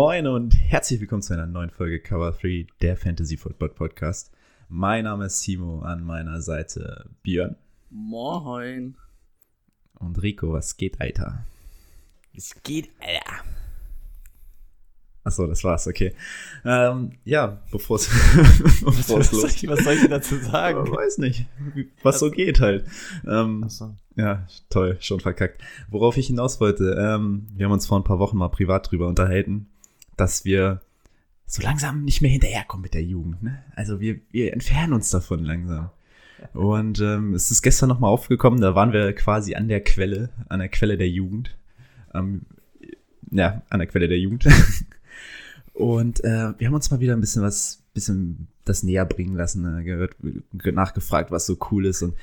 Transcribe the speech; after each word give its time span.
Moin 0.00 0.28
und 0.28 0.54
herzlich 0.54 1.00
willkommen 1.00 1.22
zu 1.22 1.32
einer 1.32 1.48
neuen 1.48 1.70
Folge 1.70 1.98
Cover 1.98 2.30
3, 2.30 2.68
der 2.80 2.96
Fantasy 2.96 3.36
Football 3.36 3.70
Podcast. 3.70 4.30
Mein 4.68 5.02
Name 5.02 5.26
ist 5.26 5.42
Simo, 5.42 5.80
an 5.80 6.04
meiner 6.04 6.40
Seite 6.40 7.10
Björn 7.24 7.56
Moin. 7.90 8.96
und 9.98 10.22
Rico. 10.22 10.52
Was 10.52 10.76
geht, 10.76 11.00
Alter? 11.00 11.44
Es 12.32 12.54
geht, 12.62 12.90
Alter. 13.00 13.42
Achso, 15.24 15.48
das 15.48 15.64
war's, 15.64 15.88
okay. 15.88 16.14
Ähm, 16.64 17.18
ja, 17.24 17.60
bevor 17.72 17.96
es 17.96 18.08
Was 18.82 19.08
soll, 19.08 19.18
losgeht. 19.18 19.64
ich, 19.64 19.68
was 19.68 19.82
soll 19.82 19.94
ich 19.94 20.06
dazu 20.06 20.36
sagen? 20.36 20.86
Ich 20.86 20.92
weiß 20.92 21.18
nicht, 21.18 21.46
was 22.04 22.20
so 22.20 22.30
geht 22.30 22.60
halt. 22.60 22.86
Ähm, 23.26 23.64
Achso. 23.64 23.96
Ja, 24.14 24.46
toll, 24.70 24.96
schon 25.00 25.18
verkackt. 25.18 25.60
Worauf 25.90 26.16
ich 26.16 26.28
hinaus 26.28 26.60
wollte, 26.60 26.96
ähm, 26.96 27.48
wir 27.56 27.66
haben 27.66 27.72
uns 27.72 27.88
vor 27.88 27.98
ein 27.98 28.04
paar 28.04 28.20
Wochen 28.20 28.36
mal 28.36 28.48
privat 28.48 28.92
drüber 28.92 29.08
unterhalten, 29.08 29.66
dass 30.20 30.44
wir 30.44 30.80
so 31.46 31.62
langsam 31.62 32.04
nicht 32.04 32.20
mehr 32.20 32.30
hinterherkommen 32.30 32.82
mit 32.82 32.94
der 32.94 33.02
Jugend. 33.02 33.42
Ne? 33.42 33.62
Also 33.74 34.00
wir, 34.00 34.20
wir 34.30 34.52
entfernen 34.52 34.92
uns 34.92 35.10
davon 35.10 35.44
langsam. 35.44 35.90
Und 36.52 37.00
ähm, 37.00 37.34
es 37.34 37.50
ist 37.50 37.62
gestern 37.62 37.88
nochmal 37.88 38.10
aufgekommen, 38.10 38.60
da 38.60 38.74
waren 38.74 38.92
wir 38.92 39.12
quasi 39.14 39.54
an 39.54 39.66
der 39.68 39.82
Quelle, 39.82 40.28
an 40.48 40.60
der 40.60 40.68
Quelle 40.68 40.96
der 40.96 41.08
Jugend. 41.08 41.56
Ähm, 42.14 42.42
ja, 43.30 43.62
an 43.70 43.78
der 43.80 43.88
Quelle 43.88 44.08
der 44.08 44.18
Jugend. 44.18 44.46
Und 45.72 46.22
äh, 46.24 46.52
wir 46.58 46.66
haben 46.66 46.74
uns 46.74 46.90
mal 46.90 47.00
wieder 47.00 47.12
ein 47.14 47.20
bisschen 47.20 47.42
was, 47.42 47.82
bisschen 47.94 48.48
das 48.64 48.82
näher 48.82 49.04
bringen 49.06 49.34
lassen, 49.36 49.78
äh, 49.80 49.84
gehört, 49.84 50.16
ge- 50.52 50.72
nachgefragt, 50.72 51.30
was 51.30 51.46
so 51.46 51.56
cool 51.70 51.86
ist. 51.86 52.02
Und 52.02 52.14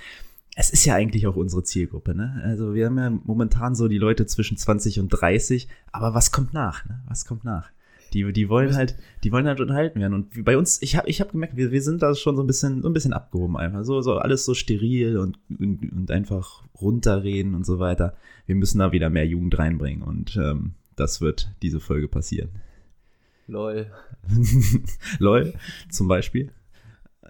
es 0.56 0.70
ist 0.70 0.86
ja 0.86 0.96
eigentlich 0.96 1.26
auch 1.28 1.36
unsere 1.36 1.64
Zielgruppe, 1.64 2.16
ne? 2.16 2.42
Also 2.46 2.74
wir 2.74 2.86
haben 2.88 2.98
ja 2.98 3.09
momentan 3.09 3.76
so 3.76 3.88
die 3.88 3.98
Leute 3.98 4.26
zwischen 4.26 4.58
20 4.58 5.00
und 5.00 5.09
30, 5.09 5.68
aber 5.92 6.14
was 6.14 6.32
kommt 6.32 6.54
nach, 6.54 6.86
ne? 6.86 7.02
Was 7.08 7.26
kommt 7.26 7.44
nach? 7.44 7.70
Die, 8.16 8.32
die 8.32 8.48
wollen 8.48 8.74
halt, 8.74 8.96
die 9.26 9.32
wollen 9.34 9.46
halt 9.46 9.60
unterhalten 9.60 10.00
werden. 10.00 10.14
Und 10.14 10.46
bei 10.46 10.58
uns, 10.58 10.82
ich 10.82 10.96
habe 10.96 11.10
ich 11.10 11.20
hab 11.20 11.34
gemerkt, 11.34 11.58
wir, 11.58 11.72
wir 11.72 11.82
sind 11.82 12.02
da 12.02 12.16
schon 12.16 12.38
so 12.38 12.44
ein 12.44 12.48
bisschen, 12.48 12.82
so 12.82 12.88
ein 12.88 12.94
bisschen 12.94 13.12
abgehoben 13.12 13.58
einfach. 13.58 13.84
So, 13.84 14.00
so 14.00 14.18
alles 14.18 14.46
so 14.46 14.54
steril 14.54 15.18
und, 15.18 15.38
und, 15.60 15.92
und 15.92 16.12
einfach 16.12 16.64
runterreden 16.80 17.56
und 17.56 17.66
so 17.66 17.78
weiter. 17.80 18.16
Wir 18.46 18.56
müssen 18.56 18.80
da 18.80 18.94
wieder 18.94 19.10
mehr 19.10 19.28
Jugend 19.28 19.60
reinbringen 19.60 20.02
und 20.02 20.38
ähm, 20.38 20.76
das 20.96 21.20
wird 21.20 21.50
diese 21.62 21.82
Folge 21.82 22.08
passieren. 22.08 22.52
Lol. 23.48 23.88
LOL 25.20 25.54
zum 25.90 26.08
Beispiel. 26.08 26.52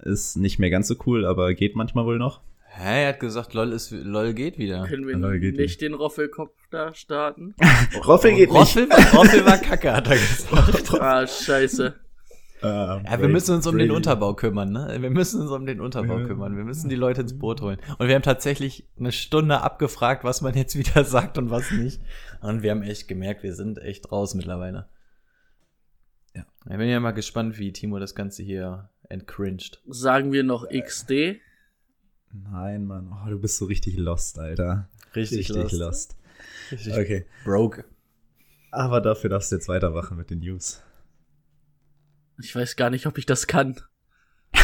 Ist 0.03 0.37
nicht 0.37 0.59
mehr 0.59 0.69
ganz 0.69 0.87
so 0.87 0.95
cool, 1.07 1.25
aber 1.25 1.55
geht 1.55 1.75
manchmal 1.75 2.05
wohl 2.05 2.19
noch. 2.19 2.41
Hä, 2.77 3.03
er 3.03 3.09
hat 3.09 3.19
gesagt, 3.21 3.53
LOL, 3.53 3.71
ist, 3.71 3.91
LOL 3.91 4.33
geht 4.33 4.57
wieder. 4.57 4.85
Können 4.87 5.07
wir 5.07 5.15
Lol, 5.15 5.39
geht 5.39 5.55
nicht 5.55 5.79
den 5.81 5.93
Roffelkopf 5.93 6.51
da 6.71 6.93
starten? 6.93 7.55
Roffel 8.05 8.31
geht 8.35 8.51
nicht. 8.51 8.59
Roffel, 8.59 8.89
Roffel 9.13 9.45
war 9.45 9.57
kacke, 9.57 9.93
hat 9.93 10.07
er 10.07 10.15
gesagt. 10.17 10.93
ah, 11.01 11.25
scheiße. 11.25 11.95
Ah, 12.61 13.01
Ja, 13.05 13.21
wir 13.21 13.29
müssen 13.29 13.55
uns 13.55 13.65
um 13.67 13.77
den 13.77 13.87
Brady. 13.87 13.95
Unterbau 13.97 14.33
kümmern, 14.33 14.71
ne? 14.71 14.97
Wir 14.99 15.09
müssen 15.09 15.41
uns 15.41 15.51
um 15.51 15.65
den 15.65 15.79
Unterbau 15.79 16.19
Ja. 16.19 16.25
kümmern. 16.25 16.57
Wir 16.57 16.63
müssen 16.65 16.89
die 16.89 16.95
Leute 16.95 17.21
ins 17.21 17.37
Boot 17.37 17.61
holen. 17.61 17.77
Und 17.97 18.07
wir 18.07 18.15
haben 18.15 18.23
tatsächlich 18.23 18.87
eine 18.99 19.11
Stunde 19.13 19.61
abgefragt, 19.61 20.23
was 20.25 20.41
man 20.41 20.53
jetzt 20.55 20.75
wieder 20.77 21.03
sagt 21.05 21.37
und 21.37 21.49
was 21.49 21.71
nicht. 21.71 22.01
Und 22.41 22.61
wir 22.61 22.71
haben 22.71 22.81
echt 22.83 23.07
gemerkt, 23.07 23.43
wir 23.43 23.53
sind 23.53 23.77
echt 23.77 24.11
raus 24.11 24.35
mittlerweile. 24.35 24.89
Ja. 26.33 26.45
Ich 26.69 26.77
bin 26.77 26.89
ja 26.89 26.99
mal 26.99 27.11
gespannt, 27.11 27.57
wie 27.57 27.71
Timo 27.71 27.99
das 27.99 28.15
Ganze 28.15 28.43
hier 28.43 28.89
entcringed. 29.09 29.81
Sagen 29.87 30.33
wir 30.33 30.43
noch 30.43 30.67
XD? 30.69 31.39
Nein, 32.43 32.85
Mann. 32.85 33.11
Oh, 33.13 33.29
du 33.29 33.39
bist 33.39 33.57
so 33.57 33.65
richtig 33.65 33.97
lost, 33.97 34.39
Alter. 34.39 34.89
Richtig 35.15 35.49
lost. 35.49 35.73
lost. 35.73 36.15
Richtig 36.71 36.93
Okay. 36.93 37.25
broke. 37.43 37.85
Aber 38.71 38.99
dafür 38.99 39.29
darfst 39.29 39.51
du 39.51 39.55
jetzt 39.55 39.67
weitermachen 39.69 40.17
mit 40.17 40.29
den 40.29 40.39
News. 40.39 40.81
Ich 42.41 42.53
weiß 42.53 42.75
gar 42.75 42.89
nicht, 42.89 43.05
ob 43.07 43.17
ich 43.17 43.25
das 43.25 43.47
kann. 43.47 43.79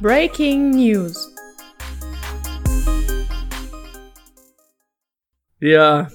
Breaking 0.00 0.70
News. 0.70 1.28
Ja, 5.60 6.10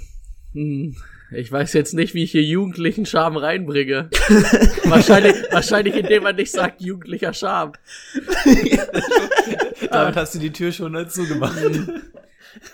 hm, 0.51 0.93
ich 1.31 1.51
weiß 1.51 1.73
jetzt 1.73 1.93
nicht, 1.93 2.13
wie 2.13 2.23
ich 2.23 2.31
hier 2.31 2.43
jugendlichen 2.43 3.05
Charme 3.05 3.37
reinbringe. 3.37 4.09
wahrscheinlich, 4.85 5.35
wahrscheinlich, 5.51 5.95
indem 5.95 6.23
man 6.23 6.35
nicht 6.35 6.51
sagt, 6.51 6.81
jugendlicher 6.81 7.33
Charme. 7.33 7.73
Damit 9.91 10.15
hast 10.15 10.35
du 10.35 10.39
die 10.39 10.51
Tür 10.51 10.71
schon 10.71 10.93
dazu 10.93 11.25
gemacht. 11.25 11.61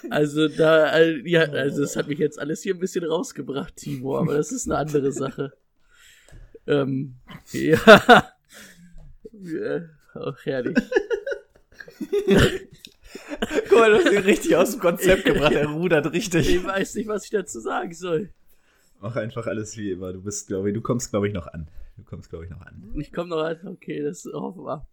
Also 0.09 0.47
da, 0.47 0.99
ja, 1.25 1.41
also 1.41 1.83
es 1.83 1.95
hat 1.95 2.07
mich 2.07 2.19
jetzt 2.19 2.39
alles 2.39 2.61
hier 2.61 2.75
ein 2.75 2.79
bisschen 2.79 3.03
rausgebracht, 3.03 3.75
Timo, 3.75 4.17
aber 4.17 4.35
das 4.35 4.51
ist 4.51 4.67
eine 4.67 4.77
andere 4.77 5.11
Sache. 5.11 5.53
Ähm, 6.67 7.15
ja. 7.51 7.79
ja. 9.41 9.81
Auch 10.13 10.37
herrlich. 10.43 10.77
Guck 13.69 13.79
mal, 13.79 13.91
du 13.91 13.97
hast 13.97 14.11
ihn 14.11 14.19
richtig 14.19 14.55
aus 14.55 14.71
dem 14.71 14.79
Konzept 14.79 15.25
gebracht. 15.25 15.53
Er 15.53 15.67
rudert 15.67 16.11
richtig. 16.11 16.49
Ich 16.49 16.63
weiß 16.63 16.95
nicht, 16.95 17.07
was 17.07 17.25
ich 17.25 17.31
dazu 17.31 17.59
sagen 17.59 17.93
soll. 17.93 18.29
Mach 19.03 19.17
einfach 19.17 19.45
alles 19.47 19.75
wie 19.75 19.91
immer. 19.91 20.13
Du 20.13 20.21
bist, 20.21 20.47
glaube 20.47 20.69
ich, 20.69 20.73
du 20.73 20.79
kommst, 20.79 21.09
glaube 21.09 21.27
ich, 21.27 21.33
noch 21.33 21.47
an. 21.47 21.67
Du 21.97 22.03
kommst, 22.03 22.29
glaube 22.29 22.45
ich, 22.45 22.51
noch 22.51 22.61
an. 22.61 22.89
Ich 22.95 23.11
komme 23.11 23.31
noch 23.31 23.43
an. 23.43 23.59
Okay, 23.67 24.01
das 24.01 24.23
hoffen 24.33 24.63
wir. 24.63 24.87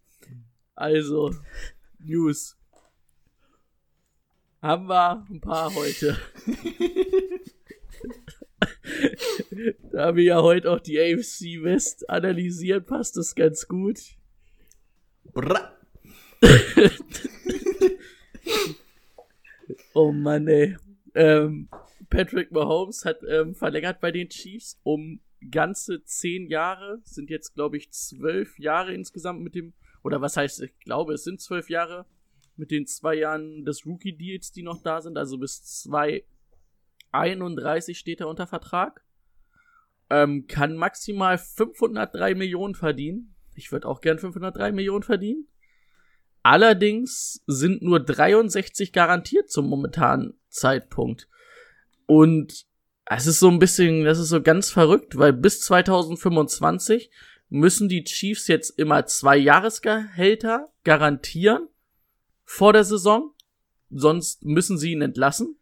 Also, 0.75 1.33
News. 1.97 2.57
Haben 4.61 4.89
wir 4.89 5.25
ein 5.29 5.39
paar 5.39 5.73
heute. 5.73 6.17
da 9.93 10.13
wir 10.13 10.23
ja 10.25 10.41
heute 10.41 10.71
auch 10.71 10.81
die 10.81 10.99
AFC 10.99 11.63
West 11.63 12.09
analysieren, 12.09 12.85
passt 12.85 13.15
das 13.15 13.33
ganz 13.33 13.65
gut. 13.65 13.97
Bra. 15.33 15.73
Oh 19.93 20.11
Mann, 20.11 20.47
ey. 20.47 20.77
Ähm, 21.15 21.67
Patrick 22.11 22.51
Mahomes 22.51 23.05
hat 23.05 23.21
ähm, 23.27 23.55
verlängert 23.55 23.99
bei 24.01 24.11
den 24.11 24.29
Chiefs 24.29 24.79
um 24.83 25.19
ganze 25.49 26.03
zehn 26.03 26.47
Jahre. 26.47 26.99
Sind 27.03 27.31
jetzt, 27.31 27.55
glaube 27.55 27.77
ich, 27.77 27.91
zwölf 27.91 28.59
Jahre 28.59 28.93
insgesamt 28.93 29.41
mit 29.41 29.55
dem, 29.55 29.73
oder 30.03 30.21
was 30.21 30.37
heißt, 30.37 30.61
ich 30.61 30.77
glaube, 30.79 31.13
es 31.13 31.23
sind 31.23 31.41
zwölf 31.41 31.67
Jahre 31.69 32.05
mit 32.57 32.69
den 32.69 32.85
zwei 32.85 33.15
Jahren 33.15 33.63
des 33.63 33.85
Rookie-Deals, 33.85 34.51
die 34.51 34.61
noch 34.61 34.83
da 34.83 34.99
sind. 35.01 35.17
Also 35.17 35.37
bis 35.37 35.63
2031 35.63 37.97
steht 37.97 38.19
er 38.19 38.27
unter 38.27 38.45
Vertrag. 38.45 39.05
Ähm, 40.09 40.47
kann 40.47 40.75
maximal 40.75 41.37
503 41.37 42.35
Millionen 42.35 42.75
verdienen. 42.75 43.35
Ich 43.55 43.71
würde 43.71 43.87
auch 43.87 44.01
gern 44.01 44.19
503 44.19 44.73
Millionen 44.73 45.03
verdienen. 45.03 45.47
Allerdings 46.43 47.41
sind 47.47 47.81
nur 47.81 48.01
63 48.01 48.91
garantiert 48.91 49.49
zum 49.49 49.69
momentanen 49.69 50.33
Zeitpunkt. 50.49 51.29
Und 52.05 52.65
es 53.05 53.27
ist 53.27 53.39
so 53.39 53.49
ein 53.49 53.59
bisschen, 53.59 54.05
das 54.05 54.19
ist 54.19 54.29
so 54.29 54.41
ganz 54.41 54.69
verrückt, 54.69 55.17
weil 55.17 55.33
bis 55.33 55.61
2025 55.61 57.11
müssen 57.49 57.89
die 57.89 58.03
Chiefs 58.03 58.47
jetzt 58.47 58.79
immer 58.79 59.05
zwei 59.05 59.35
Jahresgehälter 59.37 60.71
garantieren 60.83 61.67
vor 62.43 62.73
der 62.73 62.85
Saison, 62.85 63.33
sonst 63.89 64.43
müssen 64.45 64.77
sie 64.77 64.93
ihn 64.93 65.01
entlassen. 65.01 65.57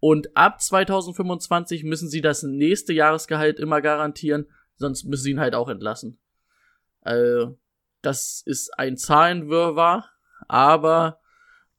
Und 0.00 0.36
ab 0.36 0.62
2025 0.62 1.82
müssen 1.82 2.08
sie 2.08 2.20
das 2.20 2.44
nächste 2.44 2.92
Jahresgehalt 2.92 3.58
immer 3.58 3.80
garantieren, 3.80 4.46
sonst 4.76 5.04
müssen 5.04 5.24
sie 5.24 5.30
ihn 5.32 5.40
halt 5.40 5.54
auch 5.54 5.68
entlassen. 5.68 6.20
Also, 7.00 7.58
das 8.00 8.42
ist 8.46 8.78
ein 8.78 8.96
Zahlenwirrwarr, 8.96 10.08
aber 10.46 11.20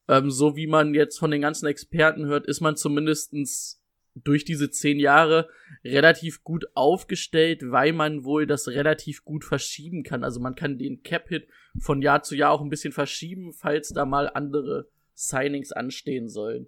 ähm, 0.10 0.32
so 0.32 0.58
wie 0.58 0.68
man 0.68 0.94
jetzt 0.94 1.18
von 1.18 1.32
den 1.32 1.42
ganzen 1.42 1.68
Experten 1.68 2.26
hört, 2.26 2.46
ist 2.46 2.60
man 2.60 2.76
zumindestens 2.76 3.79
durch 4.24 4.46
diese 4.46 4.70
zehn 4.70 5.00
Jahre 5.00 5.50
relativ 5.84 6.44
gut 6.44 6.66
aufgestellt, 6.76 7.62
weil 7.64 7.94
man 7.94 8.24
wohl 8.24 8.48
das 8.48 8.68
relativ 8.68 9.24
gut 9.24 9.46
verschieben 9.46 10.04
kann. 10.04 10.24
Also 10.24 10.40
man 10.40 10.56
kann 10.56 10.78
den 10.78 11.04
Cap-Hit 11.04 11.48
von 11.80 12.02
Jahr 12.02 12.24
zu 12.24 12.36
Jahr 12.36 12.52
auch 12.52 12.62
ein 12.62 12.70
bisschen 12.70 12.94
verschieben, 12.94 13.54
falls 13.54 13.90
da 13.90 14.06
mal 14.06 14.30
andere 14.30 14.88
Signings 15.14 15.72
anstehen 15.72 16.30
sollen. 16.30 16.68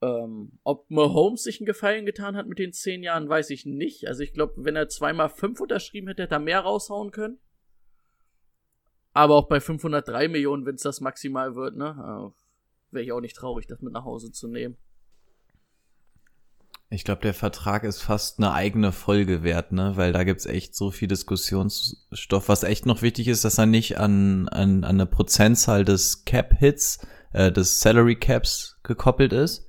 Ähm, 0.00 0.52
ob 0.62 0.90
Mahomes 0.90 1.42
sich 1.42 1.60
einen 1.60 1.66
Gefallen 1.66 2.06
getan 2.06 2.36
hat 2.36 2.46
mit 2.46 2.58
den 2.58 2.72
zehn 2.72 3.02
Jahren, 3.02 3.28
weiß 3.28 3.50
ich 3.50 3.66
nicht. 3.66 4.06
Also 4.06 4.22
ich 4.22 4.32
glaube, 4.32 4.54
wenn 4.58 4.76
er 4.76 4.88
zweimal 4.88 5.28
fünf 5.28 5.60
unterschrieben 5.60 6.08
hätte, 6.08 6.22
hätte 6.22 6.36
er 6.36 6.40
mehr 6.40 6.60
raushauen 6.60 7.10
können. 7.10 7.38
Aber 9.12 9.34
auch 9.34 9.48
bei 9.48 9.60
503 9.60 10.28
Millionen, 10.28 10.66
wenn 10.66 10.76
es 10.76 10.82
das 10.82 11.00
maximal 11.00 11.56
wird, 11.56 11.76
ne, 11.76 11.90
äh, 11.90 12.94
wäre 12.94 13.04
ich 13.04 13.12
auch 13.12 13.20
nicht 13.20 13.36
traurig, 13.36 13.66
das 13.66 13.80
mit 13.80 13.92
nach 13.92 14.04
Hause 14.04 14.30
zu 14.30 14.46
nehmen. 14.46 14.76
Ich 16.90 17.04
glaube, 17.04 17.20
der 17.20 17.34
Vertrag 17.34 17.84
ist 17.84 18.00
fast 18.00 18.38
eine 18.38 18.52
eigene 18.52 18.92
Folge 18.92 19.42
wert, 19.42 19.72
ne? 19.72 19.92
Weil 19.96 20.12
da 20.12 20.24
gibt's 20.24 20.46
echt 20.46 20.74
so 20.74 20.90
viel 20.90 21.06
Diskussionsstoff. 21.08 22.48
Was 22.48 22.62
echt 22.62 22.86
noch 22.86 23.02
wichtig 23.02 23.28
ist, 23.28 23.44
dass 23.44 23.58
er 23.58 23.66
nicht 23.66 23.98
an, 23.98 24.48
an, 24.48 24.84
an 24.84 24.96
eine 24.96 25.06
Prozentzahl 25.06 25.84
des 25.84 26.24
Cap-Hits, 26.24 27.06
äh, 27.34 27.52
des 27.52 27.80
Salary 27.80 28.16
Caps 28.16 28.78
gekoppelt 28.84 29.34
ist. 29.34 29.66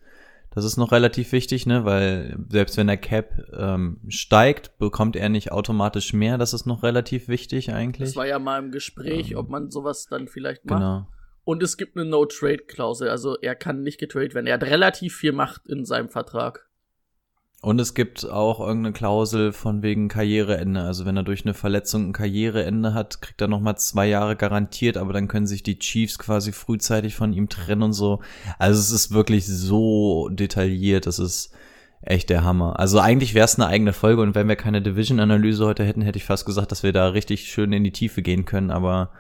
Das 0.52 0.64
ist 0.64 0.78
noch 0.78 0.94
relativ 0.94 1.34
wichtig, 1.34 1.66
ne? 1.66 1.84
Weil 1.84 2.38
selbst 2.50 2.78
wenn 2.78 2.88
der 2.88 2.98
Cap 2.98 3.34
ähm, 3.54 4.00
steigt, 4.08 4.78
bekommt 4.78 5.18
er 5.18 5.28
nicht 5.28 5.52
automatisch 5.52 6.14
mehr. 6.14 6.38
Das 6.38 6.54
ist 6.54 6.66
noch 6.66 6.84
relativ 6.84 7.28
wichtig 7.28 7.74
eigentlich. 7.74 8.10
Das 8.10 8.16
war 8.16 8.28
ja 8.28 8.40
mal 8.40 8.60
im 8.64 8.72
Gespräch, 8.72 9.36
ob 9.36 9.50
man 9.50 9.70
sowas 9.72 10.08
dann 10.10 10.30
vielleicht 10.30 10.66
macht. 10.66 10.80
genau. 10.80 11.08
Und 11.44 11.64
es 11.64 11.78
gibt 11.78 11.98
eine 11.98 12.06
No-Trade-Klausel, 12.06 13.10
also 13.10 13.36
er 13.42 13.56
kann 13.56 13.82
nicht 13.82 14.00
getradet 14.00 14.36
werden. 14.36 14.46
Er 14.46 14.54
hat 14.54 14.64
relativ 14.64 15.16
viel 15.16 15.32
Macht 15.32 15.68
in 15.68 15.84
seinem 15.84 16.10
Vertrag. 16.10 16.69
Und 17.62 17.80
es 17.80 17.94
gibt 17.94 18.26
auch 18.26 18.62
irgendeine 18.62 18.94
Klausel 18.94 19.52
von 19.52 19.84
wegen 19.84 20.08
Karriereende. 20.08 20.82
Also 20.82 21.06
wenn 21.06 21.18
er 21.18 21.24
durch 21.24 21.44
eine 21.44 21.54
Verletzung 21.54 22.10
ein 22.10 22.14
Karriereende 22.14 22.94
hat, 22.94 23.22
kriegt 23.22 23.42
er 23.42 23.50
nochmal 23.50 23.78
zwei 23.78 24.08
Jahre 24.08 24.38
garantiert, 24.38 24.96
aber 24.96 25.12
dann 25.12 25.28
können 25.28 25.46
sich 25.46 25.62
die 25.62 25.78
Chiefs 25.78 26.18
quasi 26.18 26.54
frühzeitig 26.54 27.16
von 27.16 27.34
ihm 27.34 27.50
trennen 27.50 27.84
und 27.84 27.94
so. 27.94 28.22
Also 28.60 28.80
es 28.80 28.92
ist 28.92 29.12
wirklich 29.12 29.46
so 29.46 30.30
detailliert, 30.30 31.06
das 31.06 31.20
ist 31.20 31.52
echt 32.02 32.30
der 32.30 32.46
Hammer. 32.46 32.80
Also 32.80 33.00
eigentlich 33.00 33.34
wäre 33.34 33.44
es 33.44 33.60
eine 33.60 33.68
eigene 33.68 33.92
Folge 33.92 34.22
und 34.22 34.36
wenn 34.36 34.48
wir 34.48 34.56
keine 34.56 34.82
Division-Analyse 34.82 35.66
heute 35.66 35.84
hätten, 35.84 36.02
hätte 36.02 36.18
ich 36.18 36.24
fast 36.24 36.46
gesagt, 36.46 36.72
dass 36.72 36.84
wir 36.84 36.94
da 36.94 37.10
richtig 37.10 37.52
schön 37.52 37.74
in 37.74 37.84
die 37.84 37.92
Tiefe 37.92 38.22
gehen 38.22 38.46
können, 38.46 38.72
aber 38.72 39.12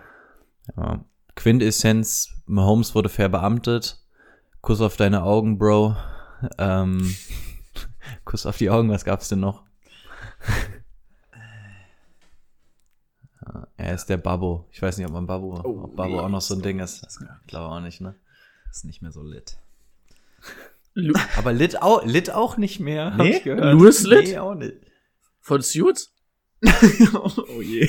ja. 0.77 1.03
Quintessenz, 1.35 2.41
Mahomes 2.45 2.95
wurde 2.95 3.09
verbeamtet. 3.09 3.99
Kuss 4.61 4.81
auf 4.81 4.97
deine 4.97 5.23
Augen, 5.23 5.57
Bro. 5.57 5.95
Ähm, 6.57 7.15
Kuss 8.25 8.45
auf 8.45 8.57
die 8.57 8.69
Augen, 8.69 8.89
was 8.89 9.05
gab's 9.05 9.29
denn 9.29 9.39
noch? 9.39 9.63
Ja, 13.45 13.67
er 13.77 13.95
ist 13.95 14.05
der 14.07 14.17
Babbo. 14.17 14.65
Ich 14.71 14.81
weiß 14.81 14.97
nicht, 14.97 15.07
ob 15.07 15.13
man 15.13 15.25
Babbo, 15.27 15.61
Oh, 15.63 15.83
ob 15.85 15.95
Babbo 15.95 16.15
nee, 16.15 16.19
auch 16.19 16.29
noch 16.29 16.41
so 16.41 16.55
ein 16.55 16.61
Ding 16.61 16.79
ist. 16.79 17.05
ich 17.41 17.47
glaube 17.47 17.73
auch 17.73 17.79
nicht, 17.79 18.01
ne? 18.01 18.15
Ist 18.69 18.85
nicht 18.85 19.01
mehr 19.01 19.11
so 19.11 19.23
lit. 19.23 19.57
Aber 21.37 21.53
Lit 21.53 21.81
auch, 21.81 22.03
Lit 22.05 22.29
auch 22.31 22.57
nicht 22.57 22.79
mehr, 22.79 23.11
hab 23.13 23.17
Nee? 23.21 23.37
ich 23.37 23.43
gehört. 23.43 23.73
Louis 23.73 24.03
Litt? 24.03 24.27
Nee, 24.27 24.37
auch 24.37 24.55
nicht. 24.55 24.75
von 25.39 25.61
Suits? 25.61 26.13
oh 27.13 27.61
je. 27.61 27.87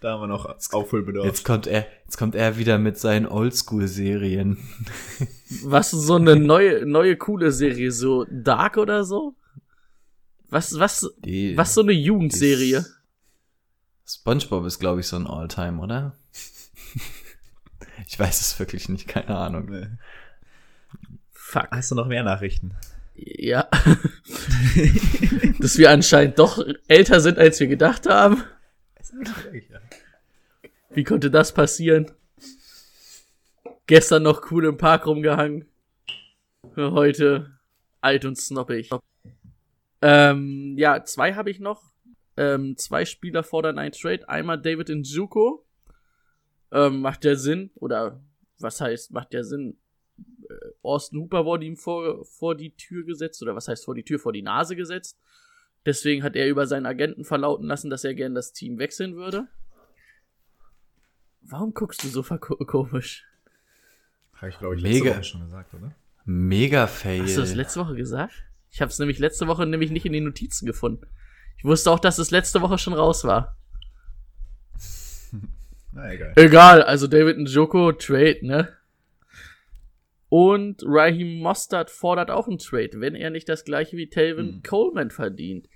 Da 0.00 0.12
haben 0.12 0.22
wir 0.22 0.26
noch 0.26 0.46
Aufholbedarf. 0.72 1.24
Jetzt 1.24 1.44
kommt 1.44 1.66
er, 1.66 1.86
jetzt 2.04 2.16
kommt 2.16 2.34
er 2.34 2.58
wieder 2.58 2.78
mit 2.78 2.98
seinen 2.98 3.26
Oldschool-Serien. 3.26 4.58
Was 5.64 5.90
so 5.90 6.16
eine 6.16 6.36
neue, 6.36 6.86
neue 6.86 7.16
coole 7.16 7.52
Serie, 7.52 7.92
so 7.92 8.24
Dark 8.30 8.76
oder 8.76 9.04
so? 9.04 9.34
Was, 10.48 10.78
was, 10.78 11.10
Die, 11.24 11.56
was 11.56 11.74
so 11.74 11.80
eine 11.80 11.92
Jugendserie? 11.92 12.84
SpongeBob 14.06 14.66
ist, 14.66 14.78
glaube 14.78 15.00
ich, 15.00 15.06
so 15.06 15.16
ein 15.16 15.26
Alltime, 15.26 15.80
oder? 15.80 16.16
ich 18.06 18.18
weiß 18.18 18.40
es 18.40 18.58
wirklich 18.58 18.88
nicht, 18.88 19.08
keine 19.08 19.36
Ahnung. 19.36 19.70
Nee. 19.70 19.86
Fuck. 21.30 21.68
Hast 21.70 21.90
du 21.90 21.94
noch 21.94 22.06
mehr 22.06 22.22
Nachrichten? 22.22 22.76
Ja. 23.14 23.68
Dass 25.60 25.78
wir 25.78 25.90
anscheinend 25.90 26.38
doch 26.38 26.64
älter 26.88 27.20
sind, 27.20 27.38
als 27.38 27.60
wir 27.60 27.66
gedacht 27.66 28.08
haben. 28.08 28.42
Wie 30.90 31.04
konnte 31.04 31.30
das 31.30 31.52
passieren? 31.52 32.10
Gestern 33.86 34.22
noch 34.22 34.50
cool 34.50 34.66
im 34.66 34.76
Park 34.76 35.06
rumgehangen. 35.06 35.66
Heute 36.76 37.58
alt 38.00 38.24
und 38.24 38.36
snobbig. 38.36 38.90
Ähm, 40.00 40.74
ja, 40.76 41.04
zwei 41.04 41.34
habe 41.34 41.50
ich 41.50 41.60
noch. 41.60 41.92
Ähm, 42.36 42.76
zwei 42.76 43.04
Spieler 43.04 43.42
fordern 43.42 43.78
ein 43.78 43.92
Trade. 43.92 44.28
Einmal 44.28 44.60
David 44.60 44.88
Njuko. 44.88 45.64
Ähm, 46.70 47.00
macht 47.00 47.24
der 47.24 47.36
Sinn? 47.36 47.70
Oder 47.74 48.20
was 48.58 48.80
heißt, 48.80 49.12
macht 49.12 49.32
der 49.32 49.44
Sinn? 49.44 49.78
Äh, 50.48 50.54
Austin 50.82 51.20
Hooper 51.20 51.44
wurde 51.44 51.66
ihm 51.66 51.76
vor, 51.76 52.24
vor 52.24 52.54
die 52.54 52.74
Tür 52.74 53.04
gesetzt. 53.04 53.42
Oder 53.42 53.54
was 53.54 53.68
heißt 53.68 53.84
vor 53.84 53.94
die 53.94 54.04
Tür, 54.04 54.18
vor 54.18 54.32
die 54.32 54.42
Nase 54.42 54.76
gesetzt. 54.76 55.18
Deswegen 55.84 56.22
hat 56.22 56.36
er 56.36 56.48
über 56.48 56.66
seinen 56.66 56.86
Agenten 56.86 57.24
verlauten 57.24 57.66
lassen, 57.66 57.90
dass 57.90 58.04
er 58.04 58.14
gern 58.14 58.34
das 58.34 58.52
Team 58.52 58.78
wechseln 58.78 59.16
würde. 59.16 59.48
Warum 61.40 61.74
guckst 61.74 62.04
du 62.04 62.08
so 62.08 62.22
komisch? 62.22 63.24
Habe 64.34 64.50
ich, 64.50 64.58
glaube 64.58 64.76
ich, 64.76 64.82
Mega. 64.82 64.96
letzte 64.96 65.16
Woche 65.16 65.24
schon 65.24 65.44
gesagt, 65.44 65.74
oder? 65.74 65.94
Mega 66.24 66.86
Fail. 66.86 67.22
Hast 67.22 67.36
du 67.36 67.40
das 67.40 67.54
letzte 67.54 67.80
Woche 67.80 67.96
gesagt? 67.96 68.32
Ich 68.70 68.80
habe 68.80 68.90
es 68.90 68.98
nämlich 68.98 69.18
letzte 69.18 69.48
Woche 69.48 69.66
nämlich 69.66 69.90
nicht 69.90 70.06
in 70.06 70.12
den 70.12 70.24
Notizen 70.24 70.66
gefunden. 70.66 71.06
Ich 71.58 71.64
wusste 71.64 71.90
auch, 71.90 71.98
dass 71.98 72.18
es 72.18 72.30
letzte 72.30 72.62
Woche 72.62 72.78
schon 72.78 72.94
raus 72.94 73.24
war. 73.24 73.56
Na, 75.92 76.12
egal. 76.12 76.32
Egal, 76.36 76.82
also 76.82 77.06
David 77.06 77.38
Njoko, 77.38 77.92
Trade, 77.92 78.38
ne? 78.42 78.68
Und 80.34 80.82
Raheem 80.86 81.40
Mostert 81.40 81.90
fordert 81.90 82.30
auch 82.30 82.48
einen 82.48 82.56
Trade, 82.56 83.02
wenn 83.02 83.14
er 83.14 83.28
nicht 83.28 83.50
das 83.50 83.66
gleiche 83.66 83.98
wie 83.98 84.08
Talvin 84.08 84.46
Hm. 84.46 84.62
Coleman 84.62 85.10
verdient. 85.10 85.68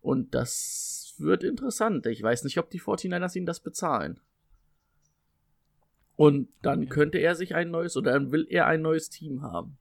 Und 0.00 0.34
das 0.34 1.14
wird 1.18 1.44
interessant. 1.44 2.04
Ich 2.06 2.20
weiß 2.20 2.42
nicht, 2.42 2.58
ob 2.58 2.68
die 2.68 2.80
49ers 2.80 3.36
ihn 3.36 3.46
das 3.46 3.60
bezahlen. 3.60 4.18
Und 6.16 6.48
dann 6.62 6.88
könnte 6.88 7.18
er 7.18 7.36
sich 7.36 7.54
ein 7.54 7.70
neues 7.70 7.96
oder 7.96 8.14
dann 8.14 8.32
will 8.32 8.44
er 8.50 8.66
ein 8.66 8.82
neues 8.82 9.08
Team 9.08 9.42
haben. 9.42 9.78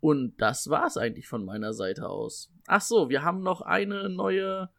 Und 0.00 0.34
das 0.38 0.68
war's 0.68 0.96
eigentlich 0.96 1.28
von 1.28 1.44
meiner 1.44 1.72
Seite 1.72 2.08
aus. 2.08 2.52
Ach 2.66 2.80
so, 2.80 3.10
wir 3.10 3.22
haben 3.22 3.44
noch 3.44 3.60
eine 3.60 4.08
neue 4.08 4.70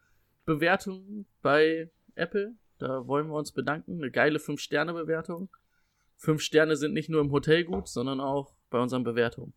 Bewertung 0.44 1.24
bei 1.40 1.90
Apple. 2.16 2.54
Da 2.76 3.06
wollen 3.06 3.28
wir 3.28 3.38
uns 3.38 3.52
bedanken. 3.52 3.96
Eine 3.96 4.10
geile 4.10 4.40
5-Sterne-Bewertung. 4.40 5.48
5 6.16 6.40
Sterne 6.40 6.76
sind 6.76 6.94
nicht 6.94 7.08
nur 7.08 7.20
im 7.20 7.30
Hotel 7.30 7.64
gut, 7.64 7.88
sondern 7.88 8.20
auch 8.20 8.54
bei 8.70 8.78
unseren 8.78 9.04
Bewertungen. 9.04 9.52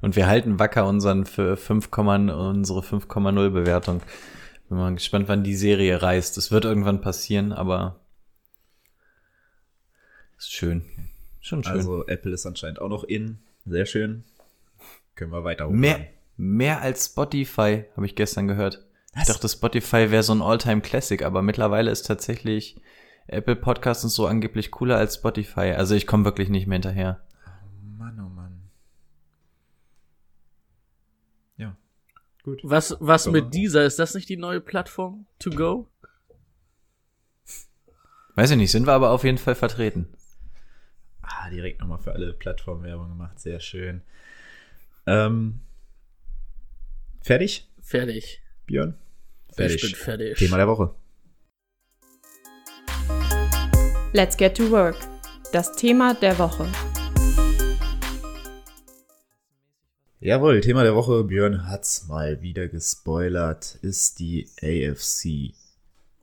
Und 0.00 0.16
wir 0.16 0.26
halten 0.26 0.58
wacker 0.58 0.86
unseren 0.86 1.26
für 1.26 1.56
5, 1.56 1.90
unsere 1.96 2.80
5,0 2.80 3.50
Bewertung. 3.50 4.02
Bin 4.68 4.78
mal 4.78 4.94
gespannt, 4.94 5.28
wann 5.28 5.44
die 5.44 5.56
Serie 5.56 6.00
reißt. 6.00 6.38
Es 6.38 6.50
wird 6.50 6.64
irgendwann 6.64 7.00
passieren, 7.00 7.52
aber 7.52 8.00
ist 10.38 10.52
schön. 10.52 10.84
Schon 11.40 11.62
schön. 11.62 11.72
Also, 11.72 12.06
Apple 12.06 12.32
ist 12.32 12.46
anscheinend 12.46 12.80
auch 12.80 12.88
noch 12.88 13.04
in. 13.04 13.40
Sehr 13.66 13.86
schön. 13.86 14.24
Können 15.14 15.32
wir 15.32 15.44
weiter 15.44 15.66
hochladen. 15.66 15.80
mehr, 15.80 16.06
mehr 16.36 16.80
als 16.80 17.06
Spotify, 17.06 17.84
habe 17.94 18.06
ich 18.06 18.14
gestern 18.14 18.48
gehört. 18.48 18.86
Ich 19.12 19.20
Was? 19.22 19.28
dachte, 19.28 19.48
Spotify 19.48 20.10
wäre 20.10 20.22
so 20.22 20.32
ein 20.32 20.40
Alltime 20.40 20.80
Classic, 20.80 21.22
aber 21.22 21.42
mittlerweile 21.42 21.90
ist 21.90 22.06
tatsächlich 22.06 22.80
Apple 23.32 23.56
Podcasts 23.56 24.04
und 24.04 24.10
so 24.10 24.26
angeblich 24.26 24.70
cooler 24.70 24.96
als 24.96 25.16
Spotify. 25.16 25.72
Also 25.72 25.94
ich 25.94 26.06
komme 26.06 26.24
wirklich 26.24 26.48
nicht 26.48 26.66
mehr 26.66 26.76
hinterher. 26.76 27.20
Mann, 27.96 28.18
oh 28.20 28.28
Mann. 28.28 28.62
Ja. 31.56 31.76
Gut. 32.42 32.60
Was, 32.62 32.96
was 33.00 33.26
mit 33.26 33.54
dieser? 33.54 33.84
Ist 33.84 33.98
das 33.98 34.14
nicht 34.14 34.28
die 34.28 34.36
neue 34.36 34.60
Plattform 34.60 35.26
to 35.38 35.50
go? 35.50 35.88
Weiß 38.34 38.50
ich 38.50 38.56
nicht, 38.56 38.70
sind 38.70 38.86
wir 38.86 38.92
aber 38.92 39.10
auf 39.10 39.24
jeden 39.24 39.38
Fall 39.38 39.54
vertreten. 39.54 40.08
Ah, 41.22 41.50
direkt 41.50 41.80
nochmal 41.80 41.98
für 41.98 42.12
alle 42.12 42.32
Plattformen 42.32 42.82
Werbung 42.82 43.08
gemacht. 43.08 43.38
Sehr 43.38 43.60
schön. 43.60 44.02
Ähm, 45.06 45.60
fertig, 47.22 47.70
Fertig. 47.90 48.40
Björn? 48.66 48.94
Ich 49.48 49.56
bin 49.56 49.94
fertig. 49.94 50.38
Thema 50.38 50.56
der 50.56 50.68
Woche. 50.68 50.94
Let's 54.12 54.36
get 54.36 54.56
to 54.56 54.68
work. 54.72 54.96
Das 55.52 55.70
Thema 55.76 56.14
der 56.14 56.36
Woche. 56.36 56.66
Jawohl, 60.18 60.60
Thema 60.60 60.82
der 60.82 60.96
Woche, 60.96 61.22
Björn 61.22 61.68
hat's 61.68 62.08
mal 62.08 62.42
wieder 62.42 62.66
gespoilert, 62.66 63.78
ist 63.82 64.18
die 64.18 64.48
AFC 64.60 65.54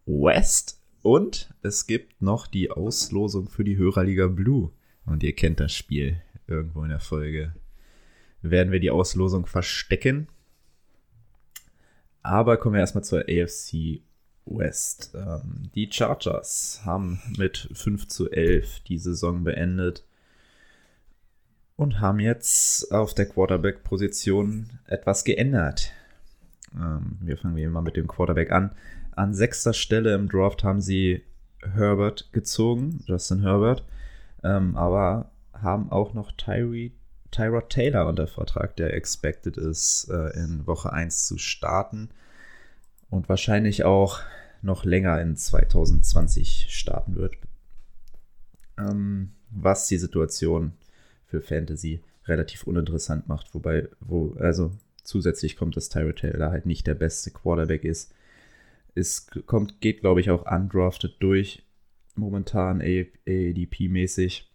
West. 0.06 0.82
Und 1.02 1.50
es 1.62 1.88
gibt 1.88 2.22
noch 2.22 2.48
die 2.48 2.72
Auslosung 2.72 3.48
für 3.48 3.64
die 3.64 3.78
Hörerliga 3.78 4.28
Blue. 4.28 4.72
Und 5.06 5.24
ihr 5.24 5.34
kennt 5.34 5.62
das 5.62 5.74
Spiel 5.74 6.22
irgendwo 6.46 6.84
in 6.84 6.90
der 6.90 7.00
Folge. 7.00 7.56
Werden 8.42 8.74
wir 8.74 8.82
die 8.82 8.92
Auslosung 8.92 9.46
verstecken. 9.46 10.28
Aber 12.22 12.58
kommen 12.58 12.76
wir 12.76 12.82
erstmal 12.82 13.06
zur 13.06 13.22
AFC 13.30 14.02
West. 14.50 15.12
Ähm, 15.16 15.70
die 15.76 15.90
Chargers 15.92 16.82
haben 16.86 17.22
mit 17.38 17.70
5 17.74 18.08
zu 18.08 18.30
11 18.30 18.82
die 18.82 18.98
Saison 18.98 19.44
beendet. 19.44 20.04
und 21.76 22.00
haben 22.00 22.20
jetzt 22.20 22.92
auf 22.92 23.14
der 23.14 23.28
Quarterback-Position 23.28 24.80
etwas 24.88 25.24
geändert. 25.24 25.92
Ähm, 26.76 27.18
wir 27.22 27.38
fangen 27.38 27.56
wie 27.56 27.64
immer 27.64 27.82
mit 27.84 27.96
dem 27.96 28.08
Quarterback 28.08 28.52
an. 28.52 28.72
An 29.16 29.34
sechster 29.34 29.74
Stelle 29.74 30.16
im 30.16 30.28
Draft 30.28 30.64
haben 30.64 30.82
sie 30.82 31.24
Herbert 31.62 32.34
gezogen, 32.34 33.04
Justin 33.06 33.42
Herbert, 33.42 33.84
ähm, 34.44 34.76
aber 34.76 35.32
haben 35.54 35.92
auch 35.92 36.14
noch 36.14 36.32
Tyree, 36.32 36.92
Tyrod 37.32 37.70
Taylor 37.70 38.08
unter 38.08 38.28
Vertrag, 38.28 38.76
der 38.76 38.94
expected 38.94 39.58
ist, 39.58 40.10
äh, 40.10 40.30
in 40.36 40.66
Woche 40.66 40.92
1 40.94 41.28
zu 41.28 41.38
starten 41.38 42.10
und 43.10 43.30
wahrscheinlich 43.30 43.84
auch 43.84 44.22
noch 44.62 44.86
länger 44.86 45.22
in 45.22 45.36
2020 45.36 46.68
starten 46.70 47.16
wird. 47.16 47.36
Ähm, 48.78 49.32
was 49.50 49.88
die 49.88 49.98
Situation 49.98 50.74
für 51.26 51.42
Fantasy 51.42 52.02
relativ 52.26 52.64
uninteressant 52.64 53.28
macht, 53.28 53.54
wobei, 53.54 53.88
wo, 54.00 54.34
also 54.40 54.72
zusätzlich 55.04 55.56
kommt, 55.56 55.78
dass 55.78 55.90
Tyrod 55.90 56.18
Taylor 56.18 56.52
halt 56.52 56.66
nicht 56.66 56.86
der 56.86 56.96
beste 56.96 57.32
Quarterback 57.32 57.84
ist. 57.84 58.14
Es 58.94 59.28
kommt, 59.46 59.80
geht, 59.80 60.02
glaube 60.02 60.22
ich, 60.22 60.30
auch 60.30 60.52
undrafted 60.52 61.16
durch, 61.20 61.64
momentan 62.16 62.82
ADP-mäßig. 62.82 64.50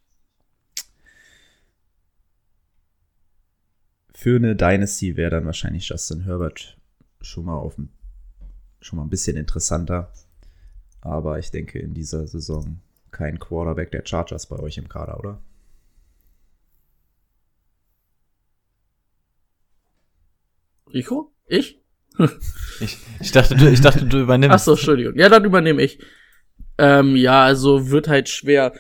Für 4.15 4.37
eine 4.37 4.55
Dynasty 4.55 5.17
wäre 5.17 5.31
dann 5.31 5.47
wahrscheinlich 5.47 5.89
Justin 5.89 6.25
Herbert 6.25 6.77
schon 7.21 7.47
mal 7.47 7.57
auf 7.57 7.77
schon 8.83 8.99
mal 8.99 9.05
ein 9.05 9.11
bisschen 9.11 9.37
interessanter. 9.37 10.13
Aber 11.01 11.39
ich 11.39 11.51
denke 11.51 11.79
in 11.79 11.95
dieser 11.95 12.27
Saison 12.27 12.81
kein 13.11 13.39
Quarterback 13.39 13.91
der 13.91 14.07
Chargers 14.07 14.47
bei 14.47 14.59
euch 14.59 14.79
im 14.79 14.89
Kader, 14.89 15.19
oder? 15.19 15.41
Rico? 20.93 21.33
Ich? 21.47 21.81
ich, 22.81 22.99
ich, 23.21 23.33
dachte, 23.33 23.57
du, 23.57 23.71
ich 23.71 23.81
dachte, 23.81 24.05
du 24.05 24.21
übernimmst. 24.21 24.55
Achso, 24.55 24.73
Entschuldigung. 24.73 25.17
Ja, 25.17 25.29
dann 25.29 25.45
übernehme 25.45 25.83
ich. 25.83 25.99
Ähm, 26.79 27.17
ja, 27.17 27.45
also 27.45 27.91
wird 27.91 28.09
halt 28.09 28.29
schwer. 28.29 28.73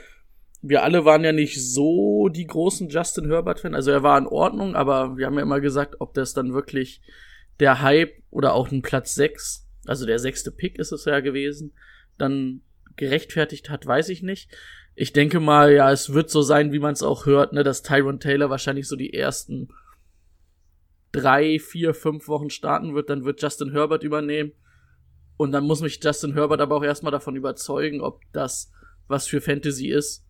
Wir 0.61 0.82
alle 0.82 1.04
waren 1.04 1.25
ja 1.25 1.32
nicht 1.32 1.61
so 1.61 2.28
die 2.28 2.47
großen 2.47 2.88
Justin 2.88 3.26
Herbert-Fan. 3.28 3.75
Also 3.75 3.90
er 3.90 4.02
war 4.02 4.18
in 4.18 4.26
Ordnung, 4.26 4.76
aber 4.76 5.16
wir 5.16 5.26
haben 5.26 5.35
ja 5.35 5.42
immer 5.42 5.61
gesagt, 5.61 5.97
ob 5.99 6.14
das 6.14 6.35
dann 6.35 6.52
wirklich 6.52 7.00
der 7.59 7.82
Hype 7.82 8.12
oder 8.30 8.54
auch 8.54 8.71
ein 8.71 8.82
Platz 8.82 9.14
6, 9.14 9.62
also 9.86 10.06
der 10.06 10.18
sechste 10.18 10.50
Pick 10.50 10.78
ist 10.78 10.92
es 10.92 11.04
ja 11.04 11.20
gewesen, 11.20 11.72
dann 12.18 12.62
gerechtfertigt 12.96 13.70
hat, 13.70 13.86
weiß 13.86 14.08
ich 14.10 14.22
nicht. 14.22 14.50
Ich 14.94 15.12
denke 15.12 15.40
mal, 15.40 15.72
ja, 15.72 15.90
es 15.90 16.12
wird 16.12 16.30
so 16.30 16.42
sein, 16.42 16.72
wie 16.72 16.78
man 16.78 16.92
es 16.92 17.02
auch 17.02 17.26
hört, 17.26 17.52
ne, 17.52 17.62
dass 17.64 17.82
Tyron 17.82 18.20
Taylor 18.20 18.50
wahrscheinlich 18.50 18.86
so 18.86 18.96
die 18.96 19.14
ersten 19.14 19.68
drei, 21.12 21.58
vier, 21.58 21.94
fünf 21.94 22.28
Wochen 22.28 22.50
starten 22.50 22.94
wird, 22.94 23.10
dann 23.10 23.24
wird 23.24 23.40
Justin 23.42 23.72
Herbert 23.72 24.02
übernehmen. 24.02 24.52
Und 25.36 25.52
dann 25.52 25.64
muss 25.64 25.80
mich 25.80 26.00
Justin 26.02 26.34
Herbert 26.34 26.60
aber 26.60 26.76
auch 26.76 26.84
erstmal 26.84 27.12
davon 27.12 27.36
überzeugen, 27.36 28.00
ob 28.00 28.20
das 28.32 28.70
was 29.08 29.26
für 29.26 29.40
Fantasy 29.40 29.88
ist. 29.88 30.24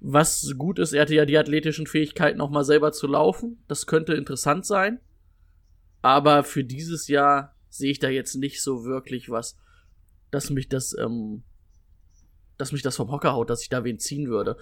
Was 0.00 0.54
gut 0.56 0.78
ist, 0.78 0.92
er 0.92 1.02
hatte 1.02 1.14
ja 1.14 1.26
die 1.26 1.36
athletischen 1.36 1.86
Fähigkeiten 1.86 2.40
auch 2.40 2.50
mal 2.50 2.64
selber 2.64 2.92
zu 2.92 3.06
laufen. 3.06 3.62
Das 3.68 3.86
könnte 3.86 4.14
interessant 4.14 4.64
sein. 4.64 5.00
Aber 6.00 6.42
für 6.44 6.64
dieses 6.64 7.08
Jahr 7.08 7.54
sehe 7.70 7.90
ich 7.90 7.98
da 7.98 8.08
jetzt 8.08 8.34
nicht 8.34 8.62
so 8.62 8.84
wirklich 8.84 9.30
was, 9.30 9.56
dass 10.30 10.50
mich 10.50 10.68
das, 10.68 10.94
ähm, 10.98 11.42
dass 12.58 12.72
mich 12.72 12.82
das 12.82 12.96
vom 12.96 13.10
Hocker 13.10 13.32
haut, 13.32 13.48
dass 13.48 13.62
ich 13.62 13.68
da 13.68 13.84
wen 13.84 13.98
ziehen 13.98 14.28
würde. 14.28 14.56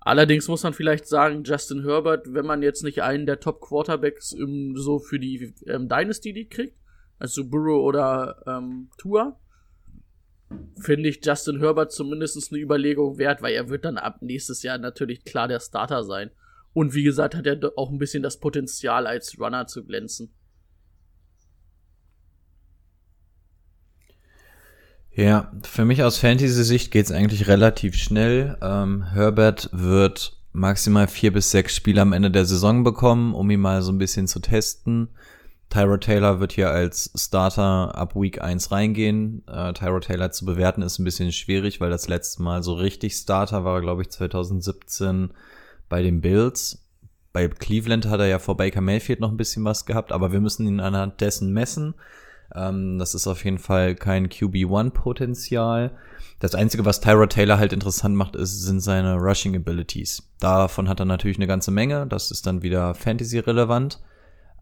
Allerdings 0.00 0.48
muss 0.48 0.62
man 0.62 0.74
vielleicht 0.74 1.06
sagen, 1.06 1.44
Justin 1.44 1.84
Herbert, 1.84 2.32
wenn 2.32 2.46
man 2.46 2.62
jetzt 2.62 2.82
nicht 2.82 3.02
einen 3.02 3.24
der 3.24 3.40
Top 3.40 3.60
Quarterbacks 3.60 4.32
im, 4.32 4.76
so 4.76 4.98
für 4.98 5.18
die 5.18 5.54
ähm, 5.66 5.88
Dynasty 5.88 6.32
League 6.32 6.50
kriegt, 6.50 6.76
also 7.18 7.48
Burrow 7.48 7.84
oder 7.84 8.42
ähm, 8.46 8.90
Tua, 8.98 9.38
finde 10.80 11.08
ich 11.08 11.24
Justin 11.24 11.60
Herbert 11.60 11.92
zumindest 11.92 12.52
eine 12.52 12.60
Überlegung 12.60 13.16
wert, 13.18 13.42
weil 13.42 13.54
er 13.54 13.68
wird 13.68 13.84
dann 13.84 13.96
ab 13.96 14.22
nächstes 14.22 14.62
Jahr 14.62 14.76
natürlich 14.78 15.24
klar 15.24 15.48
der 15.48 15.60
Starter 15.60 16.04
sein. 16.04 16.30
Und 16.74 16.94
wie 16.94 17.04
gesagt, 17.04 17.34
hat 17.34 17.46
er 17.46 17.60
auch 17.76 17.90
ein 17.90 17.98
bisschen 17.98 18.22
das 18.22 18.40
Potenzial, 18.40 19.06
als 19.06 19.38
Runner 19.38 19.66
zu 19.66 19.84
glänzen. 19.84 20.34
Ja, 25.14 25.52
für 25.62 25.84
mich 25.84 26.02
aus 26.02 26.16
Fantasy-Sicht 26.18 26.90
geht's 26.90 27.12
eigentlich 27.12 27.46
relativ 27.46 27.94
schnell. 27.96 28.56
Ähm, 28.62 29.04
Herbert 29.12 29.68
wird 29.72 30.38
maximal 30.52 31.06
vier 31.06 31.32
bis 31.32 31.50
sechs 31.50 31.76
Spiele 31.76 32.00
am 32.00 32.14
Ende 32.14 32.30
der 32.30 32.46
Saison 32.46 32.82
bekommen, 32.82 33.34
um 33.34 33.50
ihn 33.50 33.60
mal 33.60 33.82
so 33.82 33.92
ein 33.92 33.98
bisschen 33.98 34.26
zu 34.26 34.40
testen. 34.40 35.08
Tyro 35.68 35.98
Taylor 35.98 36.40
wird 36.40 36.52
hier 36.52 36.70
als 36.70 37.10
Starter 37.14 37.94
ab 37.94 38.14
Week 38.14 38.42
1 38.42 38.70
reingehen. 38.70 39.42
Äh, 39.48 39.74
Tyro 39.74 40.00
Taylor 40.00 40.30
zu 40.30 40.46
bewerten 40.46 40.82
ist 40.82 40.98
ein 40.98 41.04
bisschen 41.04 41.32
schwierig, 41.32 41.80
weil 41.80 41.90
das 41.90 42.08
letzte 42.08 42.42
Mal 42.42 42.62
so 42.62 42.74
richtig 42.74 43.14
Starter 43.14 43.64
war, 43.64 43.80
glaube 43.82 44.02
ich, 44.02 44.10
2017 44.10 45.30
bei 45.88 46.02
den 46.02 46.22
Bills. 46.22 46.86
Bei 47.34 47.48
Cleveland 47.48 48.06
hat 48.06 48.20
er 48.20 48.26
ja 48.26 48.38
vor 48.38 48.56
Baker 48.56 48.82
Mayfield 48.82 49.20
noch 49.20 49.30
ein 49.30 49.38
bisschen 49.38 49.64
was 49.64 49.86
gehabt, 49.86 50.12
aber 50.12 50.32
wir 50.32 50.40
müssen 50.40 50.66
ihn 50.66 50.80
anhand 50.80 51.20
dessen 51.20 51.52
messen. 51.52 51.94
Ähm, 52.54 52.98
das 52.98 53.14
ist 53.14 53.26
auf 53.26 53.44
jeden 53.44 53.58
Fall 53.58 53.94
kein 53.94 54.28
QB1-Potenzial. 54.28 55.92
Das 56.38 56.54
Einzige, 56.54 56.84
was 56.84 57.00
Tyra 57.00 57.26
Taylor 57.26 57.58
halt 57.58 57.72
interessant 57.72 58.16
macht, 58.16 58.36
ist, 58.36 58.62
sind 58.62 58.80
seine 58.80 59.16
Rushing 59.16 59.54
Abilities. 59.54 60.28
Davon 60.40 60.88
hat 60.88 61.00
er 61.00 61.06
natürlich 61.06 61.38
eine 61.38 61.46
ganze 61.46 61.70
Menge. 61.70 62.06
Das 62.06 62.30
ist 62.30 62.46
dann 62.46 62.62
wieder 62.62 62.94
Fantasy-relevant. 62.94 64.00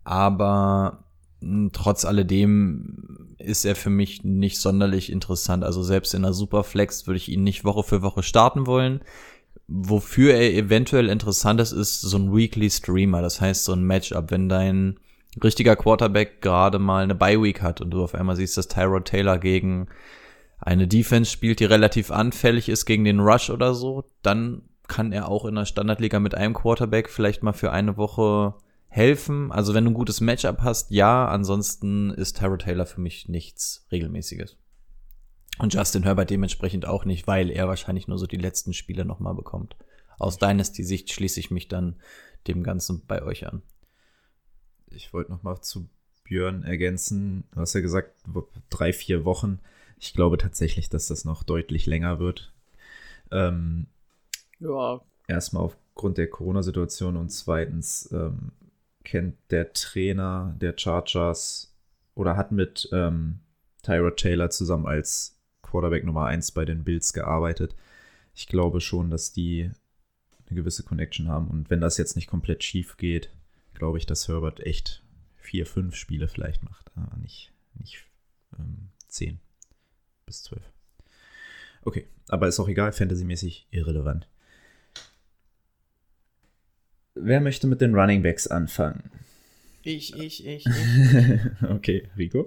Aber 0.04 1.04
hm, 1.40 1.70
trotz 1.72 2.04
alledem 2.04 3.34
ist 3.38 3.64
er 3.64 3.74
für 3.74 3.90
mich 3.90 4.24
nicht 4.24 4.58
sonderlich 4.58 5.10
interessant. 5.10 5.64
Also 5.64 5.82
selbst 5.82 6.14
in 6.14 6.22
der 6.22 6.32
Superflex 6.32 7.06
würde 7.06 7.16
ich 7.16 7.30
ihn 7.30 7.42
nicht 7.42 7.64
Woche 7.64 7.82
für 7.82 8.02
Woche 8.02 8.22
starten 8.22 8.66
wollen. 8.66 9.00
Wofür 9.66 10.34
er 10.34 10.52
eventuell 10.52 11.08
interessant 11.08 11.60
ist, 11.60 11.72
ist 11.72 12.00
so 12.00 12.16
ein 12.18 12.34
Weekly 12.34 12.70
Streamer. 12.70 13.22
Das 13.22 13.40
heißt 13.40 13.64
so 13.64 13.72
ein 13.72 13.84
Matchup, 13.84 14.30
wenn 14.30 14.48
dein 14.48 15.00
richtiger 15.42 15.76
Quarterback 15.76 16.40
gerade 16.40 16.78
mal 16.78 17.02
eine 17.02 17.14
Bye 17.14 17.42
Week 17.42 17.62
hat 17.62 17.80
und 17.80 17.90
du 17.90 18.02
auf 18.02 18.14
einmal 18.14 18.36
siehst, 18.36 18.56
dass 18.56 18.68
Tyrod 18.68 19.06
Taylor 19.06 19.38
gegen 19.38 19.88
eine 20.58 20.86
Defense 20.86 21.30
spielt, 21.30 21.60
die 21.60 21.64
relativ 21.64 22.10
anfällig 22.10 22.68
ist 22.68 22.84
gegen 22.84 23.04
den 23.04 23.20
Rush 23.20 23.50
oder 23.50 23.74
so, 23.74 24.04
dann 24.22 24.62
kann 24.88 25.12
er 25.12 25.28
auch 25.28 25.44
in 25.44 25.54
der 25.54 25.64
Standardliga 25.64 26.18
mit 26.18 26.34
einem 26.34 26.52
Quarterback 26.52 27.08
vielleicht 27.08 27.42
mal 27.42 27.52
für 27.52 27.72
eine 27.72 27.96
Woche 27.96 28.54
helfen. 28.88 29.52
Also 29.52 29.72
wenn 29.72 29.84
du 29.84 29.92
ein 29.92 29.94
gutes 29.94 30.20
Matchup 30.20 30.58
hast, 30.60 30.90
ja, 30.90 31.28
ansonsten 31.28 32.10
ist 32.10 32.38
Tyrod 32.38 32.62
Taylor 32.62 32.86
für 32.86 33.00
mich 33.00 33.28
nichts 33.28 33.86
regelmäßiges. 33.92 34.58
Und 35.58 35.74
Justin 35.74 36.02
Herbert 36.02 36.30
dementsprechend 36.30 36.86
auch 36.86 37.04
nicht, 37.04 37.26
weil 37.26 37.50
er 37.50 37.68
wahrscheinlich 37.68 38.08
nur 38.08 38.18
so 38.18 38.26
die 38.26 38.36
letzten 38.36 38.72
Spiele 38.72 39.04
nochmal 39.04 39.34
bekommt. 39.34 39.76
Aus 40.18 40.38
Dynasty-Sicht 40.38 41.12
schließe 41.12 41.38
ich 41.38 41.50
mich 41.50 41.68
dann 41.68 41.96
dem 42.48 42.62
Ganzen 42.62 43.04
bei 43.06 43.22
euch 43.22 43.46
an 43.46 43.62
ich 44.92 45.12
wollte 45.12 45.30
noch 45.30 45.42
mal 45.42 45.60
zu 45.60 45.88
Björn 46.24 46.62
ergänzen. 46.62 47.44
Du 47.52 47.60
hast 47.60 47.74
ja 47.74 47.80
gesagt, 47.80 48.14
drei, 48.70 48.92
vier 48.92 49.24
Wochen. 49.24 49.60
Ich 49.98 50.14
glaube 50.14 50.38
tatsächlich, 50.38 50.88
dass 50.88 51.08
das 51.08 51.24
noch 51.24 51.42
deutlich 51.42 51.86
länger 51.86 52.18
wird. 52.18 52.52
Ähm, 53.30 53.86
ja. 54.60 55.00
Erstmal 55.26 55.64
aufgrund 55.64 56.18
der 56.18 56.28
Corona-Situation 56.28 57.16
und 57.16 57.30
zweitens 57.30 58.10
ähm, 58.12 58.52
kennt 59.04 59.36
der 59.50 59.72
Trainer 59.72 60.54
der 60.60 60.74
Chargers 60.76 61.74
oder 62.14 62.36
hat 62.36 62.52
mit 62.52 62.88
ähm, 62.92 63.40
Tyrod 63.82 64.16
Taylor 64.16 64.50
zusammen 64.50 64.86
als 64.86 65.38
Quarterback 65.62 66.04
Nummer 66.04 66.26
1 66.26 66.52
bei 66.52 66.64
den 66.64 66.84
Bills 66.84 67.12
gearbeitet. 67.12 67.74
Ich 68.34 68.46
glaube 68.46 68.80
schon, 68.80 69.10
dass 69.10 69.32
die 69.32 69.70
eine 70.48 70.56
gewisse 70.56 70.82
Connection 70.82 71.28
haben 71.28 71.48
und 71.48 71.70
wenn 71.70 71.80
das 71.80 71.96
jetzt 71.96 72.16
nicht 72.16 72.26
komplett 72.26 72.64
schief 72.64 72.96
geht, 72.96 73.30
glaube 73.80 73.96
ich, 73.96 74.04
dass 74.04 74.28
Herbert 74.28 74.60
echt 74.60 75.02
vier, 75.36 75.64
fünf 75.64 75.96
Spiele 75.96 76.28
vielleicht 76.28 76.62
macht. 76.62 76.90
Aber 76.94 77.16
nicht, 77.16 77.50
nicht 77.74 78.04
ähm, 78.58 78.90
zehn 79.08 79.40
bis 80.26 80.42
zwölf. 80.42 80.62
Okay, 81.82 82.06
aber 82.28 82.46
ist 82.46 82.60
auch 82.60 82.68
egal, 82.68 82.92
fantasymäßig 82.92 83.66
irrelevant. 83.70 84.28
Wer 87.14 87.40
möchte 87.40 87.66
mit 87.66 87.80
den 87.80 87.94
Running 87.94 88.22
Backs 88.22 88.46
anfangen? 88.46 89.10
Ich, 89.82 90.14
ich, 90.14 90.46
ich, 90.46 90.66
ich. 90.66 91.62
okay, 91.68 92.10
Rico. 92.18 92.44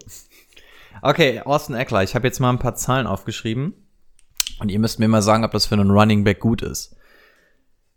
Okay, 1.01 1.39
Austin 1.39 1.75
Eckler. 1.75 2.03
Ich 2.03 2.13
habe 2.13 2.27
jetzt 2.27 2.39
mal 2.39 2.51
ein 2.51 2.59
paar 2.59 2.75
Zahlen 2.75 3.07
aufgeschrieben. 3.07 3.73
Und 4.59 4.69
ihr 4.69 4.77
müsst 4.77 4.99
mir 4.99 5.07
mal 5.07 5.23
sagen, 5.23 5.43
ob 5.43 5.51
das 5.51 5.65
für 5.65 5.73
einen 5.73 5.89
Running 5.89 6.23
Back 6.23 6.39
gut 6.39 6.61
ist. 6.61 6.95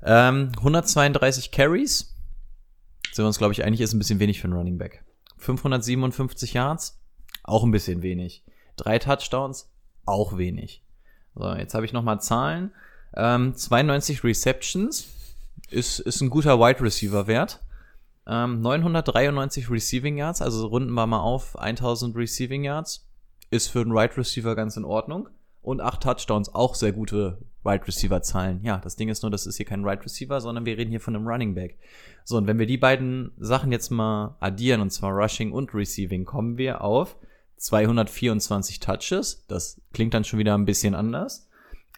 Ähm, 0.02 0.52
132 0.56 1.50
Carries, 1.50 2.15
sind 3.16 3.24
wir 3.24 3.28
uns, 3.28 3.38
glaube 3.38 3.52
ich, 3.52 3.64
eigentlich 3.64 3.80
ist 3.80 3.92
ein 3.92 3.98
bisschen 3.98 4.20
wenig 4.20 4.40
für 4.40 4.44
einen 4.44 4.56
Running 4.56 4.78
Back. 4.78 5.04
557 5.38 6.54
Yards, 6.54 7.00
auch 7.42 7.64
ein 7.64 7.70
bisschen 7.70 8.02
wenig. 8.02 8.44
Drei 8.76 8.98
Touchdowns, 8.98 9.70
auch 10.04 10.36
wenig. 10.36 10.82
So, 11.34 11.52
jetzt 11.54 11.74
habe 11.74 11.84
ich 11.84 11.92
noch 11.92 12.02
mal 12.02 12.20
Zahlen. 12.20 12.72
Ähm, 13.14 13.54
92 13.54 14.22
Receptions, 14.22 15.08
ist, 15.70 15.98
ist 15.98 16.20
ein 16.20 16.30
guter 16.30 16.58
Wide 16.58 16.80
Receiver 16.80 17.26
Wert. 17.26 17.60
Ähm, 18.26 18.60
993 18.60 19.70
Receiving 19.70 20.18
Yards, 20.18 20.42
also 20.42 20.66
runden 20.66 20.92
wir 20.92 21.06
mal 21.06 21.20
auf 21.20 21.58
1000 21.58 22.16
Receiving 22.16 22.64
Yards. 22.64 23.06
Ist 23.50 23.68
für 23.68 23.80
einen 23.80 23.94
Wide 23.94 24.16
Receiver 24.16 24.54
ganz 24.54 24.76
in 24.76 24.84
Ordnung. 24.84 25.28
Und 25.62 25.80
acht 25.80 26.02
Touchdowns, 26.02 26.54
auch 26.54 26.74
sehr 26.74 26.92
gute 26.92 27.38
Wide 27.66 27.86
Receiver 27.86 28.22
Zahlen. 28.22 28.60
Ja, 28.62 28.78
das 28.78 28.96
Ding 28.96 29.08
ist 29.08 29.22
nur, 29.22 29.30
das 29.30 29.46
ist 29.46 29.56
hier 29.56 29.66
kein 29.66 29.84
Wide 29.84 30.04
Receiver, 30.04 30.40
sondern 30.40 30.64
wir 30.64 30.78
reden 30.78 30.90
hier 30.90 31.00
von 31.00 31.14
einem 31.14 31.26
Running 31.26 31.54
Back. 31.54 31.76
So, 32.24 32.36
und 32.36 32.46
wenn 32.46 32.58
wir 32.58 32.66
die 32.66 32.78
beiden 32.78 33.32
Sachen 33.38 33.72
jetzt 33.72 33.90
mal 33.90 34.36
addieren, 34.40 34.80
und 34.80 34.90
zwar 34.90 35.12
Rushing 35.12 35.52
und 35.52 35.74
Receiving, 35.74 36.24
kommen 36.24 36.56
wir 36.56 36.82
auf 36.82 37.16
224 37.58 38.80
Touches. 38.80 39.44
Das 39.48 39.80
klingt 39.92 40.14
dann 40.14 40.24
schon 40.24 40.38
wieder 40.38 40.54
ein 40.54 40.64
bisschen 40.64 40.94
anders. 40.94 41.48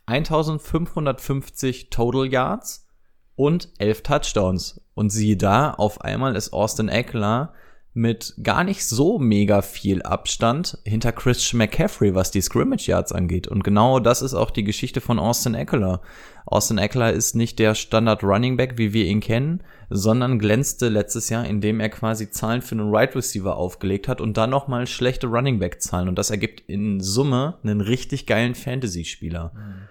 1550 0.07 1.91
Total 1.91 2.27
Yards 2.27 2.89
und 3.37 3.69
11 3.79 4.03
Touchdowns. 4.03 4.81
Und 4.95 5.11
siehe 5.11 5.37
da, 5.37 5.73
auf 5.73 6.01
einmal 6.01 6.35
ist 6.35 6.53
Austin 6.53 6.89
Eckler 6.89 7.53
mit 7.99 8.35
gar 8.43 8.63
nicht 8.63 8.87
so 8.87 9.19
mega 9.19 9.61
viel 9.61 10.03
Abstand 10.03 10.79
hinter 10.85 11.13
Christian 11.13 11.59
McCaffrey, 11.59 12.15
was 12.15 12.31
die 12.31 12.41
Scrimmage 12.41 12.87
Yards 12.87 13.13
angeht. 13.13 13.49
Und 13.49 13.65
genau 13.65 13.99
das 13.99 14.23
ist 14.23 14.35
auch 14.35 14.51
die 14.51 14.63
Geschichte 14.63 15.01
von 15.01 15.19
Austin 15.19 15.55
Eckler. 15.55 16.01
Austin 16.47 16.79
Eckler 16.79 17.13
ist 17.13 17.35
nicht 17.35 17.59
der 17.59 17.75
Standard 17.75 18.23
Running 18.23 18.57
Back, 18.57 18.79
wie 18.79 18.93
wir 18.93 19.05
ihn 19.05 19.21
kennen, 19.21 19.63
sondern 19.91 20.39
glänzte 20.39 20.89
letztes 20.89 21.29
Jahr, 21.29 21.45
indem 21.45 21.81
er 21.81 21.89
quasi 21.89 22.31
Zahlen 22.31 22.63
für 22.63 22.77
einen 22.77 22.95
Right 22.95 23.15
Receiver 23.17 23.57
aufgelegt 23.57 24.07
hat 24.07 24.21
und 24.21 24.37
dann 24.37 24.51
nochmal 24.51 24.87
schlechte 24.87 25.27
Running 25.27 25.59
Back 25.59 25.83
Zahlen. 25.83 26.09
Und 26.09 26.17
das 26.17 26.31
ergibt 26.31 26.61
in 26.69 27.01
Summe 27.01 27.59
einen 27.65 27.81
richtig 27.81 28.27
geilen 28.27 28.55
Fantasy-Spieler. 28.55 29.53
Mhm. 29.55 29.89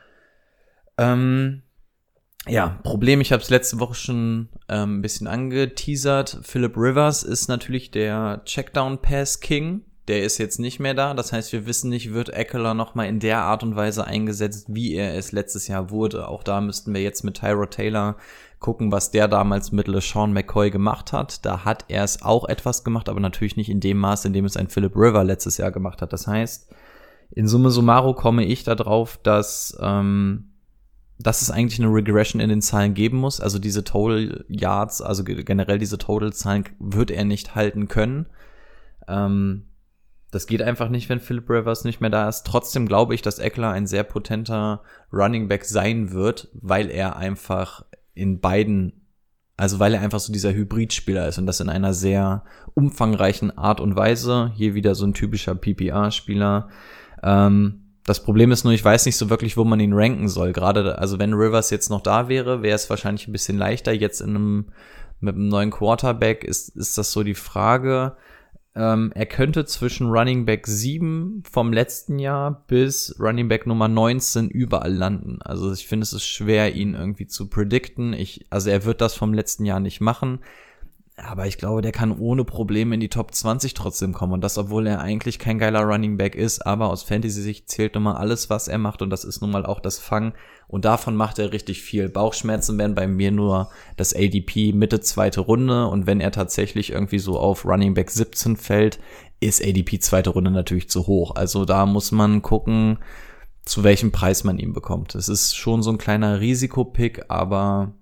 Ähm, 0.97 1.61
ja, 2.49 2.79
Problem, 2.83 3.21
ich 3.21 3.31
habe 3.31 3.41
es 3.41 3.49
letzte 3.49 3.79
Woche 3.79 3.95
schon 3.95 4.49
ähm, 4.69 4.99
ein 4.99 5.01
bisschen 5.01 5.27
angeteasert. 5.27 6.39
Philip 6.43 6.75
Rivers 6.77 7.23
ist 7.23 7.47
natürlich 7.47 7.91
der 7.91 8.41
Checkdown 8.45 9.01
Pass 9.01 9.39
King. 9.39 9.81
Der 10.07 10.23
ist 10.23 10.37
jetzt 10.37 10.59
nicht 10.59 10.79
mehr 10.79 10.93
da. 10.93 11.13
Das 11.13 11.33
heißt, 11.33 11.51
wir 11.51 11.65
wissen 11.65 11.89
nicht, 11.89 12.13
wird 12.13 12.29
Eckler 12.29 12.73
nochmal 12.73 13.07
in 13.07 13.19
der 13.19 13.41
Art 13.41 13.63
und 13.63 13.75
Weise 13.75 14.05
eingesetzt, 14.05 14.67
wie 14.69 14.93
er 14.93 15.15
es 15.15 15.33
letztes 15.33 15.67
Jahr 15.67 15.89
wurde. 15.89 16.29
Auch 16.29 16.43
da 16.43 16.61
müssten 16.61 16.93
wir 16.93 17.01
jetzt 17.01 17.23
mit 17.23 17.37
Tyro 17.37 17.65
Taylor 17.65 18.15
gucken, 18.59 18.91
was 18.91 19.11
der 19.11 19.27
damals 19.27 19.71
mit 19.71 19.87
LeSean 19.87 20.31
McCoy 20.31 20.71
gemacht 20.71 21.11
hat. 21.11 21.45
Da 21.45 21.65
hat 21.65 21.85
er 21.89 22.03
es 22.03 22.21
auch 22.21 22.47
etwas 22.47 22.83
gemacht, 22.83 23.09
aber 23.09 23.19
natürlich 23.19 23.57
nicht 23.57 23.69
in 23.69 23.81
dem 23.81 23.97
Maß, 23.97 24.25
in 24.25 24.33
dem 24.33 24.45
es 24.45 24.57
ein 24.57 24.69
Philip 24.69 24.95
River 24.95 25.23
letztes 25.23 25.57
Jahr 25.57 25.71
gemacht 25.71 26.01
hat. 26.01 26.13
Das 26.13 26.25
heißt, 26.25 26.73
in 27.31 27.47
Summe 27.47 27.69
summarum 27.69 28.15
komme 28.15 28.45
ich 28.45 28.63
darauf, 28.63 29.17
dass 29.21 29.77
ähm, 29.81 30.46
dass 31.19 31.41
es 31.41 31.51
eigentlich 31.51 31.79
eine 31.79 31.91
Regression 31.91 32.39
in 32.39 32.49
den 32.49 32.61
Zahlen 32.61 32.93
geben 32.93 33.17
muss. 33.17 33.41
Also 33.41 33.59
diese 33.59 33.83
Total 33.83 34.45
Yards, 34.47 35.01
also 35.01 35.23
generell 35.23 35.79
diese 35.79 35.97
Total 35.97 36.31
Zahlen 36.31 36.65
wird 36.79 37.11
er 37.11 37.25
nicht 37.25 37.55
halten 37.55 37.87
können. 37.87 38.27
Ähm, 39.07 39.67
das 40.31 40.45
geht 40.45 40.61
einfach 40.61 40.89
nicht, 40.89 41.09
wenn 41.09 41.19
Philip 41.19 41.49
Rivers 41.49 41.85
nicht 41.85 42.01
mehr 42.01 42.09
da 42.09 42.27
ist. 42.27 42.45
Trotzdem 42.45 42.87
glaube 42.87 43.15
ich, 43.15 43.21
dass 43.21 43.39
Eckler 43.39 43.71
ein 43.71 43.87
sehr 43.87 44.03
potenter 44.03 44.83
Running 45.11 45.47
Back 45.47 45.65
sein 45.65 46.11
wird, 46.11 46.49
weil 46.53 46.91
er 46.91 47.15
einfach 47.15 47.85
in 48.13 48.39
beiden, 48.39 49.07
also 49.55 49.79
weil 49.79 49.93
er 49.93 50.01
einfach 50.01 50.19
so 50.19 50.33
dieser 50.33 50.53
Hybridspieler 50.53 51.27
ist 51.27 51.37
und 51.37 51.47
das 51.47 51.61
in 51.61 51.69
einer 51.69 51.93
sehr 51.93 52.43
umfangreichen 52.73 53.57
Art 53.57 53.79
und 53.79 53.95
Weise. 53.95 54.51
Hier 54.55 54.75
wieder 54.75 54.93
so 54.95 55.05
ein 55.05 55.13
typischer 55.13 55.55
PPR-Spieler. 55.55 56.69
Ähm, 57.23 57.86
das 58.07 58.23
Problem 58.23 58.53
ist 58.53 58.63
nur, 58.63 58.71
ich 58.71 58.85
weiß 58.85 59.05
nicht 59.05 59.17
so 59.17 59.29
wirklich, 59.29 59.57
wo 59.57 59.65
man 59.65 59.81
ihn 59.81 59.91
ranken 59.91 60.29
soll. 60.29 60.53
Gerade, 60.53 60.97
also 60.97 61.19
wenn 61.19 61.33
Rivers 61.33 61.69
jetzt 61.71 61.89
noch 61.89 62.01
da 62.01 62.29
wäre, 62.29 62.63
wäre 62.63 62.75
es 62.75 62.89
wahrscheinlich 62.89 63.27
ein 63.27 63.33
bisschen 63.33 63.57
leichter. 63.57 63.91
Jetzt 63.91 64.21
in 64.21 64.29
einem, 64.29 64.65
mit 65.19 65.35
einem 65.35 65.49
neuen 65.49 65.71
Quarterback 65.71 66.45
ist, 66.45 66.69
ist 66.69 66.97
das 66.97 67.11
so 67.11 67.23
die 67.23 67.33
Frage. 67.33 68.15
Ähm, 68.75 69.11
er 69.13 69.25
könnte 69.25 69.65
zwischen 69.65 70.09
Running 70.09 70.45
Back 70.45 70.67
7 70.67 71.43
vom 71.51 71.73
letzten 71.73 72.17
Jahr 72.17 72.63
bis 72.67 73.13
Running 73.19 73.49
Back 73.49 73.67
Nummer 73.67 73.89
19 73.89 74.47
überall 74.47 74.93
landen. 74.93 75.41
Also 75.41 75.73
ich 75.73 75.85
finde, 75.85 76.03
es 76.03 76.13
ist 76.13 76.25
schwer, 76.25 76.75
ihn 76.75 76.93
irgendwie 76.93 77.27
zu 77.27 77.49
predikten. 77.49 78.13
Ich, 78.13 78.45
also 78.49 78.69
er 78.69 78.85
wird 78.85 79.01
das 79.01 79.15
vom 79.15 79.33
letzten 79.33 79.65
Jahr 79.65 79.81
nicht 79.81 79.99
machen. 79.99 80.39
Aber 81.19 81.47
ich 81.47 81.57
glaube, 81.57 81.81
der 81.81 81.91
kann 81.91 82.15
ohne 82.17 82.45
Probleme 82.45 82.93
in 82.93 83.01
die 83.01 83.09
Top 83.09 83.33
20 83.33 83.73
trotzdem 83.73 84.13
kommen. 84.13 84.33
Und 84.33 84.41
das, 84.41 84.59
obwohl 84.59 84.85
er 84.85 85.01
eigentlich 85.01 85.39
kein 85.39 85.57
geiler 85.57 85.81
Running 85.81 86.15
Back 86.15 86.35
ist. 86.35 86.63
Aber 86.63 86.89
aus 86.91 87.01
Fantasy-Sicht 87.01 87.67
zählt 87.67 87.95
nun 87.95 88.03
mal 88.03 88.17
alles, 88.17 88.51
was 88.51 88.67
er 88.67 88.77
macht. 88.77 89.01
Und 89.01 89.09
das 89.09 89.23
ist 89.23 89.41
nun 89.41 89.49
mal 89.49 89.65
auch 89.65 89.79
das 89.79 89.97
Fang. 89.97 90.33
Und 90.67 90.85
davon 90.85 91.15
macht 91.15 91.39
er 91.39 91.53
richtig 91.53 91.81
viel. 91.81 92.07
Bauchschmerzen 92.07 92.77
wären 92.77 92.93
bei 92.93 93.07
mir 93.07 93.31
nur 93.31 93.71
das 93.95 94.15
ADP 94.15 94.73
Mitte 94.73 94.99
zweite 95.01 95.41
Runde. 95.41 95.87
Und 95.87 96.05
wenn 96.05 96.21
er 96.21 96.31
tatsächlich 96.31 96.91
irgendwie 96.91 97.19
so 97.19 97.39
auf 97.39 97.65
Running 97.65 97.95
Back 97.95 98.11
17 98.11 98.55
fällt, 98.55 98.99
ist 99.39 99.63
ADP 99.63 99.99
zweite 99.99 100.29
Runde 100.29 100.51
natürlich 100.51 100.87
zu 100.87 101.07
hoch. 101.07 101.35
Also 101.35 101.65
da 101.65 101.87
muss 101.87 102.11
man 102.11 102.43
gucken, 102.43 102.99
zu 103.65 103.83
welchem 103.83 104.11
Preis 104.11 104.43
man 104.43 104.59
ihn 104.59 104.73
bekommt. 104.73 105.15
Es 105.15 105.29
ist 105.29 105.55
schon 105.55 105.81
so 105.81 105.89
ein 105.89 105.97
kleiner 105.97 106.39
Risikopick, 106.39 107.25
aber 107.27 107.93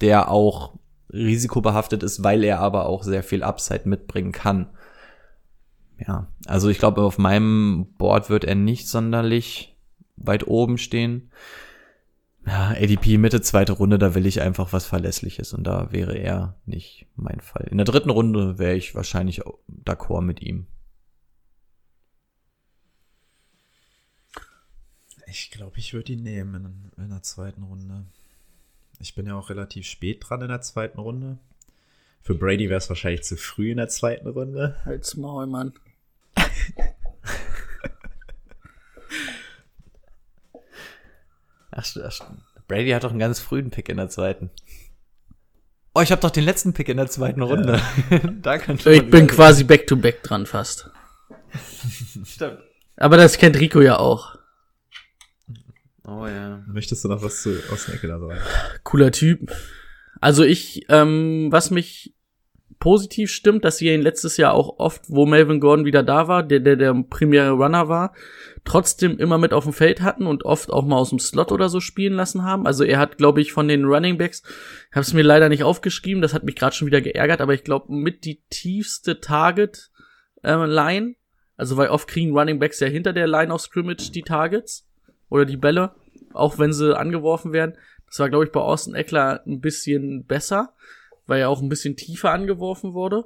der 0.00 0.32
auch 0.32 0.74
risikobehaftet 1.16 2.02
ist, 2.02 2.22
weil 2.22 2.44
er 2.44 2.60
aber 2.60 2.86
auch 2.86 3.02
sehr 3.02 3.22
viel 3.22 3.42
Upside 3.42 3.88
mitbringen 3.88 4.32
kann. 4.32 4.68
Ja, 5.98 6.28
also 6.44 6.68
ich 6.68 6.78
glaube, 6.78 7.02
auf 7.02 7.18
meinem 7.18 7.86
Board 7.96 8.28
wird 8.28 8.44
er 8.44 8.54
nicht 8.54 8.88
sonderlich 8.88 9.76
weit 10.16 10.46
oben 10.46 10.78
stehen. 10.78 11.30
Ja, 12.46 12.68
ADP 12.70 13.18
Mitte 13.18 13.40
zweite 13.40 13.72
Runde, 13.72 13.98
da 13.98 14.14
will 14.14 14.26
ich 14.26 14.40
einfach 14.40 14.72
was 14.72 14.86
Verlässliches 14.86 15.52
und 15.52 15.64
da 15.64 15.90
wäre 15.90 16.16
er 16.16 16.54
nicht 16.64 17.06
mein 17.16 17.40
Fall. 17.40 17.66
In 17.70 17.78
der 17.78 17.86
dritten 17.86 18.10
Runde 18.10 18.58
wäre 18.58 18.76
ich 18.76 18.94
wahrscheinlich 18.94 19.42
d'accord 19.68 20.22
mit 20.22 20.40
ihm. 20.42 20.66
Ich 25.26 25.50
glaube, 25.50 25.78
ich 25.78 25.92
würde 25.92 26.12
ihn 26.12 26.22
nehmen 26.22 26.92
in, 26.96 27.04
in 27.04 27.10
der 27.10 27.22
zweiten 27.22 27.64
Runde. 27.64 28.06
Ich 29.00 29.14
bin 29.14 29.26
ja 29.26 29.38
auch 29.38 29.50
relativ 29.50 29.86
spät 29.86 30.24
dran 30.26 30.42
in 30.42 30.48
der 30.48 30.60
zweiten 30.60 30.98
Runde. 30.98 31.38
Für 32.22 32.34
Brady 32.34 32.68
wäre 32.68 32.78
es 32.78 32.88
wahrscheinlich 32.88 33.22
zu 33.22 33.36
früh 33.36 33.70
in 33.70 33.76
der 33.76 33.88
zweiten 33.88 34.28
Runde. 34.28 34.76
Halt's 34.84 35.16
Maul, 35.16 35.46
Mann. 35.46 35.72
ach, 41.70 41.96
ach, 42.02 42.20
Brady 42.68 42.90
hat 42.90 43.04
doch 43.04 43.10
einen 43.10 43.18
ganz 43.18 43.38
frühen 43.38 43.70
Pick 43.70 43.88
in 43.88 43.98
der 43.98 44.08
zweiten. 44.08 44.50
Oh, 45.94 46.02
ich 46.02 46.10
habe 46.10 46.20
doch 46.20 46.30
den 46.30 46.44
letzten 46.44 46.74
Pick 46.74 46.88
in 46.88 46.96
der 46.96 47.08
zweiten 47.08 47.42
Runde. 47.42 47.80
Ja. 48.10 48.18
da 48.42 48.58
kann 48.58 48.76
ich 48.76 49.10
bin 49.10 49.26
quasi 49.26 49.64
back 49.64 49.86
to 49.86 49.96
back 49.96 50.22
dran 50.22 50.46
fast. 50.46 50.90
Stimmt. 52.24 52.58
Aber 52.96 53.16
das 53.16 53.38
kennt 53.38 53.58
Rico 53.58 53.80
ja 53.80 53.98
auch. 53.98 54.35
Oh 56.06 56.26
ja. 56.26 56.62
Möchtest 56.68 57.04
du 57.04 57.08
noch 57.08 57.22
was 57.22 57.42
zu 57.42 57.58
aus 57.72 57.86
der 57.86 57.96
Ecke 57.96 58.06
da 58.06 58.20
sagen? 58.20 58.38
Cooler 58.84 59.10
Typ. 59.10 59.50
Also 60.20 60.44
ich, 60.44 60.86
ähm, 60.88 61.48
was 61.50 61.70
mich 61.70 62.14
positiv 62.78 63.32
stimmt, 63.32 63.64
dass 63.64 63.78
sie 63.78 63.92
ihn 63.92 64.02
letztes 64.02 64.36
Jahr 64.36 64.54
auch 64.54 64.78
oft, 64.78 65.02
wo 65.08 65.26
Melvin 65.26 65.60
Gordon 65.60 65.84
wieder 65.84 66.02
da 66.04 66.28
war, 66.28 66.42
der 66.44 66.60
der 66.60 66.76
der 66.76 66.94
primäre 66.94 67.50
Runner 67.50 67.88
war, 67.88 68.14
trotzdem 68.64 69.18
immer 69.18 69.38
mit 69.38 69.52
auf 69.52 69.64
dem 69.64 69.72
Feld 69.72 70.00
hatten 70.02 70.26
und 70.26 70.44
oft 70.44 70.70
auch 70.70 70.84
mal 70.84 70.96
aus 70.96 71.10
dem 71.10 71.18
Slot 71.18 71.50
oder 71.50 71.68
so 71.68 71.80
spielen 71.80 72.14
lassen 72.14 72.44
haben. 72.44 72.66
Also 72.66 72.84
er 72.84 72.98
hat, 72.98 73.18
glaube 73.18 73.40
ich, 73.40 73.52
von 73.52 73.66
den 73.66 73.84
Running 73.84 74.18
Backs, 74.18 74.42
habe 74.92 75.00
es 75.00 75.12
mir 75.12 75.22
leider 75.22 75.48
nicht 75.48 75.64
aufgeschrieben, 75.64 76.22
das 76.22 76.34
hat 76.34 76.44
mich 76.44 76.54
gerade 76.54 76.76
schon 76.76 76.86
wieder 76.86 77.00
geärgert, 77.00 77.40
aber 77.40 77.54
ich 77.54 77.64
glaube 77.64 77.92
mit 77.92 78.24
die 78.24 78.42
tiefste 78.50 79.20
Target 79.20 79.90
äh, 80.44 80.54
Line, 80.66 81.16
also 81.56 81.76
weil 81.76 81.88
oft 81.88 82.06
kriegen 82.06 82.36
Running 82.36 82.60
Backs 82.60 82.78
ja 82.78 82.86
hinter 82.86 83.12
der 83.12 83.26
Line 83.26 83.52
of 83.52 83.60
Scrimmage 83.60 84.12
die 84.12 84.22
Targets 84.22 84.86
oder 85.28 85.44
die 85.44 85.56
Bälle, 85.56 85.94
auch 86.32 86.58
wenn 86.58 86.72
sie 86.72 86.96
angeworfen 86.96 87.52
werden. 87.52 87.76
Das 88.06 88.18
war, 88.18 88.28
glaube 88.28 88.44
ich, 88.44 88.52
bei 88.52 88.60
Austin 88.60 88.94
Eckler 88.94 89.42
ein 89.46 89.60
bisschen 89.60 90.24
besser, 90.24 90.74
weil 91.26 91.40
er 91.40 91.50
auch 91.50 91.60
ein 91.60 91.68
bisschen 91.68 91.96
tiefer 91.96 92.30
angeworfen 92.30 92.94
wurde. 92.94 93.24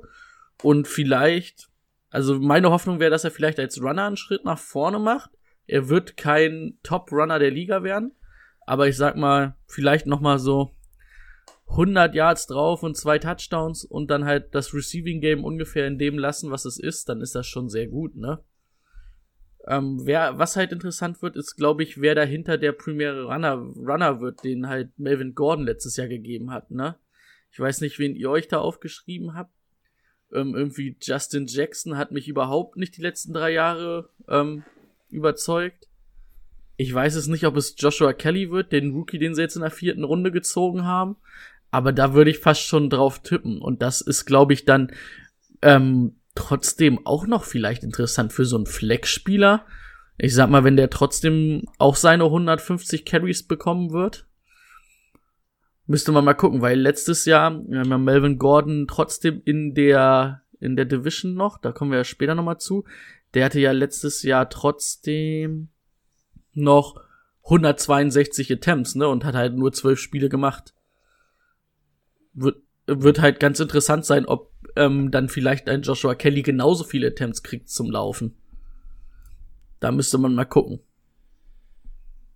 Und 0.63 0.89
vielleicht, 0.89 1.69
also 2.11 2.39
meine 2.39 2.71
Hoffnung 2.71 3.01
wäre, 3.01 3.11
dass 3.11 3.25
er 3.25 3.31
vielleicht 3.31 3.59
als 3.59 3.81
Runner 3.81 4.07
einen 4.07 4.17
Schritt 4.17 4.45
nach 4.45 4.59
vorne 4.59 4.99
macht. 4.99 5.31
Er 5.67 5.89
wird 5.89 6.17
kein 6.17 6.79
Top-Runner 6.83 7.39
der 7.39 7.51
Liga 7.51 7.83
werden, 7.83 8.13
aber 8.67 8.89
ich 8.89 8.97
sag 8.97 9.17
mal, 9.17 9.55
vielleicht 9.67 10.07
noch 10.07 10.21
mal 10.21 10.39
so 10.39 10.75
100 11.71 12.15
Yards 12.15 12.47
drauf 12.47 12.83
und 12.83 12.97
zwei 12.97 13.19
Touchdowns 13.19 13.85
und 13.85 14.11
dann 14.11 14.25
halt 14.25 14.55
das 14.55 14.75
Receiving 14.75 15.21
Game 15.21 15.45
ungefähr 15.45 15.87
in 15.87 15.99
dem 15.99 16.19
lassen, 16.19 16.51
was 16.51 16.65
es 16.65 16.79
ist, 16.79 17.09
dann 17.09 17.21
ist 17.21 17.35
das 17.35 17.47
schon 17.47 17.69
sehr 17.69 17.87
gut, 17.87 18.17
ne? 18.17 18.43
Ähm, 19.67 20.01
wer, 20.05 20.39
was 20.39 20.57
halt 20.57 20.73
interessant 20.73 21.21
wird, 21.23 21.37
ist, 21.37 21.57
glaube 21.57 21.83
ich, 21.83 22.01
wer 22.01 22.15
dahinter 22.15 22.57
der 22.57 22.73
primäre 22.73 23.25
Runner, 23.25 23.55
Runner 23.55 24.21
wird, 24.21 24.43
den 24.43 24.69
halt 24.69 24.99
Melvin 24.99 25.35
Gordon 25.35 25.67
letztes 25.67 25.97
Jahr 25.97 26.09
gegeben 26.09 26.51
hat, 26.51 26.71
ne? 26.71 26.97
Ich 27.53 27.59
weiß 27.59 27.81
nicht, 27.81 27.99
wen 27.99 28.15
ihr 28.15 28.31
euch 28.31 28.49
da 28.49 28.59
aufgeschrieben 28.59 29.35
habt. 29.35 29.53
Ähm, 30.33 30.55
irgendwie 30.55 30.97
Justin 31.01 31.47
Jackson 31.47 31.97
hat 31.97 32.13
mich 32.13 32.29
überhaupt 32.29 32.77
nicht 32.77 32.97
die 32.97 33.03
letzten 33.03 33.33
drei 33.33 33.51
Jahre 33.51 34.11
ähm, 34.29 34.63
überzeugt. 35.09 35.89
Ich 36.77 36.95
weiß 36.95 37.17
es 37.17 37.27
nicht, 37.27 37.45
ob 37.45 37.57
es 37.57 37.75
Joshua 37.77 38.13
Kelly 38.13 38.51
wird, 38.51 38.73
den 38.73 38.93
Rookie, 38.93 39.19
den 39.19 39.35
sie 39.35 39.43
jetzt 39.43 39.57
in 39.57 39.63
der 39.63 39.71
vierten 39.73 40.05
Runde 40.05 40.31
gezogen 40.31 40.85
haben. 40.85 41.17
Aber 41.73 41.93
da 41.93 42.15
würde 42.15 42.31
ich 42.31 42.39
fast 42.39 42.63
schon 42.63 42.89
drauf 42.89 43.23
tippen. 43.23 43.61
Und 43.61 43.83
das 43.83 44.01
ist, 44.01 44.25
glaube 44.25 44.53
ich, 44.53 44.65
dann 44.65 44.93
ähm, 45.63 46.20
trotzdem 46.35 47.05
auch 47.07 47.27
noch 47.27 47.45
vielleicht 47.45 47.83
interessant 47.83 48.33
für 48.33 48.45
so 48.45 48.57
einen 48.57 48.67
Flex-Spieler. 48.67 49.67
Ich 50.19 50.35
sag 50.35 50.51
mal, 50.51 50.65
wenn 50.65 50.77
der 50.77 50.91
trotzdem 50.91 51.65
auch 51.79 51.97
seine 51.97 52.25
150 52.25 53.05
Carries 53.05 53.43
bekommen 53.43 53.91
wird, 53.91 54.27
müsste 55.87 56.13
man 56.13 56.25
mal 56.25 56.35
gucken, 56.35 56.61
weil 56.63 56.79
letztes 56.79 57.25
Jahr 57.25 57.51
wir 57.67 57.81
haben 57.81 57.91
ja 57.91 57.99
Melvin 57.99 58.39
Gordon 58.39 58.87
trotzdem 58.87 59.43
in 59.45 59.75
der 59.75 60.43
in 60.61 60.77
der 60.77 60.85
Division 60.85 61.35
noch, 61.35 61.59
da 61.59 61.73
kommen 61.73 61.91
wir 61.91 61.99
ja 61.99 62.05
später 62.05 62.35
nochmal 62.35 62.59
zu. 62.59 62.85
Der 63.33 63.47
hatte 63.47 63.61
ja 63.61 63.73
letztes 63.73 64.23
Jahr 64.23 64.51
trotzdem 64.51 65.69
noch 66.53 67.01
162 67.45 68.53
Attempts, 68.53 68.95
ne, 68.95 69.09
und 69.09 69.25
hat 69.25 69.35
halt 69.35 69.57
nur 69.57 69.73
zwölf 69.73 69.99
Spiele 69.99 70.29
gemacht. 70.29 70.75
Wird, 72.33 72.59
wird 72.87 73.21
halt 73.21 73.41
ganz 73.41 73.59
interessant 73.59 74.05
sein, 74.05 74.27
ob 74.27 74.50
ähm, 74.77 75.11
dann 75.11 75.29
vielleicht 75.29 75.69
ein 75.69 75.83
Joshua 75.83 76.15
Kelly 76.15 76.43
genauso 76.43 76.85
viele 76.85 77.09
Attempts 77.09 77.43
kriegt 77.43 77.69
zum 77.69 77.91
Laufen. 77.91 78.35
Da 79.81 79.93
müsste 79.93 80.19
man 80.19 80.35
mal 80.35 80.45
gucken. 80.45 80.81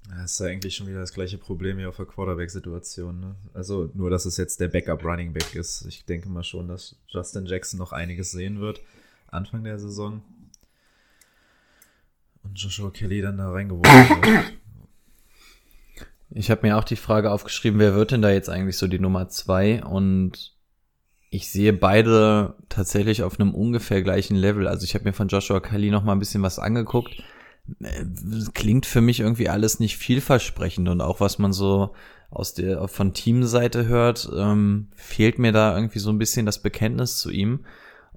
Das 0.08 0.32
ist 0.32 0.40
ja 0.40 0.46
eigentlich 0.46 0.76
schon 0.76 0.86
wieder 0.86 1.00
das 1.00 1.14
gleiche 1.14 1.38
Problem 1.38 1.78
hier 1.78 1.88
auf 1.88 1.96
der 1.96 2.06
Quarterback-Situation. 2.06 3.20
Ne? 3.20 3.36
Also 3.54 3.90
nur, 3.94 4.10
dass 4.10 4.26
es 4.26 4.36
jetzt 4.36 4.60
der 4.60 4.68
Backup-Running 4.68 5.32
Back 5.32 5.54
ist. 5.54 5.86
Ich 5.86 6.04
denke 6.04 6.28
mal 6.28 6.44
schon, 6.44 6.68
dass 6.68 6.96
Justin 7.08 7.46
Jackson 7.46 7.78
noch 7.78 7.92
einiges 7.92 8.30
sehen 8.30 8.60
wird. 8.60 8.80
Anfang 9.28 9.64
der 9.64 9.78
Saison. 9.78 10.22
Und 12.42 12.60
Joshua 12.60 12.90
Kelly 12.90 13.22
dann 13.22 13.38
da 13.38 13.50
reingeworfen 13.50 14.22
wird. 14.22 14.52
Ich 16.30 16.50
habe 16.50 16.66
mir 16.66 16.76
auch 16.76 16.84
die 16.84 16.96
Frage 16.96 17.30
aufgeschrieben, 17.30 17.78
wer 17.78 17.94
wird 17.94 18.10
denn 18.10 18.22
da 18.22 18.30
jetzt 18.30 18.50
eigentlich 18.50 18.76
so 18.76 18.86
die 18.86 18.98
Nummer 18.98 19.28
zwei? 19.28 19.82
Und 19.84 20.53
ich 21.34 21.50
sehe 21.50 21.72
beide 21.72 22.54
tatsächlich 22.68 23.24
auf 23.24 23.40
einem 23.40 23.54
ungefähr 23.54 24.02
gleichen 24.02 24.36
Level. 24.36 24.68
Also 24.68 24.84
ich 24.84 24.94
habe 24.94 25.04
mir 25.04 25.12
von 25.12 25.26
Joshua 25.26 25.58
Kelly 25.58 25.90
noch 25.90 26.04
mal 26.04 26.12
ein 26.12 26.20
bisschen 26.20 26.42
was 26.42 26.60
angeguckt. 26.60 27.22
Äh, 27.80 28.04
klingt 28.54 28.86
für 28.86 29.00
mich 29.00 29.20
irgendwie 29.20 29.48
alles 29.48 29.80
nicht 29.80 29.96
vielversprechend 29.96 30.88
und 30.88 31.00
auch 31.00 31.18
was 31.18 31.38
man 31.38 31.52
so 31.52 31.92
aus 32.30 32.54
der 32.54 32.86
von 32.88 33.14
Teamseite 33.14 33.86
hört, 33.86 34.28
ähm, 34.36 34.88
fehlt 34.94 35.38
mir 35.38 35.52
da 35.52 35.74
irgendwie 35.74 35.98
so 35.98 36.10
ein 36.10 36.18
bisschen 36.18 36.46
das 36.46 36.62
Bekenntnis 36.62 37.18
zu 37.18 37.30
ihm. 37.30 37.64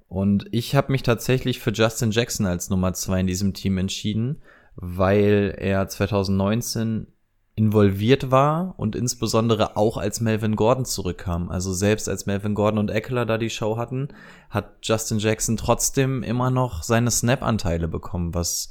Und 0.08 0.46
ich 0.52 0.76
habe 0.76 0.92
mich 0.92 1.02
tatsächlich 1.02 1.58
für 1.58 1.72
Justin 1.72 2.12
Jackson 2.12 2.46
als 2.46 2.70
Nummer 2.70 2.94
zwei 2.94 3.20
in 3.20 3.26
diesem 3.26 3.52
Team 3.52 3.78
entschieden, 3.78 4.42
weil 4.76 5.54
er 5.58 5.88
2019 5.88 7.08
involviert 7.58 8.30
war 8.30 8.74
und 8.76 8.94
insbesondere 8.94 9.76
auch 9.76 9.96
als 9.96 10.20
Melvin 10.20 10.54
Gordon 10.54 10.84
zurückkam. 10.84 11.50
Also 11.50 11.72
selbst 11.72 12.08
als 12.08 12.24
Melvin 12.24 12.54
Gordon 12.54 12.78
und 12.78 12.88
Eckler 12.88 13.26
da 13.26 13.36
die 13.36 13.50
Show 13.50 13.76
hatten, 13.76 14.10
hat 14.48 14.76
Justin 14.82 15.18
Jackson 15.18 15.56
trotzdem 15.56 16.22
immer 16.22 16.52
noch 16.52 16.84
seine 16.84 17.10
Snap-Anteile 17.10 17.88
bekommen, 17.88 18.32
was 18.32 18.68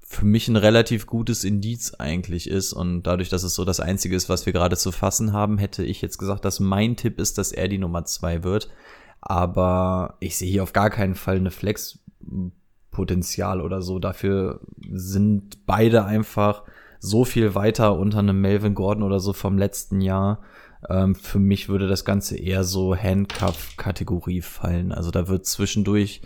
für 0.00 0.24
mich 0.24 0.48
ein 0.48 0.56
relativ 0.56 1.06
gutes 1.06 1.44
Indiz 1.44 1.92
eigentlich 1.98 2.48
ist. 2.48 2.72
Und 2.72 3.02
dadurch, 3.02 3.28
dass 3.28 3.42
es 3.42 3.54
so 3.54 3.66
das 3.66 3.78
Einzige 3.78 4.16
ist, 4.16 4.30
was 4.30 4.46
wir 4.46 4.54
gerade 4.54 4.78
zu 4.78 4.90
fassen 4.90 5.34
haben, 5.34 5.58
hätte 5.58 5.84
ich 5.84 6.00
jetzt 6.00 6.16
gesagt, 6.16 6.46
dass 6.46 6.60
mein 6.60 6.96
Tipp 6.96 7.20
ist, 7.20 7.36
dass 7.36 7.52
er 7.52 7.68
die 7.68 7.76
Nummer 7.76 8.06
zwei 8.06 8.42
wird. 8.42 8.70
Aber 9.20 10.14
ich 10.18 10.38
sehe 10.38 10.50
hier 10.50 10.62
auf 10.62 10.72
gar 10.72 10.88
keinen 10.88 11.14
Fall 11.14 11.36
eine 11.36 11.50
Flex-Potenzial 11.50 13.60
oder 13.60 13.82
so. 13.82 13.98
Dafür 13.98 14.60
sind 14.90 15.66
beide 15.66 16.06
einfach 16.06 16.62
so 17.00 17.24
viel 17.24 17.54
weiter 17.54 17.98
unter 17.98 18.18
einem 18.18 18.40
Melvin 18.40 18.74
Gordon 18.74 19.02
oder 19.02 19.18
so 19.18 19.32
vom 19.32 19.58
letzten 19.58 20.00
Jahr. 20.00 20.40
Ähm, 20.88 21.14
für 21.14 21.38
mich 21.38 21.68
würde 21.68 21.88
das 21.88 22.04
Ganze 22.04 22.36
eher 22.36 22.62
so 22.62 22.96
Handcuff-Kategorie 22.96 24.42
fallen. 24.42 24.92
Also 24.92 25.10
da 25.10 25.26
wird 25.26 25.46
zwischendurch 25.46 26.20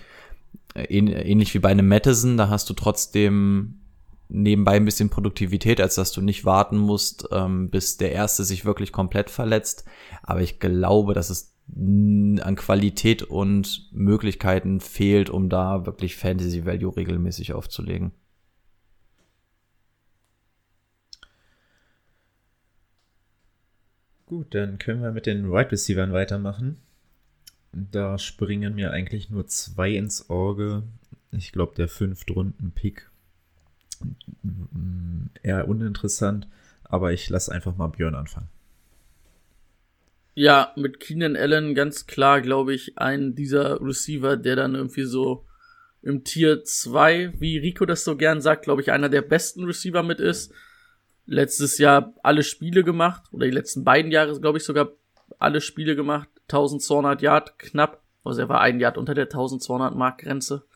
äh, 0.75 0.83
ähnlich 0.85 1.55
wie 1.55 1.61
bei 1.61 1.71
einem 1.71 1.89
Madison, 1.89 2.37
da 2.37 2.49
hast 2.49 2.69
du 2.69 2.75
trotzdem 2.75 3.81
nebenbei 4.29 4.73
ein 4.73 4.85
bisschen 4.85 5.11
Produktivität, 5.11 5.81
als 5.81 5.95
dass 5.95 6.13
du 6.13 6.21
nicht 6.21 6.45
warten 6.45 6.77
musst, 6.77 7.29
ähm, 7.31 7.71
bis 7.71 7.97
der 7.97 8.13
Erste 8.13 8.45
sich 8.45 8.65
wirklich 8.65 8.91
komplett 8.91 9.31
verletzt. 9.31 9.85
Aber 10.23 10.41
ich 10.41 10.59
glaube, 10.59 11.15
dass 11.15 11.31
es 11.31 11.55
an 11.73 12.57
Qualität 12.57 13.23
und 13.23 13.89
Möglichkeiten 13.93 14.81
fehlt, 14.81 15.31
um 15.31 15.49
da 15.49 15.87
wirklich 15.87 16.17
Fantasy 16.17 16.67
Value 16.67 16.95
regelmäßig 16.95 17.55
aufzulegen. 17.55 18.13
Gut, 24.35 24.53
dann 24.53 24.79
können 24.79 25.01
wir 25.01 25.13
mit 25.13 25.27
den 25.27 25.45
Wide 25.45 25.53
right 25.53 25.71
Receivers 25.71 26.11
weitermachen. 26.11 26.79
Da 27.71 28.19
springen 28.19 28.75
mir 28.75 28.91
eigentlich 28.91 29.31
nur 29.31 29.47
zwei 29.47 29.93
ins 29.93 30.29
Auge. 30.29 30.83
Ich 31.31 31.53
glaube, 31.53 31.77
der 31.77 31.87
Fünftrunden-Pick 31.87 33.09
eher 35.45 35.69
uninteressant, 35.69 36.49
aber 36.83 37.13
ich 37.13 37.31
lasse 37.31 37.53
einfach 37.53 37.77
mal 37.77 37.87
Björn 37.87 38.17
anfangen. 38.17 38.49
Ja, 40.35 40.73
mit 40.75 40.99
Keenan 40.99 41.37
Allen 41.37 41.77
ganz 41.77 42.09
klar, 42.09 42.41
glaube 42.41 42.75
ich, 42.75 42.99
ein 42.99 43.37
dieser 43.37 43.81
Receiver, 43.81 44.37
der 44.37 44.57
dann 44.57 44.75
irgendwie 44.75 45.05
so 45.05 45.47
im 46.03 46.25
Tier 46.25 46.65
2, 46.65 47.35
wie 47.39 47.59
Rico 47.59 47.87
das 47.87 48.03
so 48.03 48.17
gern 48.17 48.41
sagt, 48.41 48.65
glaube 48.65 48.83
ich, 48.83 48.91
einer 48.91 49.09
der 49.09 49.23
besten 49.23 49.63
Receiver 49.63 50.03
mit 50.03 50.19
ist 50.19 50.53
letztes 51.27 51.79
Jahr 51.79 52.15
alle 52.23 52.43
Spiele 52.43 52.85
gemacht, 52.85 53.25
oder 53.33 53.47
die 53.47 53.53
letzten 53.53 53.85
beiden 53.85 54.11
Jahre, 54.11 54.39
glaube 54.41 54.59
ich, 54.59 54.65
sogar 54.65 54.91
alle 55.39 55.61
Spiele 55.61 55.97
gemacht. 55.97 56.29
1200 56.49 57.23
Yard 57.23 57.59
knapp. 57.59 58.03
Also 58.25 58.43
er 58.43 58.49
war 58.49 58.61
ein 58.61 58.81
Yard 58.81 58.99
unter 58.99 59.15
der 59.15 59.25
1200 59.25 59.95
Markgrenze. 59.95 60.67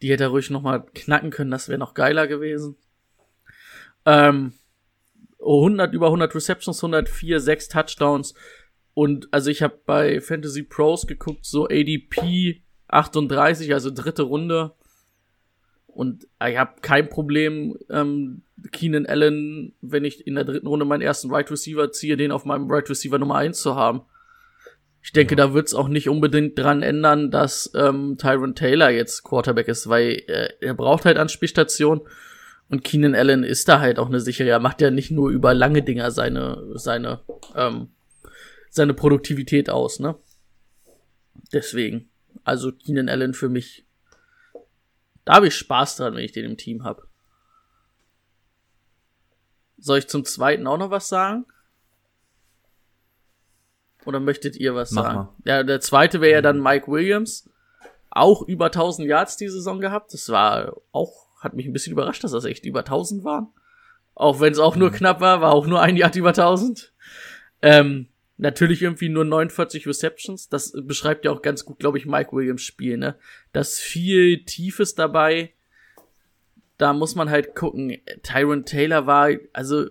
Die 0.00 0.10
hätte 0.10 0.24
er 0.24 0.30
ruhig 0.30 0.50
noch 0.50 0.62
mal 0.62 0.84
knacken 0.94 1.30
können, 1.30 1.50
das 1.50 1.68
wäre 1.68 1.78
noch 1.78 1.94
geiler 1.94 2.26
gewesen. 2.26 2.76
Ähm, 4.04 4.54
100, 5.38 5.92
über 5.94 6.06
100 6.06 6.34
Receptions, 6.34 6.82
104, 6.82 7.40
6 7.40 7.68
Touchdowns. 7.68 8.34
Und 8.94 9.28
also 9.32 9.50
ich 9.50 9.62
habe 9.62 9.80
bei 9.86 10.20
Fantasy 10.20 10.62
Pros 10.62 11.06
geguckt, 11.06 11.46
so 11.46 11.66
ADP 11.66 12.62
38, 12.88 13.72
also 13.72 13.90
dritte 13.90 14.22
Runde. 14.22 14.74
Und 15.94 16.26
ich 16.48 16.56
habe 16.56 16.80
kein 16.80 17.08
Problem, 17.08 17.76
ähm, 17.90 18.42
Keenan 18.72 19.06
Allen, 19.06 19.74
wenn 19.82 20.04
ich 20.04 20.26
in 20.26 20.34
der 20.34 20.44
dritten 20.44 20.66
Runde 20.66 20.86
meinen 20.86 21.02
ersten 21.02 21.30
Right 21.30 21.50
Receiver 21.50 21.92
ziehe, 21.92 22.16
den 22.16 22.32
auf 22.32 22.44
meinem 22.44 22.70
Right 22.70 22.88
Receiver 22.88 23.18
Nummer 23.18 23.36
eins 23.36 23.60
zu 23.60 23.76
haben. 23.76 24.02
Ich 25.02 25.12
denke, 25.12 25.34
ja. 25.34 25.36
da 25.36 25.54
wird's 25.54 25.74
auch 25.74 25.88
nicht 25.88 26.08
unbedingt 26.08 26.58
dran 26.58 26.82
ändern, 26.82 27.30
dass 27.30 27.70
ähm, 27.74 28.16
Tyron 28.18 28.54
Taylor 28.54 28.90
jetzt 28.90 29.24
Quarterback 29.24 29.68
ist, 29.68 29.88
weil 29.88 30.22
äh, 30.28 30.48
er 30.60 30.74
braucht 30.74 31.04
halt 31.04 31.18
Anspielstation 31.18 32.02
und 32.70 32.84
Keenan 32.84 33.14
Allen 33.14 33.44
ist 33.44 33.68
da 33.68 33.80
halt 33.80 33.98
auch 33.98 34.06
eine 34.06 34.20
sichere. 34.20 34.48
Er 34.48 34.60
macht 34.60 34.80
ja 34.80 34.90
nicht 34.90 35.10
nur 35.10 35.30
über 35.30 35.52
lange 35.52 35.82
Dinger 35.82 36.10
seine 36.10 36.62
seine 36.74 37.20
ähm, 37.54 37.88
seine 38.70 38.94
Produktivität 38.94 39.68
aus, 39.68 40.00
ne? 40.00 40.14
Deswegen, 41.52 42.08
also 42.44 42.72
Keenan 42.72 43.10
Allen 43.10 43.34
für 43.34 43.50
mich 43.50 43.84
da 45.24 45.34
habe 45.34 45.48
ich 45.48 45.54
Spaß 45.54 45.96
dran, 45.96 46.14
wenn 46.14 46.24
ich 46.24 46.32
den 46.32 46.44
im 46.44 46.56
Team 46.56 46.84
habe. 46.84 47.06
Soll 49.78 49.98
ich 49.98 50.08
zum 50.08 50.24
zweiten 50.24 50.66
auch 50.66 50.78
noch 50.78 50.90
was 50.90 51.08
sagen? 51.08 51.46
Oder 54.04 54.20
möchtet 54.20 54.56
ihr 54.56 54.74
was 54.74 54.90
Mach 54.92 55.04
sagen? 55.04 55.16
Mal. 55.16 55.34
Ja, 55.44 55.62
der 55.62 55.80
zweite 55.80 56.20
wäre 56.20 56.32
ja 56.32 56.42
dann 56.42 56.60
Mike 56.60 56.90
Williams. 56.90 57.48
Auch 58.10 58.42
über 58.42 58.66
1000 58.66 59.08
Yards 59.08 59.36
die 59.36 59.48
Saison 59.48 59.80
gehabt. 59.80 60.12
Das 60.12 60.28
war 60.28 60.76
auch, 60.92 61.28
hat 61.40 61.54
mich 61.54 61.66
ein 61.66 61.72
bisschen 61.72 61.92
überrascht, 61.92 62.22
dass 62.24 62.32
das 62.32 62.44
echt 62.44 62.64
über 62.64 62.80
1000 62.80 63.24
waren. 63.24 63.48
Auch 64.14 64.40
wenn 64.40 64.52
es 64.52 64.58
auch 64.58 64.76
nur 64.76 64.90
mhm. 64.90 64.94
knapp 64.94 65.20
war, 65.20 65.40
war 65.40 65.52
auch 65.52 65.66
nur 65.66 65.80
ein 65.80 65.96
Yard 65.96 66.16
über 66.16 66.30
1000. 66.30 66.92
Ähm, 67.62 68.08
Natürlich 68.42 68.82
irgendwie 68.82 69.08
nur 69.08 69.24
49 69.24 69.86
Receptions. 69.86 70.48
Das 70.48 70.72
beschreibt 70.76 71.24
ja 71.24 71.30
auch 71.30 71.42
ganz 71.42 71.64
gut, 71.64 71.78
glaube 71.78 71.98
ich, 71.98 72.06
Mike 72.06 72.32
Williams 72.32 72.62
Spiel, 72.62 72.96
ne? 72.96 73.14
Das 73.52 73.78
viel 73.78 74.44
Tiefes 74.44 74.96
dabei. 74.96 75.52
Da 76.76 76.92
muss 76.92 77.14
man 77.14 77.30
halt 77.30 77.54
gucken. 77.54 77.98
Tyron 78.24 78.64
Taylor 78.64 79.06
war, 79.06 79.30
also, 79.52 79.86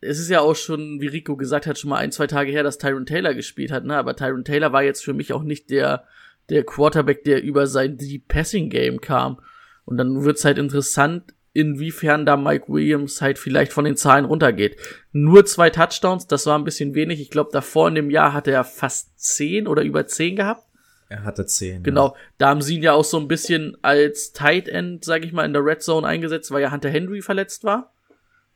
es 0.00 0.18
ist 0.18 0.30
ja 0.30 0.40
auch 0.40 0.56
schon, 0.56 1.02
wie 1.02 1.08
Rico 1.08 1.36
gesagt 1.36 1.66
hat, 1.66 1.78
schon 1.78 1.90
mal 1.90 1.98
ein, 1.98 2.10
zwei 2.10 2.26
Tage 2.26 2.50
her, 2.50 2.62
dass 2.62 2.78
Tyron 2.78 3.04
Taylor 3.04 3.34
gespielt 3.34 3.70
hat, 3.70 3.84
ne? 3.84 3.98
Aber 3.98 4.16
Tyron 4.16 4.44
Taylor 4.44 4.72
war 4.72 4.82
jetzt 4.82 5.04
für 5.04 5.12
mich 5.12 5.34
auch 5.34 5.42
nicht 5.42 5.68
der, 5.68 6.06
der 6.48 6.64
Quarterback, 6.64 7.22
der 7.24 7.42
über 7.42 7.66
sein 7.66 7.98
Deep 7.98 8.28
Passing 8.28 8.70
Game 8.70 9.02
kam. 9.02 9.42
Und 9.84 9.98
dann 9.98 10.24
wird's 10.24 10.46
halt 10.46 10.56
interessant, 10.56 11.34
inwiefern 11.54 12.26
da 12.26 12.36
Mike 12.36 12.66
Williams 12.68 13.22
halt 13.22 13.38
vielleicht 13.38 13.72
von 13.72 13.84
den 13.84 13.96
Zahlen 13.96 14.26
runtergeht. 14.26 14.76
Nur 15.12 15.46
zwei 15.46 15.70
Touchdowns, 15.70 16.26
das 16.26 16.46
war 16.46 16.58
ein 16.58 16.64
bisschen 16.64 16.94
wenig. 16.94 17.20
Ich 17.20 17.30
glaube, 17.30 17.50
davor 17.52 17.88
in 17.88 17.94
dem 17.94 18.10
Jahr 18.10 18.34
hatte 18.34 18.50
er 18.50 18.64
fast 18.64 19.18
zehn 19.18 19.66
oder 19.66 19.82
über 19.82 20.06
zehn 20.06 20.36
gehabt. 20.36 20.66
Er 21.08 21.22
hatte 21.22 21.46
zehn. 21.46 21.84
Genau, 21.84 22.08
ja. 22.08 22.14
da 22.38 22.48
haben 22.48 22.60
sie 22.60 22.76
ihn 22.76 22.82
ja 22.82 22.92
auch 22.92 23.04
so 23.04 23.18
ein 23.18 23.28
bisschen 23.28 23.76
als 23.82 24.32
Tight 24.32 24.68
End, 24.68 25.04
sag 25.04 25.24
ich 25.24 25.32
mal, 25.32 25.44
in 25.44 25.52
der 25.52 25.64
Red 25.64 25.82
Zone 25.82 26.06
eingesetzt, 26.06 26.50
weil 26.50 26.62
ja 26.62 26.72
Hunter 26.72 26.90
Henry 26.90 27.22
verletzt 27.22 27.62
war 27.62 27.94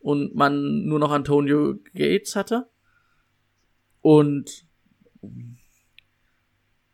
und 0.00 0.34
man 0.34 0.84
nur 0.84 0.98
noch 0.98 1.12
Antonio 1.12 1.74
Gates 1.94 2.34
hatte. 2.34 2.68
Und 4.00 4.66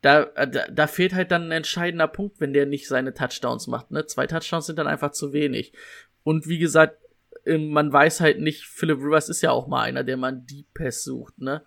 da, 0.04 0.26
da, 0.26 0.68
da 0.68 0.86
fehlt 0.86 1.14
halt 1.14 1.30
dann 1.30 1.44
ein 1.44 1.52
entscheidender 1.52 2.08
Punkt, 2.08 2.38
wenn 2.38 2.52
der 2.52 2.66
nicht 2.66 2.88
seine 2.88 3.14
Touchdowns 3.14 3.68
macht. 3.68 3.90
Ne? 3.90 4.04
Zwei 4.04 4.26
Touchdowns 4.26 4.66
sind 4.66 4.78
dann 4.78 4.86
einfach 4.86 5.12
zu 5.12 5.32
wenig. 5.32 5.72
Und 6.24 6.46
wie 6.46 6.58
gesagt, 6.58 6.98
ähm, 7.46 7.70
man 7.70 7.90
weiß 7.90 8.20
halt 8.20 8.38
nicht, 8.38 8.66
Philip 8.66 8.98
Rivers 8.98 9.30
ist 9.30 9.40
ja 9.40 9.50
auch 9.50 9.66
mal 9.66 9.80
einer, 9.80 10.04
der 10.04 10.18
man 10.18 10.44
Deep 10.44 10.66
Pass 10.74 11.04
sucht, 11.04 11.38
ne? 11.38 11.64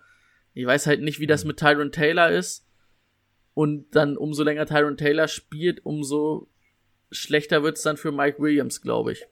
Ich 0.54 0.64
weiß 0.66 0.86
halt 0.86 1.02
nicht, 1.02 1.18
wie 1.18 1.26
das 1.26 1.44
mit 1.44 1.58
Tyron 1.58 1.90
Taylor 1.90 2.30
ist. 2.30 2.64
Und 3.54 3.94
dann 3.96 4.16
umso 4.16 4.44
länger 4.44 4.66
Tyron 4.66 4.96
Taylor 4.96 5.26
spielt, 5.26 5.84
umso 5.84 6.48
schlechter 7.10 7.64
wird's 7.64 7.82
dann 7.82 7.96
für 7.96 8.12
Mike 8.12 8.40
Williams, 8.40 8.82
glaube 8.82 9.12
ich. 9.12 9.26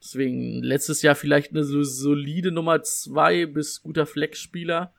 Deswegen 0.00 0.64
letztes 0.64 1.02
Jahr 1.02 1.14
vielleicht 1.14 1.52
eine 1.52 1.62
so 1.62 1.84
solide 1.84 2.50
Nummer 2.50 2.82
zwei 2.82 3.46
bis 3.46 3.82
guter 3.82 4.04
Flex-Spieler. 4.04 4.92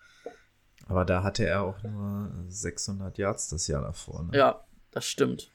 Aber 0.88 1.04
da 1.06 1.24
hatte 1.24 1.46
er 1.48 1.64
auch 1.64 1.82
nur 1.84 2.32
600 2.48 3.18
Yards 3.18 3.50
das 3.50 3.68
Jahr 3.68 3.82
davor. 3.82 4.24
Ne? 4.24 4.38
Ja, 4.38 4.64
das 4.92 5.06
stimmt. 5.06 5.50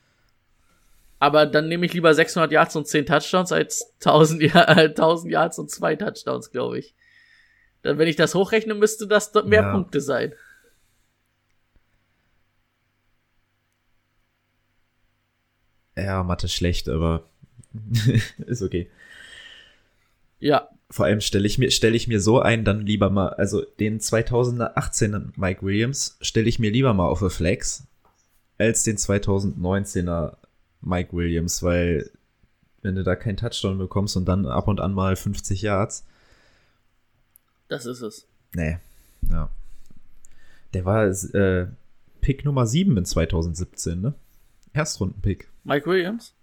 Aber 1.21 1.47
dann 1.47 1.69
nehme 1.69 1.87
ich 1.87 1.93
lieber 1.93 2.14
600 2.14 2.51
Yards 2.51 2.75
und 2.77 2.88
10 2.88 3.07
Touchdowns 3.07 3.53
als 3.53 3.93
1000, 4.05 4.43
ja, 4.43 4.64
1000 4.66 5.31
Yards 5.31 5.59
und 5.59 5.71
2 5.71 5.97
Touchdowns, 5.97 6.51
glaube 6.51 6.79
ich. 6.79 6.95
Dann, 7.83 7.99
wenn 7.99 8.09
ich 8.09 8.16
das 8.16 8.35
hochrechne, 8.35 8.75
müsste 8.75 9.07
das 9.07 9.33
mehr 9.45 9.62
Ja. 9.62 9.73
Punkte 9.73 10.01
sein. 10.01 10.35
Ja, 15.97 16.23
Mathe 16.23 16.49
schlecht, 16.49 16.88
aber 16.88 17.29
ist 18.47 18.62
okay. 18.62 18.90
Ja, 20.40 20.68
Vor 20.90 21.05
allem 21.05 21.20
stelle 21.20 21.46
ich 21.46 21.59
mir 21.59 21.70
stelle 21.70 21.96
ich 21.96 22.09
mir 22.09 22.20
so 22.20 22.40
ein, 22.40 22.64
dann 22.64 22.81
lieber 22.81 23.11
mal, 23.11 23.29
also 23.31 23.62
den 23.79 24.00
2018er 24.00 25.31
Mike 25.37 25.62
Williams 25.62 26.16
stelle 26.20 26.48
ich 26.48 26.59
mir 26.59 26.70
lieber 26.70 26.94
mal 26.94 27.07
auf 27.07 27.22
a 27.22 27.29
Flex 27.29 27.87
als 28.59 28.83
den 28.83 28.96
2019er 28.96 30.37
Mike 30.81 31.12
Williams, 31.12 31.62
weil 31.62 32.11
wenn 32.83 32.94
du 32.94 33.05
da 33.05 33.14
keinen 33.14 33.37
Touchdown 33.37 33.79
bekommst 33.79 34.16
und 34.16 34.24
dann 34.26 34.46
ab 34.46 34.66
und 34.68 34.81
an 34.81 34.94
mal 34.94 35.14
50 35.14 35.62
Yards, 35.62 36.05
das 37.68 37.87
ist 37.87 38.00
es. 38.00 38.26
nee, 38.53 38.79
ja. 39.31 39.50
Der 40.74 40.85
war 40.85 41.07
äh, 41.07 41.66
Pick 42.20 42.44
Nummer 42.44 42.66
7 42.66 42.96
in 42.96 43.05
2017, 43.05 44.00
ne? 44.00 44.14
Erstrunden-Pick. 44.72 45.48
Mike 45.64 45.87
Williams? 45.87 46.35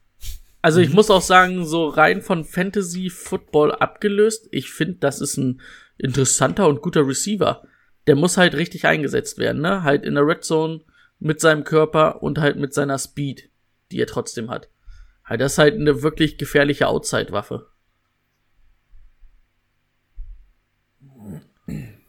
Also 0.68 0.82
ich 0.82 0.92
muss 0.92 1.10
auch 1.10 1.22
sagen, 1.22 1.64
so 1.66 1.88
rein 1.88 2.22
von 2.22 2.44
Fantasy 2.44 3.10
Football 3.10 3.72
abgelöst, 3.72 4.50
ich 4.52 4.70
finde, 4.70 4.96
das 4.96 5.22
ist 5.22 5.38
ein 5.38 5.62
interessanter 5.98 6.68
und 6.68 6.82
guter 6.82 7.08
Receiver. 7.08 7.64
Der 8.06 8.18
muss 8.18 8.36
halt 8.36 8.54
richtig 8.54 8.86
eingesetzt 8.86 9.38
werden, 9.38 9.62
ne? 9.62 9.84
Halt 9.84 10.04
in 10.04 10.16
der 10.16 10.28
Red 10.28 10.44
Zone 10.44 10.82
mit 11.20 11.40
seinem 11.40 11.64
Körper 11.64 12.22
und 12.22 12.38
halt 12.40 12.58
mit 12.58 12.74
seiner 12.74 13.00
Speed, 13.00 13.50
die 13.94 14.02
er 14.02 14.08
trotzdem 14.08 14.50
hat. 14.50 14.68
Halt, 15.24 15.40
das 15.40 15.54
ist 15.54 15.58
halt 15.58 15.76
eine 15.76 16.02
wirklich 16.04 16.38
gefährliche 16.38 16.90
Outside-Waffe. 16.90 17.68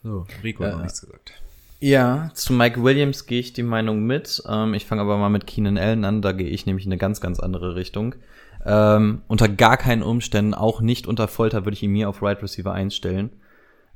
So, 0.03 0.27
Rico 0.43 0.65
hat 0.65 0.71
Ja. 0.71 0.77
noch 0.79 0.83
nichts 0.83 1.01
gesagt. 1.01 1.33
Ja, 1.79 2.33
zu 2.35 2.53
Mike 2.53 2.83
Williams 2.83 3.27
gehe 3.27 3.39
ich 3.39 3.53
die 3.53 3.63
Meinung 3.63 4.05
mit. 4.05 4.43
Ähm, 4.49 4.75
ich 4.75 4.85
fange 4.85 5.03
aber 5.03 5.17
mal 5.17 5.29
mit 5.29 5.47
Keenan 5.47 5.79
Allen 5.79 6.05
an, 6.05 6.23
da 6.23 6.33
gehe 6.33 6.49
ich 6.49 6.67
nämlich 6.67 6.87
in 6.87 6.91
eine 6.91 6.99
ganz, 6.99 7.21
ganz 7.21 7.39
andere 7.39 7.77
Richtung. 7.77 8.17
Ähm, 8.65 9.23
unter 9.29 9.49
gar 9.49 9.77
keinen 9.77 10.03
Umständen, 10.03 10.55
auch 10.55 10.81
nicht 10.81 11.07
unter 11.07 11.29
Folter, 11.29 11.65
würde 11.65 11.75
ich 11.75 11.83
ihn 11.83 11.93
mir 11.93 12.09
auf 12.09 12.23
Right 12.23 12.43
Receiver 12.43 12.73
einstellen. 12.73 13.31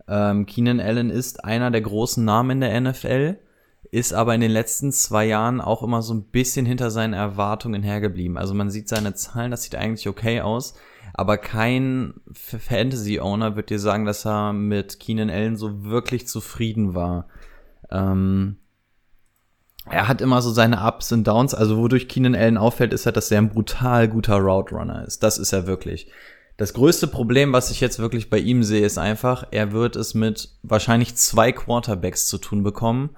Ähm, 0.09 0.47
Keenan 0.47 0.81
Allen 0.81 1.11
ist 1.11 1.45
einer 1.45 1.71
der 1.71 1.81
großen 1.81 2.25
Namen 2.25 2.51
in 2.51 2.61
der 2.61 2.81
NFL, 2.81 3.39
ist 3.91 4.15
aber 4.15 4.35
in 4.35 4.41
den 4.41 4.51
letzten 4.51 4.93
zwei 4.93 5.27
Jahren 5.27 5.61
auch 5.61 5.83
immer 5.83 6.03
so 6.03 6.15
ein 6.15 6.25
bisschen 6.25 6.65
hinter 6.65 6.91
seinen 6.91 7.13
Erwartungen 7.13 7.83
hergeblieben. 7.83 8.39
Also 8.39 8.55
man 8.55 8.71
sieht 8.71 8.89
seine 8.89 9.15
Zahlen, 9.15 9.51
das 9.51 9.65
sieht 9.65 9.75
eigentlich 9.75 10.09
okay 10.09 10.41
aus, 10.41 10.75
aber 11.15 11.37
kein 11.37 12.15
Fantasy-Owner 12.33 13.55
wird 13.57 13.71
dir 13.71 13.79
sagen, 13.79 14.05
dass 14.05 14.25
er 14.25 14.53
mit 14.53 14.99
Keenan 14.99 15.31
Allen 15.31 15.57
so 15.57 15.85
wirklich 15.85 16.27
zufrieden 16.27 16.95
war. 16.95 17.29
Ähm, 17.91 18.57
er 19.91 20.09
hat 20.09 20.21
immer 20.21 20.43
so 20.43 20.51
seine 20.51 20.87
Ups 20.87 21.13
und 21.13 21.27
Downs. 21.27 21.55
Also 21.55 21.77
wodurch 21.77 22.09
Keenan 22.09 22.35
Allen 22.35 22.59
auffällt, 22.59 22.93
ist 22.93 23.07
halt, 23.07 23.17
dass 23.17 23.31
er 23.31 23.39
ein 23.39 23.51
brutal 23.51 24.09
guter 24.09 24.37
Route 24.37 24.75
Runner 24.75 25.05
ist. 25.05 25.23
Das 25.23 25.39
ist 25.39 25.53
er 25.53 25.67
wirklich. 25.67 26.09
Das 26.57 26.75
größte 26.75 27.07
Problem, 27.07 27.53
was 27.53 27.71
ich 27.71 27.81
jetzt 27.81 27.99
wirklich 27.99 28.31
bei 28.31 28.39
ihm 28.39 28.63
sehe, 28.63 28.85
ist 28.85 28.99
einfach, 28.99 29.47
er 29.51 29.73
wird 29.73 29.97
es 29.97 30.15
mit 30.15 30.51
wahrscheinlich 30.63 31.17
zwei 31.17 31.51
Quarterbacks 31.51 32.27
zu 32.27 32.39
tun 32.39 32.63
bekommen, 32.63 33.11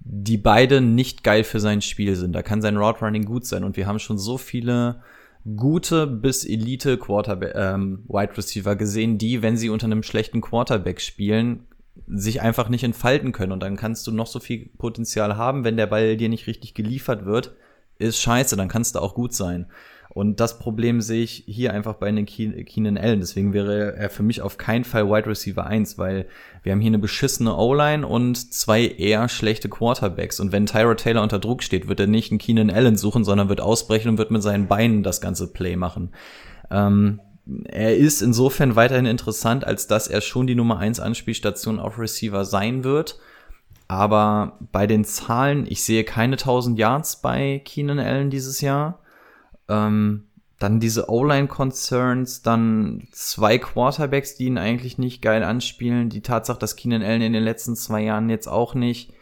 die 0.00 0.38
beide 0.38 0.80
nicht 0.80 1.22
geil 1.22 1.44
für 1.44 1.60
sein 1.60 1.82
Spiel 1.82 2.16
sind. 2.16 2.32
Da 2.32 2.42
kann 2.42 2.62
sein 2.62 2.78
Route 2.78 3.04
Running 3.04 3.26
gut 3.26 3.46
sein 3.46 3.64
und 3.64 3.76
wir 3.76 3.86
haben 3.86 3.98
schon 3.98 4.18
so 4.18 4.38
viele 4.38 5.02
gute 5.56 6.06
bis 6.06 6.44
Elite 6.44 6.98
Quarterback, 6.98 7.52
ähm, 7.54 8.04
Wide 8.08 8.36
Receiver 8.36 8.76
gesehen, 8.76 9.18
die, 9.18 9.42
wenn 9.42 9.56
sie 9.56 9.68
unter 9.68 9.86
einem 9.86 10.02
schlechten 10.02 10.40
Quarterback 10.40 11.00
spielen, 11.00 11.66
sich 12.06 12.40
einfach 12.40 12.68
nicht 12.68 12.84
entfalten 12.84 13.32
können. 13.32 13.52
Und 13.52 13.62
dann 13.62 13.76
kannst 13.76 14.06
du 14.06 14.12
noch 14.12 14.26
so 14.26 14.40
viel 14.40 14.70
Potenzial 14.78 15.36
haben, 15.36 15.64
wenn 15.64 15.76
der 15.76 15.86
Ball 15.86 16.16
dir 16.16 16.28
nicht 16.28 16.46
richtig 16.46 16.74
geliefert 16.74 17.24
wird, 17.24 17.52
ist 17.98 18.20
scheiße, 18.20 18.56
dann 18.56 18.68
kannst 18.68 18.94
du 18.94 19.00
auch 19.00 19.14
gut 19.14 19.34
sein. 19.34 19.66
Und 20.12 20.40
das 20.40 20.58
Problem 20.58 21.00
sehe 21.00 21.22
ich 21.22 21.44
hier 21.46 21.72
einfach 21.72 21.94
bei 21.94 22.10
den 22.10 22.26
Ke- 22.26 22.64
Keenan 22.64 22.98
Allen. 22.98 23.20
Deswegen 23.20 23.52
wäre 23.52 23.94
er 23.94 24.10
für 24.10 24.24
mich 24.24 24.42
auf 24.42 24.58
keinen 24.58 24.82
Fall 24.82 25.08
Wide 25.08 25.28
Receiver 25.28 25.64
1, 25.64 25.98
weil 25.98 26.26
wir 26.64 26.72
haben 26.72 26.80
hier 26.80 26.90
eine 26.90 26.98
beschissene 26.98 27.54
O-Line 27.54 28.04
und 28.04 28.52
zwei 28.52 28.86
eher 28.86 29.28
schlechte 29.28 29.68
Quarterbacks. 29.68 30.40
Und 30.40 30.50
wenn 30.50 30.66
Tyra 30.66 30.96
Taylor 30.96 31.22
unter 31.22 31.38
Druck 31.38 31.62
steht, 31.62 31.86
wird 31.86 32.00
er 32.00 32.08
nicht 32.08 32.32
einen 32.32 32.38
Keenan 32.38 32.70
Allen 32.70 32.96
suchen, 32.96 33.22
sondern 33.22 33.48
wird 33.48 33.60
ausbrechen 33.60 34.08
und 34.08 34.18
wird 34.18 34.32
mit 34.32 34.42
seinen 34.42 34.66
Beinen 34.66 35.04
das 35.04 35.20
ganze 35.20 35.52
Play 35.52 35.76
machen. 35.76 36.10
Ähm, 36.72 37.20
er 37.64 37.96
ist 37.96 38.22
insofern 38.22 38.76
weiterhin 38.76 39.06
interessant, 39.06 39.64
als 39.64 39.86
dass 39.86 40.08
er 40.08 40.20
schon 40.20 40.46
die 40.46 40.54
Nummer 40.54 40.78
1 40.78 41.00
Anspielstation 41.00 41.80
auf 41.80 41.98
Receiver 41.98 42.44
sein 42.44 42.84
wird. 42.84 43.18
Aber 43.88 44.58
bei 44.72 44.86
den 44.86 45.04
Zahlen, 45.04 45.66
ich 45.68 45.82
sehe 45.82 46.04
keine 46.04 46.34
1000 46.34 46.78
Yards 46.78 47.20
bei 47.20 47.60
Keenan 47.64 47.98
Allen 47.98 48.30
dieses 48.30 48.60
Jahr. 48.60 49.00
Ähm, 49.68 50.28
dann 50.60 50.78
diese 50.78 51.08
O-Line-Concerns, 51.08 52.42
dann 52.42 53.08
zwei 53.12 53.58
Quarterbacks, 53.58 54.36
die 54.36 54.44
ihn 54.44 54.58
eigentlich 54.58 54.98
nicht 54.98 55.22
geil 55.22 55.42
anspielen. 55.42 56.10
Die 56.10 56.20
Tatsache, 56.20 56.58
dass 56.58 56.76
Keenan 56.76 57.02
Allen 57.02 57.22
in 57.22 57.32
den 57.32 57.42
letzten 57.42 57.74
zwei 57.74 58.02
Jahren 58.02 58.30
jetzt 58.30 58.46
auch 58.46 58.74
nicht 58.74 59.12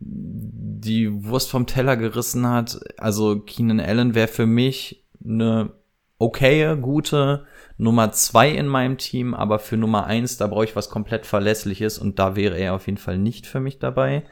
die 0.00 1.24
Wurst 1.24 1.50
vom 1.50 1.66
Teller 1.66 1.96
gerissen 1.96 2.46
hat. 2.46 2.80
Also 2.98 3.40
Keenan 3.40 3.80
Allen 3.80 4.14
wäre 4.14 4.28
für 4.28 4.46
mich 4.46 5.04
eine 5.24 5.70
okaye, 6.18 6.76
gute 6.76 7.46
Nummer 7.78 8.10
zwei 8.10 8.50
in 8.50 8.66
meinem 8.66 8.98
Team, 8.98 9.34
aber 9.34 9.60
für 9.60 9.76
Nummer 9.76 10.04
eins, 10.06 10.36
da 10.36 10.48
brauche 10.48 10.64
ich 10.64 10.76
was 10.76 10.90
komplett 10.90 11.24
Verlässliches 11.26 11.98
und 11.98 12.18
da 12.18 12.34
wäre 12.34 12.58
er 12.58 12.74
auf 12.74 12.86
jeden 12.86 12.98
Fall 12.98 13.18
nicht 13.18 13.46
für 13.46 13.60
mich 13.60 13.78
dabei. 13.78 14.24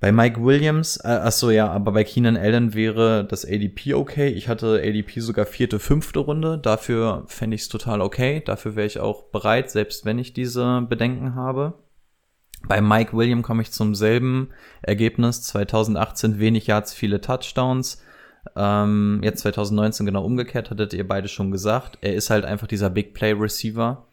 Bei 0.00 0.12
Mike 0.12 0.44
Williams, 0.44 0.96
äh, 0.98 1.08
ach 1.08 1.32
so 1.32 1.50
ja, 1.50 1.68
aber 1.68 1.92
bei 1.92 2.04
Keenan 2.04 2.36
Allen 2.36 2.74
wäre 2.74 3.24
das 3.24 3.44
ADP 3.44 3.94
okay. 3.94 4.28
Ich 4.28 4.48
hatte 4.48 4.80
ADP 4.84 5.20
sogar 5.20 5.46
vierte, 5.46 5.78
fünfte 5.78 6.20
Runde. 6.20 6.58
Dafür 6.58 7.24
fände 7.26 7.56
ich 7.56 7.62
es 7.62 7.68
total 7.68 8.00
okay. 8.00 8.42
Dafür 8.44 8.76
wäre 8.76 8.86
ich 8.86 9.00
auch 9.00 9.30
bereit, 9.30 9.70
selbst 9.70 10.04
wenn 10.04 10.18
ich 10.18 10.32
diese 10.32 10.82
Bedenken 10.88 11.34
habe. 11.34 11.74
Bei 12.66 12.80
Mike 12.80 13.16
Williams 13.16 13.44
komme 13.44 13.62
ich 13.62 13.72
zum 13.72 13.96
selben 13.96 14.50
Ergebnis. 14.82 15.42
2018 15.42 16.38
wenig 16.38 16.68
Yards, 16.68 16.94
viele 16.94 17.20
Touchdowns. 17.20 18.00
Ähm, 18.56 19.20
jetzt 19.22 19.40
2019 19.40 20.06
genau 20.06 20.24
umgekehrt, 20.24 20.70
hattet 20.70 20.92
ihr 20.94 21.06
beide 21.06 21.28
schon 21.28 21.50
gesagt. 21.50 21.98
Er 22.00 22.14
ist 22.14 22.30
halt 22.30 22.44
einfach 22.44 22.66
dieser 22.66 22.90
Big 22.90 23.14
Play 23.14 23.32
Receiver. 23.32 24.06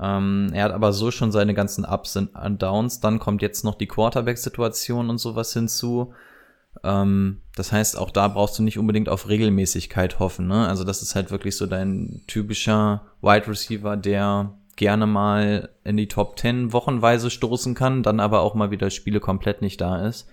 Ähm, 0.00 0.50
er 0.52 0.64
hat 0.64 0.72
aber 0.72 0.92
so 0.92 1.10
schon 1.10 1.32
seine 1.32 1.54
ganzen 1.54 1.84
Ups 1.84 2.16
und 2.16 2.62
Downs. 2.62 3.00
Dann 3.00 3.18
kommt 3.18 3.42
jetzt 3.42 3.64
noch 3.64 3.76
die 3.76 3.86
Quarterback-Situation 3.86 5.10
und 5.10 5.18
sowas 5.18 5.52
hinzu. 5.52 6.12
Ähm, 6.84 7.40
das 7.54 7.72
heißt, 7.72 7.98
auch 7.98 8.10
da 8.10 8.28
brauchst 8.28 8.58
du 8.58 8.62
nicht 8.62 8.78
unbedingt 8.78 9.08
auf 9.08 9.28
Regelmäßigkeit 9.28 10.18
hoffen. 10.18 10.46
Ne? 10.46 10.68
Also 10.68 10.84
das 10.84 11.02
ist 11.02 11.14
halt 11.14 11.30
wirklich 11.30 11.56
so 11.56 11.66
dein 11.66 12.22
typischer 12.26 13.02
Wide 13.22 13.48
Receiver, 13.48 13.96
der 13.96 14.52
gerne 14.76 15.06
mal 15.06 15.70
in 15.84 15.96
die 15.96 16.08
Top 16.08 16.38
10 16.38 16.72
wochenweise 16.72 17.30
stoßen 17.30 17.74
kann, 17.74 18.02
dann 18.02 18.20
aber 18.20 18.40
auch 18.40 18.54
mal 18.54 18.70
wieder 18.70 18.90
Spiele 18.90 19.20
komplett 19.20 19.62
nicht 19.62 19.80
da 19.80 20.06
ist. 20.06 20.28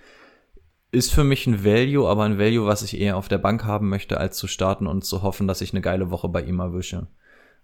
Ist 0.94 1.12
für 1.12 1.24
mich 1.24 1.48
ein 1.48 1.66
Value, 1.66 2.08
aber 2.08 2.24
ein 2.24 2.38
Value, 2.38 2.68
was 2.68 2.84
ich 2.84 3.00
eher 3.00 3.18
auf 3.18 3.28
der 3.28 3.40
Bank 3.40 3.64
haben 3.64 3.90
möchte, 3.90 4.20
als 4.20 4.38
zu 4.38 4.46
starten 4.46 4.86
und 4.86 5.04
zu 5.04 5.24
hoffen, 5.24 5.48
dass 5.48 5.62
ich 5.62 5.74
eine 5.74 5.82
geile 5.82 6.12
Woche 6.12 6.30
bei 6.30 6.44
ihm 6.44 6.60
erwische. 6.60 7.08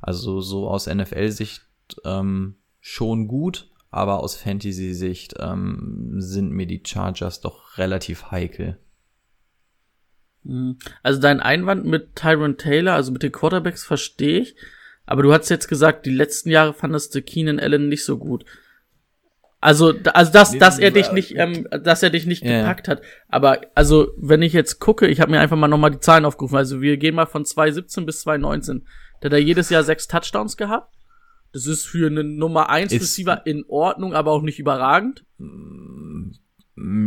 Also 0.01 0.41
so 0.41 0.67
aus 0.67 0.87
NFL-Sicht 0.87 1.61
ähm, 2.05 2.55
schon 2.79 3.27
gut, 3.27 3.69
aber 3.91 4.23
aus 4.23 4.35
Fantasy-Sicht 4.35 5.35
ähm, 5.37 6.15
sind 6.17 6.49
mir 6.51 6.65
die 6.65 6.81
Chargers 6.83 7.39
doch 7.39 7.77
relativ 7.77 8.31
heikel. 8.31 8.79
Mhm. 10.41 10.79
Also 11.03 11.21
dein 11.21 11.39
Einwand 11.39 11.85
mit 11.85 12.15
Tyron 12.15 12.57
Taylor, 12.57 12.95
also 12.95 13.11
mit 13.11 13.21
den 13.21 13.31
Quarterbacks, 13.31 13.85
verstehe 13.85 14.39
ich. 14.39 14.55
Aber 15.05 15.21
du 15.21 15.31
hast 15.31 15.49
jetzt 15.49 15.67
gesagt, 15.67 16.07
die 16.07 16.15
letzten 16.15 16.49
Jahre 16.49 16.73
fandest 16.73 17.13
du 17.13 17.21
Keenan 17.21 17.59
Allen 17.59 17.89
nicht 17.89 18.05
so 18.05 18.17
gut. 18.17 18.43
Also, 19.61 19.91
da- 19.91 20.11
also 20.11 20.31
dass, 20.31 20.57
dass 20.57 20.79
er 20.79 20.91
dich 20.91 21.09
äh, 21.09 21.13
nicht, 21.13 21.33
ähm, 21.35 21.67
dass 21.83 22.01
er 22.01 22.09
dich 22.09 22.25
nicht 22.25 22.43
Ja. 22.43 22.59
gepackt 22.61 22.87
hat. 22.87 23.01
Aber 23.27 23.59
also, 23.75 24.07
wenn 24.17 24.41
ich 24.41 24.53
jetzt 24.53 24.79
gucke, 24.79 25.07
ich 25.07 25.19
habe 25.19 25.31
mir 25.31 25.39
einfach 25.41 25.57
mal 25.57 25.67
nochmal 25.67 25.91
die 25.91 25.99
Zahlen 25.99 26.23
aufgerufen. 26.25 26.55
Also 26.55 26.81
wir 26.81 26.95
gehen 26.97 27.15
mal 27.15 27.25
von 27.25 27.43
2017 27.45 28.05
bis 28.05 28.21
2019. 28.21 28.85
Da 29.19 29.25
hat 29.25 29.33
er 29.33 29.39
jedes 29.39 29.69
Jahr 29.69 29.83
sechs 29.83 30.07
Touchdowns 30.07 30.55
gehabt. 30.55 30.93
Das 31.51 31.65
ist 31.65 31.85
für 31.87 32.07
einen 32.07 32.37
Nummer 32.37 32.69
1 32.69 32.93
Ist- 32.93 33.01
Receiver 33.01 33.45
in 33.45 33.65
Ordnung, 33.67 34.13
aber 34.13 34.31
auch 34.31 34.43
nicht 34.43 34.59
überragend. 34.59 35.25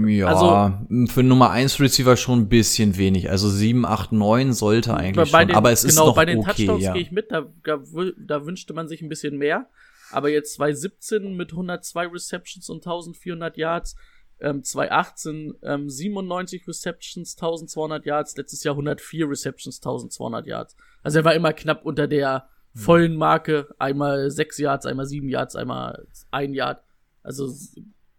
Ja, 0.06 0.26
Also- 0.26 1.06
für 1.10 1.22
Nummer 1.22 1.50
1 1.50 1.80
Receiver 1.80 2.16
schon 2.18 2.40
ein 2.40 2.48
bisschen 2.48 2.98
wenig. 2.98 3.30
Also 3.30 3.48
7, 3.48 3.86
8, 3.86 4.12
9 4.12 4.52
sollte 4.52 4.94
eigentlich 4.94 5.32
bei 5.32 5.38
schon. 5.40 5.48
den, 5.48 5.56
aber 5.56 5.72
es 5.72 5.84
ist 5.84 5.94
genau, 5.94 6.08
noch 6.08 6.14
bei 6.16 6.26
den 6.26 6.40
okay, 6.40 6.50
Touchdowns 6.66 6.84
ja. 6.84 6.92
gehe 6.92 7.00
ich 7.02 7.12
mit, 7.12 7.30
da, 7.30 7.46
da, 7.64 7.78
da 8.18 8.44
wünschte 8.44 8.74
man 8.74 8.88
sich 8.88 9.00
ein 9.00 9.08
bisschen 9.08 9.38
mehr. 9.38 9.66
Aber 10.12 10.28
jetzt 10.30 10.54
2017 10.54 11.34
mit 11.36 11.52
102 11.52 12.06
Receptions 12.08 12.68
und 12.70 12.78
1400 12.86 13.56
Yards, 13.56 13.96
ähm, 14.40 14.62
2018 14.62 15.54
ähm, 15.62 15.88
97 15.88 16.66
Receptions, 16.66 17.36
1200 17.36 18.04
Yards, 18.06 18.36
letztes 18.36 18.64
Jahr 18.64 18.74
104 18.74 19.28
Receptions, 19.28 19.78
1200 19.78 20.46
Yards. 20.46 20.76
Also 21.02 21.18
er 21.20 21.24
war 21.24 21.34
immer 21.34 21.52
knapp 21.52 21.84
unter 21.84 22.06
der 22.08 22.48
Hm. 22.74 22.80
vollen 22.80 23.16
Marke, 23.16 23.68
einmal 23.78 24.30
6 24.30 24.56
Yards, 24.58 24.86
einmal 24.86 25.04
7 25.06 25.28
Yards, 25.28 25.56
einmal 25.56 26.06
1 26.30 26.54
Yard. 26.56 26.82
Also 27.22 27.52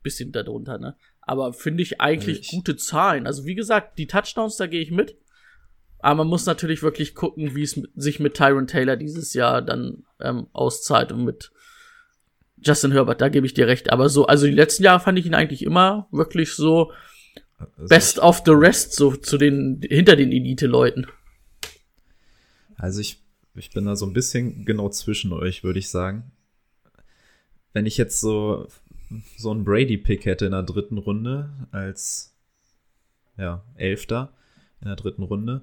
bisschen 0.03 0.31
darunter, 0.31 0.77
ne? 0.77 0.95
Aber 1.21 1.53
finde 1.53 1.81
ich 1.83 1.99
eigentlich 2.01 2.41
Ich- 2.41 2.49
gute 2.51 2.75
Zahlen. 2.75 3.25
Also 3.25 3.45
wie 3.45 3.55
gesagt, 3.55 3.97
die 3.97 4.05
Touchdowns, 4.07 4.57
da 4.57 4.67
gehe 4.67 4.81
ich 4.81 4.91
mit. 4.91 5.17
Aber 5.99 6.15
man 6.17 6.27
muss 6.27 6.45
natürlich 6.45 6.83
wirklich 6.83 7.15
gucken, 7.15 7.55
wie 7.55 7.63
es 7.63 7.81
sich 7.95 8.19
mit 8.19 8.33
Tyron 8.35 8.67
Taylor 8.67 8.95
dieses 8.97 9.33
Jahr 9.33 9.61
dann 9.61 10.03
ähm, 10.19 10.47
auszahlt 10.53 11.11
und 11.13 11.23
mit 11.23 11.51
Justin 12.63 12.91
Herbert, 12.91 13.21
da 13.21 13.29
gebe 13.29 13.45
ich 13.45 13.53
dir 13.53 13.67
recht. 13.67 13.91
Aber 13.91 14.09
so, 14.09 14.25
also 14.25 14.45
die 14.45 14.51
letzten 14.51 14.83
Jahre 14.83 14.99
fand 14.99 15.19
ich 15.19 15.25
ihn 15.25 15.35
eigentlich 15.35 15.63
immer 15.63 16.07
wirklich 16.11 16.53
so 16.53 16.91
Also 17.57 17.87
best 17.87 18.19
of 18.19 18.43
the 18.45 18.51
rest, 18.51 18.93
so 18.93 19.15
zu 19.15 19.37
den, 19.37 19.81
hinter 19.87 20.15
den 20.15 20.31
Elite-Leuten. 20.31 21.07
Also 22.75 23.01
ich, 23.01 23.21
ich 23.55 23.71
bin 23.71 23.85
da 23.85 23.95
so 23.95 24.05
ein 24.05 24.13
bisschen 24.13 24.65
genau 24.65 24.89
zwischen 24.89 25.31
euch, 25.33 25.63
würde 25.63 25.79
ich 25.79 25.89
sagen. 25.89 26.31
Wenn 27.71 27.85
ich 27.85 27.97
jetzt 27.97 28.19
so, 28.19 28.67
so 29.37 29.51
einen 29.51 29.65
Brady-Pick 29.65 30.25
hätte 30.25 30.45
in 30.45 30.51
der 30.51 30.63
dritten 30.63 30.97
Runde 30.97 31.49
als 31.71 32.35
ja, 33.37 33.63
Elfter 33.75 34.33
in 34.81 34.87
der 34.87 34.95
dritten 34.95 35.23
Runde 35.23 35.61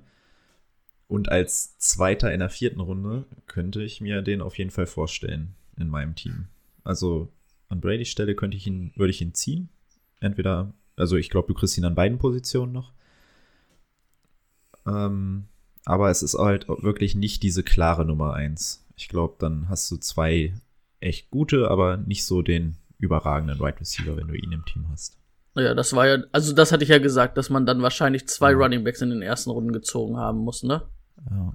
und 1.08 1.28
als 1.28 1.76
Zweiter 1.78 2.32
in 2.32 2.40
der 2.40 2.50
vierten 2.50 2.80
Runde, 2.80 3.26
könnte 3.46 3.82
ich 3.82 4.00
mir 4.00 4.22
den 4.22 4.40
auf 4.40 4.56
jeden 4.58 4.70
Fall 4.70 4.86
vorstellen 4.86 5.54
in 5.76 5.88
meinem 5.88 6.14
Team. 6.14 6.46
Also 6.84 7.28
an 7.68 7.80
Bradys 7.80 8.08
Stelle 8.08 8.34
könnte 8.34 8.56
ich 8.56 8.66
ihn, 8.66 8.92
würde 8.96 9.10
ich 9.10 9.20
ihn 9.20 9.34
ziehen. 9.34 9.68
Entweder, 10.20 10.72
also 10.96 11.16
ich 11.16 11.30
glaube, 11.30 11.48
du 11.48 11.54
kriegst 11.54 11.78
ihn 11.78 11.84
an 11.84 11.94
beiden 11.94 12.18
Positionen 12.18 12.72
noch. 12.72 12.92
Ähm, 14.86 15.44
aber 15.84 16.10
es 16.10 16.22
ist 16.22 16.34
halt 16.38 16.68
wirklich 16.68 17.14
nicht 17.14 17.42
diese 17.42 17.62
klare 17.62 18.04
Nummer 18.04 18.34
eins. 18.34 18.86
Ich 18.96 19.08
glaube, 19.08 19.36
dann 19.38 19.68
hast 19.68 19.90
du 19.90 19.96
zwei 19.96 20.54
echt 21.00 21.30
gute, 21.30 21.70
aber 21.70 21.96
nicht 21.96 22.24
so 22.24 22.42
den 22.42 22.76
überragenden 22.98 23.58
Wide 23.58 23.80
Receiver, 23.80 24.16
wenn 24.16 24.28
du 24.28 24.34
ihn 24.34 24.52
im 24.52 24.64
Team 24.66 24.86
hast. 24.90 25.16
Ja, 25.56 25.74
das 25.74 25.94
war 25.94 26.06
ja, 26.06 26.22
also 26.32 26.52
das 26.54 26.70
hatte 26.70 26.84
ich 26.84 26.90
ja 26.90 26.98
gesagt, 26.98 27.36
dass 27.36 27.50
man 27.50 27.66
dann 27.66 27.82
wahrscheinlich 27.82 28.28
zwei 28.28 28.52
Ja. 28.52 28.58
Running 28.58 28.84
Backs 28.84 29.00
in 29.00 29.10
den 29.10 29.22
ersten 29.22 29.50
Runden 29.50 29.72
gezogen 29.72 30.16
haben 30.16 30.38
muss, 30.38 30.62
ne? 30.62 30.82
Ja. 31.30 31.54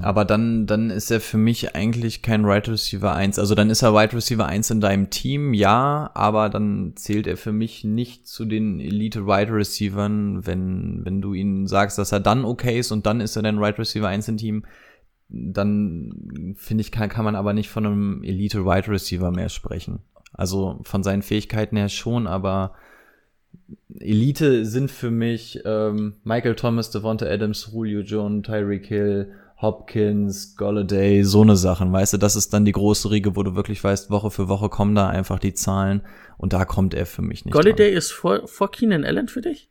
Aber 0.00 0.24
dann, 0.24 0.66
dann 0.66 0.90
ist 0.90 1.10
er 1.10 1.20
für 1.20 1.36
mich 1.36 1.76
eigentlich 1.76 2.22
kein 2.22 2.44
Wide 2.44 2.72
Receiver 2.72 3.14
1. 3.14 3.38
Also 3.38 3.54
dann 3.54 3.70
ist 3.70 3.82
er 3.82 3.94
Wide 3.94 4.12
Receiver 4.12 4.44
1 4.44 4.70
in 4.70 4.80
deinem 4.80 5.10
Team, 5.10 5.54
ja, 5.54 6.10
aber 6.14 6.48
dann 6.48 6.92
zählt 6.96 7.28
er 7.28 7.36
für 7.36 7.52
mich 7.52 7.84
nicht 7.84 8.26
zu 8.26 8.44
den 8.44 8.80
Elite 8.80 9.26
Wide 9.26 9.52
Receivern, 9.52 10.46
wenn, 10.46 11.04
wenn 11.04 11.22
du 11.22 11.32
ihn 11.32 11.68
sagst, 11.68 11.98
dass 11.98 12.10
er 12.10 12.20
dann 12.20 12.44
okay 12.44 12.78
ist 12.78 12.90
und 12.90 13.06
dann 13.06 13.20
ist 13.20 13.36
er 13.36 13.42
dein 13.42 13.60
Wide 13.60 13.78
Receiver 13.78 14.08
1 14.08 14.28
im 14.28 14.36
Team, 14.36 14.64
dann 15.28 16.54
finde 16.56 16.82
ich, 16.82 16.90
kann, 16.90 17.08
kann 17.08 17.24
man 17.24 17.36
aber 17.36 17.52
nicht 17.52 17.70
von 17.70 17.86
einem 17.86 18.22
Elite 18.24 18.64
Wide 18.64 18.88
Receiver 18.88 19.30
mehr 19.30 19.48
sprechen. 19.48 20.00
Also 20.32 20.80
von 20.82 21.04
seinen 21.04 21.22
Fähigkeiten 21.22 21.76
her 21.76 21.88
schon, 21.88 22.26
aber 22.26 22.74
Elite 24.00 24.66
sind 24.66 24.90
für 24.90 25.12
mich 25.12 25.60
ähm, 25.64 26.14
Michael 26.24 26.56
Thomas, 26.56 26.90
Devonta 26.90 27.26
Adams, 27.26 27.70
Julio 27.72 28.00
Jones, 28.00 28.44
Tyreek 28.44 28.86
Hill, 28.86 29.32
Hopkins, 29.60 30.56
Golladay, 30.56 31.22
so 31.22 31.42
eine 31.42 31.56
Sachen, 31.56 31.92
weißt 31.92 32.14
du, 32.14 32.18
das 32.18 32.36
ist 32.36 32.52
dann 32.52 32.64
die 32.64 32.72
große 32.72 33.10
Riege, 33.10 33.36
wo 33.36 33.42
du 33.42 33.54
wirklich 33.54 33.82
weißt, 33.82 34.10
Woche 34.10 34.30
für 34.30 34.48
Woche 34.48 34.68
kommen 34.68 34.94
da 34.94 35.08
einfach 35.08 35.38
die 35.38 35.54
Zahlen 35.54 36.02
und 36.36 36.52
da 36.52 36.64
kommt 36.64 36.92
er 36.92 37.06
für 37.06 37.22
mich 37.22 37.44
nicht. 37.44 37.52
Golladay 37.52 37.90
dran. 37.90 37.98
ist 37.98 38.12
vor, 38.12 38.46
vor 38.48 38.70
Keenan 38.70 39.04
Allen 39.04 39.28
für 39.28 39.40
dich? 39.40 39.70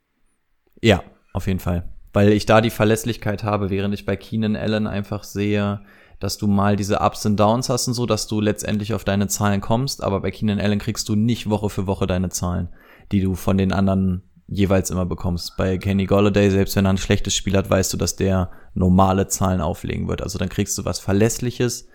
Ja, 0.80 1.02
auf 1.32 1.46
jeden 1.46 1.60
Fall. 1.60 1.88
Weil 2.12 2.30
ich 2.30 2.46
da 2.46 2.60
die 2.60 2.70
Verlässlichkeit 2.70 3.44
habe, 3.44 3.70
während 3.70 3.92
ich 3.94 4.06
bei 4.06 4.16
Keenan 4.16 4.56
Allen 4.56 4.86
einfach 4.86 5.22
sehe, 5.22 5.80
dass 6.18 6.38
du 6.38 6.46
mal 6.46 6.76
diese 6.76 7.00
Ups 7.00 7.26
und 7.26 7.38
Downs 7.38 7.68
hast 7.68 7.86
und 7.88 7.94
so, 7.94 8.06
dass 8.06 8.26
du 8.26 8.40
letztendlich 8.40 8.94
auf 8.94 9.04
deine 9.04 9.28
Zahlen 9.28 9.60
kommst, 9.60 10.02
aber 10.02 10.20
bei 10.20 10.30
Keenan 10.30 10.60
Allen 10.60 10.78
kriegst 10.78 11.08
du 11.08 11.16
nicht 11.16 11.50
Woche 11.50 11.68
für 11.68 11.86
Woche 11.86 12.06
deine 12.06 12.30
Zahlen, 12.30 12.68
die 13.12 13.20
du 13.20 13.34
von 13.34 13.58
den 13.58 13.72
anderen 13.72 14.22
jeweils 14.46 14.90
immer 14.90 15.06
bekommst. 15.06 15.56
Bei 15.56 15.78
Kenny 15.78 16.06
Golladay, 16.06 16.50
selbst 16.50 16.76
wenn 16.76 16.86
er 16.86 16.92
ein 16.92 16.98
schlechtes 16.98 17.34
Spiel 17.34 17.56
hat, 17.56 17.70
weißt 17.70 17.92
du, 17.92 17.96
dass 17.96 18.16
der 18.16 18.50
normale 18.74 19.28
Zahlen 19.28 19.60
auflegen 19.60 20.08
wird. 20.08 20.22
Also 20.22 20.38
dann 20.38 20.48
kriegst 20.48 20.76
du 20.78 20.84
was 20.84 20.98
Verlässliches 20.98 21.88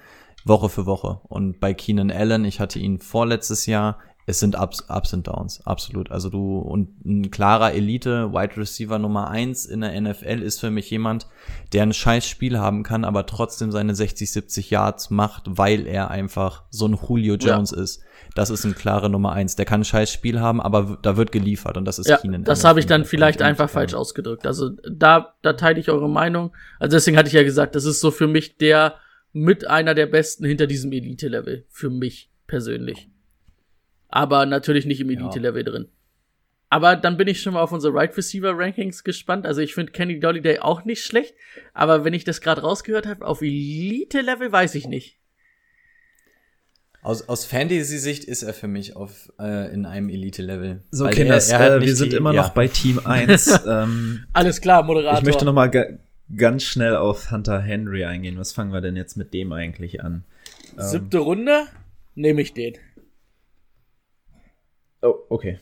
Woche 0.46 0.70
für 0.70 0.86
Woche. 0.86 1.22
Und 1.28 1.60
bei 1.60 1.74
Keenan 1.74 2.12
Allen, 2.12 2.46
ich 2.46 2.60
hatte 2.60 2.80
ihn 2.80 3.00
vorletztes 3.00 3.66
Jahr, 3.66 4.00
es 4.30 4.40
sind 4.40 4.56
Ups, 4.56 4.86
Ups 4.90 5.12
und 5.12 5.26
Downs, 5.28 5.66
absolut. 5.66 6.12
Also 6.12 6.30
du 6.30 6.60
und 6.60 7.04
ein 7.04 7.32
klarer 7.32 7.74
Elite 7.74 8.32
Wide 8.32 8.58
Receiver 8.58 9.00
Nummer 9.00 9.32
eins 9.32 9.66
in 9.66 9.82
der 9.82 10.00
NFL 10.00 10.44
ist 10.44 10.60
für 10.60 10.70
mich 10.70 10.88
jemand, 10.92 11.26
der 11.74 11.82
ein 11.82 11.94
scheiß 11.94 12.28
Spiel 12.28 12.60
haben 12.60 12.84
kann, 12.84 13.06
aber 13.06 13.26
trotzdem 13.26 13.72
seine 13.72 13.96
60, 13.96 14.32
70 14.32 14.70
Yards 14.70 15.10
macht, 15.10 15.46
weil 15.48 15.88
er 15.88 16.12
einfach 16.12 16.66
so 16.70 16.88
ein 16.88 16.96
Julio 16.96 17.38
Ja. 17.42 17.56
Jones 17.56 17.72
ist. 17.72 18.04
Das 18.36 18.52
ist 18.52 18.66
ein 18.66 18.76
klarer 18.76 19.10
Nummer 19.10 19.32
eins. 19.32 19.56
Der 19.56 19.66
kann 19.66 19.82
ein 19.82 19.86
scheiß 19.86 20.12
Spiel 20.12 20.40
haben, 20.40 20.62
aber 20.62 21.00
da 21.02 21.18
wird 21.18 21.32
geliefert 21.32 21.76
und 21.76 21.86
das 21.86 21.98
ist 21.98 22.08
Ja, 22.08 22.18
Keenan 22.18 22.44
das 22.44 22.64
habe 22.64 22.80
ich 22.80 22.86
dann 22.86 23.06
vielleicht 23.06 23.42
einfach 23.42 23.66
ähm, 23.66 23.70
falsch 23.74 23.96
ausgedrückt. 23.96 24.46
Also 24.46 24.70
da, 24.88 25.34
da 25.42 25.54
teile 25.54 25.80
ich 25.80 25.90
eure 25.90 26.08
Meinung. 26.08 26.56
Also 26.78 26.98
deswegen 26.98 27.18
hatte 27.18 27.30
ich 27.30 27.34
ja 27.34 27.42
gesagt, 27.44 27.74
das 27.74 27.86
ist 27.86 28.00
so 28.00 28.12
für 28.12 28.28
mich 28.28 28.58
der 28.58 28.94
mit 29.34 29.68
einer 29.68 29.96
der 29.96 30.06
besten 30.06 30.46
hinter 30.46 30.68
diesem 30.68 30.92
Elite-Level. 30.92 31.66
Für 31.70 31.90
mich 31.90 32.30
persönlich. 32.46 33.10
Aber 34.10 34.46
natürlich 34.46 34.86
nicht 34.86 35.00
im 35.02 35.10
Ja. 35.10 35.20
Elite-Level 35.20 35.64
drin. 35.64 35.88
Aber 36.72 36.96
dann 36.96 37.18
bin 37.18 37.28
ich 37.28 37.42
schon 37.42 37.54
mal 37.56 37.62
auf 37.62 37.72
unsere 37.72 37.94
Right 37.96 38.16
Receiver 38.16 38.52
Rankings 38.56 39.04
gespannt. 39.04 39.46
Also 39.48 39.62
ich 39.62 39.74
finde 39.74 39.92
Kenny 39.92 40.20
Dolliday 40.20 40.60
auch 40.60 40.86
nicht 40.86 41.04
schlecht. 41.04 41.34
Aber 41.74 42.04
wenn 42.06 42.14
ich 42.14 42.24
das 42.26 42.42
gerade 42.42 42.62
rausgehört 42.62 43.08
habe, 43.08 43.26
auf 43.26 43.42
Elite-Level 43.42 44.52
weiß 44.52 44.76
ich 44.76 44.88
nicht. 44.88 45.18
Aus, 47.02 47.28
aus 47.30 47.46
Fantasy-Sicht 47.46 48.26
ist 48.26 48.44
er 48.44 48.54
für 48.54 48.68
mich 48.68 48.96
auf, 48.96 49.32
äh, 49.40 49.74
in 49.74 49.86
einem 49.86 50.10
Elite-Level. 50.10 50.84
So, 50.92 51.06
Weil 51.06 51.14
Kinders, 51.14 51.50
er- 51.50 51.60
er 51.60 51.76
äh, 51.78 51.82
wir 51.82 51.96
sind 51.96 52.12
die- 52.12 52.18
immer 52.18 52.34
ja. 52.34 52.42
noch 52.44 52.50
bei 52.50 52.68
Team 52.68 53.00
1. 53.06 53.62
ähm, 53.66 54.26
Alles 54.34 54.60
klar, 54.60 54.84
Moderator. 54.84 55.20
ich 55.20 55.26
möchte 55.26 55.46
noch 55.46 55.54
mal 55.54 55.68
ga 55.70 55.86
ganz 56.36 56.64
schnell 56.64 56.96
auf 56.98 57.32
Hunter 57.32 57.62
Henry 57.62 58.04
eingehen. 58.04 58.38
Was 58.38 58.52
fangen 58.52 58.74
wir 58.74 58.82
denn 58.82 58.96
jetzt 58.98 59.16
mit 59.18 59.34
dem 59.34 59.54
eigentlich 59.54 60.04
an? 60.04 60.26
Ähm, 60.78 60.84
Siebte 60.86 61.20
Runde, 61.20 61.66
nehme 62.16 62.42
ich 62.42 62.54
den. 62.54 62.74
Oh, 65.02 65.16
okay. 65.30 65.60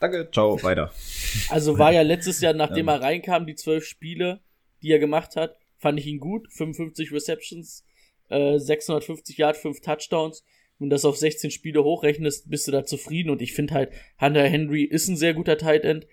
Danke, 0.00 0.28
ciao, 0.30 0.62
weiter. 0.62 0.92
Also 1.48 1.78
war 1.78 1.92
ja 1.92 2.02
letztes 2.02 2.40
Jahr, 2.40 2.52
nachdem 2.52 2.88
er 2.88 3.00
reinkam, 3.00 3.44
die 3.46 3.56
zwölf 3.56 3.84
Spiele, 3.84 4.40
die 4.82 4.92
er 4.92 5.00
gemacht 5.00 5.34
hat, 5.34 5.56
fand 5.78 5.98
ich 5.98 6.06
ihn 6.06 6.20
gut. 6.20 6.46
55 6.52 7.10
Receptions, 7.12 7.84
äh, 8.28 8.58
650 8.58 9.36
Yards, 9.36 9.58
5 9.60 9.80
Touchdowns. 9.80 10.44
Und 10.78 10.90
das 10.90 11.04
auf 11.04 11.16
16 11.16 11.50
Spiele 11.50 11.82
hochrechnest, 11.82 12.50
bist 12.50 12.68
du 12.68 12.72
da 12.72 12.84
zufrieden. 12.84 13.30
Und 13.30 13.42
ich 13.42 13.52
finde 13.52 13.74
halt, 13.74 13.90
Hunter 14.20 14.44
Henry 14.44 14.84
ist 14.84 15.08
ein 15.08 15.16
sehr 15.16 15.34
guter 15.34 15.56
Tight 15.56 15.84
End. 15.84 16.06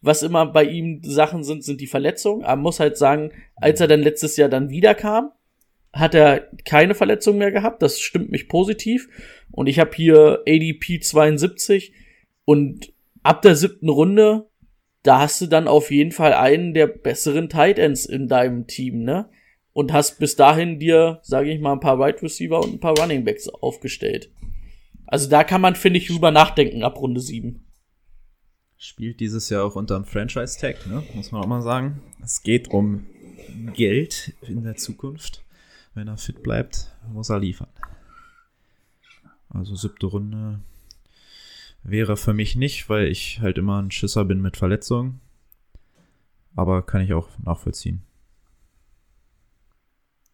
Was 0.00 0.22
immer 0.22 0.46
bei 0.46 0.64
ihm 0.64 1.00
Sachen 1.02 1.42
sind, 1.42 1.64
sind 1.64 1.80
die 1.80 1.86
Verletzungen. 1.86 2.44
Aber 2.44 2.56
man 2.56 2.62
muss 2.64 2.80
halt 2.80 2.96
sagen, 2.96 3.32
als 3.56 3.80
er 3.80 3.88
dann 3.88 4.02
letztes 4.02 4.36
Jahr 4.36 4.48
dann 4.48 4.70
wiederkam, 4.70 5.32
hat 5.92 6.14
er 6.14 6.48
keine 6.64 6.94
Verletzungen 6.94 7.38
mehr 7.38 7.50
gehabt. 7.50 7.82
Das 7.82 8.00
stimmt 8.00 8.30
mich 8.30 8.48
positiv. 8.48 9.08
Und 9.50 9.66
ich 9.66 9.78
habe 9.78 9.94
hier 9.94 10.42
ADP 10.46 11.00
72 11.00 11.92
und 12.48 12.94
ab 13.22 13.42
der 13.42 13.54
siebten 13.54 13.90
Runde, 13.90 14.48
da 15.02 15.18
hast 15.18 15.38
du 15.42 15.46
dann 15.46 15.68
auf 15.68 15.90
jeden 15.90 16.12
Fall 16.12 16.32
einen 16.32 16.72
der 16.72 16.86
besseren 16.86 17.50
Tight 17.50 17.78
Ends 17.78 18.06
in 18.06 18.26
deinem 18.26 18.66
Team, 18.66 19.02
ne? 19.02 19.28
Und 19.74 19.92
hast 19.92 20.18
bis 20.18 20.34
dahin 20.34 20.78
dir, 20.78 21.20
sage 21.22 21.52
ich 21.52 21.60
mal, 21.60 21.74
ein 21.74 21.80
paar 21.80 21.98
Wide 21.98 22.22
Receiver 22.22 22.58
und 22.58 22.72
ein 22.72 22.80
paar 22.80 22.98
Running 22.98 23.26
Backs 23.26 23.50
aufgestellt. 23.50 24.30
Also 25.04 25.28
da 25.28 25.44
kann 25.44 25.60
man, 25.60 25.74
finde 25.74 25.98
ich, 25.98 26.06
drüber 26.06 26.30
nachdenken 26.30 26.84
ab 26.84 26.96
Runde 26.96 27.20
7. 27.20 27.66
Spielt 28.78 29.20
dieses 29.20 29.50
Jahr 29.50 29.66
auch 29.66 29.76
unterm 29.76 30.06
Franchise-Tag, 30.06 30.86
ne? 30.86 31.02
muss 31.12 31.30
man 31.30 31.42
auch 31.42 31.46
mal 31.46 31.60
sagen. 31.60 32.00
Es 32.24 32.42
geht 32.42 32.70
um 32.70 33.04
Geld 33.74 34.32
in 34.40 34.62
der 34.62 34.76
Zukunft. 34.76 35.44
Wenn 35.92 36.08
er 36.08 36.16
fit 36.16 36.42
bleibt, 36.42 36.94
muss 37.12 37.28
er 37.28 37.40
liefern. 37.40 37.68
Also 39.50 39.74
siebte 39.74 40.06
Runde. 40.06 40.60
Wäre 41.82 42.16
für 42.16 42.34
mich 42.34 42.56
nicht, 42.56 42.88
weil 42.88 43.06
ich 43.06 43.40
halt 43.40 43.58
immer 43.58 43.80
ein 43.80 43.90
Schisser 43.90 44.24
bin 44.24 44.40
mit 44.40 44.56
Verletzungen. 44.56 45.20
Aber 46.56 46.82
kann 46.82 47.02
ich 47.02 47.12
auch 47.14 47.28
nachvollziehen. 47.44 48.02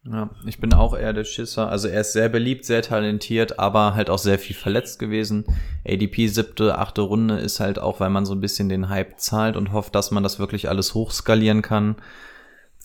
Ja, 0.07 0.29
ich 0.45 0.59
bin 0.59 0.71
auch 0.73 0.95
eher 0.95 1.13
der 1.13 1.23
Schisser. 1.23 1.69
Also 1.69 1.87
er 1.87 2.01
ist 2.01 2.13
sehr 2.13 2.29
beliebt, 2.29 2.65
sehr 2.65 2.83
talentiert, 2.83 3.57
aber 3.57 3.95
halt 3.95 4.11
auch 4.11 4.19
sehr 4.19 4.37
viel 4.37 4.55
verletzt 4.55 4.99
gewesen. 4.99 5.45
ADP 5.87 6.27
siebte, 6.27 6.77
achte 6.77 7.01
Runde 7.01 7.37
ist 7.39 7.59
halt 7.59 7.79
auch, 7.79 7.99
weil 7.99 8.11
man 8.11 8.25
so 8.25 8.35
ein 8.35 8.41
bisschen 8.41 8.69
den 8.69 8.89
Hype 8.89 9.19
zahlt 9.19 9.57
und 9.57 9.71
hofft, 9.71 9.95
dass 9.95 10.11
man 10.11 10.21
das 10.21 10.37
wirklich 10.37 10.69
alles 10.69 10.93
hochskalieren 10.93 11.63
kann. 11.63 11.95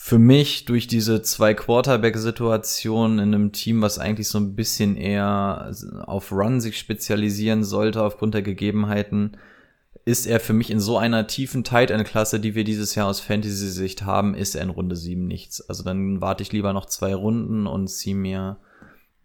Für 0.02 0.18
mich 0.18 0.64
durch 0.64 0.86
diese 0.86 1.20
zwei 1.20 1.52
Quarterback-Situationen 1.52 3.18
in 3.18 3.34
einem 3.34 3.52
Team, 3.52 3.82
was 3.82 3.98
eigentlich 3.98 4.28
so 4.28 4.38
ein 4.38 4.56
bisschen 4.56 4.96
eher 4.96 5.72
auf 6.06 6.32
Run 6.32 6.62
sich 6.62 6.78
spezialisieren 6.78 7.64
sollte 7.64 8.02
aufgrund 8.02 8.32
der 8.32 8.40
Gegebenheiten, 8.40 9.36
ist 10.06 10.26
er 10.26 10.40
für 10.40 10.54
mich 10.54 10.70
in 10.70 10.80
so 10.80 10.96
einer 10.96 11.26
tiefen 11.26 11.64
Tight 11.64 11.90
End 11.90 12.06
Klasse, 12.06 12.40
die 12.40 12.54
wir 12.54 12.64
dieses 12.64 12.94
Jahr 12.94 13.08
aus 13.08 13.20
Fantasy 13.20 13.68
Sicht 13.68 14.02
haben, 14.02 14.34
ist 14.34 14.54
er 14.54 14.62
in 14.62 14.70
Runde 14.70 14.96
7 14.96 15.26
nichts. 15.26 15.60
Also 15.68 15.84
dann 15.84 16.22
warte 16.22 16.42
ich 16.42 16.50
lieber 16.50 16.72
noch 16.72 16.86
zwei 16.86 17.14
Runden 17.14 17.66
und 17.66 17.88
ziehe 17.88 18.16
mir 18.16 18.56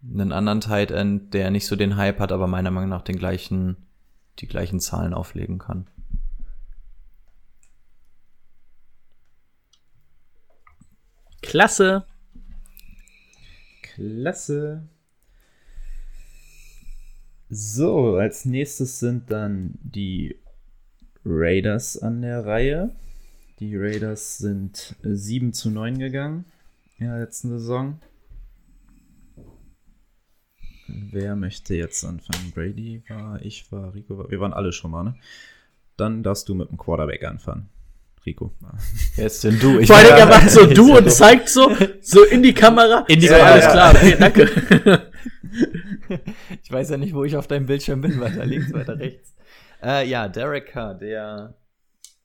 einen 0.04 0.30
anderen 0.30 0.60
Tight 0.60 0.90
End, 0.90 1.32
der 1.32 1.50
nicht 1.50 1.66
so 1.66 1.74
den 1.74 1.96
Hype 1.96 2.20
hat, 2.20 2.32
aber 2.32 2.46
meiner 2.46 2.70
Meinung 2.70 2.90
nach 2.90 3.02
den 3.02 3.16
gleichen, 3.16 3.78
die 4.40 4.46
gleichen 4.46 4.78
Zahlen 4.78 5.14
auflegen 5.14 5.58
kann. 5.58 5.86
Klasse. 11.42 12.04
Klasse. 13.82 14.88
So, 17.48 18.16
als 18.16 18.44
nächstes 18.44 18.98
sind 18.98 19.30
dann 19.30 19.78
die 19.82 20.36
Raiders 21.24 21.96
an 21.96 22.22
der 22.22 22.44
Reihe. 22.44 22.94
Die 23.60 23.76
Raiders 23.76 24.38
sind 24.38 24.96
7 25.02 25.52
zu 25.52 25.70
9 25.70 25.98
gegangen 25.98 26.44
in 26.98 27.06
der 27.06 27.20
letzten 27.20 27.50
Saison. 27.50 28.00
Wer 30.88 31.36
möchte 31.36 31.74
jetzt 31.74 32.04
anfangen? 32.04 32.52
Brady 32.52 33.02
war, 33.08 33.40
ich 33.42 33.70
war, 33.72 33.94
Rico 33.94 34.18
war. 34.18 34.30
Wir 34.30 34.40
waren 34.40 34.52
alle 34.52 34.72
schon 34.72 34.90
mal, 34.90 35.04
ne? 35.04 35.14
Dann 35.96 36.22
darfst 36.22 36.48
du 36.48 36.54
mit 36.54 36.68
dem 36.68 36.76
Quarterback 36.76 37.24
anfangen. 37.24 37.68
Rico. 38.26 38.52
Wer 39.14 39.26
ist 39.26 39.44
denn 39.44 39.58
du? 39.58 39.78
Ich 39.78 39.86
Vor 39.86 39.96
allem, 39.96 40.16
er 40.16 40.26
macht 40.26 40.50
so 40.50 40.66
du 40.66 40.96
und 40.98 41.10
zeigt 41.10 41.48
so, 41.48 41.70
so 42.00 42.24
in 42.24 42.42
die 42.42 42.52
Kamera. 42.52 43.04
In 43.08 43.20
die 43.20 43.28
so, 43.28 43.34
Kamera. 43.34 43.50
alles 43.52 43.68
klar, 43.68 43.94
okay, 43.94 44.16
danke. 44.20 45.12
ich 46.62 46.72
weiß 46.72 46.90
ja 46.90 46.96
nicht, 46.96 47.14
wo 47.14 47.24
ich 47.24 47.36
auf 47.36 47.46
deinem 47.46 47.66
Bildschirm 47.66 48.00
bin, 48.00 48.20
weiter 48.20 48.44
links, 48.44 48.72
weiter 48.72 48.98
rechts. 48.98 49.34
Äh, 49.82 50.08
ja, 50.08 50.28
Derek 50.28 50.66
Carr, 50.66 50.94
der 50.94 51.54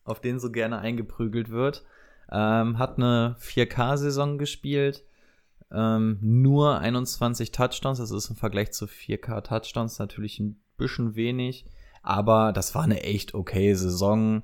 auf 0.03 0.19
den 0.19 0.39
so 0.39 0.51
gerne 0.51 0.79
eingeprügelt 0.79 1.49
wird, 1.49 1.85
ähm, 2.31 2.79
hat 2.79 2.97
eine 2.97 3.35
4K-Saison 3.39 4.37
gespielt. 4.37 5.03
Ähm, 5.71 6.17
nur 6.21 6.79
21 6.79 7.51
Touchdowns, 7.51 7.99
das 7.99 8.11
ist 8.11 8.29
im 8.29 8.35
Vergleich 8.35 8.71
zu 8.71 8.85
4K 8.85 9.41
Touchdowns 9.41 9.99
natürlich 9.99 10.39
ein 10.39 10.59
bisschen 10.77 11.15
wenig, 11.15 11.65
aber 12.03 12.51
das 12.51 12.75
war 12.75 12.83
eine 12.83 13.03
echt 13.03 13.33
okay 13.33 13.73
Saison. 13.73 14.43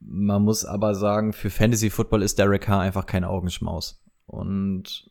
Man 0.00 0.42
muss 0.42 0.64
aber 0.64 0.94
sagen, 0.94 1.32
für 1.32 1.50
Fantasy 1.50 1.90
Football 1.90 2.22
ist 2.22 2.38
Derek 2.38 2.62
Carr 2.62 2.80
einfach 2.80 3.06
kein 3.06 3.24
Augenschmaus. 3.24 4.02
Und 4.26 5.10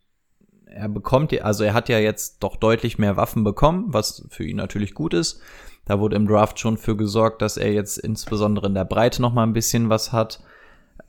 er 0.66 0.90
bekommt, 0.90 1.34
also 1.42 1.64
er 1.64 1.74
hat 1.74 1.90
ja 1.90 2.00
jetzt 2.00 2.44
doch 2.44 2.58
deutlich 2.58 2.98
mehr 2.98 3.18
Waffen 3.18 3.44
bekommen, 3.44 3.86
was 3.88 4.26
für 4.30 4.44
ihn 4.44 4.58
natürlich 4.58 4.94
gut 4.94 5.14
ist. 5.14 5.42
Da 5.86 6.00
wurde 6.00 6.16
im 6.16 6.28
Draft 6.28 6.60
schon 6.60 6.78
für 6.78 6.98
gesorgt, 6.98 7.42
dass 7.42 7.58
er 7.58 7.72
jetzt 7.72 7.98
insbesondere 7.98 8.68
in 8.68 8.74
der 8.74 8.86
Breite 8.86 9.22
noch 9.22 9.34
mal 9.34 9.44
ein 9.44 9.54
bisschen 9.54 9.90
was 9.90 10.12
hat. 10.12 10.44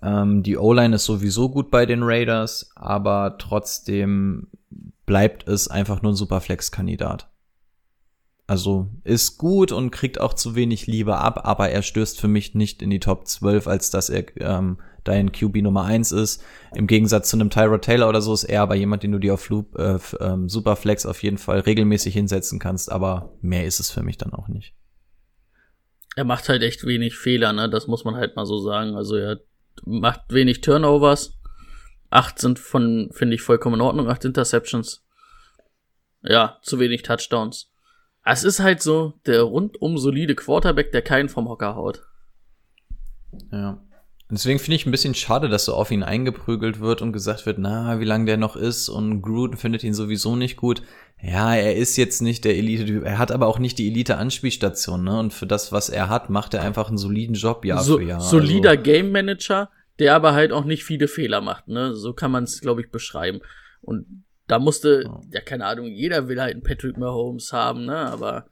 Ähm, 0.02 0.42
die 0.42 0.58
O-Line 0.58 0.96
ist 0.96 1.04
sowieso 1.04 1.48
gut 1.48 1.70
bei 1.70 1.86
den 1.86 2.02
Raiders, 2.02 2.70
aber 2.76 3.36
trotzdem 3.38 4.48
bleibt 5.06 5.48
es 5.48 5.68
einfach 5.68 6.02
nur 6.02 6.12
ein 6.12 6.16
Superflex-Kandidat. 6.16 7.28
Also 8.46 8.88
ist 9.02 9.38
gut 9.38 9.72
und 9.72 9.90
kriegt 9.90 10.20
auch 10.20 10.32
zu 10.32 10.54
wenig 10.54 10.86
Liebe 10.86 11.16
ab, 11.16 11.40
aber 11.44 11.70
er 11.70 11.82
stößt 11.82 12.20
für 12.20 12.28
mich 12.28 12.54
nicht 12.54 12.80
in 12.80 12.90
die 12.90 13.00
Top 13.00 13.26
12, 13.26 13.66
als 13.66 13.90
dass 13.90 14.08
er 14.08 14.24
ähm, 14.40 14.78
dein 15.02 15.32
QB 15.32 15.62
Nummer 15.62 15.84
1 15.84 16.12
ist. 16.12 16.44
Im 16.74 16.86
Gegensatz 16.86 17.30
zu 17.30 17.36
einem 17.36 17.50
Tyrod 17.50 17.82
Taylor 17.82 18.08
oder 18.08 18.20
so 18.20 18.32
ist 18.32 18.44
er 18.44 18.62
aber 18.62 18.76
jemand, 18.76 19.02
den 19.02 19.12
du 19.12 19.18
dir 19.18 19.34
auf 19.34 19.48
Loop, 19.48 19.76
äh, 19.76 19.98
ähm, 20.20 20.48
Superflex 20.48 21.06
auf 21.06 21.22
jeden 21.24 21.38
Fall 21.38 21.60
regelmäßig 21.60 22.14
hinsetzen 22.14 22.60
kannst, 22.60 22.90
aber 22.92 23.36
mehr 23.40 23.64
ist 23.64 23.80
es 23.80 23.90
für 23.90 24.02
mich 24.02 24.16
dann 24.16 24.32
auch 24.32 24.46
nicht. 24.46 24.74
Er 26.14 26.24
macht 26.24 26.48
halt 26.48 26.62
echt 26.62 26.86
wenig 26.86 27.16
Fehler, 27.16 27.52
ne? 27.52 27.68
Das 27.68 27.88
muss 27.88 28.04
man 28.04 28.14
halt 28.14 28.36
mal 28.36 28.46
so 28.46 28.58
sagen. 28.58 28.94
Also 28.94 29.16
er 29.16 29.40
macht 29.84 30.22
wenig 30.28 30.60
Turnovers. 30.60 31.38
Acht 32.10 32.38
sind 32.38 32.58
von, 32.58 33.10
finde 33.12 33.34
ich, 33.34 33.42
vollkommen 33.42 33.74
in 33.74 33.80
Ordnung. 33.82 34.08
Acht 34.08 34.24
Interceptions. 34.24 35.04
Ja, 36.22 36.58
zu 36.62 36.78
wenig 36.78 37.02
Touchdowns. 37.02 37.70
Es 38.28 38.42
ist 38.42 38.58
halt 38.58 38.82
so 38.82 39.14
der 39.24 39.42
rundum 39.42 39.98
solide 39.98 40.34
Quarterback, 40.34 40.90
der 40.90 41.02
keinen 41.02 41.28
vom 41.28 41.48
Hocker 41.48 41.76
haut. 41.76 42.02
Ja. 43.52 43.80
Deswegen 44.28 44.58
finde 44.58 44.74
ich 44.74 44.84
ein 44.84 44.90
bisschen 44.90 45.14
schade, 45.14 45.48
dass 45.48 45.66
so 45.66 45.74
auf 45.74 45.92
ihn 45.92 46.02
eingeprügelt 46.02 46.80
wird 46.80 47.00
und 47.00 47.12
gesagt 47.12 47.46
wird, 47.46 47.58
na, 47.58 48.00
wie 48.00 48.04
lange 48.04 48.24
der 48.24 48.36
noch 48.36 48.56
ist 48.56 48.88
und 48.88 49.22
Gruden 49.22 49.56
findet 49.56 49.84
ihn 49.84 49.94
sowieso 49.94 50.34
nicht 50.34 50.56
gut. 50.56 50.82
Ja, 51.22 51.54
er 51.54 51.76
ist 51.76 51.96
jetzt 51.96 52.20
nicht 52.20 52.44
der 52.44 52.56
Elite-Typ, 52.56 53.04
er 53.04 53.18
hat 53.18 53.30
aber 53.30 53.46
auch 53.46 53.60
nicht 53.60 53.78
die 53.78 53.86
Elite-Anspielstation, 53.86 55.04
ne? 55.04 55.18
Und 55.20 55.32
für 55.32 55.46
das, 55.46 55.70
was 55.70 55.88
er 55.88 56.08
hat, 56.08 56.28
macht 56.28 56.54
er 56.54 56.62
einfach 56.62 56.88
einen 56.88 56.98
soliden 56.98 57.36
Job 57.36 57.64
Jahr 57.64 57.84
so, 57.84 57.98
für 57.98 58.04
Jahr. 58.04 58.20
Solider 58.20 58.70
also. 58.70 58.82
Game 58.82 59.12
Manager, 59.12 59.70
der 60.00 60.16
aber 60.16 60.34
halt 60.34 60.50
auch 60.50 60.64
nicht 60.64 60.82
viele 60.82 61.06
Fehler 61.06 61.40
macht, 61.40 61.68
ne? 61.68 61.94
So 61.94 62.12
kann 62.12 62.32
man 62.32 62.42
es, 62.42 62.60
glaube 62.60 62.80
ich, 62.80 62.90
beschreiben. 62.90 63.40
Und 63.80 64.24
da 64.46 64.58
musste, 64.58 65.02
ja. 65.04 65.20
ja, 65.32 65.40
keine 65.40 65.66
Ahnung, 65.66 65.86
jeder 65.86 66.28
will 66.28 66.40
halt 66.40 66.54
einen 66.54 66.62
Patrick 66.62 66.96
Mahomes 66.96 67.52
haben, 67.52 67.84
ne? 67.84 67.96
Aber 67.96 68.48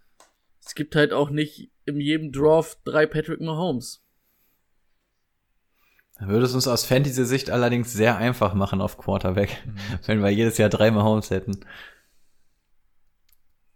es 0.64 0.74
gibt 0.74 0.96
halt 0.96 1.12
auch 1.12 1.30
nicht 1.30 1.70
in 1.84 2.00
jedem 2.00 2.32
Draft 2.32 2.78
drei 2.84 3.06
Patrick 3.06 3.40
Mahomes. 3.40 4.02
Da 6.18 6.28
würde 6.28 6.46
es 6.46 6.54
uns 6.54 6.68
aus 6.68 6.84
Fantasy-Sicht 6.84 7.50
allerdings 7.50 7.92
sehr 7.92 8.16
einfach 8.16 8.54
machen 8.54 8.80
auf 8.80 8.98
Quarterback, 8.98 9.64
mhm. 9.66 9.76
wenn 10.06 10.22
wir 10.22 10.30
jedes 10.30 10.58
Jahr 10.58 10.68
drei 10.68 10.90
Mahomes 10.90 11.30
hätten. 11.30 11.60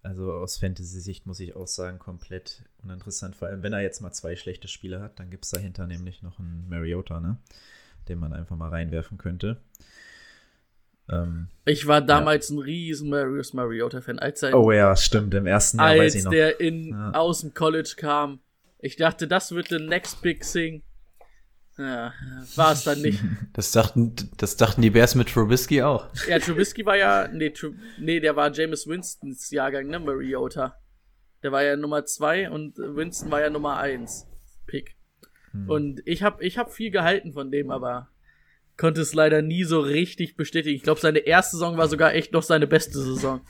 Also 0.03 0.33
aus 0.33 0.59
Fantasy-Sicht 0.59 1.27
muss 1.27 1.41
ich 1.41 1.55
auch 1.55 1.67
sagen, 1.67 1.99
komplett 1.99 2.65
uninteressant. 2.83 3.37
Vor 3.37 3.49
allem, 3.49 3.63
wenn 3.63 3.73
er 3.73 3.83
jetzt 3.83 4.01
mal 4.01 4.13
zwei 4.13 4.37
schlechte 4.37 4.69
Spiele 4.69 5.01
hat, 5.01 5.19
dann 5.19 5.31
gibt 5.31 5.45
es 5.45 5.51
dahinter 5.51 5.87
nämlich 5.87 6.23
noch 6.23 6.39
einen 6.39 6.69
Mariota, 6.69 7.21
ne? 7.21 7.37
Den 8.09 8.19
man 8.19 8.33
einfach 8.33 8.57
mal 8.57 8.71
reinwerfen 8.71 9.19
könnte. 9.19 9.61
Ähm, 11.11 11.49
ich 11.65 11.87
war 11.87 12.01
damals 12.01 12.49
ja. 12.49 12.57
ein 12.57 12.59
riesen 12.61 13.11
Marius 13.11 13.53
Mariota-Fan. 13.53 14.19
Als 14.19 14.43
er 14.43 14.59
oh 14.59 14.73
ja, 14.73 14.95
stimmt, 14.97 15.35
im 15.35 15.47
ersten 15.47 15.79
Jahr 15.79 15.89
als 15.89 15.99
weiß 16.01 16.15
ich 16.15 16.25
noch. 16.25 16.31
der 16.31 16.61
in, 16.61 16.89
ja. 16.91 17.13
aus 17.13 17.41
dem 17.41 17.55
College 17.55 17.95
kam. 17.97 18.41
Ich 18.79 18.97
dachte, 18.97 19.27
das 19.27 19.53
wird 19.53 19.69
the 19.69 19.79
next 19.79 20.23
big 20.23 20.43
thing. 20.43 20.83
Ja, 21.77 22.13
war 22.57 22.73
es 22.73 22.85
dann 22.85 23.01
nicht. 23.03 23.23
Das 23.53 23.73
dachten, 23.73 24.15
das 24.37 24.57
dachten 24.57 24.83
die 24.83 24.91
Bears 24.91 25.15
mit 25.15 25.29
Trubisky 25.29 25.83
auch. 25.83 26.09
Ja, 26.29 26.39
Trubisky 26.39 26.85
war 26.85 26.97
ja, 26.97 27.29
nee, 27.29 27.51
Tru, 27.51 27.73
nee, 27.99 28.21
der 28.21 28.35
war 28.37 28.53
James 28.53 28.87
Winstons 28.87 29.51
Jahrgang, 29.51 29.87
ne, 29.87 29.99
Mariota. 29.99 30.77
Der 31.43 31.53
war 31.53 31.63
ja 31.63 31.77
Nummer 31.77 32.05
zwei 32.05 32.51
und 32.51 32.79
Winston 32.79 33.31
war 33.31 33.41
ja 33.41 33.51
Nummer 33.51 33.79
eins 33.79 34.27
Pick. 34.67 34.97
Hm. 35.53 35.71
Und 35.71 36.03
ich 36.05 36.23
hab, 36.23 36.43
ich 36.43 36.59
hab 36.59 36.73
viel 36.73 36.91
gehalten 36.91 37.33
von 37.33 37.51
dem, 37.51 37.71
aber 37.71 38.09
konnte 38.79 39.03
es 39.03 39.13
leider 39.13 39.43
nie 39.43 39.65
so 39.65 39.81
richtig 39.81 40.37
bestätigen. 40.37 40.77
Ich 40.77 40.83
glaube, 40.83 41.01
seine 41.01 41.19
erste 41.19 41.57
Saison 41.57 41.77
war 41.77 41.89
sogar 41.89 42.15
echt 42.15 42.33
noch 42.33 42.43
seine 42.43 42.67
beste 42.67 42.99
Saison. 42.99 43.41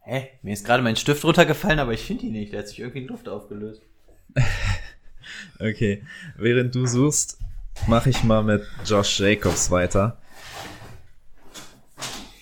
Hä? 0.00 0.30
Mir 0.42 0.54
ist 0.54 0.64
gerade 0.64 0.82
mein 0.82 0.96
Stift 0.96 1.22
runtergefallen, 1.24 1.78
aber 1.78 1.92
ich 1.92 2.00
finde 2.00 2.26
ihn 2.26 2.32
nicht. 2.32 2.52
Der 2.52 2.60
hat 2.60 2.68
sich 2.68 2.80
irgendwie 2.80 3.02
in 3.02 3.06
Luft 3.06 3.28
aufgelöst. 3.28 3.82
okay, 5.60 6.02
während 6.36 6.74
du 6.74 6.86
suchst, 6.86 7.38
mache 7.86 8.10
ich 8.10 8.24
mal 8.24 8.42
mit 8.42 8.66
Josh 8.84 9.20
Jacobs 9.20 9.70
weiter. 9.70 10.18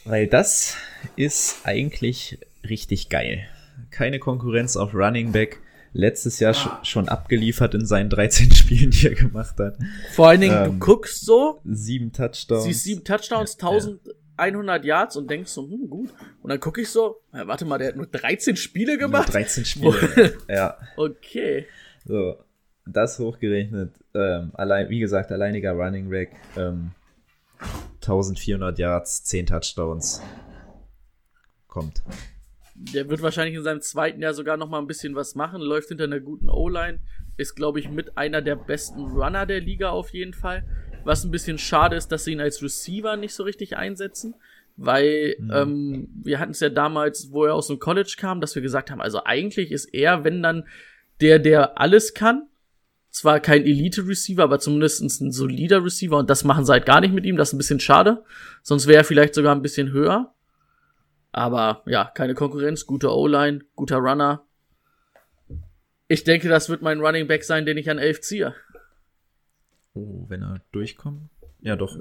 Weil 0.05 0.29
das 0.29 0.77
ist 1.17 1.61
eigentlich 1.65 2.39
richtig 2.67 3.09
geil. 3.11 3.47
Keine 3.91 4.19
Konkurrenz 4.19 4.77
auf 4.77 4.95
Running 4.95 5.33
Back. 5.33 5.61
Letztes 5.93 6.39
Jahr 6.41 6.55
ah. 6.55 6.81
schon 6.85 7.09
abgeliefert 7.09 7.75
in 7.75 7.87
seinen 7.87 8.11
13 8.11 8.51
Spielen, 8.55 8.91
die 8.91 9.09
er 9.09 9.15
gemacht 9.15 9.59
hat. 9.59 9.79
Vor 10.13 10.29
allen 10.29 10.41
Dingen, 10.41 10.57
ähm, 10.57 10.73
du 10.73 10.87
guckst 10.87 11.25
so. 11.25 11.61
Sieben 11.65 12.13
Touchdowns. 12.13 12.65
Siehst 12.65 12.85
sieben 12.85 13.05
Touchdowns, 13.05 13.55
1100 13.55 14.85
ja. 14.85 14.89
Yards 14.89 15.17
und 15.17 15.31
denkst 15.31 15.51
so, 15.51 15.63
hm, 15.63 15.89
gut. 15.89 16.11
Und 16.43 16.51
dann 16.51 16.61
gucke 16.61 16.83
ich 16.83 16.89
so, 16.91 17.21
ja, 17.33 17.47
warte 17.47 17.65
mal, 17.65 17.79
der 17.79 17.89
hat 17.89 17.97
nur 17.97 18.07
13 18.07 18.57
Spiele 18.57 18.99
gemacht. 18.99 19.29
Nur 19.29 19.33
13 19.43 19.65
Spiele, 19.65 20.39
ja. 20.49 20.77
Okay. 20.97 21.67
So, 22.05 22.37
das 22.87 23.19
hochgerechnet, 23.19 23.95
ähm, 24.15 24.51
allein, 24.55 24.89
wie 24.89 25.01
gesagt, 25.01 25.33
alleiniger 25.33 25.73
Running 25.73 26.11
Back, 26.11 26.33
ähm, 26.57 26.93
1400 28.01 28.79
Yards, 28.79 29.25
10 29.25 29.47
Touchdowns. 29.47 30.23
Kommt. 31.67 32.03
Der 32.81 33.09
wird 33.09 33.23
wahrscheinlich 33.23 33.57
in 33.57 33.63
seinem 33.63 33.81
zweiten 33.81 34.23
Jahr 34.23 34.35
sogar 34.35 34.57
noch 34.57 34.69
mal 34.69 34.79
ein 34.79 34.87
bisschen 34.87 35.15
was 35.15 35.35
machen, 35.35 35.61
läuft 35.61 35.89
hinter 35.89 36.05
einer 36.05 36.21
guten 36.21 36.49
O-Line, 36.49 37.01
ist, 37.37 37.55
glaube 37.55 37.81
ich, 37.81 37.91
mit 37.91 38.17
einer 38.17 38.41
der 38.41 38.57
besten 38.57 39.01
Runner 39.01 39.47
der 39.47 39.61
Liga 39.61 39.91
auf 39.91 40.11
jeden 40.11 40.33
Fall. 40.33 40.65
Was 41.05 41.25
ein 41.25 41.31
bisschen 41.31 41.59
schade 41.59 41.97
ist, 41.97 42.09
dass 42.09 42.25
sie 42.25 42.33
ihn 42.33 42.41
als 42.41 42.63
Receiver 42.63 43.17
nicht 43.17 43.35
so 43.35 43.43
richtig 43.43 43.77
einsetzen, 43.77 44.35
weil 44.77 45.37
mhm. 45.39 45.51
ähm, 45.53 46.09
wir 46.23 46.39
hatten 46.39 46.53
es 46.53 46.61
ja 46.61 46.69
damals, 46.69 47.33
wo 47.33 47.45
er 47.45 47.55
aus 47.55 47.67
dem 47.69 47.79
College 47.79 48.15
kam, 48.19 48.41
dass 48.41 48.55
wir 48.55 48.63
gesagt 48.63 48.91
haben, 48.91 49.01
also 49.01 49.25
eigentlich 49.25 49.73
ist 49.73 49.87
er, 49.87 50.25
wenn 50.25 50.43
dann 50.43 50.65
der, 51.21 51.39
der 51.39 51.81
alles 51.81 52.15
kann, 52.15 52.49
zwar 53.11 53.41
kein 53.41 53.65
Elite-Receiver, 53.65 54.43
aber 54.43 54.61
zumindest 54.61 55.21
ein 55.21 55.33
solider 55.33 55.85
Receiver 55.85 56.17
und 56.17 56.31
das 56.31 56.45
machen 56.45 56.65
sie 56.65 56.73
halt 56.73 56.87
gar 56.87 57.01
nicht 57.01 57.15
mit 57.15 57.27
ihm, 57.27 57.37
das 57.37 57.49
ist 57.49 57.55
ein 57.55 57.59
bisschen 57.59 57.81
schade, 57.81 58.23
sonst 58.63 58.87
wäre 58.87 58.99
er 58.99 59.05
vielleicht 59.05 59.35
sogar 59.35 59.55
ein 59.55 59.63
bisschen 59.63 59.91
höher. 59.91 60.33
Aber 61.39 61.83
ja, 61.87 62.11
keine 62.17 62.35
Konkurrenz, 62.35 62.85
guter 62.85 63.15
O-Line, 63.15 63.61
guter 63.77 63.99
Runner. 63.99 64.45
Ich 66.09 66.25
denke, 66.25 66.49
das 66.49 66.69
wird 66.69 66.83
mein 66.83 66.99
Running 66.99 67.29
Back 67.29 67.45
sein, 67.45 67.65
den 67.65 67.79
ich 67.79 67.89
an 67.89 67.99
11 67.99 68.23
ziehe. 68.23 68.57
Oh, 69.95 70.25
wenn 70.29 70.43
er 70.43 70.63
durchkommt? 70.73 71.31
Ja, 71.61 71.77
doch. 71.77 71.97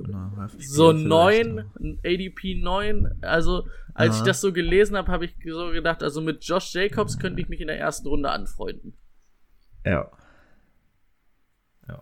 so 0.58 0.92
9, 0.92 1.60
ein 1.80 2.00
ADP 2.04 2.56
9. 2.56 3.20
Also, 3.22 3.68
als 3.94 4.16
Aha. 4.16 4.18
ich 4.18 4.26
das 4.26 4.42
so 4.42 4.52
gelesen 4.52 4.98
habe, 4.98 5.12
habe 5.12 5.26
ich 5.26 5.36
so 5.46 5.70
gedacht, 5.70 6.02
also 6.02 6.20
mit 6.20 6.44
Josh 6.44 6.74
Jacobs 6.74 7.20
könnte 7.20 7.40
ich 7.40 7.48
mich 7.48 7.62
in 7.62 7.68
der 7.68 7.78
ersten 7.78 8.08
Runde 8.08 8.32
anfreunden. 8.32 8.98
Ja. 9.86 10.10
Ja. 11.88 12.02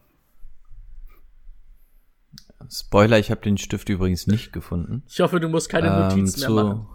Spoiler, 2.70 3.20
ich 3.20 3.30
habe 3.30 3.42
den 3.42 3.58
Stift 3.58 3.90
übrigens 3.90 4.26
nicht 4.26 4.54
gefunden. 4.54 5.04
Ich 5.10 5.20
hoffe, 5.20 5.42
du 5.42 5.50
musst 5.50 5.68
keine 5.68 5.90
Notizen 5.90 6.44
ähm, 6.46 6.56
mehr 6.56 6.64
machen. 6.64 6.95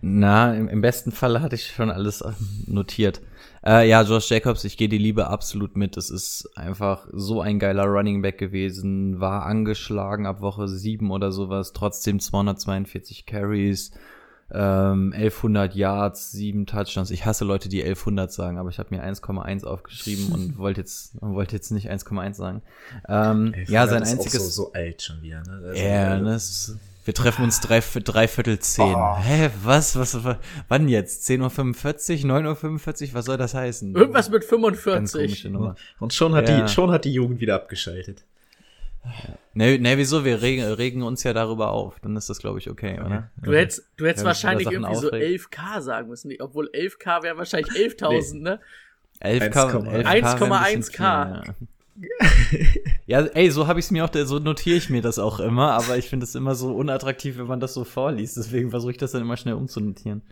Na, 0.00 0.54
im, 0.54 0.68
im 0.68 0.80
besten 0.80 1.10
Fall 1.10 1.40
hatte 1.40 1.54
ich 1.54 1.68
schon 1.68 1.90
alles 1.90 2.20
ähm, 2.20 2.34
notiert. 2.66 3.20
Äh, 3.64 3.88
ja, 3.88 4.02
Josh 4.02 4.30
Jacobs, 4.30 4.62
ich 4.64 4.76
gehe 4.76 4.88
die 4.88 4.98
Liebe 4.98 5.26
absolut 5.26 5.76
mit. 5.76 5.96
Es 5.96 6.10
ist 6.10 6.48
einfach 6.54 7.08
so 7.12 7.40
ein 7.40 7.58
geiler 7.58 7.84
Running 7.84 8.22
Back 8.22 8.38
gewesen, 8.38 9.18
war 9.18 9.44
angeschlagen 9.46 10.26
ab 10.26 10.40
Woche 10.40 10.68
7 10.68 11.10
oder 11.10 11.32
sowas, 11.32 11.72
trotzdem 11.72 12.20
242 12.20 13.26
Carries, 13.26 13.90
ähm, 14.52 15.12
1100 15.12 15.74
Yards, 15.74 16.30
7 16.30 16.66
Touchdowns. 16.66 17.10
Ich 17.10 17.26
hasse 17.26 17.44
Leute, 17.44 17.68
die 17.68 17.82
1100 17.82 18.30
sagen, 18.30 18.58
aber 18.58 18.68
ich 18.68 18.78
habe 18.78 18.94
mir 18.94 19.02
1,1 19.02 19.64
aufgeschrieben 19.64 20.30
und 20.32 20.58
wollte 20.58 20.82
jetzt 20.82 21.20
wollte 21.20 21.56
jetzt 21.56 21.72
nicht 21.72 21.90
1,1 21.90 22.34
sagen. 22.34 22.62
Ähm, 23.08 23.54
ja, 23.66 23.88
sein 23.88 24.04
einziges 24.04 24.34
ist 24.34 24.40
auch 24.40 24.44
so, 24.44 24.62
so 24.66 24.72
alt 24.74 25.02
schon 25.02 25.22
wieder. 25.22 25.42
Ne? 25.42 25.62
Also, 25.66 25.82
ja, 25.82 26.20
ne, 26.20 26.34
ist, 26.36 26.76
wir 27.06 27.14
treffen 27.14 27.44
uns 27.44 27.60
drei, 27.60 27.80
drei 27.80 28.26
Viertel 28.26 28.58
zehn. 28.58 28.94
Oh. 28.94 29.16
Hä, 29.16 29.50
was, 29.62 29.96
was, 29.96 30.24
was, 30.24 30.36
wann 30.66 30.88
jetzt? 30.88 31.28
10.45 31.30 32.24
Uhr, 32.24 32.30
9.45 32.36 33.08
Uhr, 33.08 33.14
was 33.14 33.24
soll 33.26 33.36
das 33.36 33.54
heißen? 33.54 33.94
Irgendwas 33.94 34.28
mit 34.28 34.44
45. 34.44 35.46
Und 36.00 36.12
schon 36.12 36.34
hat, 36.34 36.48
ja. 36.48 36.62
die, 36.62 36.68
schon 36.68 36.90
hat 36.90 37.04
die 37.04 37.12
Jugend 37.12 37.40
wieder 37.40 37.54
abgeschaltet. 37.54 38.24
Ne, 39.54 39.78
ne, 39.78 39.96
wieso? 39.96 40.24
Wir 40.24 40.42
regen, 40.42 40.64
regen 40.64 41.04
uns 41.04 41.22
ja 41.22 41.32
darüber 41.32 41.70
auf. 41.70 42.00
Dann 42.00 42.16
ist 42.16 42.28
das, 42.28 42.38
glaube 42.38 42.58
ich, 42.58 42.68
okay, 42.68 42.98
oder? 42.98 43.30
Du 43.40 43.54
hättest, 43.54 43.88
du 43.96 44.04
hättest 44.04 44.24
ja, 44.24 44.26
wahrscheinlich 44.26 44.68
irgendwie 44.68 44.96
aufregen. 44.96 45.38
so 45.38 45.48
11k 45.48 45.80
sagen 45.80 46.08
müssen. 46.08 46.32
Obwohl 46.40 46.68
11k 46.74 47.22
wäre 47.22 47.38
wahrscheinlich 47.38 47.72
11.000, 47.72 48.34
nee. 48.34 48.40
ne? 48.40 48.60
11k, 49.22 50.04
1,1k 50.04 51.54
ja, 53.06 53.20
ey, 53.20 53.50
so 53.50 53.66
habe 53.66 53.78
ich 53.78 53.86
es 53.86 53.90
mir 53.90 54.04
auch, 54.04 54.10
so 54.12 54.38
notiere 54.38 54.76
ich 54.76 54.90
mir 54.90 55.02
das 55.02 55.18
auch 55.18 55.40
immer, 55.40 55.72
aber 55.72 55.96
ich 55.96 56.08
finde 56.08 56.24
es 56.24 56.34
immer 56.34 56.54
so 56.54 56.74
unattraktiv, 56.74 57.38
wenn 57.38 57.46
man 57.46 57.60
das 57.60 57.74
so 57.74 57.84
vorliest. 57.84 58.36
Deswegen 58.36 58.70
versuche 58.70 58.92
ich 58.92 58.98
das 58.98 59.12
dann 59.12 59.22
immer 59.22 59.36
schnell 59.36 59.54
umzunotieren. 59.54 60.22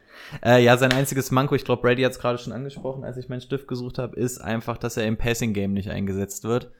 Äh, 0.45 0.63
ja, 0.63 0.77
sein 0.77 0.93
einziges 0.93 1.31
Manko, 1.31 1.55
ich 1.55 1.65
glaube, 1.65 1.83
Brady 1.83 2.03
hat 2.03 2.13
es 2.13 2.19
gerade 2.19 2.39
schon 2.39 2.53
angesprochen, 2.53 3.05
als 3.05 3.17
ich 3.17 3.29
meinen 3.29 3.41
Stift 3.41 3.69
gesucht 3.69 3.99
habe, 3.99 4.17
ist 4.17 4.39
einfach, 4.39 4.77
dass 4.77 4.97
er 4.97 5.07
im 5.07 5.17
Passing 5.17 5.55
Game 5.55 5.73
nicht 5.73 5.91
eingesetzt 5.91 6.45
wird. 6.45 6.71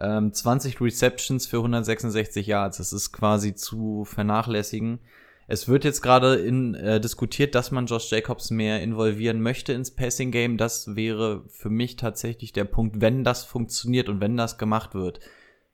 Ähm, 0.00 0.32
20 0.32 0.80
Receptions 0.80 1.46
für 1.46 1.58
166 1.58 2.46
Yards, 2.46 2.76
das 2.78 2.92
ist 2.92 3.12
quasi 3.12 3.54
zu 3.54 4.04
vernachlässigen. 4.04 5.00
Es 5.48 5.68
wird 5.68 5.84
jetzt 5.84 6.02
gerade 6.02 6.36
in, 6.36 6.74
äh, 6.74 7.00
diskutiert, 7.00 7.54
dass 7.54 7.70
man 7.70 7.86
Josh 7.86 8.10
Jacobs 8.10 8.50
mehr 8.50 8.82
involvieren 8.82 9.40
möchte 9.40 9.72
ins 9.72 9.92
Passing 9.92 10.32
Game. 10.32 10.56
Das 10.56 10.96
wäre 10.96 11.44
für 11.48 11.70
mich 11.70 11.96
tatsächlich 11.96 12.52
der 12.52 12.64
Punkt, 12.64 13.00
wenn 13.00 13.22
das 13.22 13.44
funktioniert 13.44 14.08
und 14.08 14.20
wenn 14.20 14.36
das 14.36 14.58
gemacht 14.58 14.94
wird, 14.94 15.20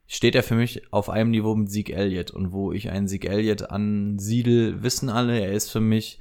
steht 0.07 0.35
er 0.35 0.43
für 0.43 0.57
mich 0.57 0.93
auf 0.93 1.09
einem 1.09 1.31
Niveau 1.31 1.55
mit 1.55 1.71
Sieg 1.71 1.89
Elliott. 1.89 2.31
Und 2.31 2.53
wo 2.53 2.73
ich 2.73 2.91
einen 2.91 3.09
Sieg 3.09 3.25
Elliott 3.25 3.63
ansiedel, 3.63 4.83
wissen 4.83 5.09
alle, 5.09 5.41
er 5.41 5.53
ist 5.53 5.71
für 5.71 5.81
mich 5.81 6.19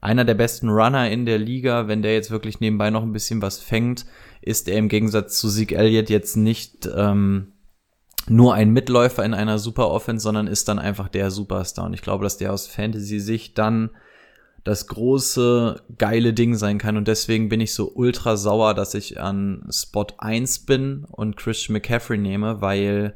einer 0.00 0.24
der 0.24 0.34
besten 0.34 0.70
Runner 0.70 1.10
in 1.10 1.26
der 1.26 1.38
Liga. 1.38 1.88
Wenn 1.88 2.00
der 2.00 2.14
jetzt 2.14 2.30
wirklich 2.30 2.60
nebenbei 2.60 2.88
noch 2.88 3.02
ein 3.02 3.12
bisschen 3.12 3.42
was 3.42 3.58
fängt, 3.58 4.06
ist 4.40 4.66
er 4.66 4.78
im 4.78 4.88
Gegensatz 4.88 5.38
zu 5.38 5.50
Sieg 5.50 5.72
Elliott 5.72 6.08
jetzt 6.08 6.36
nicht 6.36 6.88
ähm, 6.94 7.53
nur 8.28 8.54
ein 8.54 8.70
Mitläufer 8.70 9.24
in 9.24 9.34
einer 9.34 9.58
Super 9.58 9.90
Offense, 9.90 10.22
sondern 10.22 10.46
ist 10.46 10.68
dann 10.68 10.78
einfach 10.78 11.08
der 11.08 11.30
Superstar. 11.30 11.86
Und 11.86 11.94
ich 11.94 12.02
glaube, 12.02 12.24
dass 12.24 12.38
der 12.38 12.52
aus 12.52 12.66
Fantasy-Sicht 12.66 13.58
dann 13.58 13.90
das 14.64 14.86
große, 14.86 15.82
geile 15.98 16.32
Ding 16.32 16.54
sein 16.54 16.78
kann. 16.78 16.96
Und 16.96 17.06
deswegen 17.06 17.50
bin 17.50 17.60
ich 17.60 17.74
so 17.74 17.92
ultra 17.94 18.36
sauer, 18.36 18.72
dass 18.74 18.94
ich 18.94 19.20
an 19.20 19.68
Spot 19.70 20.06
1 20.16 20.60
bin 20.60 21.04
und 21.10 21.36
Christian 21.36 21.74
McCaffrey 21.74 22.16
nehme, 22.16 22.62
weil 22.62 23.14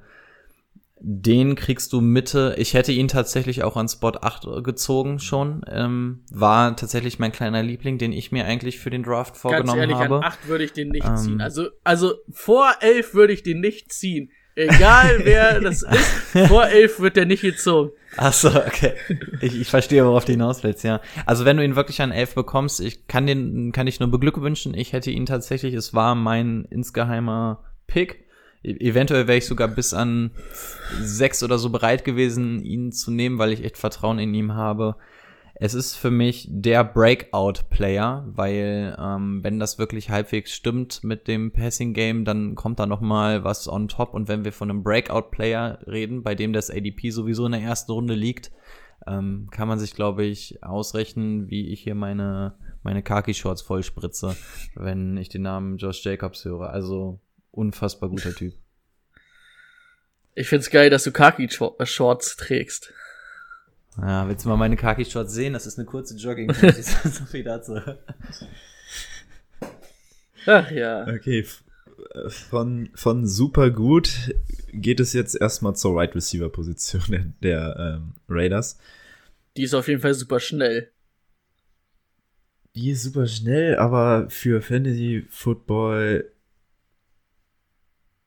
den 1.00 1.54
kriegst 1.54 1.92
du 1.92 2.00
Mitte. 2.00 2.54
Ich 2.58 2.74
hätte 2.74 2.92
ihn 2.92 3.08
tatsächlich 3.08 3.62
auch 3.62 3.76
an 3.76 3.88
Spot 3.88 4.12
8 4.20 4.64
gezogen 4.64 5.20
schon. 5.20 5.62
Ähm, 5.70 6.24
war 6.30 6.76
tatsächlich 6.76 7.18
mein 7.18 7.32
kleiner 7.32 7.62
Liebling, 7.62 7.98
den 7.98 8.12
ich 8.12 8.32
mir 8.32 8.44
eigentlich 8.44 8.78
für 8.78 8.90
den 8.90 9.04
Draft 9.04 9.36
vorgenommen 9.36 9.78
Ganz 9.78 9.80
ehrlich, 9.80 9.96
habe. 9.96 10.16
An 10.16 10.24
8 10.24 10.48
würde 10.48 10.64
ich 10.64 10.72
den 10.72 10.88
nicht 10.88 11.06
ähm, 11.06 11.16
ziehen. 11.16 11.40
Also, 11.40 11.68
also 11.84 12.14
vor 12.30 12.74
11 12.80 13.14
würde 13.14 13.32
ich 13.32 13.42
den 13.42 13.60
nicht 13.60 13.92
ziehen. 13.92 14.30
Egal 14.58 15.20
wer 15.22 15.60
das 15.62 15.82
ist, 15.82 16.48
vor 16.48 16.66
elf 16.66 16.98
wird 16.98 17.16
der 17.16 17.26
nicht 17.26 17.42
gezogen. 17.42 17.92
Ach 18.16 18.32
so, 18.32 18.48
okay. 18.48 18.94
Ich, 19.40 19.60
ich 19.60 19.70
verstehe, 19.70 20.04
worauf 20.04 20.24
du 20.24 20.32
hinaus 20.32 20.64
willst, 20.64 20.82
ja. 20.82 21.00
Also 21.26 21.44
wenn 21.44 21.56
du 21.56 21.64
ihn 21.64 21.76
wirklich 21.76 22.02
an 22.02 22.10
elf 22.10 22.34
bekommst, 22.34 22.80
ich 22.80 23.06
kann 23.06 23.28
den, 23.28 23.70
kann 23.70 23.86
ich 23.86 24.00
nur 24.00 24.10
beglückwünschen. 24.10 24.74
Ich 24.74 24.92
hätte 24.92 25.12
ihn 25.12 25.26
tatsächlich, 25.26 25.74
es 25.74 25.94
war 25.94 26.16
mein 26.16 26.64
insgeheimer 26.70 27.62
Pick. 27.86 28.24
E 28.64 28.72
eventuell 28.72 29.28
wäre 29.28 29.38
ich 29.38 29.46
sogar 29.46 29.68
bis 29.68 29.94
an 29.94 30.32
sechs 31.00 31.44
oder 31.44 31.58
so 31.58 31.70
bereit 31.70 32.04
gewesen, 32.04 32.60
ihn 32.64 32.90
zu 32.90 33.12
nehmen, 33.12 33.38
weil 33.38 33.52
ich 33.52 33.62
echt 33.64 33.78
Vertrauen 33.78 34.18
in 34.18 34.34
ihm 34.34 34.54
habe. 34.54 34.96
Es 35.60 35.74
ist 35.74 35.96
für 35.96 36.12
mich 36.12 36.46
der 36.48 36.84
Breakout-Player, 36.84 38.24
weil 38.28 38.96
ähm, 38.96 39.42
wenn 39.42 39.58
das 39.58 39.76
wirklich 39.76 40.08
halbwegs 40.08 40.52
stimmt 40.52 41.02
mit 41.02 41.26
dem 41.26 41.50
Passing-Game, 41.50 42.24
dann 42.24 42.54
kommt 42.54 42.78
da 42.78 42.86
noch 42.86 43.00
mal 43.00 43.42
was 43.42 43.66
on 43.66 43.88
top. 43.88 44.14
Und 44.14 44.28
wenn 44.28 44.44
wir 44.44 44.52
von 44.52 44.70
einem 44.70 44.84
Breakout-Player 44.84 45.80
reden, 45.88 46.22
bei 46.22 46.36
dem 46.36 46.52
das 46.52 46.70
ADP 46.70 47.10
sowieso 47.10 47.46
in 47.46 47.52
der 47.52 47.60
ersten 47.60 47.90
Runde 47.90 48.14
liegt, 48.14 48.52
ähm, 49.08 49.48
kann 49.50 49.66
man 49.66 49.80
sich, 49.80 49.94
glaube 49.94 50.24
ich, 50.24 50.62
ausrechnen, 50.62 51.50
wie 51.50 51.72
ich 51.72 51.82
hier 51.82 51.96
meine, 51.96 52.54
meine 52.84 53.02
Khaki-Shorts 53.02 53.62
vollspritze, 53.62 54.36
wenn 54.76 55.16
ich 55.16 55.28
den 55.28 55.42
Namen 55.42 55.78
Josh 55.78 56.04
Jacobs 56.04 56.44
höre. 56.44 56.70
Also 56.70 57.20
unfassbar 57.50 58.10
guter 58.10 58.32
Typ. 58.32 58.54
Ich 60.36 60.48
find's 60.48 60.70
geil, 60.70 60.88
dass 60.88 61.02
du 61.02 61.10
Khaki-Shorts 61.10 62.36
trägst. 62.36 62.92
Ja, 64.00 64.28
willst 64.28 64.44
du 64.44 64.48
mal 64.48 64.56
meine 64.56 64.76
Khaki-Shorts 64.76 65.32
sehen? 65.32 65.52
Das 65.52 65.66
ist 65.66 65.78
eine 65.78 65.86
kurze 65.86 66.16
jogging 66.16 66.52
so 66.54 67.24
viel 67.24 67.42
dazu. 67.42 67.80
Ach 70.46 70.70
ja. 70.70 71.06
Okay, 71.08 71.44
von, 72.28 72.90
von 72.94 73.26
super 73.26 73.70
gut 73.70 74.34
geht 74.72 75.00
es 75.00 75.12
jetzt 75.12 75.34
erstmal 75.40 75.74
zur 75.74 75.96
Right 75.96 76.14
Receiver 76.14 76.48
Position 76.48 77.02
der, 77.08 77.24
der 77.42 77.76
ähm, 77.78 78.14
Raiders. 78.28 78.78
Die 79.56 79.62
ist 79.64 79.74
auf 79.74 79.88
jeden 79.88 80.00
Fall 80.00 80.14
super 80.14 80.38
schnell. 80.38 80.92
Die 82.76 82.90
ist 82.90 83.02
super 83.02 83.26
schnell, 83.26 83.76
aber 83.76 84.30
für 84.30 84.62
Fantasy 84.62 85.26
Football 85.28 86.30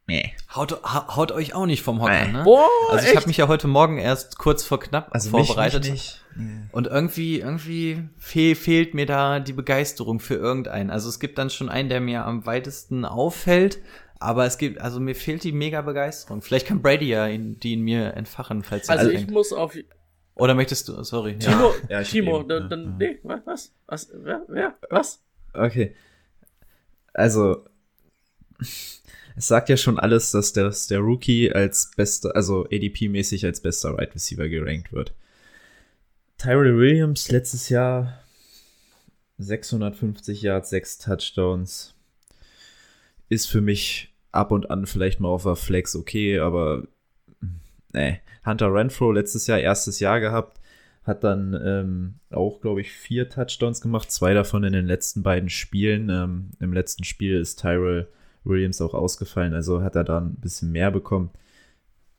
Nee. 0.08 0.34
Haut, 0.54 0.84
haut 0.84 1.32
euch 1.32 1.54
auch 1.54 1.66
nicht 1.66 1.84
vom 1.84 2.02
Hocker, 2.02 2.26
nee. 2.26 2.32
ne? 2.34 2.44
Boah, 2.44 2.68
also 2.90 3.08
ich 3.08 3.16
habe 3.16 3.28
mich 3.28 3.38
ja 3.38 3.48
heute 3.48 3.68
Morgen 3.68 3.98
erst 3.98 4.38
kurz 4.38 4.64
vor 4.64 4.80
knapp 4.80 5.08
also 5.12 5.30
vorbereitet. 5.30 5.84
Mich, 5.84 5.92
mich 5.92 6.22
nee. 6.36 6.64
Und 6.72 6.88
irgendwie, 6.88 7.40
irgendwie 7.40 8.10
fehl, 8.18 8.56
fehlt 8.56 8.94
mir 8.94 9.06
da 9.06 9.40
die 9.40 9.54
Begeisterung 9.54 10.20
für 10.20 10.36
irgendeinen. 10.36 10.90
Also 10.90 11.08
es 11.08 11.20
gibt 11.20 11.38
dann 11.38 11.50
schon 11.50 11.70
einen, 11.70 11.88
der 11.88 12.02
mir 12.02 12.26
am 12.26 12.46
weitesten 12.46 13.06
auffällt, 13.06 13.80
aber 14.20 14.46
es 14.46 14.58
gibt, 14.58 14.82
also 14.82 15.00
mir 15.00 15.16
fehlt 15.16 15.44
die 15.44 15.52
mega 15.52 15.82
Begeisterung. 15.82 16.42
Vielleicht 16.42 16.68
kann 16.68 16.82
Brady 16.82 17.08
ja 17.08 17.28
in, 17.28 17.60
die 17.60 17.74
in 17.74 17.82
mir 17.82 18.14
entfachen, 18.16 18.64
falls 18.64 18.90
er 18.90 18.98
Also 18.98 19.12
ich 19.12 19.18
denkt. 19.18 19.32
muss 19.32 19.54
auf. 19.54 19.76
Oder 20.36 20.56
möchtest 20.56 20.90
du, 20.90 21.02
sorry. 21.04 21.38
Timo, 21.38 21.74
ja. 21.88 22.00
Ja, 22.00 22.04
Timo, 22.04 22.44
dann, 22.44 22.70
dann, 22.70 22.98
nee, 22.98 23.20
was? 23.24 23.74
Was? 23.86 24.12
Wer? 24.14 24.42
Wer? 24.48 24.76
Was? 24.90 25.24
Okay. 25.54 25.96
Also 27.14 27.66
es 29.42 29.48
sagt 29.48 29.70
ja 29.70 29.78
schon 29.78 29.98
alles, 29.98 30.30
dass 30.30 30.54
der, 30.54 30.66
dass 30.66 30.86
der 30.86 31.00
Rookie 31.00 31.52
als 31.52 31.90
bester, 31.98 32.36
also 32.36 32.66
ADP-mäßig 32.66 33.44
als 33.44 33.60
bester 33.60 33.98
Right 33.98 34.14
Receiver 34.14 34.48
gerankt 34.48 34.94
wird. 34.94 35.16
Tyrell 36.38 36.78
Williams 36.78 37.32
letztes 37.32 37.70
Jahr 37.70 38.20
650 39.40 40.44
Yards, 40.44 40.70
6 40.70 41.00
Touchdowns. 41.00 41.96
Ist 43.30 43.48
für 43.48 43.62
mich 43.62 44.14
ab 44.32 44.52
und 44.52 44.70
an 44.70 44.86
vielleicht 44.86 45.20
mal 45.20 45.30
auf 45.30 45.44
der 45.44 45.56
Flex 45.56 45.96
okay, 45.96 46.38
aber 46.38 46.84
nee. 47.94 48.22
Hunter 48.46 48.72
Renfro 48.72 49.12
letztes 49.12 49.48
Jahr 49.48 49.60
erstes 49.60 50.00
Jahr 50.00 50.20
gehabt, 50.20 50.60
hat 51.04 51.24
dann 51.24 51.60
ähm, 51.66 52.14
auch, 52.30 52.62
glaube 52.62 52.82
ich, 52.82 52.92
vier 52.92 53.28
Touchdowns 53.28 53.82
gemacht, 53.82 54.12
zwei 54.12 54.36
davon 54.36 54.64
in 54.64 54.74
den 54.74 54.86
letzten 54.86 55.24
beiden 55.24 55.50
Spielen. 55.50 56.10
Ähm, 56.12 56.52
Im 56.60 56.74
letzten 56.74 57.06
Spiel 57.06 57.40
ist 57.40 57.60
Tyrell 57.60 58.08
Williams 58.44 58.82
auch 58.82 58.94
ausgefallen, 58.94 59.54
also 59.54 59.82
hat 59.82 59.96
er 59.96 60.04
da 60.04 60.20
ein 60.20 60.36
bisschen 60.36 60.72
mehr 60.72 60.92
bekommen. 60.92 61.32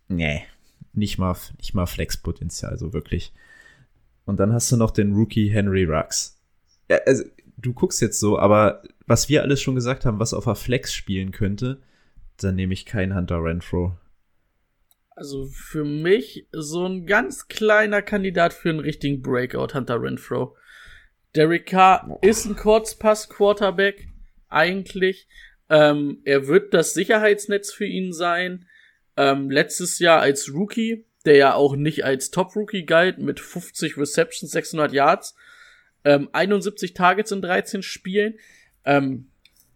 Nee, 0.09 0.45
nicht 0.93 1.19
mal, 1.19 1.37
nicht 1.59 1.75
mal 1.75 1.87
Flex-Potenzial, 1.87 2.79
so 2.79 2.93
wirklich. 2.93 3.33
Und 4.25 4.39
dann 4.39 4.53
hast 4.53 4.71
du 4.71 4.77
noch 4.77 4.91
den 4.91 5.15
Rookie 5.15 5.49
Henry 5.49 5.85
Rux. 5.85 6.39
Ja, 6.89 6.99
also, 7.07 7.25
du 7.57 7.73
guckst 7.73 8.01
jetzt 8.01 8.21
so, 8.21 8.39
aber 8.39 8.83
was 9.07 9.29
wir 9.29 9.43
alles 9.43 9.61
schon 9.61 9.75
gesagt 9.75 10.05
haben, 10.05 10.19
was 10.19 10.35
auf 10.35 10.45
der 10.45 10.55
Flex 10.55 10.93
spielen 10.95 11.33
könnte, 11.33 11.81
dann 12.37 12.57
nehme 12.57 12.75
ich 12.75 12.87
keinen 12.87 13.15
Hunter 13.15 13.43
Renfro. 13.43 13.97
Also 15.11 15.47
für 15.47 15.85
mich 15.85 16.47
so 16.53 16.87
ein 16.87 17.07
ganz 17.07 17.49
kleiner 17.49 18.03
Kandidat 18.03 18.53
für 18.53 18.71
einen 18.71 18.81
richtigen 18.81 19.23
Breakout, 19.23 19.75
Hunter 19.75 20.01
Renfro. 20.01 20.57
Derek 21.35 21.67
Carr 21.67 22.19
ist 22.23 22.47
ein 22.47 22.57
Kurzpass-Quarterback, 22.57 24.09
eigentlich. 24.49 25.29
Ähm, 25.73 26.21
er 26.25 26.49
wird 26.49 26.75
das 26.75 26.93
Sicherheitsnetz 26.93 27.73
für 27.73 27.87
ihn 27.87 28.13
sein. 28.13 28.67
Ähm, 29.17 29.51
letztes 29.51 29.99
Jahr 30.01 30.21
als 30.21 30.53
Rookie, 30.53 31.07
der 31.25 31.37
ja 31.37 31.55
auch 31.55 31.77
nicht 31.77 32.05
als 32.05 32.31
Top-Rookie 32.31 32.85
galt, 32.85 33.17
mit 33.17 33.41
50 33.41 33.97
Receptions, 33.97 34.53
600 34.53 34.93
Yards, 34.93 35.35
ähm, 36.05 36.29
71 36.31 36.93
Targets 36.93 37.33
in 37.33 37.41
13 37.41 37.83
Spielen. 37.83 38.35
Ähm, 38.85 39.31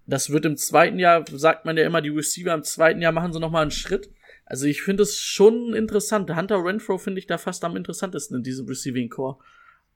das 0.05 0.29
wird 0.29 0.45
im 0.45 0.59
zweiten 0.59 0.99
Jahr, 0.99 1.25
sagt 1.33 1.65
man 1.65 1.79
ja 1.79 1.87
immer, 1.87 2.03
die 2.03 2.11
Receiver 2.11 2.53
im 2.53 2.63
zweiten 2.63 3.01
Jahr 3.01 3.13
machen 3.13 3.33
sie 3.33 3.41
nochmal 3.41 3.63
einen 3.63 3.71
Schritt. 3.71 4.11
Also 4.45 4.67
ich 4.67 4.83
finde 4.83 5.03
es 5.03 5.19
schon 5.19 5.73
interessant. 5.73 6.31
Hunter 6.37 6.63
Renfro 6.63 6.99
finde 6.99 7.21
ich 7.21 7.27
da 7.27 7.39
fast 7.39 7.65
am 7.65 7.75
interessantesten 7.75 8.37
in 8.37 8.43
diesem 8.43 8.67
Receiving 8.67 9.09
Core. 9.09 9.39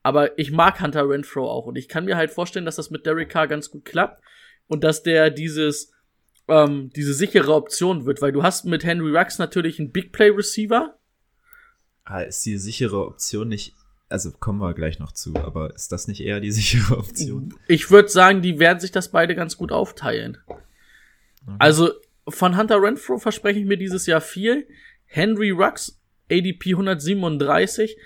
Aber 0.03 0.38
ich 0.38 0.51
mag 0.51 0.80
Hunter 0.80 1.07
Renfro 1.07 1.46
auch 1.46 1.66
und 1.66 1.76
ich 1.76 1.88
kann 1.88 2.07
mir 2.07 2.16
halt 2.16 2.30
vorstellen, 2.30 2.64
dass 2.64 2.76
das 2.76 2.90
mit 2.90 3.05
Derek 3.05 3.28
Carr 3.28 3.48
ganz 3.48 3.70
gut 3.70 3.84
klappt 3.84 4.22
und 4.71 4.85
dass 4.85 5.03
der 5.03 5.31
dieses 5.31 5.93
ähm, 6.49 6.91
diese 6.95 7.12
sichere 7.12 7.55
Option 7.55 8.07
wird, 8.07 8.23
weil 8.23 8.33
du 8.33 8.43
hast 8.43 8.64
mit 8.64 8.85
Henry 8.85 9.16
Rux 9.16 9.39
natürlich 9.39 9.79
einen 9.79 9.93
Big 9.93 10.12
Play 10.12 10.31
Receiver. 10.31 10.97
Ah, 12.05 12.23
ist 12.23 12.47
die 12.47 12.57
sichere 12.57 13.05
Option 13.05 13.49
nicht 13.49 13.75
also 14.09 14.33
kommen 14.33 14.59
wir 14.59 14.75
gleich 14.75 14.99
noch 14.99 15.12
zu, 15.12 15.37
aber 15.37 15.73
ist 15.75 15.93
das 15.93 16.09
nicht 16.09 16.21
eher 16.21 16.41
die 16.41 16.51
sichere 16.51 16.99
Option? 16.99 17.55
Ich 17.68 17.91
würde 17.91 18.09
sagen, 18.09 18.43
die 18.43 18.59
werden 18.59 18.81
sich 18.81 18.91
das 18.91 19.11
beide 19.11 19.35
ganz 19.35 19.57
gut 19.57 19.73
aufteilen. 19.73 20.39
Okay. 20.47 21.57
Also 21.59 21.91
von 22.29 22.57
Hunter 22.59 22.83
Renfro 22.83 23.18
verspreche 23.18 23.61
ich 23.61 23.66
mir 23.66 23.77
dieses 23.77 24.07
Jahr 24.07 24.21
viel. 24.21 24.66
Henry 25.07 25.51
Rux, 25.51 26.01
ADP 26.31 26.73
137. 26.73 27.97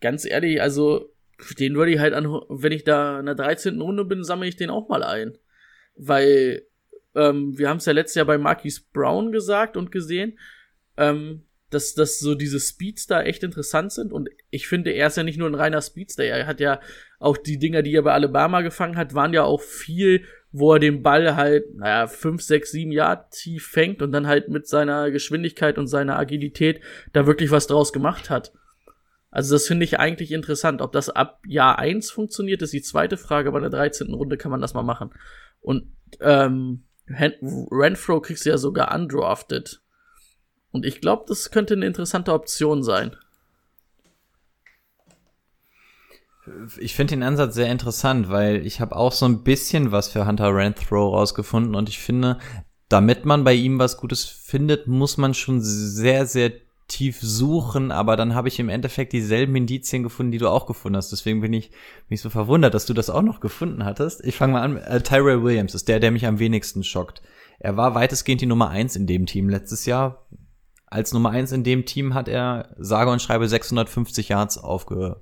Ganz 0.00 0.24
ehrlich, 0.24 0.60
also 0.60 1.10
den 1.58 1.76
würde 1.76 1.92
ich 1.92 1.98
halt 1.98 2.14
an, 2.14 2.26
wenn 2.26 2.72
ich 2.72 2.84
da 2.84 3.18
in 3.18 3.26
der 3.26 3.34
13. 3.34 3.80
Runde 3.80 4.04
bin, 4.04 4.22
sammle 4.22 4.46
ich 4.46 4.56
den 4.56 4.70
auch 4.70 4.88
mal 4.88 5.02
ein. 5.02 5.38
Weil 5.96 6.62
ähm, 7.14 7.56
wir 7.56 7.68
haben 7.68 7.78
es 7.78 7.86
ja 7.86 7.92
letztes 7.92 8.16
Jahr 8.16 8.26
bei 8.26 8.38
Marquis 8.38 8.80
Brown 8.80 9.32
gesagt 9.32 9.76
und 9.76 9.92
gesehen. 9.92 10.38
Ähm, 10.96 11.42
dass, 11.74 11.94
dass 11.94 12.20
so 12.20 12.34
diese 12.34 12.60
Speedster 12.60 13.26
echt 13.26 13.42
interessant 13.42 13.92
sind. 13.92 14.12
Und 14.12 14.30
ich 14.50 14.68
finde, 14.68 14.92
er 14.92 15.08
ist 15.08 15.16
ja 15.16 15.22
nicht 15.22 15.38
nur 15.38 15.48
ein 15.48 15.54
reiner 15.54 15.82
Speedster. 15.82 16.24
Er 16.24 16.46
hat 16.46 16.60
ja 16.60 16.80
auch 17.18 17.36
die 17.36 17.58
Dinger, 17.58 17.82
die 17.82 17.94
er 17.94 18.02
bei 18.02 18.12
Alabama 18.12 18.62
gefangen 18.62 18.96
hat, 18.96 19.14
waren 19.14 19.32
ja 19.32 19.42
auch 19.42 19.60
viel, 19.60 20.24
wo 20.52 20.74
er 20.74 20.78
den 20.78 21.02
Ball 21.02 21.34
halt, 21.36 21.74
naja, 21.74 22.06
fünf, 22.06 22.42
sechs, 22.42 22.70
sieben 22.70 22.92
Jahre 22.92 23.26
tief 23.30 23.66
fängt 23.66 24.02
und 24.02 24.12
dann 24.12 24.26
halt 24.26 24.48
mit 24.48 24.68
seiner 24.68 25.10
Geschwindigkeit 25.10 25.78
und 25.78 25.88
seiner 25.88 26.16
Agilität 26.18 26.80
da 27.12 27.26
wirklich 27.26 27.50
was 27.50 27.66
draus 27.66 27.92
gemacht 27.92 28.30
hat. 28.30 28.52
Also 29.34 29.56
das 29.56 29.66
finde 29.66 29.82
ich 29.82 29.98
eigentlich 29.98 30.30
interessant. 30.30 30.80
Ob 30.80 30.92
das 30.92 31.10
ab 31.10 31.42
Jahr 31.44 31.80
eins 31.80 32.08
funktioniert, 32.08 32.62
ist 32.62 32.72
die 32.72 32.82
zweite 32.82 33.16
Frage. 33.16 33.50
Bei 33.50 33.58
der 33.58 33.68
13. 33.68 34.14
Runde 34.14 34.36
kann 34.36 34.52
man 34.52 34.60
das 34.60 34.74
mal 34.74 34.84
machen. 34.84 35.10
Und 35.60 35.88
ähm, 36.20 36.84
Renfro 37.08 38.20
kriegst 38.20 38.46
du 38.46 38.50
ja 38.50 38.58
sogar 38.58 38.94
undrafted. 38.94 39.82
Und 40.70 40.86
ich 40.86 41.00
glaube, 41.00 41.24
das 41.26 41.50
könnte 41.50 41.74
eine 41.74 41.84
interessante 41.84 42.32
Option 42.32 42.84
sein. 42.84 43.16
Ich 46.78 46.94
finde 46.94 47.16
den 47.16 47.24
Ansatz 47.24 47.56
sehr 47.56 47.72
interessant, 47.72 48.28
weil 48.28 48.64
ich 48.64 48.80
habe 48.80 48.94
auch 48.94 49.12
so 49.12 49.26
ein 49.26 49.42
bisschen 49.42 49.90
was 49.90 50.06
für 50.10 50.28
Hunter 50.28 50.54
Renthrow 50.54 51.12
rausgefunden 51.12 51.74
und 51.74 51.88
ich 51.88 51.98
finde, 51.98 52.38
damit 52.88 53.24
man 53.24 53.42
bei 53.42 53.54
ihm 53.54 53.80
was 53.80 53.96
Gutes 53.96 54.24
findet, 54.24 54.86
muss 54.86 55.16
man 55.16 55.34
schon 55.34 55.60
sehr, 55.60 56.26
sehr 56.26 56.52
tief 56.88 57.20
suchen, 57.20 57.90
aber 57.90 58.16
dann 58.16 58.34
habe 58.34 58.48
ich 58.48 58.58
im 58.58 58.68
Endeffekt 58.68 59.12
dieselben 59.12 59.56
Indizien 59.56 60.02
gefunden, 60.02 60.32
die 60.32 60.38
du 60.38 60.48
auch 60.48 60.66
gefunden 60.66 60.96
hast. 60.96 61.12
Deswegen 61.12 61.40
bin 61.40 61.52
ich 61.52 61.70
mich 62.08 62.20
so 62.20 62.30
verwundert, 62.30 62.74
dass 62.74 62.86
du 62.86 62.94
das 62.94 63.10
auch 63.10 63.22
noch 63.22 63.40
gefunden 63.40 63.84
hattest. 63.84 64.24
Ich 64.24 64.36
fange 64.36 64.54
mal 64.54 64.62
an. 64.62 64.76
Äh, 64.76 65.00
Tyrell 65.00 65.42
Williams 65.42 65.74
ist 65.74 65.88
der, 65.88 66.00
der 66.00 66.10
mich 66.10 66.26
am 66.26 66.38
wenigsten 66.38 66.84
schockt. 66.84 67.22
Er 67.58 67.76
war 67.76 67.94
weitestgehend 67.94 68.40
die 68.40 68.46
Nummer 68.46 68.68
eins 68.68 68.96
in 68.96 69.06
dem 69.06 69.26
Team 69.26 69.48
letztes 69.48 69.86
Jahr, 69.86 70.26
als 70.94 71.12
Nummer 71.12 71.30
eins 71.30 71.50
in 71.50 71.64
dem 71.64 71.86
Team 71.86 72.14
hat 72.14 72.28
er 72.28 72.68
sage 72.78 73.10
und 73.10 73.20
schreibe 73.20 73.48
650 73.48 74.28
Yards 74.28 74.58
aufge, 74.58 75.16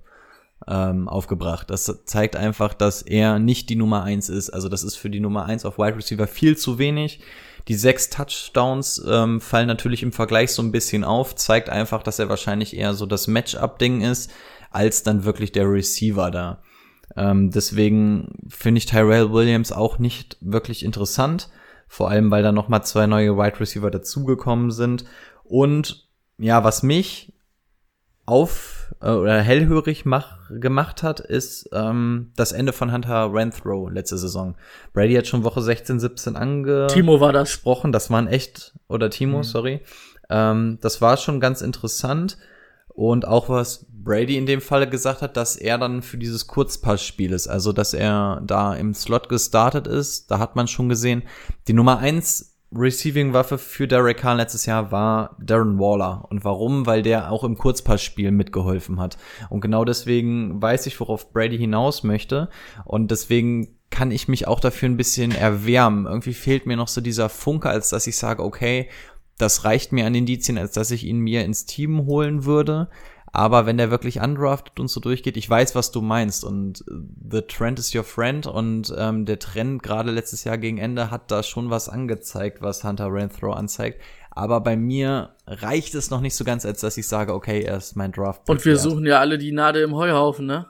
ähm, 0.68 1.08
aufgebracht. 1.08 1.70
Das 1.70 2.04
zeigt 2.04 2.36
einfach, 2.36 2.74
dass 2.74 3.02
er 3.02 3.38
nicht 3.38 3.68
die 3.68 3.76
Nummer 3.76 4.02
eins 4.02 4.28
ist. 4.28 4.50
Also 4.50 4.68
das 4.68 4.82
ist 4.82 4.96
für 4.96 5.10
die 5.10 5.20
Nummer 5.20 5.44
eins 5.46 5.64
auf 5.64 5.78
Wide 5.78 5.96
Receiver 5.96 6.26
viel 6.26 6.56
zu 6.56 6.78
wenig. 6.78 7.20
Die 7.68 7.74
sechs 7.74 8.10
Touchdowns 8.10 9.02
ähm, 9.06 9.40
fallen 9.40 9.68
natürlich 9.68 10.02
im 10.02 10.12
Vergleich 10.12 10.52
so 10.52 10.62
ein 10.62 10.72
bisschen 10.72 11.04
auf, 11.04 11.36
zeigt 11.36 11.68
einfach, 11.68 12.02
dass 12.02 12.18
er 12.18 12.28
wahrscheinlich 12.28 12.76
eher 12.76 12.94
so 12.94 13.06
das 13.06 13.28
Matchup-Ding 13.28 14.00
ist, 14.00 14.30
als 14.70 15.02
dann 15.04 15.24
wirklich 15.24 15.52
der 15.52 15.70
Receiver 15.70 16.30
da. 16.30 16.62
Ähm, 17.16 17.50
deswegen 17.50 18.34
finde 18.48 18.78
ich 18.78 18.86
Tyrell 18.86 19.32
Williams 19.32 19.70
auch 19.70 19.98
nicht 19.98 20.38
wirklich 20.40 20.84
interessant. 20.84 21.50
Vor 21.86 22.10
allem, 22.10 22.30
weil 22.30 22.42
da 22.42 22.52
nochmal 22.52 22.84
zwei 22.84 23.06
neue 23.06 23.36
Wide 23.36 23.60
Receiver 23.60 23.90
dazugekommen 23.90 24.70
sind. 24.70 25.04
Und 25.44 26.08
ja, 26.38 26.64
was 26.64 26.82
mich 26.82 27.32
auf 28.32 28.88
äh, 29.02 29.10
oder 29.10 29.42
hellhörig 29.42 30.06
mach, 30.06 30.38
gemacht 30.48 31.02
hat, 31.02 31.20
ist 31.20 31.68
ähm, 31.72 32.32
das 32.34 32.52
Ende 32.52 32.72
von 32.72 32.90
Hunter 32.90 33.30
Renthrow 33.30 33.90
letzte 33.90 34.16
Saison. 34.16 34.54
Brady 34.94 35.14
hat 35.14 35.26
schon 35.26 35.44
Woche 35.44 35.60
16, 35.60 36.00
17 36.00 36.36
angesprochen. 36.36 36.94
Timo 36.94 37.20
war 37.20 37.34
das. 37.34 37.60
Das 37.92 38.10
waren 38.10 38.26
echt, 38.28 38.72
oder 38.88 39.10
Timo, 39.10 39.38
mhm. 39.38 39.42
sorry. 39.42 39.80
Ähm, 40.30 40.78
das 40.80 41.02
war 41.02 41.18
schon 41.18 41.40
ganz 41.40 41.60
interessant. 41.60 42.38
Und 42.88 43.26
auch 43.26 43.50
was 43.50 43.86
Brady 43.90 44.36
in 44.36 44.46
dem 44.46 44.62
Falle 44.62 44.88
gesagt 44.88 45.20
hat, 45.20 45.36
dass 45.36 45.56
er 45.56 45.76
dann 45.76 46.00
für 46.00 46.16
dieses 46.18 46.46
Kurzpassspiel 46.46 47.32
ist, 47.32 47.48
also 47.48 47.72
dass 47.72 47.94
er 47.94 48.42
da 48.44 48.74
im 48.74 48.94
Slot 48.94 49.28
gestartet 49.28 49.86
ist, 49.86 50.30
da 50.30 50.38
hat 50.38 50.56
man 50.56 50.68
schon 50.68 50.88
gesehen, 50.88 51.22
die 51.68 51.72
Nummer 51.72 51.98
eins 51.98 52.51
Receiving-Waffe 52.74 53.58
für 53.58 53.86
Derek 53.86 54.18
Carr 54.18 54.34
letztes 54.34 54.66
Jahr 54.66 54.90
war 54.90 55.36
Darren 55.40 55.78
Waller. 55.78 56.26
Und 56.30 56.44
warum? 56.44 56.86
Weil 56.86 57.02
der 57.02 57.30
auch 57.30 57.44
im 57.44 57.58
Kurzpassspiel 57.58 58.30
mitgeholfen 58.30 59.00
hat. 59.00 59.18
Und 59.50 59.60
genau 59.60 59.84
deswegen 59.84 60.60
weiß 60.60 60.86
ich, 60.86 60.98
worauf 60.98 61.32
Brady 61.32 61.58
hinaus 61.58 62.02
möchte. 62.02 62.48
Und 62.84 63.10
deswegen 63.10 63.78
kann 63.90 64.10
ich 64.10 64.26
mich 64.26 64.48
auch 64.48 64.60
dafür 64.60 64.88
ein 64.88 64.96
bisschen 64.96 65.32
erwärmen. 65.32 66.06
Irgendwie 66.06 66.34
fehlt 66.34 66.66
mir 66.66 66.76
noch 66.76 66.88
so 66.88 67.00
dieser 67.00 67.28
Funke, 67.28 67.68
als 67.68 67.90
dass 67.90 68.06
ich 68.06 68.16
sage, 68.16 68.42
okay, 68.42 68.88
das 69.38 69.64
reicht 69.64 69.92
mir 69.92 70.06
an 70.06 70.14
Indizien, 70.14 70.58
als 70.58 70.72
dass 70.72 70.90
ich 70.90 71.04
ihn 71.04 71.18
mir 71.18 71.44
ins 71.44 71.66
Team 71.66 72.06
holen 72.06 72.44
würde. 72.44 72.88
Aber 73.32 73.64
wenn 73.64 73.78
der 73.78 73.90
wirklich 73.90 74.20
undrafted 74.20 74.78
und 74.78 74.88
so 74.88 75.00
durchgeht, 75.00 75.38
ich 75.38 75.48
weiß, 75.48 75.74
was 75.74 75.90
du 75.90 76.02
meinst. 76.02 76.44
Und 76.44 76.82
äh, 76.82 76.94
the 77.30 77.40
trend 77.42 77.78
is 77.78 77.94
your 77.94 78.04
friend. 78.04 78.46
Und 78.46 78.94
ähm, 78.96 79.24
der 79.24 79.38
Trend 79.38 79.82
gerade 79.82 80.10
letztes 80.10 80.44
Jahr 80.44 80.58
gegen 80.58 80.76
Ende 80.78 81.10
hat 81.10 81.30
da 81.30 81.42
schon 81.42 81.70
was 81.70 81.88
angezeigt, 81.88 82.60
was 82.60 82.84
Hunter 82.84 83.10
Renthrow 83.10 83.56
anzeigt. 83.56 84.00
Aber 84.30 84.60
bei 84.60 84.76
mir 84.76 85.34
reicht 85.46 85.94
es 85.94 86.10
noch 86.10 86.20
nicht 86.20 86.34
so 86.34 86.44
ganz, 86.44 86.64
als 86.64 86.80
dass 86.80 86.96
ich 86.96 87.06
sage, 87.06 87.34
okay, 87.34 87.62
er 87.62 87.78
ist 87.78 87.96
mein 87.96 88.12
Draft. 88.12 88.48
Und 88.48 88.64
wir 88.64 88.76
suchen 88.76 89.06
ja 89.06 89.18
alle 89.18 89.38
die 89.38 89.52
Nadel 89.52 89.82
im 89.82 89.94
Heuhaufen, 89.94 90.46
ne? 90.46 90.66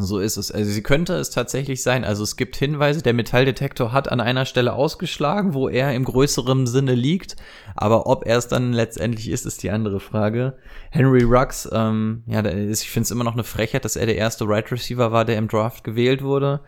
So 0.00 0.18
ist 0.18 0.36
es. 0.36 0.50
Also 0.50 0.70
sie 0.70 0.82
könnte 0.82 1.14
es 1.14 1.30
tatsächlich 1.30 1.82
sein. 1.82 2.04
Also 2.04 2.22
es 2.22 2.36
gibt 2.36 2.56
Hinweise, 2.56 3.02
der 3.02 3.14
Metalldetektor 3.14 3.92
hat 3.92 4.10
an 4.10 4.20
einer 4.20 4.46
Stelle 4.46 4.72
ausgeschlagen, 4.72 5.54
wo 5.54 5.68
er 5.68 5.94
im 5.94 6.04
größeren 6.04 6.66
Sinne 6.66 6.94
liegt. 6.94 7.36
Aber 7.74 8.06
ob 8.06 8.26
er 8.26 8.38
es 8.38 8.48
dann 8.48 8.72
letztendlich 8.72 9.30
ist, 9.30 9.46
ist 9.46 9.62
die 9.62 9.70
andere 9.70 10.00
Frage. 10.00 10.56
Henry 10.90 11.22
Rux, 11.22 11.68
ähm, 11.72 12.24
ja, 12.26 12.40
ist, 12.40 12.82
ich 12.82 12.90
finde 12.90 13.04
es 13.04 13.10
immer 13.10 13.24
noch 13.24 13.34
eine 13.34 13.44
Frechheit, 13.44 13.84
dass 13.84 13.96
er 13.96 14.06
der 14.06 14.16
erste 14.16 14.46
Right 14.46 14.70
Receiver 14.72 15.12
war, 15.12 15.24
der 15.24 15.38
im 15.38 15.48
Draft 15.48 15.84
gewählt 15.84 16.22
wurde. 16.22 16.60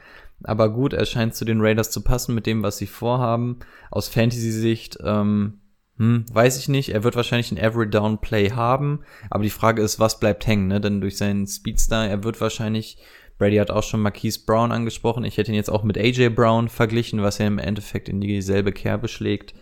Aber 0.45 0.72
gut, 0.72 0.93
er 0.93 1.05
scheint 1.05 1.35
zu 1.35 1.45
den 1.45 1.61
Raiders 1.61 1.91
zu 1.91 2.03
passen 2.03 2.35
mit 2.35 2.47
dem, 2.47 2.62
was 2.62 2.78
sie 2.78 2.87
vorhaben. 2.87 3.61
Aus 3.91 4.09
Fantasy-Sicht, 4.09 4.99
ähm, 5.05 5.61
hm, 5.99 6.24
weiß 6.33 6.59
ich 6.59 6.68
nicht. 6.68 6.89
Er 6.89 7.05
wird 7.05 7.16
wahrscheinlich 7.16 7.53
ein 7.53 7.59
Every 7.59 7.89
Down 7.89 8.18
Play 8.18 8.51
haben. 8.51 9.05
Aber 9.30 9.45
die 9.45 9.51
Frage 9.51 9.83
ist, 9.83 10.01
was 10.01 10.18
bleibt 10.18 10.47
hängen, 10.47 10.66
ne? 10.66 10.80
Denn 10.80 11.01
durch 11.01 11.16
seinen 11.16 11.47
Speedstar, 11.47 12.09
er 12.09 12.24
wird 12.24 12.41
wahrscheinlich 12.41 12.99
Brady 13.43 13.57
hat 13.57 13.72
auch 13.72 13.82
schon 13.82 13.99
Marquise 13.99 14.38
Brown 14.47 14.70
angesprochen. 14.70 15.24
Ich 15.24 15.36
hätte 15.36 15.51
ihn 15.51 15.57
jetzt 15.57 15.68
auch 15.68 15.82
mit 15.82 15.99
AJ 15.99 16.28
Brown 16.28 16.68
verglichen, 16.68 17.22
was 17.22 17.38
ja 17.38 17.47
im 17.49 17.59
Endeffekt 17.59 18.09
in 18.09 18.20
dieselbe 18.20 18.70
Kerbe 18.70 19.09
schlägt. 19.09 19.53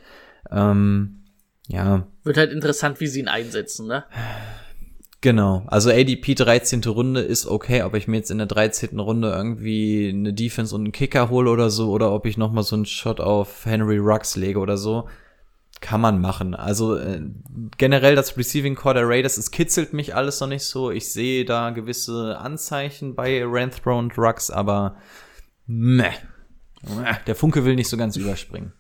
Ähm, 0.51 1.25
ja. 1.67 2.07
Wird 2.23 2.37
halt 2.37 2.53
interessant, 2.53 3.01
wie 3.01 3.07
sie 3.07 3.21
ihn 3.21 3.29
einsetzen, 3.29 3.87
ne? 3.87 4.05
Genau. 5.23 5.65
Also 5.67 5.89
ADP 5.89 6.35
13. 6.35 6.83
Runde 6.85 7.23
ist 7.23 7.47
okay, 7.47 7.83
ob 7.83 7.95
ich 7.95 8.07
mir 8.07 8.19
jetzt 8.19 8.31
in 8.31 8.37
der 8.37 8.47
13. 8.47 9.01
Runde 9.01 9.31
irgendwie 9.31 10.11
eine 10.11 10.35
Defense 10.35 10.75
und 10.75 10.83
einen 10.83 10.93
Kicker 10.93 11.31
hole 11.31 11.51
oder 11.51 11.71
so, 11.71 11.91
oder 11.91 12.13
ob 12.13 12.27
ich 12.27 12.37
nochmal 12.37 12.65
so 12.65 12.77
einen 12.77 12.85
Shot 12.85 13.19
auf 13.19 13.65
Henry 13.65 13.97
Rux 13.97 14.37
lege 14.37 14.59
oder 14.59 14.77
so. 14.77 15.09
Kann 15.81 16.01
man 16.01 16.21
machen. 16.21 16.55
Also 16.55 16.97
äh, 16.97 17.23
generell 17.79 18.15
das 18.15 18.37
Receiving 18.37 18.75
Core 18.75 18.95
der 18.95 19.09
Raiders, 19.09 19.39
es 19.39 19.51
kitzelt 19.51 19.93
mich 19.93 20.15
alles 20.15 20.41
noch 20.41 20.49
nicht 20.49 20.65
so. 20.65 20.91
Ich 20.91 21.11
sehe 21.11 21.45
da 21.45 21.71
gewisse 21.71 22.39
Anzeichen 22.39 23.15
bei 23.15 23.45
Renthro 23.45 23.99
und 23.99 24.17
Rux, 24.19 24.51
aber 24.51 24.97
meh. 25.67 26.11
Der 27.27 27.35
Funke 27.35 27.65
will 27.65 27.77
nicht 27.77 27.89
so 27.89 27.97
ganz 27.97 28.17
überspringen. 28.17 28.73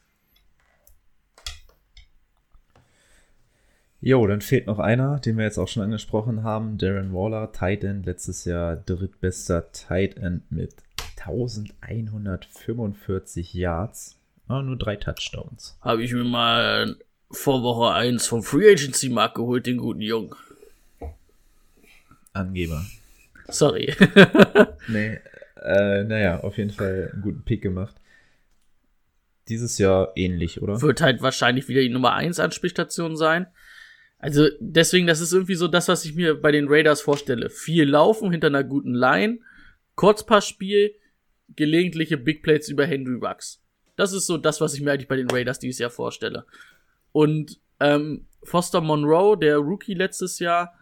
Jo, 4.03 4.26
dann 4.26 4.40
fehlt 4.40 4.66
noch 4.66 4.78
einer, 4.78 5.20
den 5.20 5.36
wir 5.36 5.44
jetzt 5.44 5.59
auch 5.59 5.68
schon 5.68 5.82
angesprochen 5.82 6.42
haben. 6.42 6.78
Darren 6.78 7.12
Waller, 7.12 7.53
Tight 7.53 7.84
End, 7.84 8.07
letztes 8.07 8.46
Jahr 8.46 8.76
drittbester 8.76 9.70
Tight 9.72 10.16
End 10.16 10.51
mit 10.51 10.74
1145 11.18 13.53
Yards. 13.53 14.18
Ah, 14.51 14.62
nur 14.62 14.76
drei 14.76 14.96
Touchdowns. 14.96 15.78
Habe 15.80 16.03
ich 16.03 16.12
mir 16.12 16.24
mal 16.24 16.96
vor 17.30 17.62
Woche 17.62 17.94
1 17.94 18.26
vom 18.26 18.42
Free 18.42 18.72
Agency 18.72 19.09
Markt 19.09 19.36
geholt, 19.36 19.64
den 19.64 19.76
guten 19.76 20.01
Jungen. 20.01 20.34
Angeber. 22.32 22.84
Sorry. 23.48 23.94
Nee, 24.88 25.20
äh, 25.62 26.03
naja, 26.03 26.40
auf 26.40 26.59
jeden 26.59 26.70
Fall 26.70 27.11
einen 27.12 27.22
guten 27.22 27.44
Pick 27.44 27.62
gemacht. 27.62 27.94
Dieses 29.48 29.78
Jahr 29.78 30.11
ähnlich, 30.16 30.61
oder? 30.61 30.82
Wird 30.82 31.01
halt 31.01 31.22
wahrscheinlich 31.22 31.68
wieder 31.68 31.82
die 31.82 31.88
Nummer 31.88 32.14
1 32.14 32.40
Anspielstation 32.40 33.16
sein. 33.16 33.46
Also 34.18 34.48
deswegen, 34.59 35.07
das 35.07 35.20
ist 35.20 35.32
irgendwie 35.32 35.55
so 35.55 35.68
das, 35.68 35.86
was 35.86 36.05
ich 36.05 36.16
mir 36.16 36.40
bei 36.40 36.51
den 36.51 36.66
Raiders 36.68 37.03
vorstelle. 37.03 37.51
Viel 37.51 37.84
Laufen 37.84 38.32
hinter 38.32 38.48
einer 38.48 38.64
guten 38.64 38.94
Line, 38.94 39.38
Kurzpassspiel, 39.94 40.96
gelegentliche 41.55 42.16
Big 42.16 42.42
Plays 42.42 42.68
über 42.68 42.84
Henry 42.84 43.18
Bucks. 43.18 43.62
Das 44.01 44.14
ist 44.14 44.26
so 44.26 44.38
das, 44.38 44.62
was 44.62 44.72
ich 44.72 44.80
mir 44.80 44.92
eigentlich 44.92 45.09
bei 45.09 45.16
den 45.16 45.30
Raiders 45.30 45.59
dieses 45.59 45.78
Jahr 45.78 45.90
vorstelle. 45.90 46.46
Und 47.12 47.61
ähm, 47.80 48.26
Foster 48.42 48.80
Monroe, 48.80 49.36
der 49.36 49.59
Rookie 49.59 49.92
letztes 49.92 50.38
Jahr, 50.38 50.72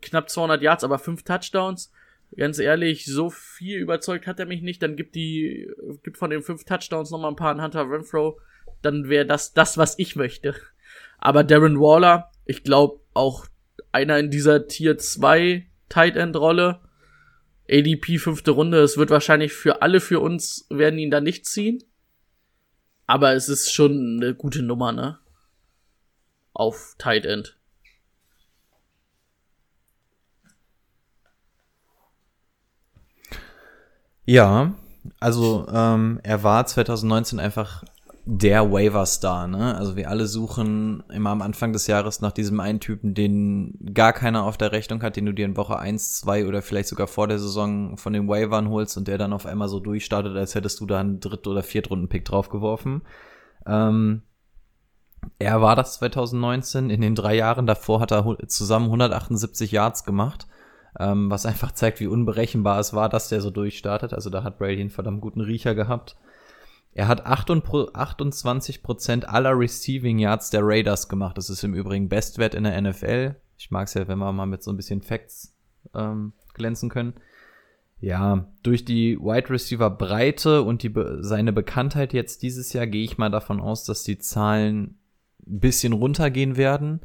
knapp 0.00 0.30
200 0.30 0.62
Yards, 0.62 0.82
aber 0.82 0.98
fünf 0.98 1.24
Touchdowns. 1.24 1.92
Ganz 2.34 2.58
ehrlich, 2.58 3.04
so 3.04 3.28
viel 3.28 3.78
überzeugt 3.78 4.26
hat 4.26 4.40
er 4.40 4.46
mich 4.46 4.62
nicht. 4.62 4.82
Dann 4.82 4.96
gibt 4.96 5.14
die, 5.14 5.70
gibt 6.02 6.16
von 6.16 6.30
den 6.30 6.40
fünf 6.40 6.64
Touchdowns 6.64 7.10
nochmal 7.10 7.32
ein 7.32 7.36
paar 7.36 7.50
an 7.50 7.62
Hunter 7.62 7.88
Renfro. 7.88 8.40
Dann 8.80 9.10
wäre 9.10 9.26
das 9.26 9.52
das, 9.52 9.76
was 9.76 9.98
ich 9.98 10.16
möchte. 10.16 10.54
Aber 11.18 11.44
Darren 11.44 11.78
Waller, 11.78 12.30
ich 12.46 12.64
glaube 12.64 13.00
auch 13.12 13.46
einer 13.92 14.18
in 14.18 14.30
dieser 14.30 14.68
Tier 14.68 14.96
2 14.96 15.66
Tight 15.90 16.16
End 16.16 16.34
Rolle. 16.34 16.80
ADP 17.70 18.18
fünfte 18.18 18.52
Runde. 18.52 18.78
Es 18.78 18.96
wird 18.96 19.10
wahrscheinlich 19.10 19.52
für 19.52 19.82
alle 19.82 20.00
für 20.00 20.20
uns 20.20 20.66
werden 20.70 20.98
ihn 20.98 21.10
da 21.10 21.20
nicht 21.20 21.44
ziehen. 21.44 21.82
Aber 23.06 23.34
es 23.34 23.48
ist 23.48 23.72
schon 23.72 24.20
eine 24.20 24.34
gute 24.34 24.62
Nummer, 24.62 24.92
ne? 24.92 25.18
Auf 26.52 26.94
Tight 26.98 27.24
End. 27.24 27.56
Ja, 34.24 34.74
also 35.20 35.68
ähm, 35.72 36.18
er 36.24 36.42
war 36.42 36.66
2019 36.66 37.38
einfach 37.38 37.84
der 38.28 38.72
Waiver-Star, 38.72 39.46
ne? 39.46 39.76
Also 39.76 39.94
wir 39.94 40.10
alle 40.10 40.26
suchen 40.26 41.04
immer 41.12 41.30
am 41.30 41.42
Anfang 41.42 41.72
des 41.72 41.86
Jahres 41.86 42.20
nach 42.20 42.32
diesem 42.32 42.58
einen 42.58 42.80
Typen, 42.80 43.14
den 43.14 43.78
gar 43.94 44.12
keiner 44.12 44.42
auf 44.42 44.56
der 44.56 44.72
Rechnung 44.72 45.00
hat, 45.04 45.14
den 45.14 45.26
du 45.26 45.32
dir 45.32 45.44
in 45.44 45.56
Woche 45.56 45.78
1, 45.78 46.18
2 46.18 46.48
oder 46.48 46.60
vielleicht 46.60 46.88
sogar 46.88 47.06
vor 47.06 47.28
der 47.28 47.38
Saison 47.38 47.96
von 47.96 48.12
den 48.12 48.26
Waivern 48.28 48.68
holst 48.68 48.96
und 48.96 49.06
der 49.06 49.16
dann 49.16 49.32
auf 49.32 49.46
einmal 49.46 49.68
so 49.68 49.78
durchstartet, 49.78 50.36
als 50.36 50.56
hättest 50.56 50.80
du 50.80 50.86
da 50.86 50.98
einen 50.98 51.20
Dritt- 51.20 51.46
oder 51.46 51.62
Viertrunden-Pick 51.62 52.24
draufgeworfen. 52.24 53.02
Ähm, 53.64 54.22
er 55.38 55.62
war 55.62 55.76
das 55.76 55.94
2019. 55.94 56.90
In 56.90 57.02
den 57.02 57.14
drei 57.14 57.36
Jahren 57.36 57.66
davor 57.66 58.00
hat 58.00 58.10
er 58.10 58.24
zusammen 58.48 58.86
178 58.86 59.70
Yards 59.70 60.02
gemacht, 60.02 60.48
ähm, 60.98 61.30
was 61.30 61.46
einfach 61.46 61.70
zeigt, 61.70 62.00
wie 62.00 62.08
unberechenbar 62.08 62.80
es 62.80 62.92
war, 62.92 63.08
dass 63.08 63.28
der 63.28 63.40
so 63.40 63.50
durchstartet. 63.50 64.12
Also 64.12 64.30
da 64.30 64.42
hat 64.42 64.58
Brady 64.58 64.80
einen 64.80 64.90
verdammt 64.90 65.20
guten 65.20 65.42
Riecher 65.42 65.76
gehabt. 65.76 66.16
Er 66.96 67.08
hat 67.08 67.26
28 67.26 68.82
Prozent 68.82 69.28
aller 69.28 69.58
Receiving 69.58 70.18
Yards 70.18 70.48
der 70.48 70.62
Raiders 70.64 71.10
gemacht. 71.10 71.36
Das 71.36 71.50
ist 71.50 71.62
im 71.62 71.74
Übrigen 71.74 72.08
Bestwert 72.08 72.54
in 72.54 72.64
der 72.64 72.80
NFL. 72.80 73.34
Ich 73.58 73.70
mag 73.70 73.86
es 73.86 73.92
ja, 73.92 74.08
wenn 74.08 74.18
wir 74.18 74.32
mal 74.32 74.46
mit 74.46 74.62
so 74.62 74.70
ein 74.70 74.78
bisschen 74.78 75.02
Facts 75.02 75.54
ähm, 75.94 76.32
glänzen 76.54 76.88
können. 76.88 77.12
Ja, 78.00 78.48
durch 78.62 78.86
die 78.86 79.18
Wide 79.18 79.50
Receiver 79.50 79.90
Breite 79.90 80.62
und 80.62 80.82
die 80.82 80.94
seine 81.20 81.52
Bekanntheit 81.52 82.14
jetzt 82.14 82.42
dieses 82.42 82.72
Jahr 82.72 82.86
gehe 82.86 83.04
ich 83.04 83.18
mal 83.18 83.30
davon 83.30 83.60
aus, 83.60 83.84
dass 83.84 84.02
die 84.02 84.16
Zahlen 84.16 84.96
ein 85.46 85.60
bisschen 85.60 85.92
runtergehen 85.92 86.56
werden. 86.56 87.00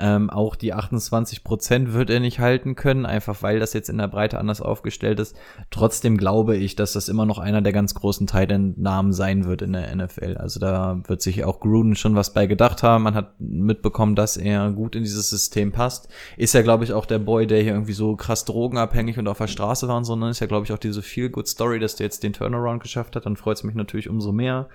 Ähm, 0.00 0.30
auch 0.30 0.56
die 0.56 0.74
28% 0.74 1.92
wird 1.92 2.08
er 2.08 2.20
nicht 2.20 2.40
halten 2.40 2.74
können, 2.74 3.04
einfach 3.04 3.42
weil 3.42 3.60
das 3.60 3.74
jetzt 3.74 3.90
in 3.90 3.98
der 3.98 4.08
Breite 4.08 4.38
anders 4.38 4.62
aufgestellt 4.62 5.20
ist. 5.20 5.36
Trotzdem 5.70 6.16
glaube 6.16 6.56
ich, 6.56 6.74
dass 6.74 6.94
das 6.94 7.08
immer 7.08 7.26
noch 7.26 7.38
einer 7.38 7.60
der 7.60 7.72
ganz 7.72 7.94
großen 7.94 8.26
Titan-Namen 8.26 9.12
sein 9.12 9.44
wird 9.44 9.62
in 9.62 9.74
der 9.74 9.94
NFL. 9.94 10.38
Also 10.38 10.58
da 10.58 11.00
wird 11.06 11.20
sich 11.20 11.44
auch 11.44 11.60
Gruden 11.60 11.96
schon 11.96 12.14
was 12.14 12.32
bei 12.32 12.46
gedacht 12.46 12.82
haben. 12.82 13.04
Man 13.04 13.14
hat 13.14 13.34
mitbekommen, 13.38 14.16
dass 14.16 14.36
er 14.36 14.70
gut 14.70 14.96
in 14.96 15.02
dieses 15.02 15.28
System 15.28 15.70
passt. 15.70 16.08
Ist 16.38 16.54
ja, 16.54 16.62
glaube 16.62 16.84
ich, 16.84 16.94
auch 16.94 17.04
der 17.04 17.18
Boy, 17.18 17.46
der 17.46 17.62
hier 17.62 17.72
irgendwie 17.72 17.92
so 17.92 18.16
krass 18.16 18.46
drogenabhängig 18.46 19.18
und 19.18 19.28
auf 19.28 19.38
der 19.38 19.48
Straße 19.48 19.86
war, 19.86 20.02
sondern 20.04 20.30
ist 20.30 20.40
ja, 20.40 20.46
glaube 20.46 20.64
ich, 20.64 20.72
auch 20.72 20.78
diese 20.78 21.02
Feel-Good-Story, 21.02 21.78
dass 21.78 21.96
der 21.96 22.06
jetzt 22.06 22.22
den 22.22 22.32
Turnaround 22.32 22.82
geschafft 22.82 23.16
hat. 23.16 23.26
Dann 23.26 23.36
freut 23.36 23.58
es 23.58 23.64
mich 23.64 23.74
natürlich 23.74 24.08
umso 24.08 24.32
mehr. 24.32 24.68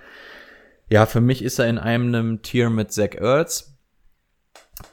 Ja, 0.88 1.06
für 1.06 1.20
mich 1.20 1.42
ist 1.42 1.58
er 1.58 1.68
in 1.68 1.78
einem 1.78 2.42
Tier 2.42 2.70
mit 2.70 2.92
Zach 2.92 3.14
Ertz. 3.14 3.75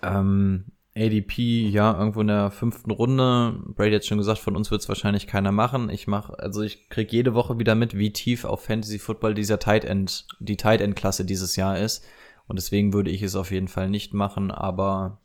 Ähm, 0.01 0.65
ADP, 0.95 1.69
ja, 1.69 1.97
irgendwo 1.97 2.21
in 2.21 2.27
der 2.27 2.51
fünften 2.51 2.91
Runde. 2.91 3.59
Brady 3.75 3.95
hat 3.95 4.05
schon 4.05 4.19
gesagt, 4.19 4.39
von 4.39 4.55
uns 4.55 4.69
wird 4.69 4.81
es 4.81 4.89
wahrscheinlich 4.89 5.25
keiner 5.25 5.51
machen. 5.51 5.89
Ich 5.89 6.07
mache, 6.07 6.37
also 6.37 6.61
ich 6.61 6.89
krieg 6.89 7.11
jede 7.11 7.33
Woche 7.33 7.57
wieder 7.57 7.73
mit, 7.73 7.97
wie 7.97 8.13
tief 8.13 8.45
auf 8.45 8.63
Fantasy 8.63 8.99
Football 8.99 9.33
dieser 9.33 9.57
Tight 9.59 9.85
End, 9.85 10.27
die 10.39 10.57
Tight 10.57 10.81
End 10.81 10.95
Klasse 10.95 11.25
dieses 11.25 11.55
Jahr 11.55 11.79
ist. 11.79 12.05
Und 12.47 12.57
deswegen 12.59 12.93
würde 12.93 13.09
ich 13.09 13.23
es 13.23 13.35
auf 13.35 13.51
jeden 13.51 13.67
Fall 13.67 13.89
nicht 13.89 14.13
machen, 14.13 14.51
aber 14.51 15.21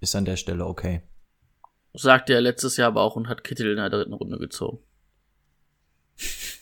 ist 0.00 0.16
an 0.16 0.24
der 0.24 0.36
Stelle 0.36 0.66
okay. 0.66 1.02
Sagte 1.92 2.32
er 2.32 2.40
letztes 2.40 2.76
Jahr 2.76 2.88
aber 2.88 3.02
auch 3.02 3.16
und 3.16 3.28
hat 3.28 3.44
Kittel 3.44 3.70
in 3.70 3.76
der 3.76 3.90
dritten 3.90 4.12
Runde 4.12 4.38
gezogen. 4.38 4.78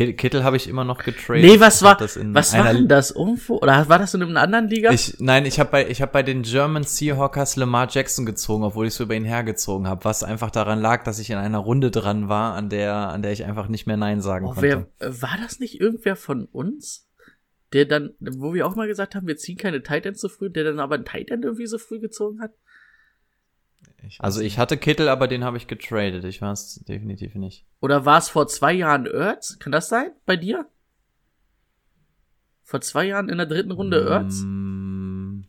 Kittel, 0.00 0.44
habe 0.44 0.56
ich 0.56 0.68
immer 0.68 0.84
noch 0.84 1.04
getradet. 1.04 1.44
Nee, 1.44 1.60
was 1.60 1.82
war, 1.82 1.96
das 1.96 2.16
in 2.16 2.34
was 2.34 2.56
war 2.56 2.72
denn 2.72 2.88
das? 2.88 3.10
Irgendwo? 3.10 3.58
Oder 3.58 3.88
war 3.88 3.98
das 3.98 4.14
in 4.14 4.22
einer 4.22 4.40
anderen 4.40 4.68
Liga? 4.68 4.90
Ich, 4.92 5.16
nein, 5.20 5.44
ich 5.44 5.60
habe 5.60 5.70
bei, 5.70 5.88
ich 5.88 6.00
hab 6.00 6.12
bei 6.12 6.22
den 6.22 6.42
German 6.42 6.84
Seahawkers 6.84 7.56
Lamar 7.56 7.88
Jackson 7.90 8.24
gezogen, 8.24 8.64
obwohl 8.64 8.86
ich 8.86 8.94
so 8.94 9.04
über 9.04 9.14
ihn 9.14 9.24
hergezogen 9.24 9.86
habe, 9.86 10.04
was 10.04 10.22
einfach 10.22 10.50
daran 10.50 10.80
lag, 10.80 11.04
dass 11.04 11.18
ich 11.18 11.30
in 11.30 11.36
einer 11.36 11.58
Runde 11.58 11.90
dran 11.90 12.28
war, 12.28 12.54
an 12.54 12.70
der, 12.70 12.94
an 12.94 13.22
der 13.22 13.32
ich 13.32 13.44
einfach 13.44 13.68
nicht 13.68 13.86
mehr 13.86 13.96
Nein 13.96 14.20
sagen 14.20 14.46
oh, 14.46 14.54
konnte. 14.54 14.86
wer, 14.98 15.20
war 15.22 15.36
das 15.42 15.60
nicht 15.60 15.80
irgendwer 15.80 16.16
von 16.16 16.46
uns? 16.46 17.06
Der 17.72 17.84
dann, 17.84 18.14
wo 18.18 18.52
wir 18.52 18.66
auch 18.66 18.74
mal 18.74 18.88
gesagt 18.88 19.14
haben, 19.14 19.28
wir 19.28 19.36
ziehen 19.36 19.56
keine 19.56 19.82
Tight 19.82 20.04
Ends 20.04 20.20
so 20.20 20.28
früh, 20.28 20.50
der 20.50 20.64
dann 20.64 20.80
aber 20.80 20.96
ein 20.96 21.04
Tight 21.04 21.30
End 21.30 21.44
irgendwie 21.44 21.66
so 21.66 21.78
früh 21.78 22.00
gezogen 22.00 22.40
hat? 22.40 22.52
Also 24.18 24.40
ich 24.40 24.58
hatte 24.58 24.76
Kittel, 24.76 25.08
aber 25.08 25.28
den 25.28 25.44
habe 25.44 25.56
ich 25.56 25.66
getradet. 25.66 26.24
Ich 26.24 26.40
war 26.42 26.52
es 26.52 26.82
definitiv 26.84 27.34
nicht. 27.34 27.66
Oder 27.80 28.04
war 28.04 28.18
es 28.18 28.28
vor 28.28 28.46
zwei 28.48 28.72
Jahren 28.72 29.06
Ertz? 29.06 29.58
Kann 29.58 29.72
das 29.72 29.88
sein? 29.88 30.10
Bei 30.26 30.36
dir? 30.36 30.66
Vor 32.62 32.80
zwei 32.80 33.06
Jahren 33.06 33.28
in 33.28 33.36
der 33.38 33.46
dritten 33.46 33.72
Runde 33.72 34.06
Ertz? 34.08 34.42
Mm. 34.44 35.42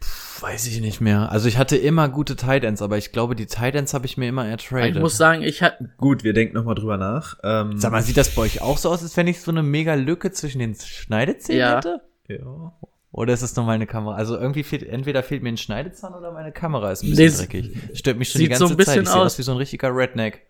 Puh, 0.00 0.42
weiß 0.42 0.66
ich 0.68 0.80
nicht 0.80 1.00
mehr. 1.00 1.30
Also 1.32 1.48
ich 1.48 1.58
hatte 1.58 1.76
immer 1.76 2.08
gute 2.08 2.36
Tight 2.36 2.64
Ends, 2.64 2.82
aber 2.82 2.96
ich 2.98 3.12
glaube, 3.12 3.34
die 3.34 3.46
Tight 3.46 3.74
Ends 3.74 3.94
habe 3.94 4.06
ich 4.06 4.16
mir 4.16 4.28
immer 4.28 4.46
ertradet. 4.46 4.96
Ich 4.96 5.00
muss 5.00 5.16
sagen, 5.16 5.42
ich 5.42 5.62
hatte, 5.62 5.90
Gut, 5.96 6.22
wir 6.24 6.32
denken 6.32 6.54
nochmal 6.54 6.76
drüber 6.76 6.96
nach. 6.96 7.38
Ähm, 7.42 7.78
Sag 7.78 7.92
mal, 7.92 8.02
sieht 8.02 8.16
das 8.16 8.34
bei 8.34 8.42
euch 8.42 8.62
auch 8.62 8.78
so 8.78 8.90
aus, 8.90 9.02
als 9.02 9.16
wenn 9.16 9.26
ich 9.26 9.40
so 9.40 9.50
eine 9.50 9.62
mega 9.62 9.94
Lücke 9.94 10.30
zwischen 10.30 10.60
den 10.60 10.74
Schneidezähnen 10.74 11.60
Ja. 11.60 11.76
hätte? 11.76 12.00
ja. 12.28 12.72
Oder 13.10 13.32
ist 13.32 13.42
es 13.42 13.56
nur 13.56 13.64
meine 13.64 13.86
Kamera? 13.86 14.16
Also 14.16 14.36
irgendwie 14.36 14.62
fehlt, 14.62 14.82
entweder 14.82 15.22
fehlt 15.22 15.42
mir 15.42 15.48
ein 15.48 15.56
Schneidezahn 15.56 16.12
oder 16.14 16.30
meine 16.32 16.52
Kamera 16.52 16.92
ist 16.92 17.02
ein 17.02 17.10
bisschen 17.10 17.26
Nee, 17.26 17.36
dreckig. 17.36 17.98
Stört 17.98 18.18
mich 18.18 18.30
schon 18.30 18.40
sieht 18.40 18.50
die 18.50 18.54
so 18.54 18.66
ganze 18.66 18.74
ein 18.74 18.76
bisschen 18.76 18.94
Zeit. 18.94 19.02
Ich 19.02 19.08
sehe 19.08 19.20
aus. 19.20 19.26
aus 19.26 19.38
wie 19.38 19.42
so 19.42 19.52
ein 19.52 19.58
richtiger 19.58 19.94
Redneck. 19.94 20.46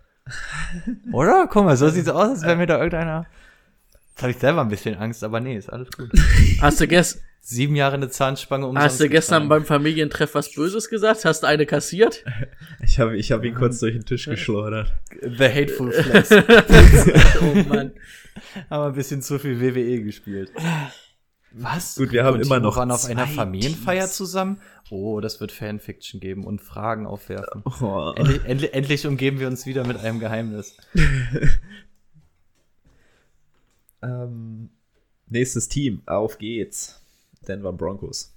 oder? 1.13 1.47
Guck 1.51 1.65
mal, 1.65 1.77
so 1.77 1.89
sieht's 1.89 2.09
aus, 2.09 2.29
als 2.29 2.43
wäre 2.43 2.57
mir 2.57 2.67
da 2.67 2.79
irgendeiner 2.79 3.27
Jetzt 4.19 4.23
habe 4.25 4.33
ich 4.33 4.39
selber 4.39 4.61
ein 4.63 4.69
bisschen 4.69 4.97
Angst, 4.97 5.23
aber 5.23 5.39
nee, 5.39 5.57
ist 5.57 5.73
alles 5.73 5.93
gut. 5.93 6.11
Hast 6.61 6.81
du, 6.81 6.89
gest 6.89 7.21
Sieben 7.41 7.77
Jahre 7.77 7.95
eine 7.95 8.11
Zahnspange 8.11 8.67
um 8.67 8.77
hast 8.77 8.99
du 8.99 9.09
gestern 9.09 9.49
beim 9.49 9.65
Familientreff 9.65 10.35
was 10.35 10.53
Böses 10.53 10.91
gesagt? 10.91 11.25
Hast 11.25 11.45
du 11.45 11.47
eine 11.47 11.67
kassiert? 11.67 12.25
Ich 12.83 12.99
habe 12.99 13.17
ich 13.17 13.31
hab 13.31 13.45
ihn 13.45 13.55
kurz 13.55 13.79
durch 13.79 13.95
den 13.95 14.05
Tisch 14.05 14.27
geschleudert. 14.27 14.93
The 15.23 15.45
Hateful 15.45 15.93
Flex. 15.93 16.31
oh 17.41 17.55
Mann. 17.69 17.93
haben 18.69 18.83
wir 18.83 18.87
ein 18.87 18.93
bisschen 18.93 19.23
zu 19.23 19.39
viel 19.39 19.61
WWE 19.61 20.03
gespielt. 20.03 20.51
Was? 21.53 21.97
Gut, 21.97 22.13
wir 22.13 22.25
haben 22.25 22.35
Und 22.35 22.43
immer 22.43 22.61
noch 22.61 22.77
waren 22.77 22.91
auf 22.91 23.07
einer 23.07 23.27
Familienfeier 23.27 24.05
Teams. 24.05 24.17
zusammen. 24.17 24.61
Oh, 24.91 25.21
das 25.21 25.41
wird 25.41 25.51
Fanfiction 25.53 26.21
geben 26.21 26.45
und 26.45 26.61
Fragen 26.61 27.07
aufwerfen. 27.07 27.63
Oh. 27.81 28.13
Endlich, 28.17 28.45
endlich, 28.45 28.75
endlich 28.75 29.07
umgeben 29.07 29.41
wir 29.41 29.47
uns 29.47 29.67
wieder 29.67 29.87
mit 29.87 29.99
einem 29.99 30.21
Geheimnis. 30.21 30.77
Ähm, 34.03 34.71
nächstes 35.27 35.69
Team, 35.69 36.03
auf 36.07 36.39
geht's. 36.39 37.01
Denver 37.47 37.73
Broncos. 37.73 38.35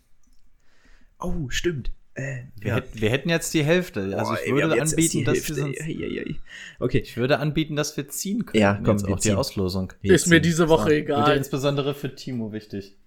Oh, 1.19 1.49
stimmt. 1.49 1.91
Äh, 2.13 2.39
Wir, 2.59 2.75
hätten, 2.75 3.01
wir 3.01 3.09
hätten 3.09 3.29
jetzt 3.29 3.53
die 3.53 3.63
Hälfte. 3.63 4.01
Also 4.17 4.31
Boah, 4.33 4.37
ich 4.43 4.47
wir 4.53 4.55
würde 4.63 4.81
anbieten, 4.81 5.17
die 5.19 5.23
dass 5.23 5.35
Hälfte. 5.35 5.55
wir 5.55 5.61
sonst, 5.63 5.81
Ei, 5.81 5.95
ei, 6.01 6.19
ei. 6.29 6.35
Okay. 6.79 6.99
ich 6.99 7.15
würde 7.17 7.39
anbieten, 7.39 7.75
dass 7.75 7.95
wir 7.95 8.09
ziehen 8.09 8.45
können. 8.45 8.61
Ja, 8.61 8.79
komm, 8.83 8.97
jetzt 8.97 9.07
wir 9.07 9.13
auch 9.13 9.19
die 9.19 9.29
ziehen. 9.29 9.35
Auslosung. 9.37 9.93
Ist 10.01 10.27
mir 10.27 10.41
diese 10.41 10.67
Woche 10.67 10.89
Wird 10.89 11.09
ja 11.09 11.21
egal. 11.23 11.37
insbesondere 11.37 11.93
für 11.93 12.13
Timo 12.13 12.51
wichtig. 12.51 12.97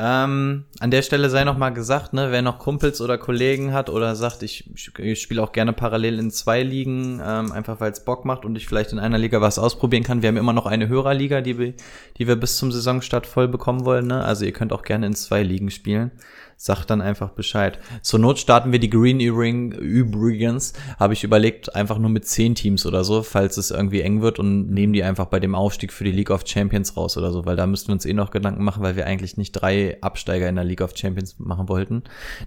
Ähm, 0.00 0.64
an 0.78 0.92
der 0.92 1.02
Stelle 1.02 1.28
sei 1.28 1.42
noch 1.42 1.58
mal 1.58 1.70
gesagt, 1.70 2.12
ne, 2.12 2.30
wer 2.30 2.40
noch 2.40 2.60
Kumpels 2.60 3.00
oder 3.00 3.18
Kollegen 3.18 3.72
hat 3.72 3.90
oder 3.90 4.14
sagt, 4.14 4.44
ich, 4.44 4.70
ich 4.98 5.20
spiele 5.20 5.42
auch 5.42 5.50
gerne 5.50 5.72
parallel 5.72 6.20
in 6.20 6.30
zwei 6.30 6.62
Ligen, 6.62 7.20
ähm, 7.20 7.50
einfach 7.50 7.80
weil 7.80 7.90
es 7.90 8.04
Bock 8.04 8.24
macht 8.24 8.44
und 8.44 8.54
ich 8.56 8.68
vielleicht 8.68 8.92
in 8.92 9.00
einer 9.00 9.18
Liga 9.18 9.40
was 9.40 9.58
ausprobieren 9.58 10.04
kann. 10.04 10.22
Wir 10.22 10.28
haben 10.28 10.36
immer 10.36 10.52
noch 10.52 10.66
eine 10.66 10.86
Hörerliga, 10.86 11.40
die 11.40 11.58
wir, 11.58 11.74
die 12.16 12.28
wir 12.28 12.36
bis 12.36 12.58
zum 12.58 12.70
Saisonstart 12.70 13.26
voll 13.26 13.48
bekommen 13.48 13.84
wollen. 13.84 14.06
Ne? 14.06 14.22
Also 14.24 14.44
ihr 14.44 14.52
könnt 14.52 14.72
auch 14.72 14.82
gerne 14.84 15.04
in 15.06 15.14
zwei 15.16 15.42
Ligen 15.42 15.68
spielen. 15.72 16.12
Sagt 16.60 16.90
dann 16.90 17.00
einfach 17.00 17.30
Bescheid. 17.30 17.78
Zur 18.02 18.18
Not 18.18 18.40
starten 18.40 18.72
wir 18.72 18.80
die 18.80 18.90
Green 18.90 19.20
E-Ring 19.20 19.70
übrigens. 19.70 20.72
Habe 20.98 21.12
ich 21.12 21.22
überlegt, 21.22 21.76
einfach 21.76 21.98
nur 21.98 22.10
mit 22.10 22.26
zehn 22.26 22.56
Teams 22.56 22.84
oder 22.84 23.04
so, 23.04 23.22
falls 23.22 23.58
es 23.58 23.70
irgendwie 23.70 24.00
eng 24.00 24.22
wird 24.22 24.40
und 24.40 24.68
nehmen 24.68 24.92
die 24.92 25.04
einfach 25.04 25.26
bei 25.26 25.38
dem 25.38 25.54
Aufstieg 25.54 25.92
für 25.92 26.02
die 26.02 26.10
League 26.10 26.30
of 26.30 26.42
Champions 26.44 26.96
raus 26.96 27.16
oder 27.16 27.30
so, 27.30 27.46
weil 27.46 27.54
da 27.54 27.64
müssten 27.68 27.90
wir 27.90 27.92
uns 27.92 28.04
eh 28.06 28.12
noch 28.12 28.32
Gedanken 28.32 28.64
machen, 28.64 28.82
weil 28.82 28.96
wir 28.96 29.06
eigentlich 29.06 29.36
nicht 29.36 29.52
drei 29.52 29.98
Absteiger 30.00 30.48
in 30.48 30.56
der 30.56 30.64
League 30.64 30.80
of 30.80 30.96
Champions 30.96 31.38
machen 31.38 31.68
wollten. 31.68 32.02